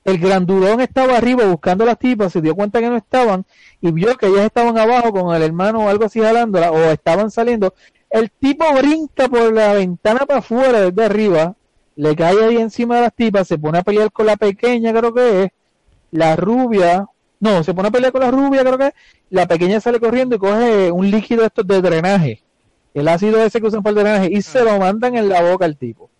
el 0.04 0.20
grandurón 0.20 0.82
estaba 0.82 1.18
arriba 1.18 1.46
buscando 1.46 1.84
a 1.84 1.88
las 1.88 1.98
tipas, 1.98 2.32
se 2.32 2.42
dio 2.42 2.54
cuenta 2.54 2.80
que 2.80 2.92
no 2.92 2.96
estaban 2.96 3.44
y 3.82 3.92
vio 3.92 4.16
que 4.18 4.28
ellas 4.28 4.46
estaban 4.46 4.78
abajo 4.78 5.12
con 5.12 5.36
el 5.36 5.42
hermano 5.42 5.80
o 5.80 5.90
algo 5.90 6.06
así 6.06 6.20
jalándola 6.20 6.72
o 6.72 6.78
estaban 6.92 7.32
saliendo. 7.32 7.74
El 8.12 8.30
tipo 8.30 8.64
brinca 8.76 9.28
por 9.28 9.52
la 9.52 9.74
ventana 9.74 10.28
para 10.28 10.42
afuera 10.42 10.80
desde 10.82 11.04
arriba, 11.04 11.56
le 11.96 12.16
cae 12.16 12.44
ahí 12.44 12.58
encima 12.58 12.98
de 12.98 13.02
las 13.02 13.16
tipas, 13.16 13.48
se 13.48 13.58
pone 13.58 13.80
a 13.80 13.82
pelear 13.82 14.12
con 14.12 14.28
la 14.28 14.38
pequeña, 14.38 14.94
creo 14.94 15.12
que 15.12 15.44
es, 15.46 15.52
la 16.12 16.36
rubia, 16.36 17.08
no, 17.40 17.64
se 17.64 17.74
pone 17.74 17.88
a 17.88 17.92
pelear 17.92 18.12
con 18.12 18.22
la 18.22 18.30
rubia, 18.30 18.62
creo 18.62 18.78
que 18.78 18.88
es, 18.90 18.94
la 19.32 19.48
pequeña 19.48 19.82
sale 19.82 20.00
corriendo 20.00 20.36
y 20.36 20.38
coge 20.38 20.92
un 20.92 21.10
líquido 21.10 21.42
de 21.42 21.48
estos 21.48 21.66
de 21.66 21.82
drenaje, 21.82 22.44
el 22.94 23.08
ácido 23.08 23.44
ese 23.44 23.60
que 23.60 23.66
usan 23.66 23.82
para 23.82 23.90
el 23.90 24.04
drenaje, 24.04 24.30
y 24.32 24.40
se 24.44 24.64
lo 24.64 24.78
mandan 24.78 25.16
en 25.16 25.30
la 25.30 25.42
boca 25.42 25.66
al 25.66 25.78
tipo. 25.78 26.12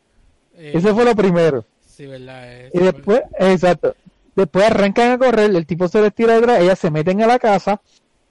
eh, 0.56 0.72
Ese 0.74 0.92
fue 0.92 1.06
lo 1.06 1.16
primero. 1.16 1.66
Sí, 2.02 2.08
verdad. 2.08 2.42
eh, 2.46 2.70
Y 2.74 2.80
después, 2.80 3.22
exacto. 3.40 3.96
Después 4.36 4.66
arrancan 4.66 5.12
a 5.12 5.18
correr, 5.20 5.52
el 5.56 5.66
tipo 5.68 5.88
se 5.88 6.02
les 6.02 6.14
tira 6.16 6.34
detrás, 6.36 6.60
ellas 6.62 6.80
se 6.80 6.90
meten 6.90 7.22
a 7.22 7.28
la 7.28 7.38
casa, 7.38 7.80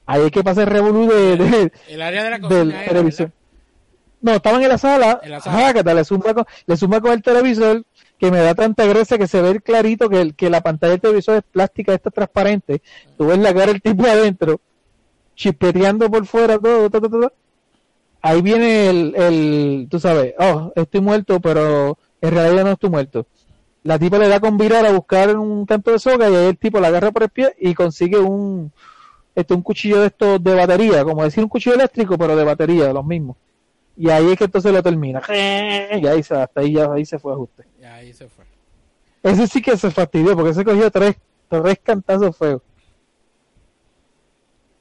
ahí 0.07 0.23
es 0.23 0.31
que 0.33 0.43
pasa 0.43 0.63
el 0.63 0.67
revolú 0.69 1.07
de, 1.09 1.37
de- 1.37 1.73
El 1.89 2.03
área 2.03 2.25
de 2.25 2.31
la 2.31 2.39
del 2.39 2.49
cocina 2.49 2.83
era, 2.83 2.93
televisor. 2.93 3.27
¿verdad? 3.27 3.35
No, 4.23 4.33
estaban 4.35 4.63
en 4.63 4.69
la 4.69 4.79
sala, 4.79 5.21
En 5.23 5.31
la 5.31 5.41
sala. 5.41 5.59
jácata, 5.61 5.95
le 5.95 6.05
zumba 6.05 6.35
con, 6.35 6.45
le 6.67 6.77
zumba 6.77 7.01
con 7.01 7.13
el 7.13 7.23
televisor, 7.23 7.85
que 8.19 8.31
me 8.31 8.39
da 8.39 8.55
tanta 8.55 8.85
gracia 8.87 9.17
que 9.19 9.27
se 9.29 9.41
ve 9.41 9.61
clarito 9.61 10.09
que, 10.11 10.21
el, 10.21 10.35
que 10.35 10.51
la 10.51 10.61
pantalla 10.63 10.91
del 10.93 11.01
televisor 11.01 11.37
es 11.37 11.43
plástica, 11.51 11.95
esta 11.95 12.11
transparente, 12.11 12.83
tú 13.17 13.27
ves 13.29 13.39
la 13.39 13.53
cara 13.55 13.67
del 13.67 13.81
tipo 13.81 14.05
adentro, 14.05 14.61
chispeteando 15.37 16.11
por 16.11 16.27
fuera, 16.27 16.59
todo, 16.59 16.91
todo, 16.91 17.09
todo. 17.09 17.33
Ahí 18.23 18.43
viene 18.43 18.89
el, 18.91 19.15
el, 19.17 19.87
tú 19.91 19.99
sabes, 20.01 20.35
oh, 20.39 20.73
estoy 20.77 21.01
muerto, 21.01 21.41
pero 21.41 21.97
en 22.21 22.31
realidad 22.35 22.65
no 22.65 22.73
estoy 22.73 22.91
muerto. 22.91 23.27
La 23.83 23.99
tipa 23.99 24.19
le 24.19 24.29
da 24.29 24.41
con 24.41 24.59
virar 24.59 24.85
a 24.85 24.93
buscar 24.93 25.37
un 25.37 25.65
canto 25.65 25.91
de 25.91 25.99
soga 25.99 26.29
y 26.29 26.35
ahí 26.35 26.47
el 26.47 26.59
tipo 26.59 26.81
la 26.81 26.89
agarra 26.89 27.13
por 27.13 27.23
el 27.23 27.31
pie 27.31 27.55
y 27.59 27.75
consigue 27.75 28.19
un, 28.19 28.71
este, 29.35 29.55
un 29.55 29.63
cuchillo 29.63 30.01
de 30.01 30.09
estos 30.09 30.43
de 30.43 30.55
batería, 30.55 31.03
como 31.05 31.25
decir 31.25 31.43
un 31.43 31.49
cuchillo 31.49 31.77
eléctrico, 31.77 32.19
pero 32.19 32.37
de 32.37 32.45
batería, 32.45 32.93
los 32.93 33.05
mismos. 33.05 33.37
Y 33.97 34.11
ahí 34.11 34.33
es 34.33 34.39
que 34.39 34.45
entonces 34.45 34.73
lo 34.73 34.83
termina. 34.83 35.23
Y 35.29 36.07
ahí 36.07 36.23
se, 36.23 36.35
hasta 36.35 36.61
ahí 36.61 36.75
ya 36.75 36.93
ahí 36.93 37.05
se 37.05 37.19
fue 37.19 37.33
ajuste. 37.33 37.65
Y 37.81 37.85
ahí 37.85 38.13
se 38.13 38.29
fue. 38.29 38.45
Ese 39.23 39.47
sí 39.47 39.61
que 39.61 39.77
se 39.77 39.91
fastidió 39.91 40.37
porque 40.37 40.55
se 40.55 40.65
cogió 40.65 40.91
tres, 40.91 41.17
tres 41.49 41.79
cantazos 41.83 42.37
feos. 42.37 42.63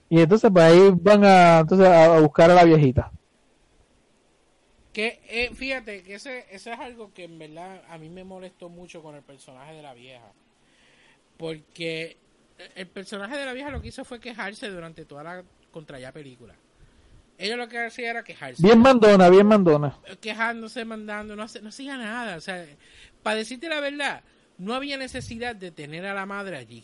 Y 0.09 0.21
entonces 0.21 0.49
pues 0.51 0.65
ahí 0.65 0.91
van 0.93 1.23
a, 1.23 1.59
entonces, 1.59 1.87
a 1.87 2.15
a 2.15 2.19
buscar 2.19 2.49
a 2.51 2.55
la 2.55 2.63
viejita. 2.63 3.11
Que 4.99 5.21
eh, 5.29 5.49
fíjate 5.55 6.03
que 6.03 6.15
ese, 6.15 6.45
eso 6.51 6.73
es 6.73 6.77
algo 6.79 7.13
que 7.13 7.23
en 7.23 7.39
verdad 7.39 7.81
a 7.87 7.97
mí 7.97 8.09
me 8.09 8.25
molestó 8.25 8.67
mucho 8.67 9.01
con 9.01 9.15
el 9.15 9.21
personaje 9.21 9.73
de 9.73 9.81
la 9.81 9.93
vieja. 9.93 10.29
Porque 11.37 12.17
el 12.75 12.87
personaje 12.87 13.37
de 13.37 13.45
la 13.45 13.53
vieja 13.53 13.69
lo 13.69 13.81
que 13.81 13.87
hizo 13.87 14.03
fue 14.03 14.19
quejarse 14.19 14.67
durante 14.67 15.05
toda 15.05 15.23
la 15.23 15.43
contra 15.71 15.99
ya 15.99 16.11
película. 16.11 16.53
Ella 17.37 17.55
lo 17.55 17.69
que 17.69 17.79
hacía 17.79 18.09
era 18.09 18.23
quejarse. 18.25 18.61
Bien 18.61 18.77
mandona, 18.79 19.29
bien 19.29 19.47
mandona. 19.47 19.97
quejándose, 20.19 20.83
mandando, 20.83 21.33
no, 21.37 21.43
hace- 21.43 21.61
no 21.61 21.69
hacía 21.69 21.95
nada. 21.95 22.35
O 22.35 22.41
sea, 22.41 22.65
para 23.23 23.37
decirte 23.37 23.69
la 23.69 23.79
verdad, 23.79 24.21
no 24.57 24.73
había 24.73 24.97
necesidad 24.97 25.55
de 25.55 25.71
tener 25.71 26.05
a 26.05 26.13
la 26.13 26.25
madre 26.25 26.57
allí. 26.57 26.83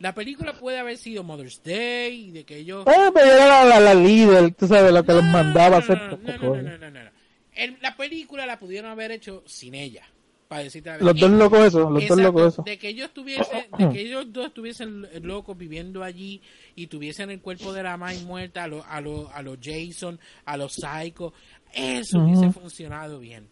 La 0.00 0.12
película 0.12 0.54
puede 0.54 0.80
haber 0.80 0.96
sido 0.98 1.22
Mother's 1.22 1.62
Day, 1.62 2.32
de 2.32 2.42
que 2.42 2.56
ellos... 2.56 2.84
Ah, 2.88 3.12
pero 3.14 3.26
era 3.30 3.46
la, 3.46 3.64
la, 3.64 3.78
la 3.80 3.94
líder, 3.94 4.52
tú 4.54 4.66
sabes, 4.66 4.92
lo 4.92 5.04
que 5.04 5.12
los 5.12 5.22
No, 5.24 5.30
mandaba 5.30 5.66
a 5.66 5.70
no, 5.70 5.76
hacer. 5.76 5.98
no. 6.18 7.14
El- 7.54 7.78
la 7.80 7.96
película 7.96 8.46
la 8.46 8.58
pudieron 8.58 8.90
haber 8.90 9.10
hecho 9.12 9.42
sin 9.46 9.74
ella, 9.74 10.02
para 10.48 10.62
decirte 10.64 10.90
la 10.90 10.98
Los 10.98 11.18
dos 11.18 11.30
locos 11.30 11.60
esos, 11.60 11.90
los 11.90 12.06
dos 12.08 12.18
locos 12.18 12.52
esos. 12.54 12.64
De 12.64 12.78
que 12.78 12.88
ellos 12.88 13.12
tuviesen, 13.14 13.66
de 13.78 13.90
que 13.90 14.00
ellos 14.00 14.32
dos 14.32 14.46
estuviesen 14.48 15.08
locos 15.26 15.56
viviendo 15.56 16.02
allí 16.02 16.40
y 16.74 16.86
tuviesen 16.88 17.30
el 17.30 17.40
cuerpo 17.40 17.72
de 17.72 17.82
la 17.82 17.96
madre 17.96 18.18
muerta 18.20 18.64
a 18.64 18.68
los 18.68 18.84
a 18.86 19.00
los 19.00 19.30
a 19.32 19.42
los 19.42 19.58
Jason, 19.62 20.18
a 20.44 20.56
los 20.56 20.74
Psycho, 20.74 21.32
eso 21.72 22.18
hubiese 22.20 22.50
funcionado 22.52 23.18
bien. 23.20 23.48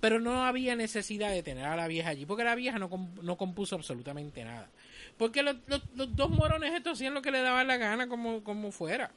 Pero 0.00 0.20
no 0.20 0.44
había 0.44 0.76
necesidad 0.76 1.30
de 1.32 1.42
tener 1.42 1.64
a 1.64 1.74
la 1.74 1.88
vieja 1.88 2.10
allí, 2.10 2.24
porque 2.24 2.44
la 2.44 2.54
vieja 2.54 2.78
no, 2.78 2.88
no 3.20 3.36
compuso 3.36 3.74
absolutamente 3.74 4.44
nada. 4.44 4.70
Porque 5.16 5.42
los, 5.42 5.56
los, 5.66 5.82
los 5.96 6.14
dos 6.14 6.30
morones 6.30 6.72
estos 6.72 6.92
hacían 6.92 7.14
lo 7.14 7.22
que 7.22 7.32
le 7.32 7.40
daban 7.40 7.66
la 7.66 7.78
gana 7.78 8.06
como, 8.06 8.44
como 8.44 8.70
fuera. 8.70 9.10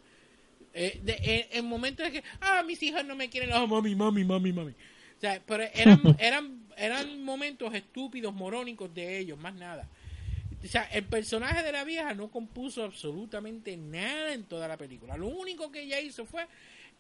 Eh, 0.74 1.00
de, 1.04 1.20
en, 1.22 1.60
en 1.60 1.66
momentos 1.66 2.06
de 2.06 2.12
que, 2.12 2.24
ah, 2.40 2.64
mis 2.66 2.82
hijas 2.84 3.06
no 3.06 3.16
me 3.16 3.30
quieren, 3.30 3.52
ah, 3.54 3.66
mami, 3.66 3.96
mami, 3.96 4.24
mami, 4.24 4.54
mami. 4.54 4.74
sea, 5.20 5.42
pero 5.46 5.64
eran, 5.74 6.02
eran, 6.20 6.66
eran 6.78 7.24
momentos 7.24 7.74
estúpidos, 7.74 8.34
morónicos 8.34 8.94
de 8.94 9.20
ellos, 9.20 9.38
más 9.38 9.54
nada. 9.54 9.90
O 10.64 10.68
sea, 10.68 10.84
el 10.84 11.04
personaje 11.04 11.64
de 11.64 11.72
la 11.72 11.84
vieja 11.84 12.14
no 12.14 12.30
compuso 12.30 12.84
absolutamente 12.84 13.76
nada 13.78 14.34
en 14.34 14.44
toda 14.44 14.68
la 14.68 14.78
película. 14.78 15.18
Lo 15.18 15.28
único 15.28 15.72
que 15.72 15.82
ella 15.82 16.00
hizo 16.00 16.26
fue 16.26 16.46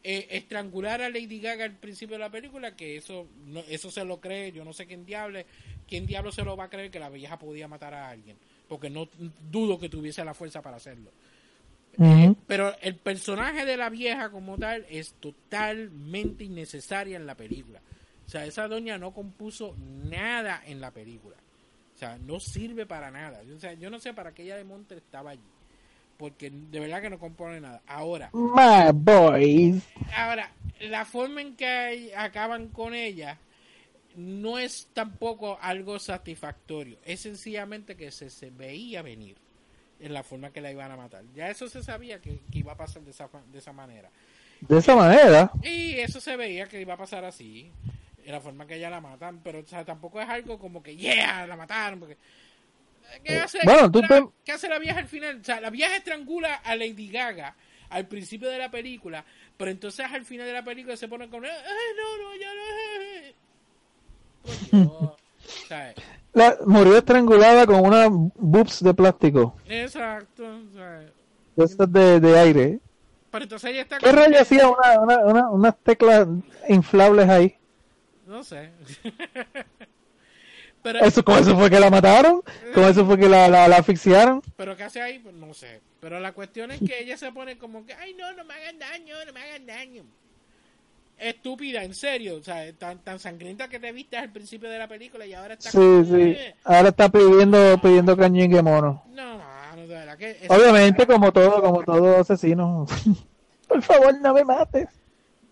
eh, 0.04 0.28
estrangular 0.32 1.02
a 1.04 1.10
Lady 1.10 1.40
Gaga 1.40 1.66
al 1.66 1.76
principio 1.76 2.16
de 2.16 2.22
la 2.22 2.32
película, 2.32 2.76
que 2.76 2.98
eso 2.98 3.28
no, 3.46 3.60
eso 3.70 3.92
se 3.92 4.04
lo 4.04 4.20
cree, 4.20 4.52
yo 4.52 4.66
no 4.66 4.74
sé 4.74 4.88
quién 4.88 5.06
diable, 5.06 5.46
quién 5.88 6.08
diablo 6.08 6.32
se 6.32 6.44
lo 6.44 6.58
va 6.58 6.66
a 6.66 6.70
creer 6.70 6.90
que 6.90 7.00
la 7.00 7.10
vieja 7.10 7.38
podía 7.38 7.68
matar 7.68 7.94
a 7.94 8.10
alguien, 8.10 8.36
porque 8.68 8.90
no 8.90 9.08
dudo 9.52 9.80
que 9.80 9.90
tuviese 9.90 10.26
la 10.26 10.34
fuerza 10.34 10.64
para 10.64 10.78
hacerlo. 10.78 11.12
Ujú. 11.98 12.38
Pero 12.48 12.74
el 12.82 12.96
personaje 12.96 13.66
de 13.66 13.78
la 13.78 13.90
vieja 13.90 14.30
como 14.32 14.58
tal 14.58 14.86
es 14.90 15.14
totalmente 15.16 16.44
innecesaria 16.46 17.18
en 17.18 17.26
la 17.26 17.36
película. 17.36 17.82
O 18.26 18.30
sea, 18.30 18.46
esa 18.46 18.68
doña 18.68 18.98
no 18.98 19.14
compuso 19.14 19.76
nada 19.78 20.62
en 20.66 20.80
la 20.80 20.92
película. 20.92 21.36
O 21.96 21.98
sea, 21.98 22.18
no 22.18 22.40
sirve 22.40 22.86
para 22.86 23.12
nada. 23.12 23.42
O 23.56 23.60
sea, 23.60 23.74
yo 23.74 23.90
no 23.90 24.00
sé 24.00 24.14
para 24.14 24.34
qué 24.34 24.44
ella 24.44 24.58
de 24.58 24.64
Monte 24.64 24.96
estaba 24.96 25.32
allí. 25.32 25.42
Porque 26.18 26.50
de 26.50 26.80
verdad 26.80 27.02
que 27.02 27.10
no 27.10 27.20
compone 27.20 27.60
nada. 27.60 27.82
Ahora, 27.88 28.30
My 28.34 28.92
boys. 28.94 29.84
ahora, 30.16 30.52
la 30.80 31.04
forma 31.06 31.42
en 31.42 31.56
que 31.56 32.14
acaban 32.16 32.70
con 32.70 32.94
ella 32.94 33.38
no 34.16 34.58
es 34.60 34.88
tampoco 34.94 35.58
algo 35.62 36.00
satisfactorio. 36.00 36.98
Es 37.04 37.22
sencillamente 37.22 37.96
que 37.96 38.12
se, 38.12 38.30
se 38.30 38.50
veía 38.50 39.02
venir 39.02 39.38
en 40.02 40.14
la 40.14 40.24
forma 40.24 40.52
que 40.52 40.62
la 40.62 40.72
iban 40.72 40.92
a 40.92 40.98
matar. 40.98 41.24
Ya 41.34 41.50
eso 41.50 41.68
se 41.70 41.84
sabía 41.84 42.20
que, 42.20 42.40
que 42.52 42.60
iba 42.60 42.74
a 42.74 42.78
pasar 42.78 43.02
de 43.04 43.12
esa, 43.12 43.28
fa- 43.28 43.44
de 43.52 43.60
esa 43.60 43.72
manera. 43.72 44.10
De 44.62 44.78
esa 44.78 44.96
manera. 44.96 45.52
Y 45.64 45.94
eso 46.00 46.20
se 46.20 46.36
veía 46.36 46.68
que 46.68 46.82
iba 46.82 46.94
a 46.96 46.98
pasar 46.98 47.24
así, 47.26 47.72
en 48.24 48.32
la 48.32 48.40
forma 48.42 48.66
que 48.68 48.76
ella 48.76 48.90
la 48.90 49.02
matan, 49.02 49.40
pero 49.44 49.60
o 49.60 49.66
sea, 49.66 49.84
tampoco 49.86 50.20
es 50.22 50.28
algo 50.30 50.60
como 50.60 50.84
que, 50.84 50.96
yeah, 50.96 51.46
la 51.48 51.56
mataron, 51.56 52.00
porque... 52.00 52.18
¿Qué 53.26 53.40
hace, 53.40 53.58
Eh, 53.58 53.62
bueno, 53.66 53.92
tú 53.92 54.02
la, 54.02 54.08
te- 54.08 54.28
¿Qué 54.46 54.52
hace 54.54 54.70
la 54.70 54.80
vieja 54.80 55.00
al 55.00 55.08
final? 55.08 55.40
O 55.42 55.44
sea, 55.44 55.60
la 55.60 55.70
vieja 55.70 55.96
estrangula 55.98 56.56
a 56.56 56.76
Lady 56.76 57.10
Gaga 57.10 57.56
al 57.90 58.08
principio 58.08 58.48
de 58.50 58.58
la 58.58 58.72
película, 58.72 59.26
pero 59.58 59.70
entonces 59.70 60.06
al 60.10 60.24
final 60.26 60.46
de 60.48 60.54
la 60.54 60.64
película 60.64 60.96
se 60.96 61.08
pone 61.10 61.28
con... 61.30 61.44
"Ay, 61.46 61.52
no, 61.98 62.18
no, 62.24 62.36
ya 62.38 62.54
no... 62.54 63.32
Coño, 64.72 65.16
¿sabes? 65.68 65.96
La, 66.34 66.58
murió 66.66 66.98
estrangulada 66.98 67.66
con 67.66 67.82
una 67.86 68.08
boobs 68.10 68.84
de 68.84 68.94
plástico. 68.94 69.56
Exacto. 69.68 70.44
De 71.56 71.66
estas 71.66 71.92
de, 71.92 72.20
de 72.20 72.40
aire. 72.40 72.80
Pero 73.32 73.44
entonces 73.44 73.72
ella 73.72 73.82
está... 73.82 73.98
¿Qué 73.98 74.12
rayo 74.12 74.40
hacía 74.40 74.68
una, 74.70 75.00
una, 75.02 75.18
una- 75.20 75.50
unas 75.50 75.78
teclas 75.84 76.28
inflables 76.70 77.30
ahí? 77.30 77.56
No 78.28 78.44
sé. 78.44 78.72
pero, 80.84 81.00
Eso, 81.00 81.24
¿Con 81.24 81.38
eso 81.40 81.56
fue 81.58 81.70
que 81.70 81.80
la 81.80 81.90
mataron? 81.90 82.42
¿Con 82.74 82.84
eso 82.86 83.06
fue 83.06 83.18
que 83.18 83.30
la, 83.30 83.48
la, 83.48 83.68
la 83.68 83.78
asfixiaron? 83.78 84.42
Pero 84.56 84.76
¿qué 84.76 84.84
hace 84.84 85.02
ahí? 85.02 85.20
Pues 85.20 85.36
no 85.36 85.54
sé. 85.54 85.82
Pero 86.00 86.20
la 86.20 86.32
cuestión 86.32 86.72
es 86.72 86.80
que 86.80 87.00
ella 87.02 87.18
se 87.18 87.32
pone 87.32 87.58
como 87.58 87.86
que, 87.86 87.94
ay, 87.94 88.14
no, 88.16 88.32
no 88.34 88.44
me 88.46 88.54
hagan 88.54 88.80
daño, 88.80 89.16
no 89.26 89.34
me 89.34 89.42
hagan 89.42 89.66
daño. 89.66 90.04
Estúpida, 91.22 91.84
en 91.84 91.94
serio. 91.94 92.38
O 92.38 92.44
sea, 92.44 92.72
tan, 92.74 93.00
tan 93.00 93.20
sangrienta 93.20 93.68
que 93.68 93.80
te 93.80 93.92
viste 93.92 94.18
al 94.18 94.32
principio 94.32 94.70
de 94.70 94.80
la 94.80 94.88
película 94.88 95.26
y 95.26 95.34
ahora 95.34 95.54
está... 95.54 95.70
Sí, 95.70 95.78
sí. 96.06 96.38
Ahora 96.64 96.90
está 96.90 97.10
pidiendo, 97.10 97.80
pidiendo 97.82 98.18
cañín 98.18 98.52
mono. 98.64 99.04
No, 99.14 99.38
no, 99.38 99.82
de 99.82 99.88
verdad 99.88 100.18
que... 100.18 100.38
Obviamente, 100.50 101.06
como 101.06 101.32
todo, 101.32 101.62
como 101.62 101.84
todo 101.84 102.18
asesino. 102.20 102.88
Por 103.68 103.82
favor, 103.84 104.20
no 104.20 104.34
me 104.34 104.44
mates. 104.44 104.90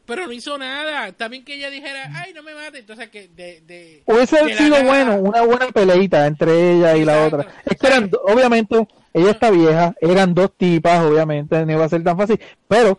Pero 0.05 0.25
no 0.25 0.33
hizo 0.33 0.57
nada. 0.57 1.11
También 1.11 1.45
que 1.45 1.53
ella 1.53 1.69
dijera, 1.69 2.09
ay, 2.15 2.33
no 2.33 2.41
me 2.41 2.55
mate. 2.55 2.79
Entonces 2.79 3.09
que 3.09 3.27
de... 3.27 3.61
de 3.61 4.01
Hubiese 4.07 4.43
de 4.43 4.57
sido 4.57 4.71
nada- 4.71 4.83
bueno 4.83 5.15
una 5.17 5.41
buena 5.43 5.67
peleita 5.67 6.25
entre 6.25 6.73
ella 6.73 6.97
y 6.97 7.05
la 7.05 7.27
otra. 7.27 7.45
Es 7.63 7.77
que 7.77 7.85
eran, 7.85 8.09
obviamente, 8.23 8.87
ella 9.13 9.29
está 9.31 9.51
vieja, 9.51 9.93
eran 10.01 10.33
dos 10.33 10.51
tipas, 10.57 11.03
obviamente, 11.05 11.63
no 11.63 11.71
iba 11.73 11.85
a 11.85 11.89
ser 11.89 12.03
tan 12.03 12.17
fácil, 12.17 12.39
pero 12.67 12.97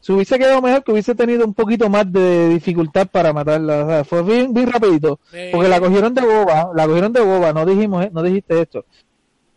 se 0.00 0.12
hubiese 0.12 0.38
quedado 0.38 0.62
mejor 0.62 0.84
que 0.84 0.92
hubiese 0.92 1.14
tenido 1.14 1.44
un 1.44 1.54
poquito 1.54 1.88
más 1.88 2.10
de 2.12 2.48
dificultad 2.48 3.06
para 3.08 3.32
matarla. 3.32 3.84
O 3.84 3.88
sea, 3.88 4.04
fue 4.04 4.22
bien, 4.22 4.52
bien 4.54 4.70
rapidito, 4.70 5.18
Sí. 5.30 5.38
porque 5.52 5.68
la 5.68 5.80
cogieron 5.80 6.14
de 6.14 6.22
boba, 6.22 6.70
la 6.74 6.86
cogieron 6.86 7.12
de 7.12 7.20
boba, 7.20 7.52
no 7.52 7.66
dijimos, 7.66 8.06
no 8.12 8.22
dijiste 8.22 8.60
esto. 8.62 8.84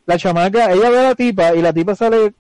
La 0.06 0.18
chamaca, 0.18 0.72
ella 0.72 0.90
ve 0.90 1.00
a 1.00 1.04
la 1.04 1.16
tipa 1.16 1.54
y 1.56 1.62
la 1.62 1.72
tipa 1.72 1.96
sale 1.96 2.34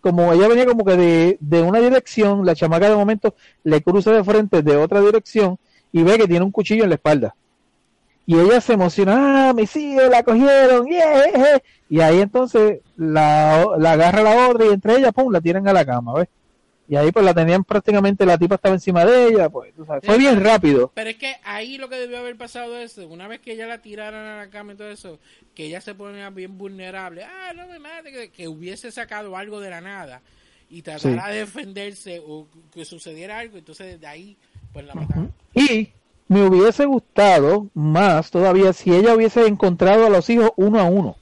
como 0.00 0.32
ella 0.32 0.48
venía 0.48 0.66
como 0.66 0.84
que 0.84 0.96
de, 0.96 1.36
de 1.40 1.62
una 1.62 1.78
dirección, 1.78 2.44
la 2.44 2.56
chamaca 2.56 2.88
de 2.90 2.96
momento 2.96 3.36
le 3.62 3.80
cruza 3.82 4.10
de 4.10 4.24
frente 4.24 4.60
de 4.62 4.76
otra 4.76 5.00
dirección 5.00 5.58
y 5.92 6.02
ve 6.02 6.18
que 6.18 6.26
tiene 6.26 6.44
un 6.44 6.50
cuchillo 6.50 6.82
en 6.82 6.88
la 6.90 6.96
espalda. 6.96 7.36
Y 8.26 8.36
ella 8.38 8.60
se 8.60 8.72
emociona, 8.72 9.50
ah, 9.50 9.52
mis 9.52 9.74
hijos 9.76 10.08
la 10.10 10.22
cogieron, 10.24 10.86
yeah, 10.86 11.24
yeah". 11.32 11.62
y 11.88 12.00
ahí 12.00 12.20
entonces 12.20 12.80
la, 12.96 13.64
la 13.78 13.92
agarra 13.92 14.22
la 14.22 14.48
otra 14.48 14.66
y 14.66 14.70
entre 14.70 14.96
ellas, 14.96 15.12
pum, 15.12 15.32
la 15.32 15.40
tiran 15.40 15.66
a 15.68 15.72
la 15.72 15.84
cama, 15.84 16.14
¿ves? 16.14 16.28
Y 16.92 16.96
ahí 16.96 17.10
pues 17.10 17.24
la 17.24 17.32
tenían 17.32 17.64
prácticamente, 17.64 18.26
la 18.26 18.36
tipa 18.36 18.56
estaba 18.56 18.74
encima 18.74 19.02
de 19.06 19.28
ella, 19.28 19.48
pues, 19.48 19.74
tú 19.74 19.86
sabes, 19.86 20.04
fue 20.04 20.18
bien 20.18 20.44
rápido. 20.44 20.92
Pero 20.92 21.08
es 21.08 21.16
que 21.16 21.36
ahí 21.42 21.78
lo 21.78 21.88
que 21.88 21.96
debió 21.96 22.18
haber 22.18 22.36
pasado 22.36 22.76
es, 22.76 22.98
una 22.98 23.26
vez 23.28 23.40
que 23.40 23.52
ella 23.52 23.66
la 23.66 23.80
tiraran 23.80 24.26
a 24.26 24.36
la 24.36 24.50
cama 24.50 24.74
y 24.74 24.76
todo 24.76 24.90
eso, 24.90 25.18
que 25.54 25.64
ella 25.64 25.80
se 25.80 25.94
ponía 25.94 26.28
bien 26.28 26.58
vulnerable, 26.58 27.24
ah, 27.24 27.54
no 27.56 27.66
me 27.66 27.78
mate, 27.78 28.12
que, 28.12 28.30
que 28.30 28.46
hubiese 28.46 28.92
sacado 28.92 29.38
algo 29.38 29.58
de 29.58 29.70
la 29.70 29.80
nada 29.80 30.20
y 30.68 30.82
tratara 30.82 31.28
de 31.28 31.38
defenderse 31.38 32.20
o 32.26 32.46
que 32.74 32.84
sucediera 32.84 33.38
algo, 33.38 33.56
entonces 33.56 33.98
de 33.98 34.06
ahí 34.06 34.36
pues 34.74 34.84
la 34.84 34.92
mataron. 34.92 35.32
Y 35.54 35.88
me 36.28 36.46
hubiese 36.46 36.84
gustado 36.84 37.68
más 37.72 38.30
todavía 38.30 38.74
si 38.74 38.94
ella 38.94 39.14
hubiese 39.14 39.46
encontrado 39.46 40.04
a 40.04 40.10
los 40.10 40.28
hijos 40.28 40.50
uno 40.56 40.78
a 40.78 40.84
uno. 40.84 41.16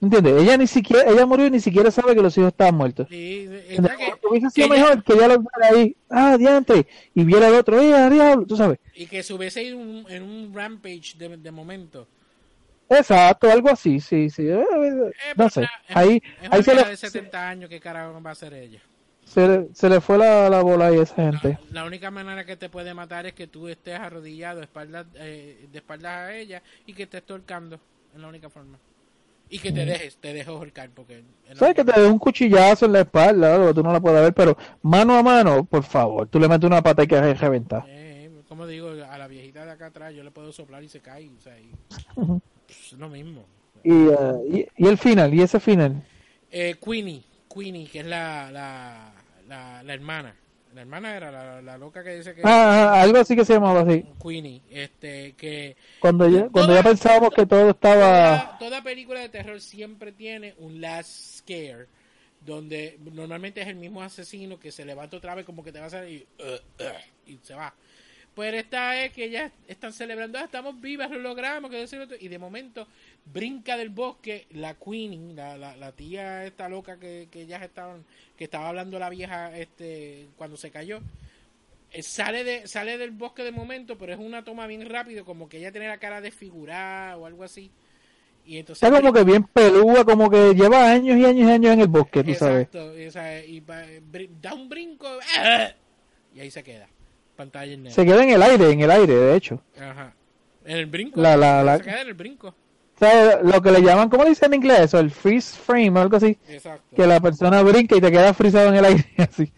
¿Entiendes? 0.00 0.42
Ella 0.42 0.56
ni 0.58 0.66
siquiera, 0.66 1.10
ella 1.10 1.24
murió 1.24 1.46
y 1.46 1.50
ni 1.50 1.60
siquiera 1.60 1.90
sabe 1.90 2.14
que 2.14 2.22
los 2.22 2.36
hijos 2.36 2.48
estaban 2.48 2.74
muertos. 2.74 3.06
Sí, 3.08 3.48
hubiese 4.28 4.50
sido 4.50 4.66
ella- 4.66 4.74
mejor 4.74 5.02
que 5.04 5.12
ella 5.14 5.28
lo 5.28 5.38
viera 5.38 5.68
ahí, 5.74 5.96
ah, 6.10 6.36
diante, 6.36 6.86
y 7.14 7.24
viera 7.24 7.46
al 7.48 7.54
otro, 7.54 7.80
eh, 7.80 8.10
diablo, 8.10 8.46
tú 8.46 8.56
sabes. 8.56 8.78
y 8.94 9.06
que 9.06 9.22
se 9.22 9.32
hubiese 9.34 9.62
ido 9.62 9.78
un- 9.78 10.04
en 10.08 10.22
un 10.22 10.52
rampage 10.54 11.14
de, 11.16 11.36
de 11.36 11.50
momento. 11.50 12.06
Exacto, 12.88 13.50
algo 13.50 13.68
así, 13.70 13.98
sí, 14.00 14.30
sí. 14.30 14.46
eh, 14.48 14.60
eh, 14.70 15.12
no 15.36 15.48
sé, 15.50 15.66
ahí, 15.88 16.22
es 16.42 16.52
ahí 16.52 16.62
se 16.62 16.74
le, 16.74 16.84
de 16.84 16.96
70 16.96 17.48
años, 17.48 17.68
¿qué 17.68 17.80
carajo 17.80 18.22
va 18.22 18.30
a 18.30 18.32
hacer 18.32 18.54
ella? 18.54 18.80
se, 19.24 19.48
le, 19.48 19.68
se 19.74 19.88
le 19.88 20.00
fue 20.00 20.18
la, 20.18 20.48
la 20.48 20.62
bola 20.62 20.86
ahí 20.86 20.98
a 20.98 21.02
esa 21.02 21.16
gente. 21.16 21.58
La 21.72 21.84
única 21.84 22.12
manera 22.12 22.44
que 22.44 22.56
te 22.56 22.68
puede 22.68 22.94
matar 22.94 23.26
es 23.26 23.32
que 23.32 23.48
tú 23.48 23.66
estés 23.66 23.98
arrodillado 23.98 24.62
espaldas, 24.62 25.06
eh, 25.16 25.66
de 25.72 25.78
espaldas 25.78 26.12
a 26.28 26.34
ella 26.36 26.62
y 26.86 26.92
que 26.92 27.02
estés 27.04 27.24
torcando. 27.24 27.80
Es 28.14 28.20
la 28.20 28.28
única 28.28 28.48
forma. 28.48 28.78
Y 29.48 29.58
que 29.60 29.70
te 29.70 29.84
dejes, 29.84 30.16
te 30.16 30.32
dejes 30.32 30.48
ahorcar 30.48 30.90
porque... 30.90 31.22
¿Sabes 31.54 31.74
que 31.76 31.84
te 31.84 32.00
dé 32.00 32.06
un 32.08 32.18
cuchillazo 32.18 32.86
en 32.86 32.92
la 32.92 33.00
espalda, 33.00 33.54
algo, 33.54 33.72
tú 33.72 33.82
no 33.82 33.92
la 33.92 34.00
puedes 34.00 34.20
ver, 34.20 34.34
pero 34.34 34.56
mano 34.82 35.16
a 35.16 35.22
mano, 35.22 35.64
por 35.64 35.84
favor, 35.84 36.26
tú 36.28 36.40
le 36.40 36.48
metes 36.48 36.66
una 36.66 36.82
pata 36.82 37.04
y 37.04 37.06
que 37.06 37.34
reventar. 37.34 37.84
Eh, 37.86 38.30
como 38.48 38.66
digo, 38.66 38.88
a 39.08 39.18
la 39.18 39.28
viejita 39.28 39.64
de 39.64 39.70
acá 39.70 39.86
atrás 39.86 40.14
yo 40.14 40.24
le 40.24 40.30
puedo 40.32 40.52
soplar 40.52 40.82
y 40.82 40.88
se 40.88 41.00
cae. 41.00 41.28
O 41.28 41.40
sea, 41.40 41.58
y- 41.60 41.70
pues, 42.66 42.92
es 42.92 42.98
lo 42.98 43.08
mismo. 43.08 43.44
Y, 43.84 43.92
eh, 44.08 44.68
y, 44.76 44.84
y 44.84 44.88
el 44.88 44.98
final, 44.98 45.32
y 45.32 45.42
ese 45.42 45.60
final. 45.60 46.02
Eh, 46.50 46.74
Queenie, 46.84 47.22
Queenie, 47.52 47.86
que 47.86 48.00
es 48.00 48.06
la, 48.06 48.50
la, 48.50 49.12
la, 49.48 49.82
la 49.84 49.94
hermana. 49.94 50.34
La 50.76 50.82
hermana 50.82 51.16
era 51.16 51.32
la, 51.32 51.62
la 51.62 51.78
loca 51.78 52.04
que 52.04 52.16
dice 52.18 52.34
que... 52.34 52.42
Ah, 52.44 52.92
ah, 52.92 53.00
algo 53.00 53.16
así 53.16 53.34
que 53.34 53.46
se 53.46 53.54
llamaba 53.54 53.80
así. 53.80 54.04
Queenie, 54.22 54.60
este, 54.70 55.32
que... 55.32 55.74
Cuando 56.00 56.28
ya, 56.28 56.50
cuando 56.50 56.66
Toda- 56.66 56.74
ya 56.74 56.82
pensábamos 56.82 57.30
que 57.30 57.46
todo 57.46 57.70
estaba... 57.70 58.58
Toda, 58.58 58.58
toda 58.58 58.82
película 58.82 59.20
de 59.20 59.30
terror 59.30 59.58
siempre 59.58 60.12
tiene 60.12 60.54
un 60.58 60.82
last 60.82 61.38
scare 61.38 61.86
donde 62.42 62.98
normalmente 63.10 63.62
es 63.62 63.68
el 63.68 63.76
mismo 63.76 64.02
asesino 64.02 64.60
que 64.60 64.70
se 64.70 64.84
levanta 64.84 65.16
otra 65.16 65.34
vez 65.34 65.46
como 65.46 65.64
que 65.64 65.72
te 65.72 65.78
va 65.78 65.86
a 65.86 65.88
hacer 65.88 66.10
y, 66.10 66.26
uh, 66.40 66.82
uh, 66.84 67.30
y 67.30 67.38
se 67.42 67.54
va. 67.54 67.74
Pues 68.36 68.52
esta 68.52 69.02
es 69.02 69.12
que 69.14 69.30
ya 69.30 69.50
están 69.66 69.94
celebrando, 69.94 70.38
"Ah, 70.38 70.42
estamos 70.44 70.78
vivas, 70.78 71.10
lo 71.10 71.18
logramos, 71.18 71.70
que 71.70 71.78
decir 71.78 72.06
y 72.20 72.28
de 72.28 72.38
momento 72.38 72.86
brinca 73.24 73.78
del 73.78 73.88
bosque 73.88 74.46
la 74.50 74.74
Queenie, 74.74 75.34
la, 75.34 75.56
la, 75.56 75.74
la 75.74 75.92
tía 75.92 76.44
esta 76.44 76.68
loca 76.68 76.98
que, 77.00 77.28
que 77.30 77.46
ya 77.46 77.56
estaban, 77.64 78.04
que 78.36 78.44
estaba 78.44 78.68
hablando 78.68 78.98
la 78.98 79.08
vieja 79.08 79.56
este 79.56 80.28
cuando 80.36 80.58
se 80.58 80.70
cayó. 80.70 81.00
Eh, 81.92 82.02
sale 82.02 82.44
de 82.44 82.68
sale 82.68 82.98
del 82.98 83.12
bosque 83.12 83.42
de 83.42 83.52
momento, 83.52 83.96
pero 83.96 84.12
es 84.12 84.18
una 84.18 84.44
toma 84.44 84.66
bien 84.66 84.86
rápido, 84.86 85.24
como 85.24 85.48
que 85.48 85.56
ella 85.56 85.72
tiene 85.72 85.88
la 85.88 85.96
cara 85.98 86.20
desfigurada 86.20 87.16
o 87.16 87.24
algo 87.24 87.42
así. 87.42 87.70
Y 88.44 88.58
entonces 88.58 88.82
Está 88.82 89.00
como 89.00 89.14
que 89.14 89.24
bien 89.24 89.44
pelúa, 89.44 90.04
como 90.04 90.28
que 90.28 90.52
lleva 90.52 90.90
años 90.90 91.16
y 91.16 91.24
años 91.24 91.48
y 91.48 91.52
años 91.52 91.72
en 91.72 91.80
el 91.80 91.88
bosque, 91.88 92.22
tú 92.22 92.34
sabes. 92.34 92.66
Exacto, 92.66 92.98
y, 92.98 93.60
brin- 93.62 94.40
da 94.42 94.52
un 94.52 94.68
brinco 94.68 95.08
y 96.34 96.40
ahí 96.40 96.50
se 96.50 96.62
queda. 96.62 96.86
Pantalla 97.36 97.72
en 97.72 97.82
negro. 97.84 97.94
Se 97.94 98.04
queda 98.04 98.22
en 98.24 98.30
el 98.30 98.42
aire, 98.42 98.70
en 98.70 98.80
el 98.80 98.90
aire, 98.90 99.14
de 99.14 99.36
hecho. 99.36 99.62
Ajá. 99.78 100.14
En 100.64 100.76
el 100.78 100.86
brinco. 100.86 101.20
La- 101.20 101.36
la- 101.36 101.62
la- 101.62 101.76
Se 101.78 101.84
queda 101.84 102.00
en 102.02 102.08
el 102.08 102.14
brinco. 102.14 102.48
O 102.48 102.98
sea, 102.98 103.42
lo 103.42 103.60
que 103.60 103.70
le 103.70 103.82
llaman, 103.82 104.08
¿cómo 104.08 104.24
le 104.24 104.30
dicen 104.30 104.52
en 104.54 104.60
inglés 104.62 104.80
eso? 104.80 104.98
El 104.98 105.10
freeze 105.10 105.54
frame 105.58 105.90
o 105.90 105.98
algo 106.02 106.16
así. 106.16 106.38
Exacto. 106.48 106.96
Que 106.96 107.06
la 107.06 107.20
persona 107.20 107.62
brinca 107.62 107.94
y 107.96 108.00
te 108.00 108.10
queda 108.10 108.32
frisado 108.32 108.68
en 108.70 108.76
el 108.76 108.84
aire, 108.86 109.04
así. 109.18 109.52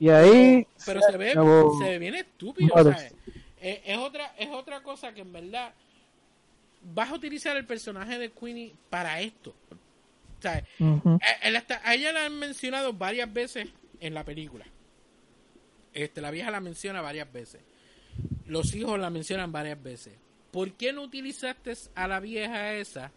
Y 0.00 0.08
ahí 0.08 0.66
pero 0.86 1.00
se 1.02 1.16
ve, 1.16 1.32
se 1.32 1.84
ve 1.90 1.98
bien 1.98 2.14
estúpido. 2.14 2.74
Eh, 3.60 3.82
es 3.86 3.98
otra 3.98 4.32
es 4.38 4.48
otra 4.50 4.82
cosa 4.82 5.12
que 5.14 5.20
en 5.22 5.32
verdad 5.32 5.72
vas 6.94 7.10
a 7.10 7.14
utilizar 7.14 7.56
el 7.56 7.64
personaje 7.64 8.18
de 8.18 8.30
Queenie 8.32 8.74
para 8.90 9.20
esto. 9.20 9.54
hasta- 11.56 11.80
a 11.84 11.94
ella 11.94 12.12
la 12.12 12.26
han 12.26 12.38
mencionado 12.38 12.92
varias 12.92 13.32
veces 13.32 13.68
en 14.00 14.12
la 14.14 14.24
película. 14.24 14.66
Este, 15.94 16.20
la 16.20 16.30
vieja 16.30 16.50
la 16.50 16.60
menciona 16.60 17.00
varias 17.00 17.32
veces. 17.32 17.60
Los 18.46 18.74
hijos 18.74 18.98
la 18.98 19.10
mencionan 19.10 19.52
varias 19.52 19.82
veces. 19.82 20.14
¿Por 20.50 20.72
qué 20.72 20.92
no 20.92 21.02
utilizaste 21.02 21.72
a 21.94 22.06
la 22.08 22.20
vieja 22.20 22.74
esa, 22.74 23.10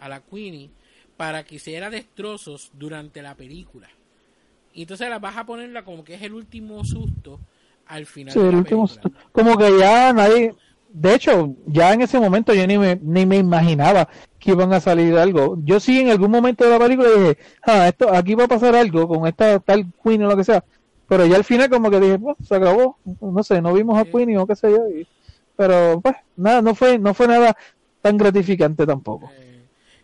a 0.00 0.08
la 0.08 0.20
Queenie, 0.20 0.70
para 1.16 1.44
que 1.44 1.56
hiciera 1.56 1.90
destrozos 1.90 2.70
durante 2.74 3.20
la 3.22 3.34
película? 3.34 3.88
Y 4.72 4.82
entonces 4.82 5.08
la 5.10 5.18
vas 5.18 5.36
a 5.36 5.44
ponerla 5.46 5.84
como 5.84 6.04
que 6.04 6.14
es 6.14 6.22
el 6.22 6.32
último 6.34 6.84
susto 6.84 7.40
al 7.86 8.06
final 8.06 8.32
Sí, 8.34 8.38
de 8.38 8.46
el 8.46 8.52
la 8.52 8.58
último 8.58 8.86
película. 8.86 9.14
como 9.32 9.56
que 9.58 9.78
ya 9.78 10.12
nadie 10.12 10.54
de 10.90 11.14
hecho 11.14 11.54
ya 11.66 11.92
en 11.92 12.02
ese 12.02 12.18
momento 12.20 12.54
yo 12.54 12.66
ni 12.66 12.78
me, 12.78 12.96
ni 13.02 13.26
me 13.26 13.36
imaginaba 13.38 14.08
que 14.38 14.52
iban 14.52 14.72
a 14.72 14.80
salir 14.80 15.16
algo 15.16 15.58
yo 15.64 15.80
sí 15.80 16.00
en 16.00 16.10
algún 16.10 16.30
momento 16.30 16.64
de 16.64 16.70
la 16.70 16.78
película 16.78 17.08
dije 17.10 17.38
ah 17.62 17.88
esto 17.88 18.08
aquí 18.14 18.34
va 18.34 18.44
a 18.44 18.48
pasar 18.48 18.74
algo 18.76 19.06
con 19.08 19.26
esta 19.26 19.58
tal 19.60 19.86
Queen 20.02 20.22
o 20.24 20.28
lo 20.28 20.36
que 20.36 20.44
sea 20.44 20.64
pero 21.08 21.26
ya 21.26 21.36
al 21.36 21.44
final 21.44 21.68
como 21.70 21.90
que 21.90 22.00
dije 22.00 22.18
pues 22.18 22.36
se 22.46 22.54
acabó 22.54 22.98
no 23.20 23.42
sé 23.42 23.60
no 23.62 23.72
vimos 23.74 23.98
a 23.98 24.04
Sí. 24.04 24.10
Queen 24.12 24.36
o 24.38 24.46
qué 24.46 24.56
sé 24.56 24.70
yo 24.70 24.88
y- 24.88 25.06
pero 25.56 26.00
pues 26.00 26.14
nada 26.36 26.62
no 26.62 26.74
fue 26.74 26.98
no 26.98 27.14
fue 27.14 27.26
nada 27.26 27.56
tan 28.00 28.16
gratificante 28.16 28.86
tampoco. 28.86 29.30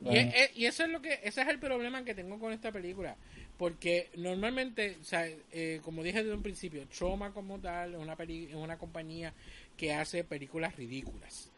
Eh, 0.05 0.44
y, 0.55 0.62
y 0.62 0.66
eso 0.66 0.82
es 0.85 0.90
lo 0.90 1.01
que 1.01 1.20
ese 1.22 1.43
es 1.43 1.48
el 1.48 1.59
problema 1.59 2.05
que 2.05 2.14
tengo 2.14 2.39
con 2.39 2.52
esta 2.52 2.70
película 2.72 3.16
porque 3.56 4.10
normalmente 4.16 4.97
o 5.01 5.05
sea, 5.05 5.26
eh, 5.52 5.81
como 5.85 6.02
dije 6.02 6.22
desde 6.22 6.35
un 6.35 6.43
principio 6.43 6.86
Trauma 6.89 7.31
como 7.32 7.59
tal 7.60 7.94
es 7.94 8.01
una 8.01 8.16
peli- 8.16 8.47
es 8.51 8.55
una 8.56 8.76
compañía 8.78 9.32
que 9.76 9.93
hace 9.94 10.24
películas 10.24 10.76
ridículas. 10.76 11.51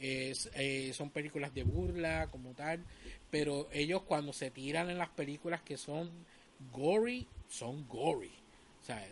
Es- 0.00 0.50
eh, 0.54 0.92
son 0.92 1.10
películas 1.10 1.54
de 1.54 1.62
burla 1.62 2.26
como 2.30 2.50
tal 2.50 2.80
pero 3.30 3.68
ellos 3.72 4.02
cuando 4.02 4.32
se 4.32 4.50
tiran 4.50 4.90
en 4.90 4.98
las 4.98 5.08
películas 5.10 5.62
que 5.62 5.76
son 5.76 6.10
gory 6.72 7.26
son 7.48 7.86
gory 7.88 8.32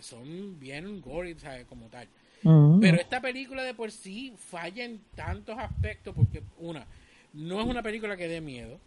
son 0.01 0.59
bien 0.59 1.01
gory 1.01 1.35
¿sabes? 1.39 1.67
como 1.67 1.87
tal 1.87 2.09
pero 2.43 2.97
esta 2.97 3.21
película 3.21 3.63
de 3.63 3.73
por 3.73 3.93
sí 3.93 4.35
falla 4.37 4.85
en 4.85 5.01
tantos 5.15 5.57
aspectos 5.59 6.15
porque 6.15 6.43
una, 6.59 6.87
no 7.33 7.61
es 7.61 7.67
una 7.67 7.83
película 7.83 8.17
que 8.17 8.27
dé 8.27 8.41
miedo, 8.41 8.81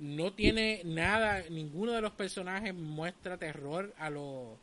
no 0.00 0.32
tiene 0.32 0.82
nada, 0.84 1.44
ninguno 1.50 1.92
de 1.92 2.00
los 2.00 2.12
personajes 2.12 2.74
muestra 2.74 3.36
terror 3.36 3.94
a 3.96 4.10
los 4.10 4.58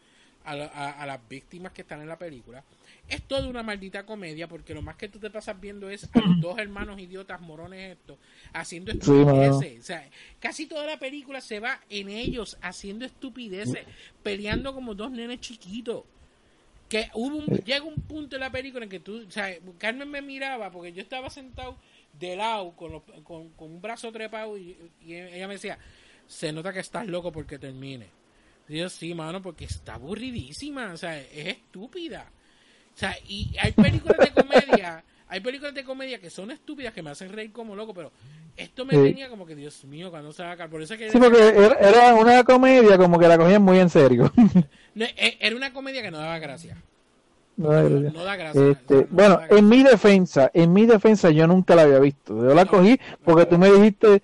a, 0.48 0.54
a- 0.54 1.02
a 1.04 1.06
las 1.06 1.20
víctimas 1.30 1.72
que 1.74 1.82
están 1.84 2.02
en 2.02 2.08
la 2.08 2.18
película. 2.18 2.64
Es 3.08 3.22
toda 3.24 3.48
una 3.48 3.64
maldita 3.64 4.06
comedia 4.06 4.48
porque 4.48 4.74
lo 4.74 4.82
más 4.82 4.96
que 4.96 5.08
tú 5.08 5.20
te 5.20 5.30
pasas 5.30 5.60
viendo 5.62 5.90
es 5.90 6.10
a 6.14 6.20
los 6.20 6.42
dos 6.42 6.58
hermanos 6.60 7.00
idiotas 7.00 7.40
morones 7.42 7.98
estos 7.98 8.18
haciendo 8.54 8.92
Sí, 8.92 8.98
estupideces. 9.00 9.80
o 9.80 9.84
sea, 9.84 10.10
casi 10.40 10.66
toda 10.66 10.86
la 10.86 10.98
película 11.00 11.40
se 11.42 11.60
va 11.60 11.80
en 11.90 12.10
ellos 12.10 12.58
haciendo 12.62 13.06
estupideces, 13.06 13.86
peleando 14.24 14.74
como 14.74 14.94
dos 14.96 15.12
nenes 15.12 15.40
chiquitos 15.42 16.04
que 16.90 17.10
hubo 17.14 17.36
un, 17.38 17.46
llega 17.66 17.84
un 17.84 17.96
punto 17.96 18.38
en 18.38 18.42
la 18.42 18.50
película 18.52 18.86
en 18.86 18.90
que 18.90 19.02
tú, 19.02 19.26
o 19.28 19.32
sea, 19.32 19.54
Carmen 19.78 20.10
me 20.10 20.22
miraba 20.22 20.72
porque 20.72 20.94
yo 20.94 21.02
estaba 21.02 21.30
sentado 21.30 21.78
de 22.18 22.36
lado 22.38 22.72
con, 22.78 22.94
los- 22.94 23.04
con, 23.24 23.50
con 23.50 23.72
un 23.72 23.82
brazo 23.82 24.12
trepado 24.12 24.58
y, 24.58 24.78
y 25.06 25.14
ella 25.16 25.48
me 25.48 25.56
decía, 25.56 25.78
se 26.28 26.52
nota 26.54 26.72
que 26.74 26.80
estás 26.80 27.06
loco 27.08 27.32
porque 27.32 27.60
termine. 27.60 28.08
Yo, 28.70 28.90
sí, 28.90 29.14
mano, 29.14 29.42
porque 29.42 29.66
está 29.66 29.94
aburridísima, 29.96 30.92
o 30.94 30.98
sea, 30.98 31.18
es 31.20 31.48
estúpida. 31.48 32.26
O 32.96 33.00
sea, 33.00 33.16
y 33.28 33.56
hay 33.62 33.72
películas 33.72 34.18
de 34.18 34.32
comedia, 34.42 35.04
hay 35.30 35.40
películas 35.40 35.74
de 35.74 35.84
comedia 35.84 36.20
que 36.20 36.30
son 36.30 36.52
estúpidas 36.52 36.94
que 36.94 37.02
me 37.02 37.12
hacen 37.12 37.32
reír 37.32 37.52
como 37.52 37.76
loco, 37.76 37.94
pero 37.94 38.12
esto 38.58 38.86
me 38.86 38.94
Sí. 38.96 39.04
tenía 39.04 39.30
como 39.30 39.46
que, 39.46 39.56
Dios 39.56 39.86
mío, 39.86 40.10
cuando 40.10 40.34
se 40.34 40.44
va 40.44 40.50
a 40.50 40.54
acabar. 40.54 40.70
Por 40.72 40.82
eso 40.82 40.96
es 40.96 41.00
que 41.00 41.12
sí 41.12 41.18
porque 41.20 41.38
era, 41.48 41.76
era 41.80 42.16
una 42.16 42.44
comedia 42.44 42.98
como 42.98 43.18
que 43.20 43.28
la 43.28 43.38
cogían 43.38 43.62
muy 43.62 43.78
en 43.80 43.90
serio 43.90 44.32
No, 44.96 45.06
e- 45.06 45.38
era 45.40 45.56
una 45.56 45.72
comedia 45.72 46.02
que 46.02 46.10
no 46.12 46.18
daba 46.18 46.40
gracia. 46.40 46.76
No. 47.56 47.72
No 47.90 48.24
da 48.24 48.36
gracia. 48.36 48.70
Este, 48.72 49.08
bueno, 49.10 49.36
da 49.36 49.40
gracia. 49.48 49.58
en 49.58 49.70
mi 49.70 49.84
defensa, 49.84 50.52
en 50.54 50.74
mi 50.74 50.86
defensa 50.86 51.30
yo 51.32 51.48
nunca 51.48 51.76
la 51.76 51.84
había 51.84 52.00
visto. 52.00 52.36
Yo 52.36 52.54
la 52.54 52.66
cogí 52.66 53.00
porque 53.24 53.46
tú 53.46 53.58
me 53.58 53.72
dijiste 53.72 54.22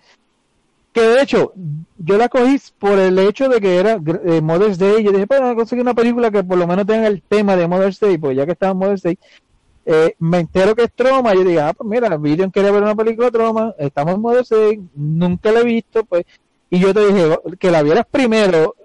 que 0.94 1.02
de 1.02 1.22
hecho 1.22 1.54
yo 1.98 2.18
la 2.18 2.30
cogí 2.30 2.58
por 2.80 3.00
el 3.00 3.18
hecho 3.20 3.50
de 3.50 3.60
que 3.60 3.78
era 3.78 4.00
eh, 4.26 4.42
Mother's 4.42 4.78
Day. 4.78 5.04
Yo 5.04 5.12
dije, 5.12 5.28
pues 5.28 5.40
vamos 5.40 5.54
a 5.54 5.58
conseguir 5.58 5.82
una 5.82 5.94
película 5.94 6.32
que 6.32 6.44
por 6.44 6.58
lo 6.58 6.68
menos 6.68 6.86
tenga 6.86 7.08
el 7.08 7.22
tema 7.22 7.56
de 7.56 7.68
Mother's 7.68 8.00
Day, 8.00 8.18
porque 8.18 8.36
ya 8.36 8.46
que 8.46 8.52
estaba 8.54 8.72
en 8.72 8.78
Mother's 8.78 9.04
Day, 9.04 9.18
eh, 9.86 10.16
me 10.20 10.40
entero 10.40 10.76
que 10.76 10.84
es 10.84 10.94
Troma. 10.94 11.34
Yo 11.34 11.44
dije, 11.44 11.60
ah, 11.60 11.74
pues 11.74 11.90
mira, 11.90 12.16
Vivian 12.18 12.52
quería 12.52 12.72
ver 12.72 12.84
una 12.84 12.96
película 12.96 13.28
de 13.28 13.32
Troma, 13.32 13.74
estamos 13.78 14.16
en 14.16 14.22
Mother's 14.22 14.50
Day, 14.50 14.80
nunca 14.96 15.52
la 15.52 15.62
he 15.62 15.64
visto, 15.64 16.04
pues. 16.06 16.26
Y 16.70 16.80
yo 16.80 16.94
te 16.94 17.06
dije 17.06 17.38
que 17.60 17.70
la 17.70 17.84
vieras 17.84 18.06
primero, 18.10 18.76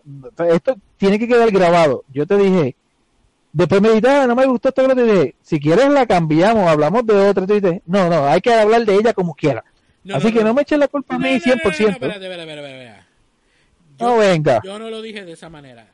esto 0.47 0.77
tiene 0.97 1.19
que 1.19 1.27
quedar 1.27 1.51
grabado. 1.51 2.05
Yo 2.13 2.27
te 2.27 2.37
dije, 2.37 2.77
Después 3.51 3.81
me 3.81 3.89
dijiste, 3.89 4.11
ah, 4.11 4.27
no 4.27 4.37
me 4.37 4.47
gustó 4.47 4.69
esto 4.69 4.87
que 4.87 4.95
te 4.95 5.03
dije. 5.03 5.35
Si 5.43 5.59
quieres 5.59 5.89
la 5.91 6.07
cambiamos, 6.07 6.69
hablamos 6.69 7.05
de 7.07 7.29
otra. 7.29 7.47
Tú 7.47 7.55
dices, 7.55 7.81
no, 7.87 8.09
no, 8.09 8.27
hay 8.27 8.41
que 8.41 8.53
hablar 8.53 8.85
de 8.85 8.95
ella 8.95 9.15
como 9.15 9.35
quiera. 9.35 9.65
No, 10.09 10.17
Así 10.17 10.33
que 10.33 10.43
no 10.43 10.55
me 10.55 10.63
eches 10.63 10.79
la 10.79 10.89
culpa 10.89 11.17
a 11.17 11.19
No, 11.19 11.27
mí 11.27 11.35
no, 11.35 11.39
no, 11.39 11.55
no, 11.57 11.63
100%. 11.63 11.63
no, 11.63 11.71
espérate, 11.71 11.95
espérate, 11.95 12.25
espérate, 12.25 12.73
espérate. 12.79 13.09
No 13.99 14.17
venga, 14.17 14.61
Yo 14.65 14.79
no 14.79 14.89
lo 14.91 15.03
dije 15.03 15.25
de 15.25 15.33
esa 15.33 15.49
manera. 15.51 15.87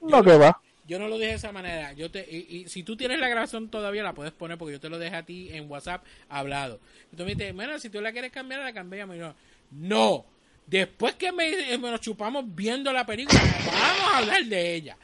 no 0.00 0.22
que 0.22 0.36
va. 0.36 0.60
Yo 0.86 0.98
no 0.98 1.06
lo 1.08 1.16
dije 1.16 1.28
de 1.30 1.34
esa 1.36 1.52
manera. 1.52 1.92
Yo 1.92 2.10
te, 2.10 2.20
y, 2.30 2.56
y 2.56 2.68
si 2.68 2.82
tú 2.82 2.96
tienes 2.96 3.18
la 3.20 3.28
grabación 3.28 3.68
todavía, 3.68 4.02
la 4.02 4.14
puedes 4.14 4.32
poner 4.32 4.56
porque 4.58 4.72
yo 4.72 4.80
te 4.80 4.88
lo 4.88 4.98
dejé 4.98 5.16
a 5.16 5.22
ti 5.22 5.48
en 5.52 5.70
WhatsApp 5.70 6.04
hablado. 6.28 6.80
Y 7.12 7.16
tú 7.16 7.24
me 7.24 7.34
dices, 7.34 7.54
bueno, 7.54 7.78
si 7.78 7.90
tú 7.90 8.00
la 8.00 8.12
quieres 8.12 8.32
cambiar, 8.32 8.60
la 8.60 8.72
cambiamos. 8.72 9.16
Y 9.16 9.18
yo, 9.20 9.34
no. 9.70 10.24
Después 10.66 11.14
que 11.14 11.32
me, 11.32 11.48
eh, 11.72 11.78
me 11.78 11.90
nos 11.90 12.00
chupamos 12.02 12.44
viendo 12.48 12.92
la 12.92 13.06
película, 13.06 13.40
vamos 13.66 14.14
a 14.14 14.18
hablar 14.18 14.44
de 14.44 14.74
ella. 14.74 14.96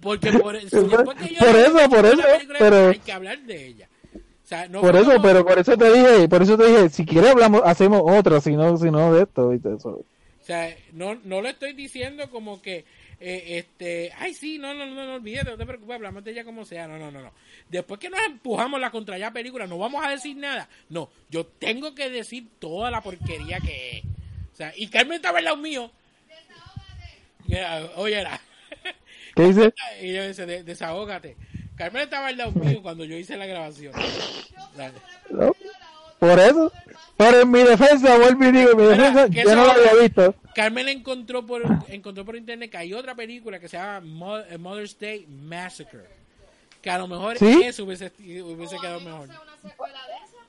Porque 0.00 0.32
por, 0.32 0.58
si 0.58 0.64
después 0.68 1.16
que 1.18 1.34
yo 1.34 1.38
Por 1.40 1.56
eso, 1.56 1.88
por 1.90 2.06
eso, 2.06 2.16
la 2.16 2.32
película, 2.34 2.58
pero- 2.58 2.88
hay 2.88 2.98
que 2.98 3.12
hablar 3.12 3.38
de 3.40 3.66
ella. 3.66 3.88
O 4.44 4.46
sea, 4.46 4.68
no 4.68 4.80
Por 4.80 4.96
eso, 4.96 5.12
como- 5.12 5.22
pero 5.22 5.44
por 5.46 5.58
eso 5.58 5.76
te 5.76 5.92
dije, 5.92 6.28
por 6.28 6.42
eso 6.42 6.58
te 6.58 6.66
dije, 6.66 6.88
si 6.90 7.06
quieres 7.06 7.30
hablamos, 7.30 7.62
hacemos 7.64 8.02
otra, 8.04 8.40
si 8.40 8.52
no, 8.56 8.76
si 8.76 8.90
no 8.90 9.14
de 9.14 9.22
esto, 9.22 9.48
¿viste? 9.50 9.74
Eso. 9.76 9.88
O 9.90 10.44
sea, 10.44 10.76
no, 10.92 11.14
no 11.24 11.40
lo 11.40 11.48
estoy 11.48 11.72
diciendo 11.72 12.28
como 12.28 12.60
que, 12.60 12.84
eh, 13.20 13.58
este, 13.58 14.10
ay, 14.18 14.34
sí, 14.34 14.58
no, 14.58 14.74
no, 14.74 14.84
no, 14.84 15.06
no 15.06 15.14
olvides, 15.14 15.44
no 15.44 15.56
te 15.56 15.64
preocupes, 15.64 15.94
hablamos 15.94 16.24
de 16.24 16.32
ella 16.32 16.44
como 16.44 16.64
sea. 16.64 16.88
No, 16.88 16.98
no, 16.98 17.12
no, 17.12 17.22
no. 17.22 17.32
Después 17.70 18.00
que 18.00 18.10
nos 18.10 18.20
empujamos 18.26 18.80
la 18.80 18.90
contra 18.90 19.16
ya 19.16 19.30
película, 19.32 19.68
no 19.68 19.78
vamos 19.78 20.04
a 20.04 20.10
decir 20.10 20.36
nada. 20.36 20.68
No, 20.88 21.08
yo 21.30 21.46
tengo 21.46 21.94
que 21.94 22.10
decir 22.10 22.48
toda 22.58 22.90
la 22.90 23.00
porquería 23.00 23.58
que 23.60 23.98
es. 23.98 24.04
O 24.52 24.56
sea, 24.56 24.72
y 24.76 24.88
Carmen 24.88 25.14
estaba 25.16 25.38
al 25.38 25.44
lado 25.44 25.56
mío. 25.56 25.90
Ya, 27.46 27.88
Oye, 27.96 28.20
era. 28.20 28.40
¿Qué 29.36 29.42
dice? 29.44 29.72
Y 30.02 30.12
yo 30.14 30.26
dice, 30.26 30.44
"De- 30.46 30.62
desahógate. 30.64 31.36
Carmen 31.76 32.02
estaba 32.02 32.28
al 32.28 32.36
lado 32.36 32.52
mío 32.52 32.80
cuando 32.82 33.04
yo 33.04 33.16
hice 33.16 33.36
la 33.36 33.46
grabación. 33.46 33.92
Dale. 34.76 34.94
¿No? 35.30 35.54
Por 36.18 36.38
eso. 36.38 36.72
Pero 37.16 37.40
en 37.40 37.50
mi 37.50 37.62
defensa, 37.62 38.16
vuelvo 38.18 38.44
y 38.44 38.52
digo, 38.52 38.70
en 38.72 38.76
mi 38.76 38.82
Mira, 38.84 38.96
defensa, 38.96 39.28
que 39.30 39.42
yo 39.42 39.56
no 39.56 39.66
la 39.66 39.72
había 39.72 39.94
visto. 39.94 40.34
Carmen 40.54 40.88
encontró 40.88 41.44
por 41.46 41.62
encontró 41.88 42.24
por 42.24 42.36
internet 42.36 42.70
que 42.70 42.76
hay 42.76 42.92
otra 42.94 43.14
película 43.14 43.58
que 43.58 43.68
se 43.68 43.76
llama 43.76 44.42
eh, 44.48 44.58
Mother's 44.58 44.98
Day 44.98 45.26
Massacre. 45.26 46.04
Que 46.80 46.90
a 46.90 46.98
lo 46.98 47.06
mejor 47.08 47.38
¿Sí? 47.38 47.62
eso 47.64 47.84
hubiese, 47.84 48.12
hubiese 48.18 48.76
quedado 48.78 49.00
mejor. 49.00 49.28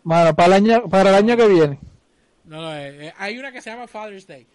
Mano, 0.03 0.35
para 0.35 0.47
el 0.47 0.53
año, 0.53 0.89
para 0.89 1.09
el 1.11 1.15
año 1.15 1.37
que 1.37 1.47
viene. 1.47 1.79
No, 2.45 2.61
no, 2.61 2.75
eh, 2.75 3.07
eh, 3.07 3.13
hay 3.17 3.37
una 3.37 3.51
que 3.51 3.61
se 3.61 3.69
llama 3.69 3.87
Father's 3.87 4.27
Day. 4.27 4.45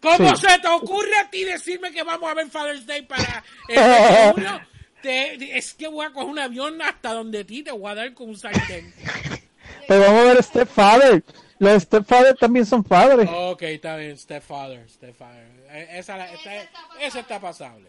¿Cómo 0.00 0.34
Sí. 0.36 0.46
se 0.46 0.58
te 0.58 0.68
ocurre 0.68 1.16
a 1.24 1.30
ti 1.30 1.44
decirme 1.44 1.92
que 1.92 2.02
vamos 2.02 2.28
a 2.30 2.34
ver 2.34 2.48
Father's 2.48 2.86
Day 2.86 3.02
para 3.02 3.44
el 3.68 3.76
20 3.76 4.12
de 4.12 4.32
junio? 4.32 4.60
Te- 5.06 5.56
es 5.56 5.72
que 5.74 5.86
voy 5.86 6.04
a 6.04 6.10
coger 6.12 6.28
un 6.28 6.38
avión 6.38 6.82
hasta 6.82 7.12
donde 7.12 7.44
ti 7.44 7.62
te 7.62 7.70
voy 7.70 7.90
a 7.90 7.94
dar 7.94 8.12
con 8.14 8.30
un 8.30 8.36
sartén. 8.36 8.92
Pero 9.88 10.00
vamos 10.00 10.20
a 10.20 10.24
ver 10.34 10.42
Stepfather. 10.42 11.22
Los 11.58 11.82
Stepfather 11.84 12.34
también 12.36 12.66
son 12.66 12.82
padres. 12.82 13.28
Ok, 13.32 13.62
está 13.62 13.96
bien, 13.96 14.18
Stepfather, 14.18 14.88
Stepfather. 14.90 15.46
Eh, 15.70 15.88
Esa, 15.92 16.16
la- 16.16 16.32
está, 16.32 16.50
esa 17.00 17.20
está 17.20 17.40
pasable. 17.40 17.88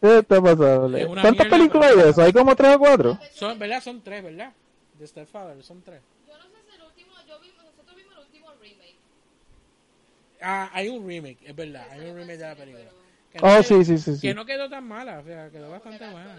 ¿Qué 0.00 0.18
está? 0.18 0.36
Es 0.36 1.06
una 1.06 1.22
¿Cuántas 1.22 1.46
películas 1.48 1.90
hay 1.90 1.96
de 1.98 2.10
eso? 2.10 2.22
¿Hay 2.22 2.32
como 2.32 2.54
tres 2.54 2.76
o 2.76 2.78
cuatro? 2.78 3.18
Son, 3.34 3.58
¿verdad? 3.58 3.82
Son 3.82 4.00
tres, 4.02 4.22
¿verdad? 4.22 4.52
De 4.98 5.06
Stepfather, 5.06 5.62
son 5.64 5.82
tres. 5.82 6.00
Yo 6.26 6.34
no 6.38 6.44
sé 6.44 6.50
si 6.70 6.76
el 6.76 6.82
último, 6.86 7.12
yo 7.26 7.40
vi, 7.40 7.48
nosotros 7.56 7.96
vimos 7.96 8.12
el 8.16 8.20
último 8.26 8.48
remake. 8.60 8.96
Ah, 10.40 10.70
hay 10.72 10.88
un 10.88 11.06
remake, 11.06 11.38
es 11.44 11.56
verdad, 11.56 11.86
hay 11.90 12.00
un 12.10 12.16
remake 12.16 12.38
de 12.38 12.46
la 12.46 12.54
película. 12.54 12.84
Que 13.34 13.40
Oh, 13.42 13.48
quedó- 13.48 13.62
sí, 13.64 13.84
sí, 13.84 13.98
sí, 13.98 14.14
sí. 14.16 14.20
Que 14.28 14.34
no 14.34 14.46
quedó 14.46 14.70
tan 14.70 14.86
mala, 14.86 15.18
o 15.18 15.24
sea, 15.24 15.50
quedó 15.50 15.68
bastante 15.70 16.08
buena. 16.10 16.36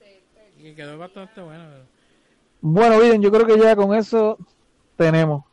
Este, 0.00 0.22
Y 0.68 0.74
quedó 0.74 0.96
bastante 0.96 1.40
buena. 1.42 1.68
pero- 1.70 1.84
Bueno, 2.60 3.00
bien, 3.00 3.20
yo 3.20 3.30
creo 3.32 3.46
que 3.46 3.58
ya 3.58 3.74
con 3.76 3.94
eso 3.94 4.38
tenemos. 4.96 5.44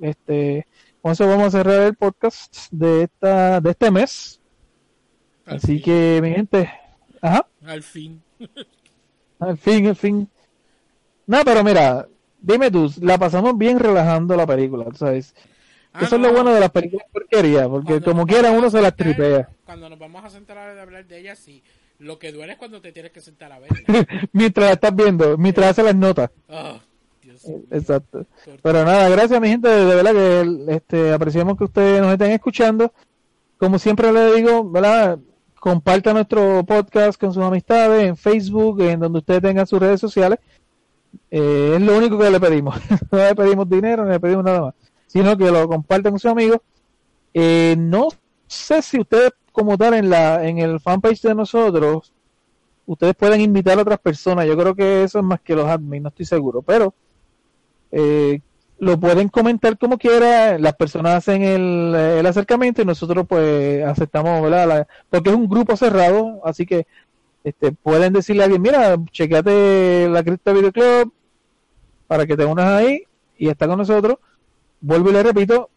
Este, 0.00 0.66
con 1.02 1.12
eso 1.12 1.26
vamos 1.26 1.46
a 1.48 1.58
cerrar 1.58 1.82
el 1.82 1.94
podcast 1.94 2.68
de 2.70 3.04
esta, 3.04 3.60
de 3.60 3.70
este 3.70 3.90
mes. 3.90 4.40
Así 5.46 5.80
que, 5.82 6.20
mi 6.22 6.30
gente, 6.32 6.70
ajá. 7.20 7.46
Al 7.66 7.82
fin. 7.82 8.22
Al 9.38 9.56
fin, 9.58 9.86
al 9.88 9.96
fin. 9.96 10.28
No, 11.26 11.42
pero 11.44 11.62
mira, 11.64 12.06
dime 12.40 12.70
tú, 12.70 12.90
la 13.00 13.16
pasamos 13.18 13.56
bien 13.56 13.78
relajando 13.78 14.36
la 14.36 14.46
película, 14.46 14.86
¿sabes? 14.94 15.34
Ah, 15.92 16.04
Eso 16.04 16.16
es 16.16 16.20
no, 16.22 16.28
lo 16.28 16.34
bueno 16.34 16.52
de 16.52 16.60
las 16.60 16.70
películas 16.70 17.06
porquería, 17.12 17.68
porque 17.68 18.00
como 18.00 18.26
quiera 18.26 18.50
uno 18.50 18.68
se 18.70 18.80
las 18.82 18.96
tripea. 18.96 19.48
Cuando 19.64 19.88
nos 19.88 19.98
vamos 19.98 20.24
a 20.24 20.30
sentar 20.30 20.58
a 20.58 20.82
hablar 20.82 21.06
de 21.06 21.18
ella, 21.18 21.36
sí. 21.36 21.62
Lo 21.98 22.18
que 22.18 22.32
duele 22.32 22.52
es 22.52 22.58
cuando 22.58 22.80
te 22.80 22.92
tienes 22.92 23.12
que 23.12 23.20
sentar 23.20 23.52
a 23.52 23.58
verla. 23.58 23.78
mientras 24.32 24.66
la 24.66 24.72
estás 24.72 24.94
viendo, 24.94 25.38
mientras 25.38 25.70
hace 25.70 25.82
las 25.82 25.94
notas. 25.94 26.30
Oh, 26.48 26.78
Dios 27.22 27.46
mío. 27.46 27.60
Exacto. 27.70 28.26
Pero 28.62 28.84
nada, 28.84 29.08
gracias 29.08 29.40
mi 29.40 29.48
gente, 29.48 29.68
de 29.68 29.94
verdad 29.94 30.12
que 30.12 30.74
este, 30.74 31.12
apreciamos 31.12 31.56
que 31.56 31.64
ustedes 31.64 32.02
nos 32.02 32.12
estén 32.12 32.32
escuchando. 32.32 32.92
Como 33.58 33.78
siempre 33.78 34.12
le 34.12 34.34
digo, 34.34 34.68
¿verdad? 34.68 35.18
Comparta 35.58 36.12
nuestro 36.12 36.64
podcast 36.64 37.18
con 37.18 37.32
sus 37.32 37.42
amistades 37.42 38.04
en 38.04 38.16
Facebook, 38.16 38.82
en 38.82 39.00
donde 39.00 39.20
ustedes 39.20 39.40
tengan 39.40 39.66
sus 39.66 39.80
redes 39.80 40.00
sociales. 40.00 40.40
Eh, 41.30 41.72
es 41.76 41.80
lo 41.80 41.96
único 41.96 42.18
que 42.18 42.30
le 42.30 42.40
pedimos. 42.40 42.76
no 43.10 43.18
le 43.18 43.34
pedimos 43.34 43.68
dinero, 43.68 44.04
no 44.04 44.10
le 44.10 44.20
pedimos 44.20 44.44
nada 44.44 44.60
más. 44.60 44.74
Sino 45.06 45.36
que 45.38 45.50
lo 45.50 45.66
compartan 45.68 46.12
con 46.12 46.18
sus 46.18 46.30
amigos. 46.30 46.58
Eh, 47.32 47.76
no 47.78 48.08
sé 48.46 48.82
si 48.82 49.00
ustedes 49.00 49.32
como 49.54 49.78
tal 49.78 49.94
en 49.94 50.10
la 50.10 50.46
en 50.46 50.58
el 50.58 50.80
fanpage 50.80 51.22
de 51.22 51.34
nosotros 51.34 52.12
ustedes 52.86 53.14
pueden 53.14 53.40
invitar 53.40 53.78
a 53.78 53.82
otras 53.82 53.98
personas. 53.98 54.46
Yo 54.46 54.56
creo 54.56 54.74
que 54.74 55.04
eso 55.04 55.18
es 55.18 55.24
más 55.24 55.40
que 55.40 55.54
los 55.54 55.66
admins, 55.66 56.02
no 56.02 56.08
estoy 56.08 56.26
seguro. 56.26 56.62
Pero 56.62 56.94
eh, 57.92 58.40
lo 58.78 58.98
pueden 58.98 59.28
comentar 59.28 59.78
como 59.78 59.98
quiera, 59.98 60.58
las 60.58 60.74
personas 60.74 61.14
hacen 61.14 61.42
el, 61.42 61.94
el 61.94 62.26
acercamiento 62.26 62.82
y 62.82 62.84
nosotros 62.84 63.26
pues 63.28 63.84
aceptamos, 63.84 64.42
¿verdad? 64.42 64.86
Porque 65.08 65.30
es 65.30 65.36
un 65.36 65.48
grupo 65.48 65.76
cerrado, 65.76 66.40
así 66.44 66.66
que 66.66 66.86
este, 67.44 67.72
pueden 67.72 68.12
decirle 68.12 68.42
a 68.42 68.44
alguien, 68.46 68.62
mira, 68.62 68.96
chequeate 69.12 70.08
la 70.08 70.22
Cripta 70.22 70.52
Video 70.52 70.72
Club 70.72 71.12
para 72.06 72.26
que 72.26 72.36
te 72.36 72.44
unas 72.44 72.66
ahí 72.66 73.04
y 73.38 73.48
está 73.48 73.66
con 73.66 73.78
nosotros. 73.78 74.18
Vuelvo 74.80 75.10
y 75.10 75.12
le 75.14 75.22
repito, 75.22 75.70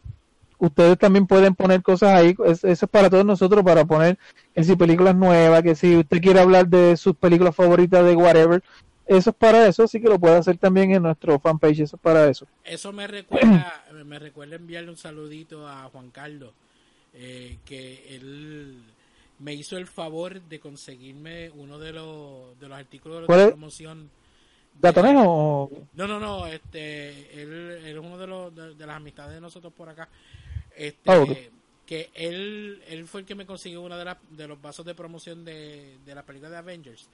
ustedes 0.59 0.97
también 0.97 1.27
pueden 1.27 1.55
poner 1.55 1.81
cosas 1.81 2.13
ahí, 2.13 2.35
es- 2.45 2.63
eso 2.63 2.85
es 2.85 2.91
para 2.91 3.09
todos 3.09 3.25
nosotros, 3.25 3.63
para 3.63 3.85
poner 3.85 4.17
que 4.53 4.63
si 4.63 4.75
películas 4.75 5.15
nuevas, 5.15 5.61
que 5.63 5.75
si 5.75 5.95
usted 5.97 6.21
quiere 6.21 6.39
hablar 6.39 6.67
de 6.67 6.97
sus 6.97 7.15
películas 7.15 7.55
favoritas 7.55 8.05
de 8.05 8.15
whatever, 8.15 8.63
eso 9.05 9.29
es 9.29 9.35
para 9.35 9.67
eso, 9.67 9.83
así 9.83 10.01
que 10.01 10.09
lo 10.09 10.19
puede 10.19 10.35
hacer 10.37 10.57
también 10.57 10.91
en 10.91 11.03
nuestro 11.03 11.39
fanpage, 11.39 11.79
eso 11.81 11.95
es 11.95 12.01
para 12.01 12.27
eso. 12.27 12.45
Eso 12.65 12.91
me 12.91 13.07
recuerda, 13.07 13.83
me 14.05 14.19
recuerda 14.19 14.55
enviarle 14.55 14.89
un 14.89 14.97
saludito 14.97 15.67
a 15.67 15.83
Juan 15.89 16.09
Carlos, 16.11 16.51
eh, 17.13 17.57
que 17.65 18.15
él 18.15 18.81
me 19.39 19.53
hizo 19.53 19.77
el 19.77 19.87
favor 19.87 20.41
de 20.41 20.59
conseguirme 20.59 21.51
uno 21.51 21.77
de 21.77 21.93
los, 21.93 22.59
de 22.59 22.67
los 22.67 22.77
artículos 22.77 23.25
¿Cuál 23.25 23.39
de 23.39 23.47
promoción. 23.47 24.09
¿Gatonejo 24.79 25.23
o 25.25 25.71
No, 25.93 26.07
no, 26.07 26.19
no, 26.19 26.45
este, 26.45 27.41
él, 27.41 27.79
él 27.83 27.97
es 27.97 28.03
uno 28.03 28.17
de, 28.17 28.27
los, 28.27 28.53
de, 28.53 28.75
de 28.75 28.85
las 28.85 28.95
amistades 28.97 29.33
de 29.33 29.41
nosotros 29.41 29.73
por 29.73 29.89
acá. 29.89 30.07
Este, 30.77 31.11
Ah, 31.11 31.25
que 31.85 32.09
él, 32.13 32.83
él 32.87 33.07
fue 33.07 33.21
el 33.21 33.25
que 33.25 33.33
me 33.33 33.45
consiguió 33.45 33.81
uno 33.81 33.97
de, 33.97 34.05
las 34.05 34.17
de 34.29 34.47
los 34.47 34.61
vasos 34.61 34.85
de 34.85 34.93
promoción 34.93 35.45
de, 35.45 35.97
de 36.05 36.15
la 36.15 36.23
película 36.23 36.49
de 36.49 36.57
Avengers. 36.57 37.09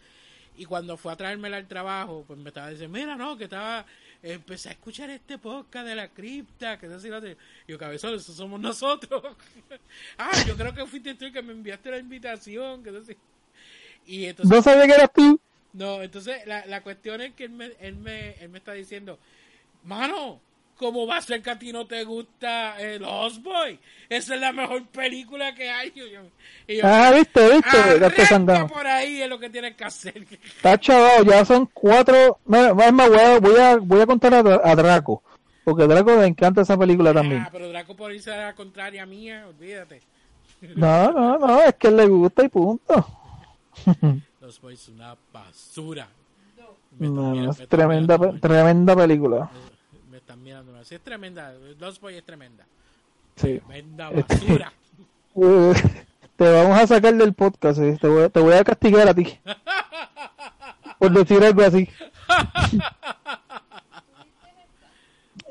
Y 0.55 0.65
cuando 0.65 0.97
fue 0.97 1.11
a 1.11 1.15
traérmela 1.15 1.57
al 1.57 1.67
trabajo, 1.67 2.23
pues 2.27 2.37
me 2.37 2.49
estaba 2.49 2.69
diciendo, 2.69 2.97
mira, 2.97 3.15
no, 3.15 3.37
que 3.37 3.45
estaba, 3.45 3.85
empecé 4.21 4.69
a 4.69 4.73
escuchar 4.73 5.09
este 5.09 5.37
podcast 5.37 5.87
de 5.87 5.95
la 5.95 6.09
cripta, 6.09 6.77
que 6.77 6.87
lo 6.87 6.95
hace". 6.95 7.37
Y 7.67 7.71
yo, 7.71 7.77
cabezón, 7.77 8.13
eso 8.15 8.33
somos 8.33 8.59
nosotros. 8.59 9.23
ah, 10.17 10.31
yo 10.45 10.55
creo 10.55 10.73
que 10.73 10.85
fuiste 10.85 11.15
tú 11.15 11.25
el 11.25 11.33
que 11.33 11.41
me 11.41 11.53
enviaste 11.53 11.89
la 11.89 11.97
invitación, 11.97 12.83
que 12.83 12.89
eso 12.89 13.03
sí. 13.03 13.15
Y 14.05 14.25
entonces, 14.25 14.55
no 14.55 14.61
sabía 14.61 14.85
que 14.85 14.93
eras 14.93 15.13
tú? 15.13 15.39
no, 15.73 16.03
entonces 16.03 16.45
la, 16.45 16.65
la 16.65 16.81
cuestión 16.81 17.21
es 17.21 17.33
que 17.33 17.45
él 17.45 17.51
me, 17.51 17.71
él, 17.79 17.95
me, 17.95 18.33
él 18.33 18.49
me 18.49 18.59
está 18.59 18.73
diciendo, 18.73 19.17
mano, 19.83 20.39
¿cómo 20.83 21.07
va 21.07 21.17
a 21.17 21.21
ser 21.21 21.41
que 21.41 21.49
a 21.49 21.57
ti 21.57 21.71
no 21.71 21.87
te 21.87 22.03
gusta 22.03 22.75
eh, 22.79 22.99
Lost 22.99 23.41
Boy? 23.41 23.79
Esa 24.09 24.35
es 24.35 24.41
la 24.41 24.51
mejor 24.51 24.85
película 24.87 25.55
que 25.55 25.69
hay. 25.69 25.93
Y 25.95 25.99
yo, 26.11 26.21
y 26.67 26.75
yo, 26.77 26.81
Ah, 26.83 27.11
viste, 27.15 27.41
viste, 27.53 27.69
"Arranca 27.77 27.97
Gato 28.09 28.25
Sandano. 28.25 28.67
por 28.67 28.85
ahí 28.85 29.21
es 29.21 29.29
lo 29.29 29.39
que 29.39 29.49
tienes 29.49 29.75
que 29.75 29.85
hacer. 29.85 30.27
Está 30.43 30.77
chaval, 30.77 31.25
ya 31.25 31.45
son 31.45 31.67
cuatro. 31.73 32.39
Más, 32.45 32.73
voy 32.75 32.83
a, 33.19 33.39
voy 33.39 33.57
a, 33.57 33.77
voy 33.77 34.01
a 34.01 34.05
contar 34.05 34.33
a, 34.33 34.39
a 34.39 34.75
Draco. 34.75 35.23
Porque 35.63 35.83
a 35.83 35.87
Draco 35.87 36.15
le 36.17 36.27
encanta 36.27 36.61
esa 36.61 36.77
película 36.77 37.13
también. 37.13 37.41
Ah, 37.41 37.49
pero 37.51 37.69
Draco 37.69 37.95
por 37.95 38.13
irse 38.13 38.33
a 38.33 38.47
la 38.47 38.53
contraria 38.53 39.05
mía, 39.05 39.45
olvídate. 39.47 40.01
No, 40.75 41.11
no, 41.11 41.37
no, 41.37 41.61
es 41.61 41.75
que 41.75 41.89
le 41.89 42.05
gusta 42.07 42.43
y 42.43 42.49
punto. 42.49 43.07
Lost 44.41 44.61
Boy 44.61 44.73
es 44.73 44.87
una 44.89 45.15
basura. 45.31 46.07
No, 46.99 47.49
es 47.49 47.67
tremenda, 47.67 48.17
tremenda 48.39 48.95
película. 48.95 49.49
Sí, 50.83 50.95
es 50.95 51.01
tremenda. 51.01 51.53
Lost 51.79 52.01
Boy 52.01 52.15
es 52.15 52.23
tremenda. 52.23 52.65
Sí. 53.35 53.59
Tremenda 53.59 54.09
Este- 54.11 54.35
basura. 54.35 54.73
Eh, 55.35 55.73
te 56.35 56.43
vamos 56.51 56.77
a 56.77 56.85
sacar 56.85 57.11
del 57.15 57.33
podcast, 57.33 57.79
eh. 57.79 57.97
te, 57.99 58.07
voy, 58.07 58.23
a- 58.23 58.29
te 58.29 58.39
voy 58.39 58.53
a 58.53 58.63
castigar 58.63 59.07
a 59.07 59.13
ti. 59.15 59.39
Por 60.99 61.11
decir 61.11 61.43
algo 61.43 61.63
así. 61.63 61.89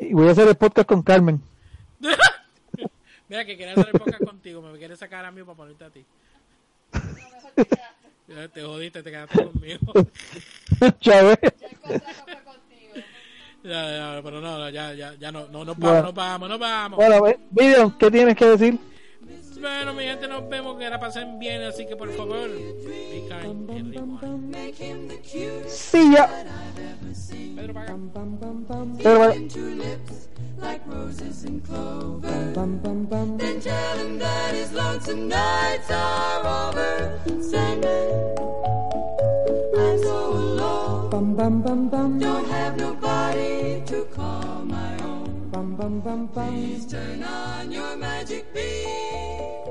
Y 0.00 0.12
voy 0.14 0.28
a 0.28 0.32
hacer 0.32 0.46
el 0.48 0.54
podcast 0.56 0.88
con 0.88 1.02
Carmen. 1.02 1.40
Mira, 3.28 3.44
que 3.44 3.56
quería 3.56 3.72
hacer 3.72 3.88
el 3.92 3.98
podcast 4.00 4.24
contigo, 4.24 4.60
me 4.62 4.76
quieres 4.78 4.98
sacar 4.98 5.24
a 5.24 5.30
mí 5.30 5.42
para 5.42 5.56
ponerte 5.56 5.84
a 5.84 5.90
ti. 5.90 6.04
Ya 8.28 8.48
Te 8.48 8.62
jodiste, 8.62 9.02
te 9.02 9.10
quedaste 9.10 9.44
conmigo. 9.44 9.92
Chávez. 11.00 11.38
Ya 11.42 11.66
el 11.68 11.78
contrato 11.78 12.24
fue 12.24 12.42
contigo. 12.44 12.92
Ya, 13.64 14.16
ya, 14.16 14.20
pero 14.22 14.40
no, 14.40 14.68
ya, 14.70 14.92
ya, 14.92 15.14
ya 15.14 15.30
no, 15.30 15.46
no, 15.48 15.64
nos 15.64 15.76
Bueno. 15.76 16.12
vamos, 16.12 16.48
nos 16.48 16.58
vamos, 16.58 16.58
nos 16.58 16.58
vamos. 16.58 16.96
Bueno, 16.96 17.38
Vivian, 17.50 17.90
¿qué 17.98 18.10
tienes 18.10 18.36
que 18.36 18.46
decir? 18.46 18.78
Bueno, 19.60 19.94
mi 19.94 20.02
gente, 20.02 20.26
nos 20.26 20.48
vemos, 20.48 20.76
que 20.76 20.90
la 20.90 20.98
pasen 20.98 21.38
bien, 21.38 21.62
así 21.62 21.86
que 21.86 21.94
por 21.94 22.10
favor, 22.14 22.48
be 22.50 23.28
kind 23.28 23.70
and 23.70 23.94
rewind. 24.20 25.68
Sí, 25.68 26.12
ya. 26.12 26.28
Pedro, 27.54 27.74
paga. 27.74 27.96
Pero, 29.00 29.18
vaya. 29.20 29.34
like 30.62 30.82
roses 30.86 31.44
and 31.44 31.64
clover. 31.64 32.28
Then 33.38 33.60
tell 33.60 33.98
him 33.98 34.18
that 34.18 34.54
his 34.54 34.72
lonesome 34.72 35.28
nights 35.28 35.90
are 35.90 36.68
over. 36.68 37.20
Sandman, 37.40 38.36
I'm 39.76 39.98
so 39.98 40.32
alone. 40.32 40.91
Don't 41.12 41.36
have 42.48 42.78
nobody 42.78 43.82
to 43.84 44.04
call 44.14 44.64
my 44.64 44.98
own. 45.02 46.30
Please 46.32 46.86
turn 46.86 47.22
on 47.22 47.70
your 47.70 47.98
magic 47.98 48.50
beam. 48.54 49.61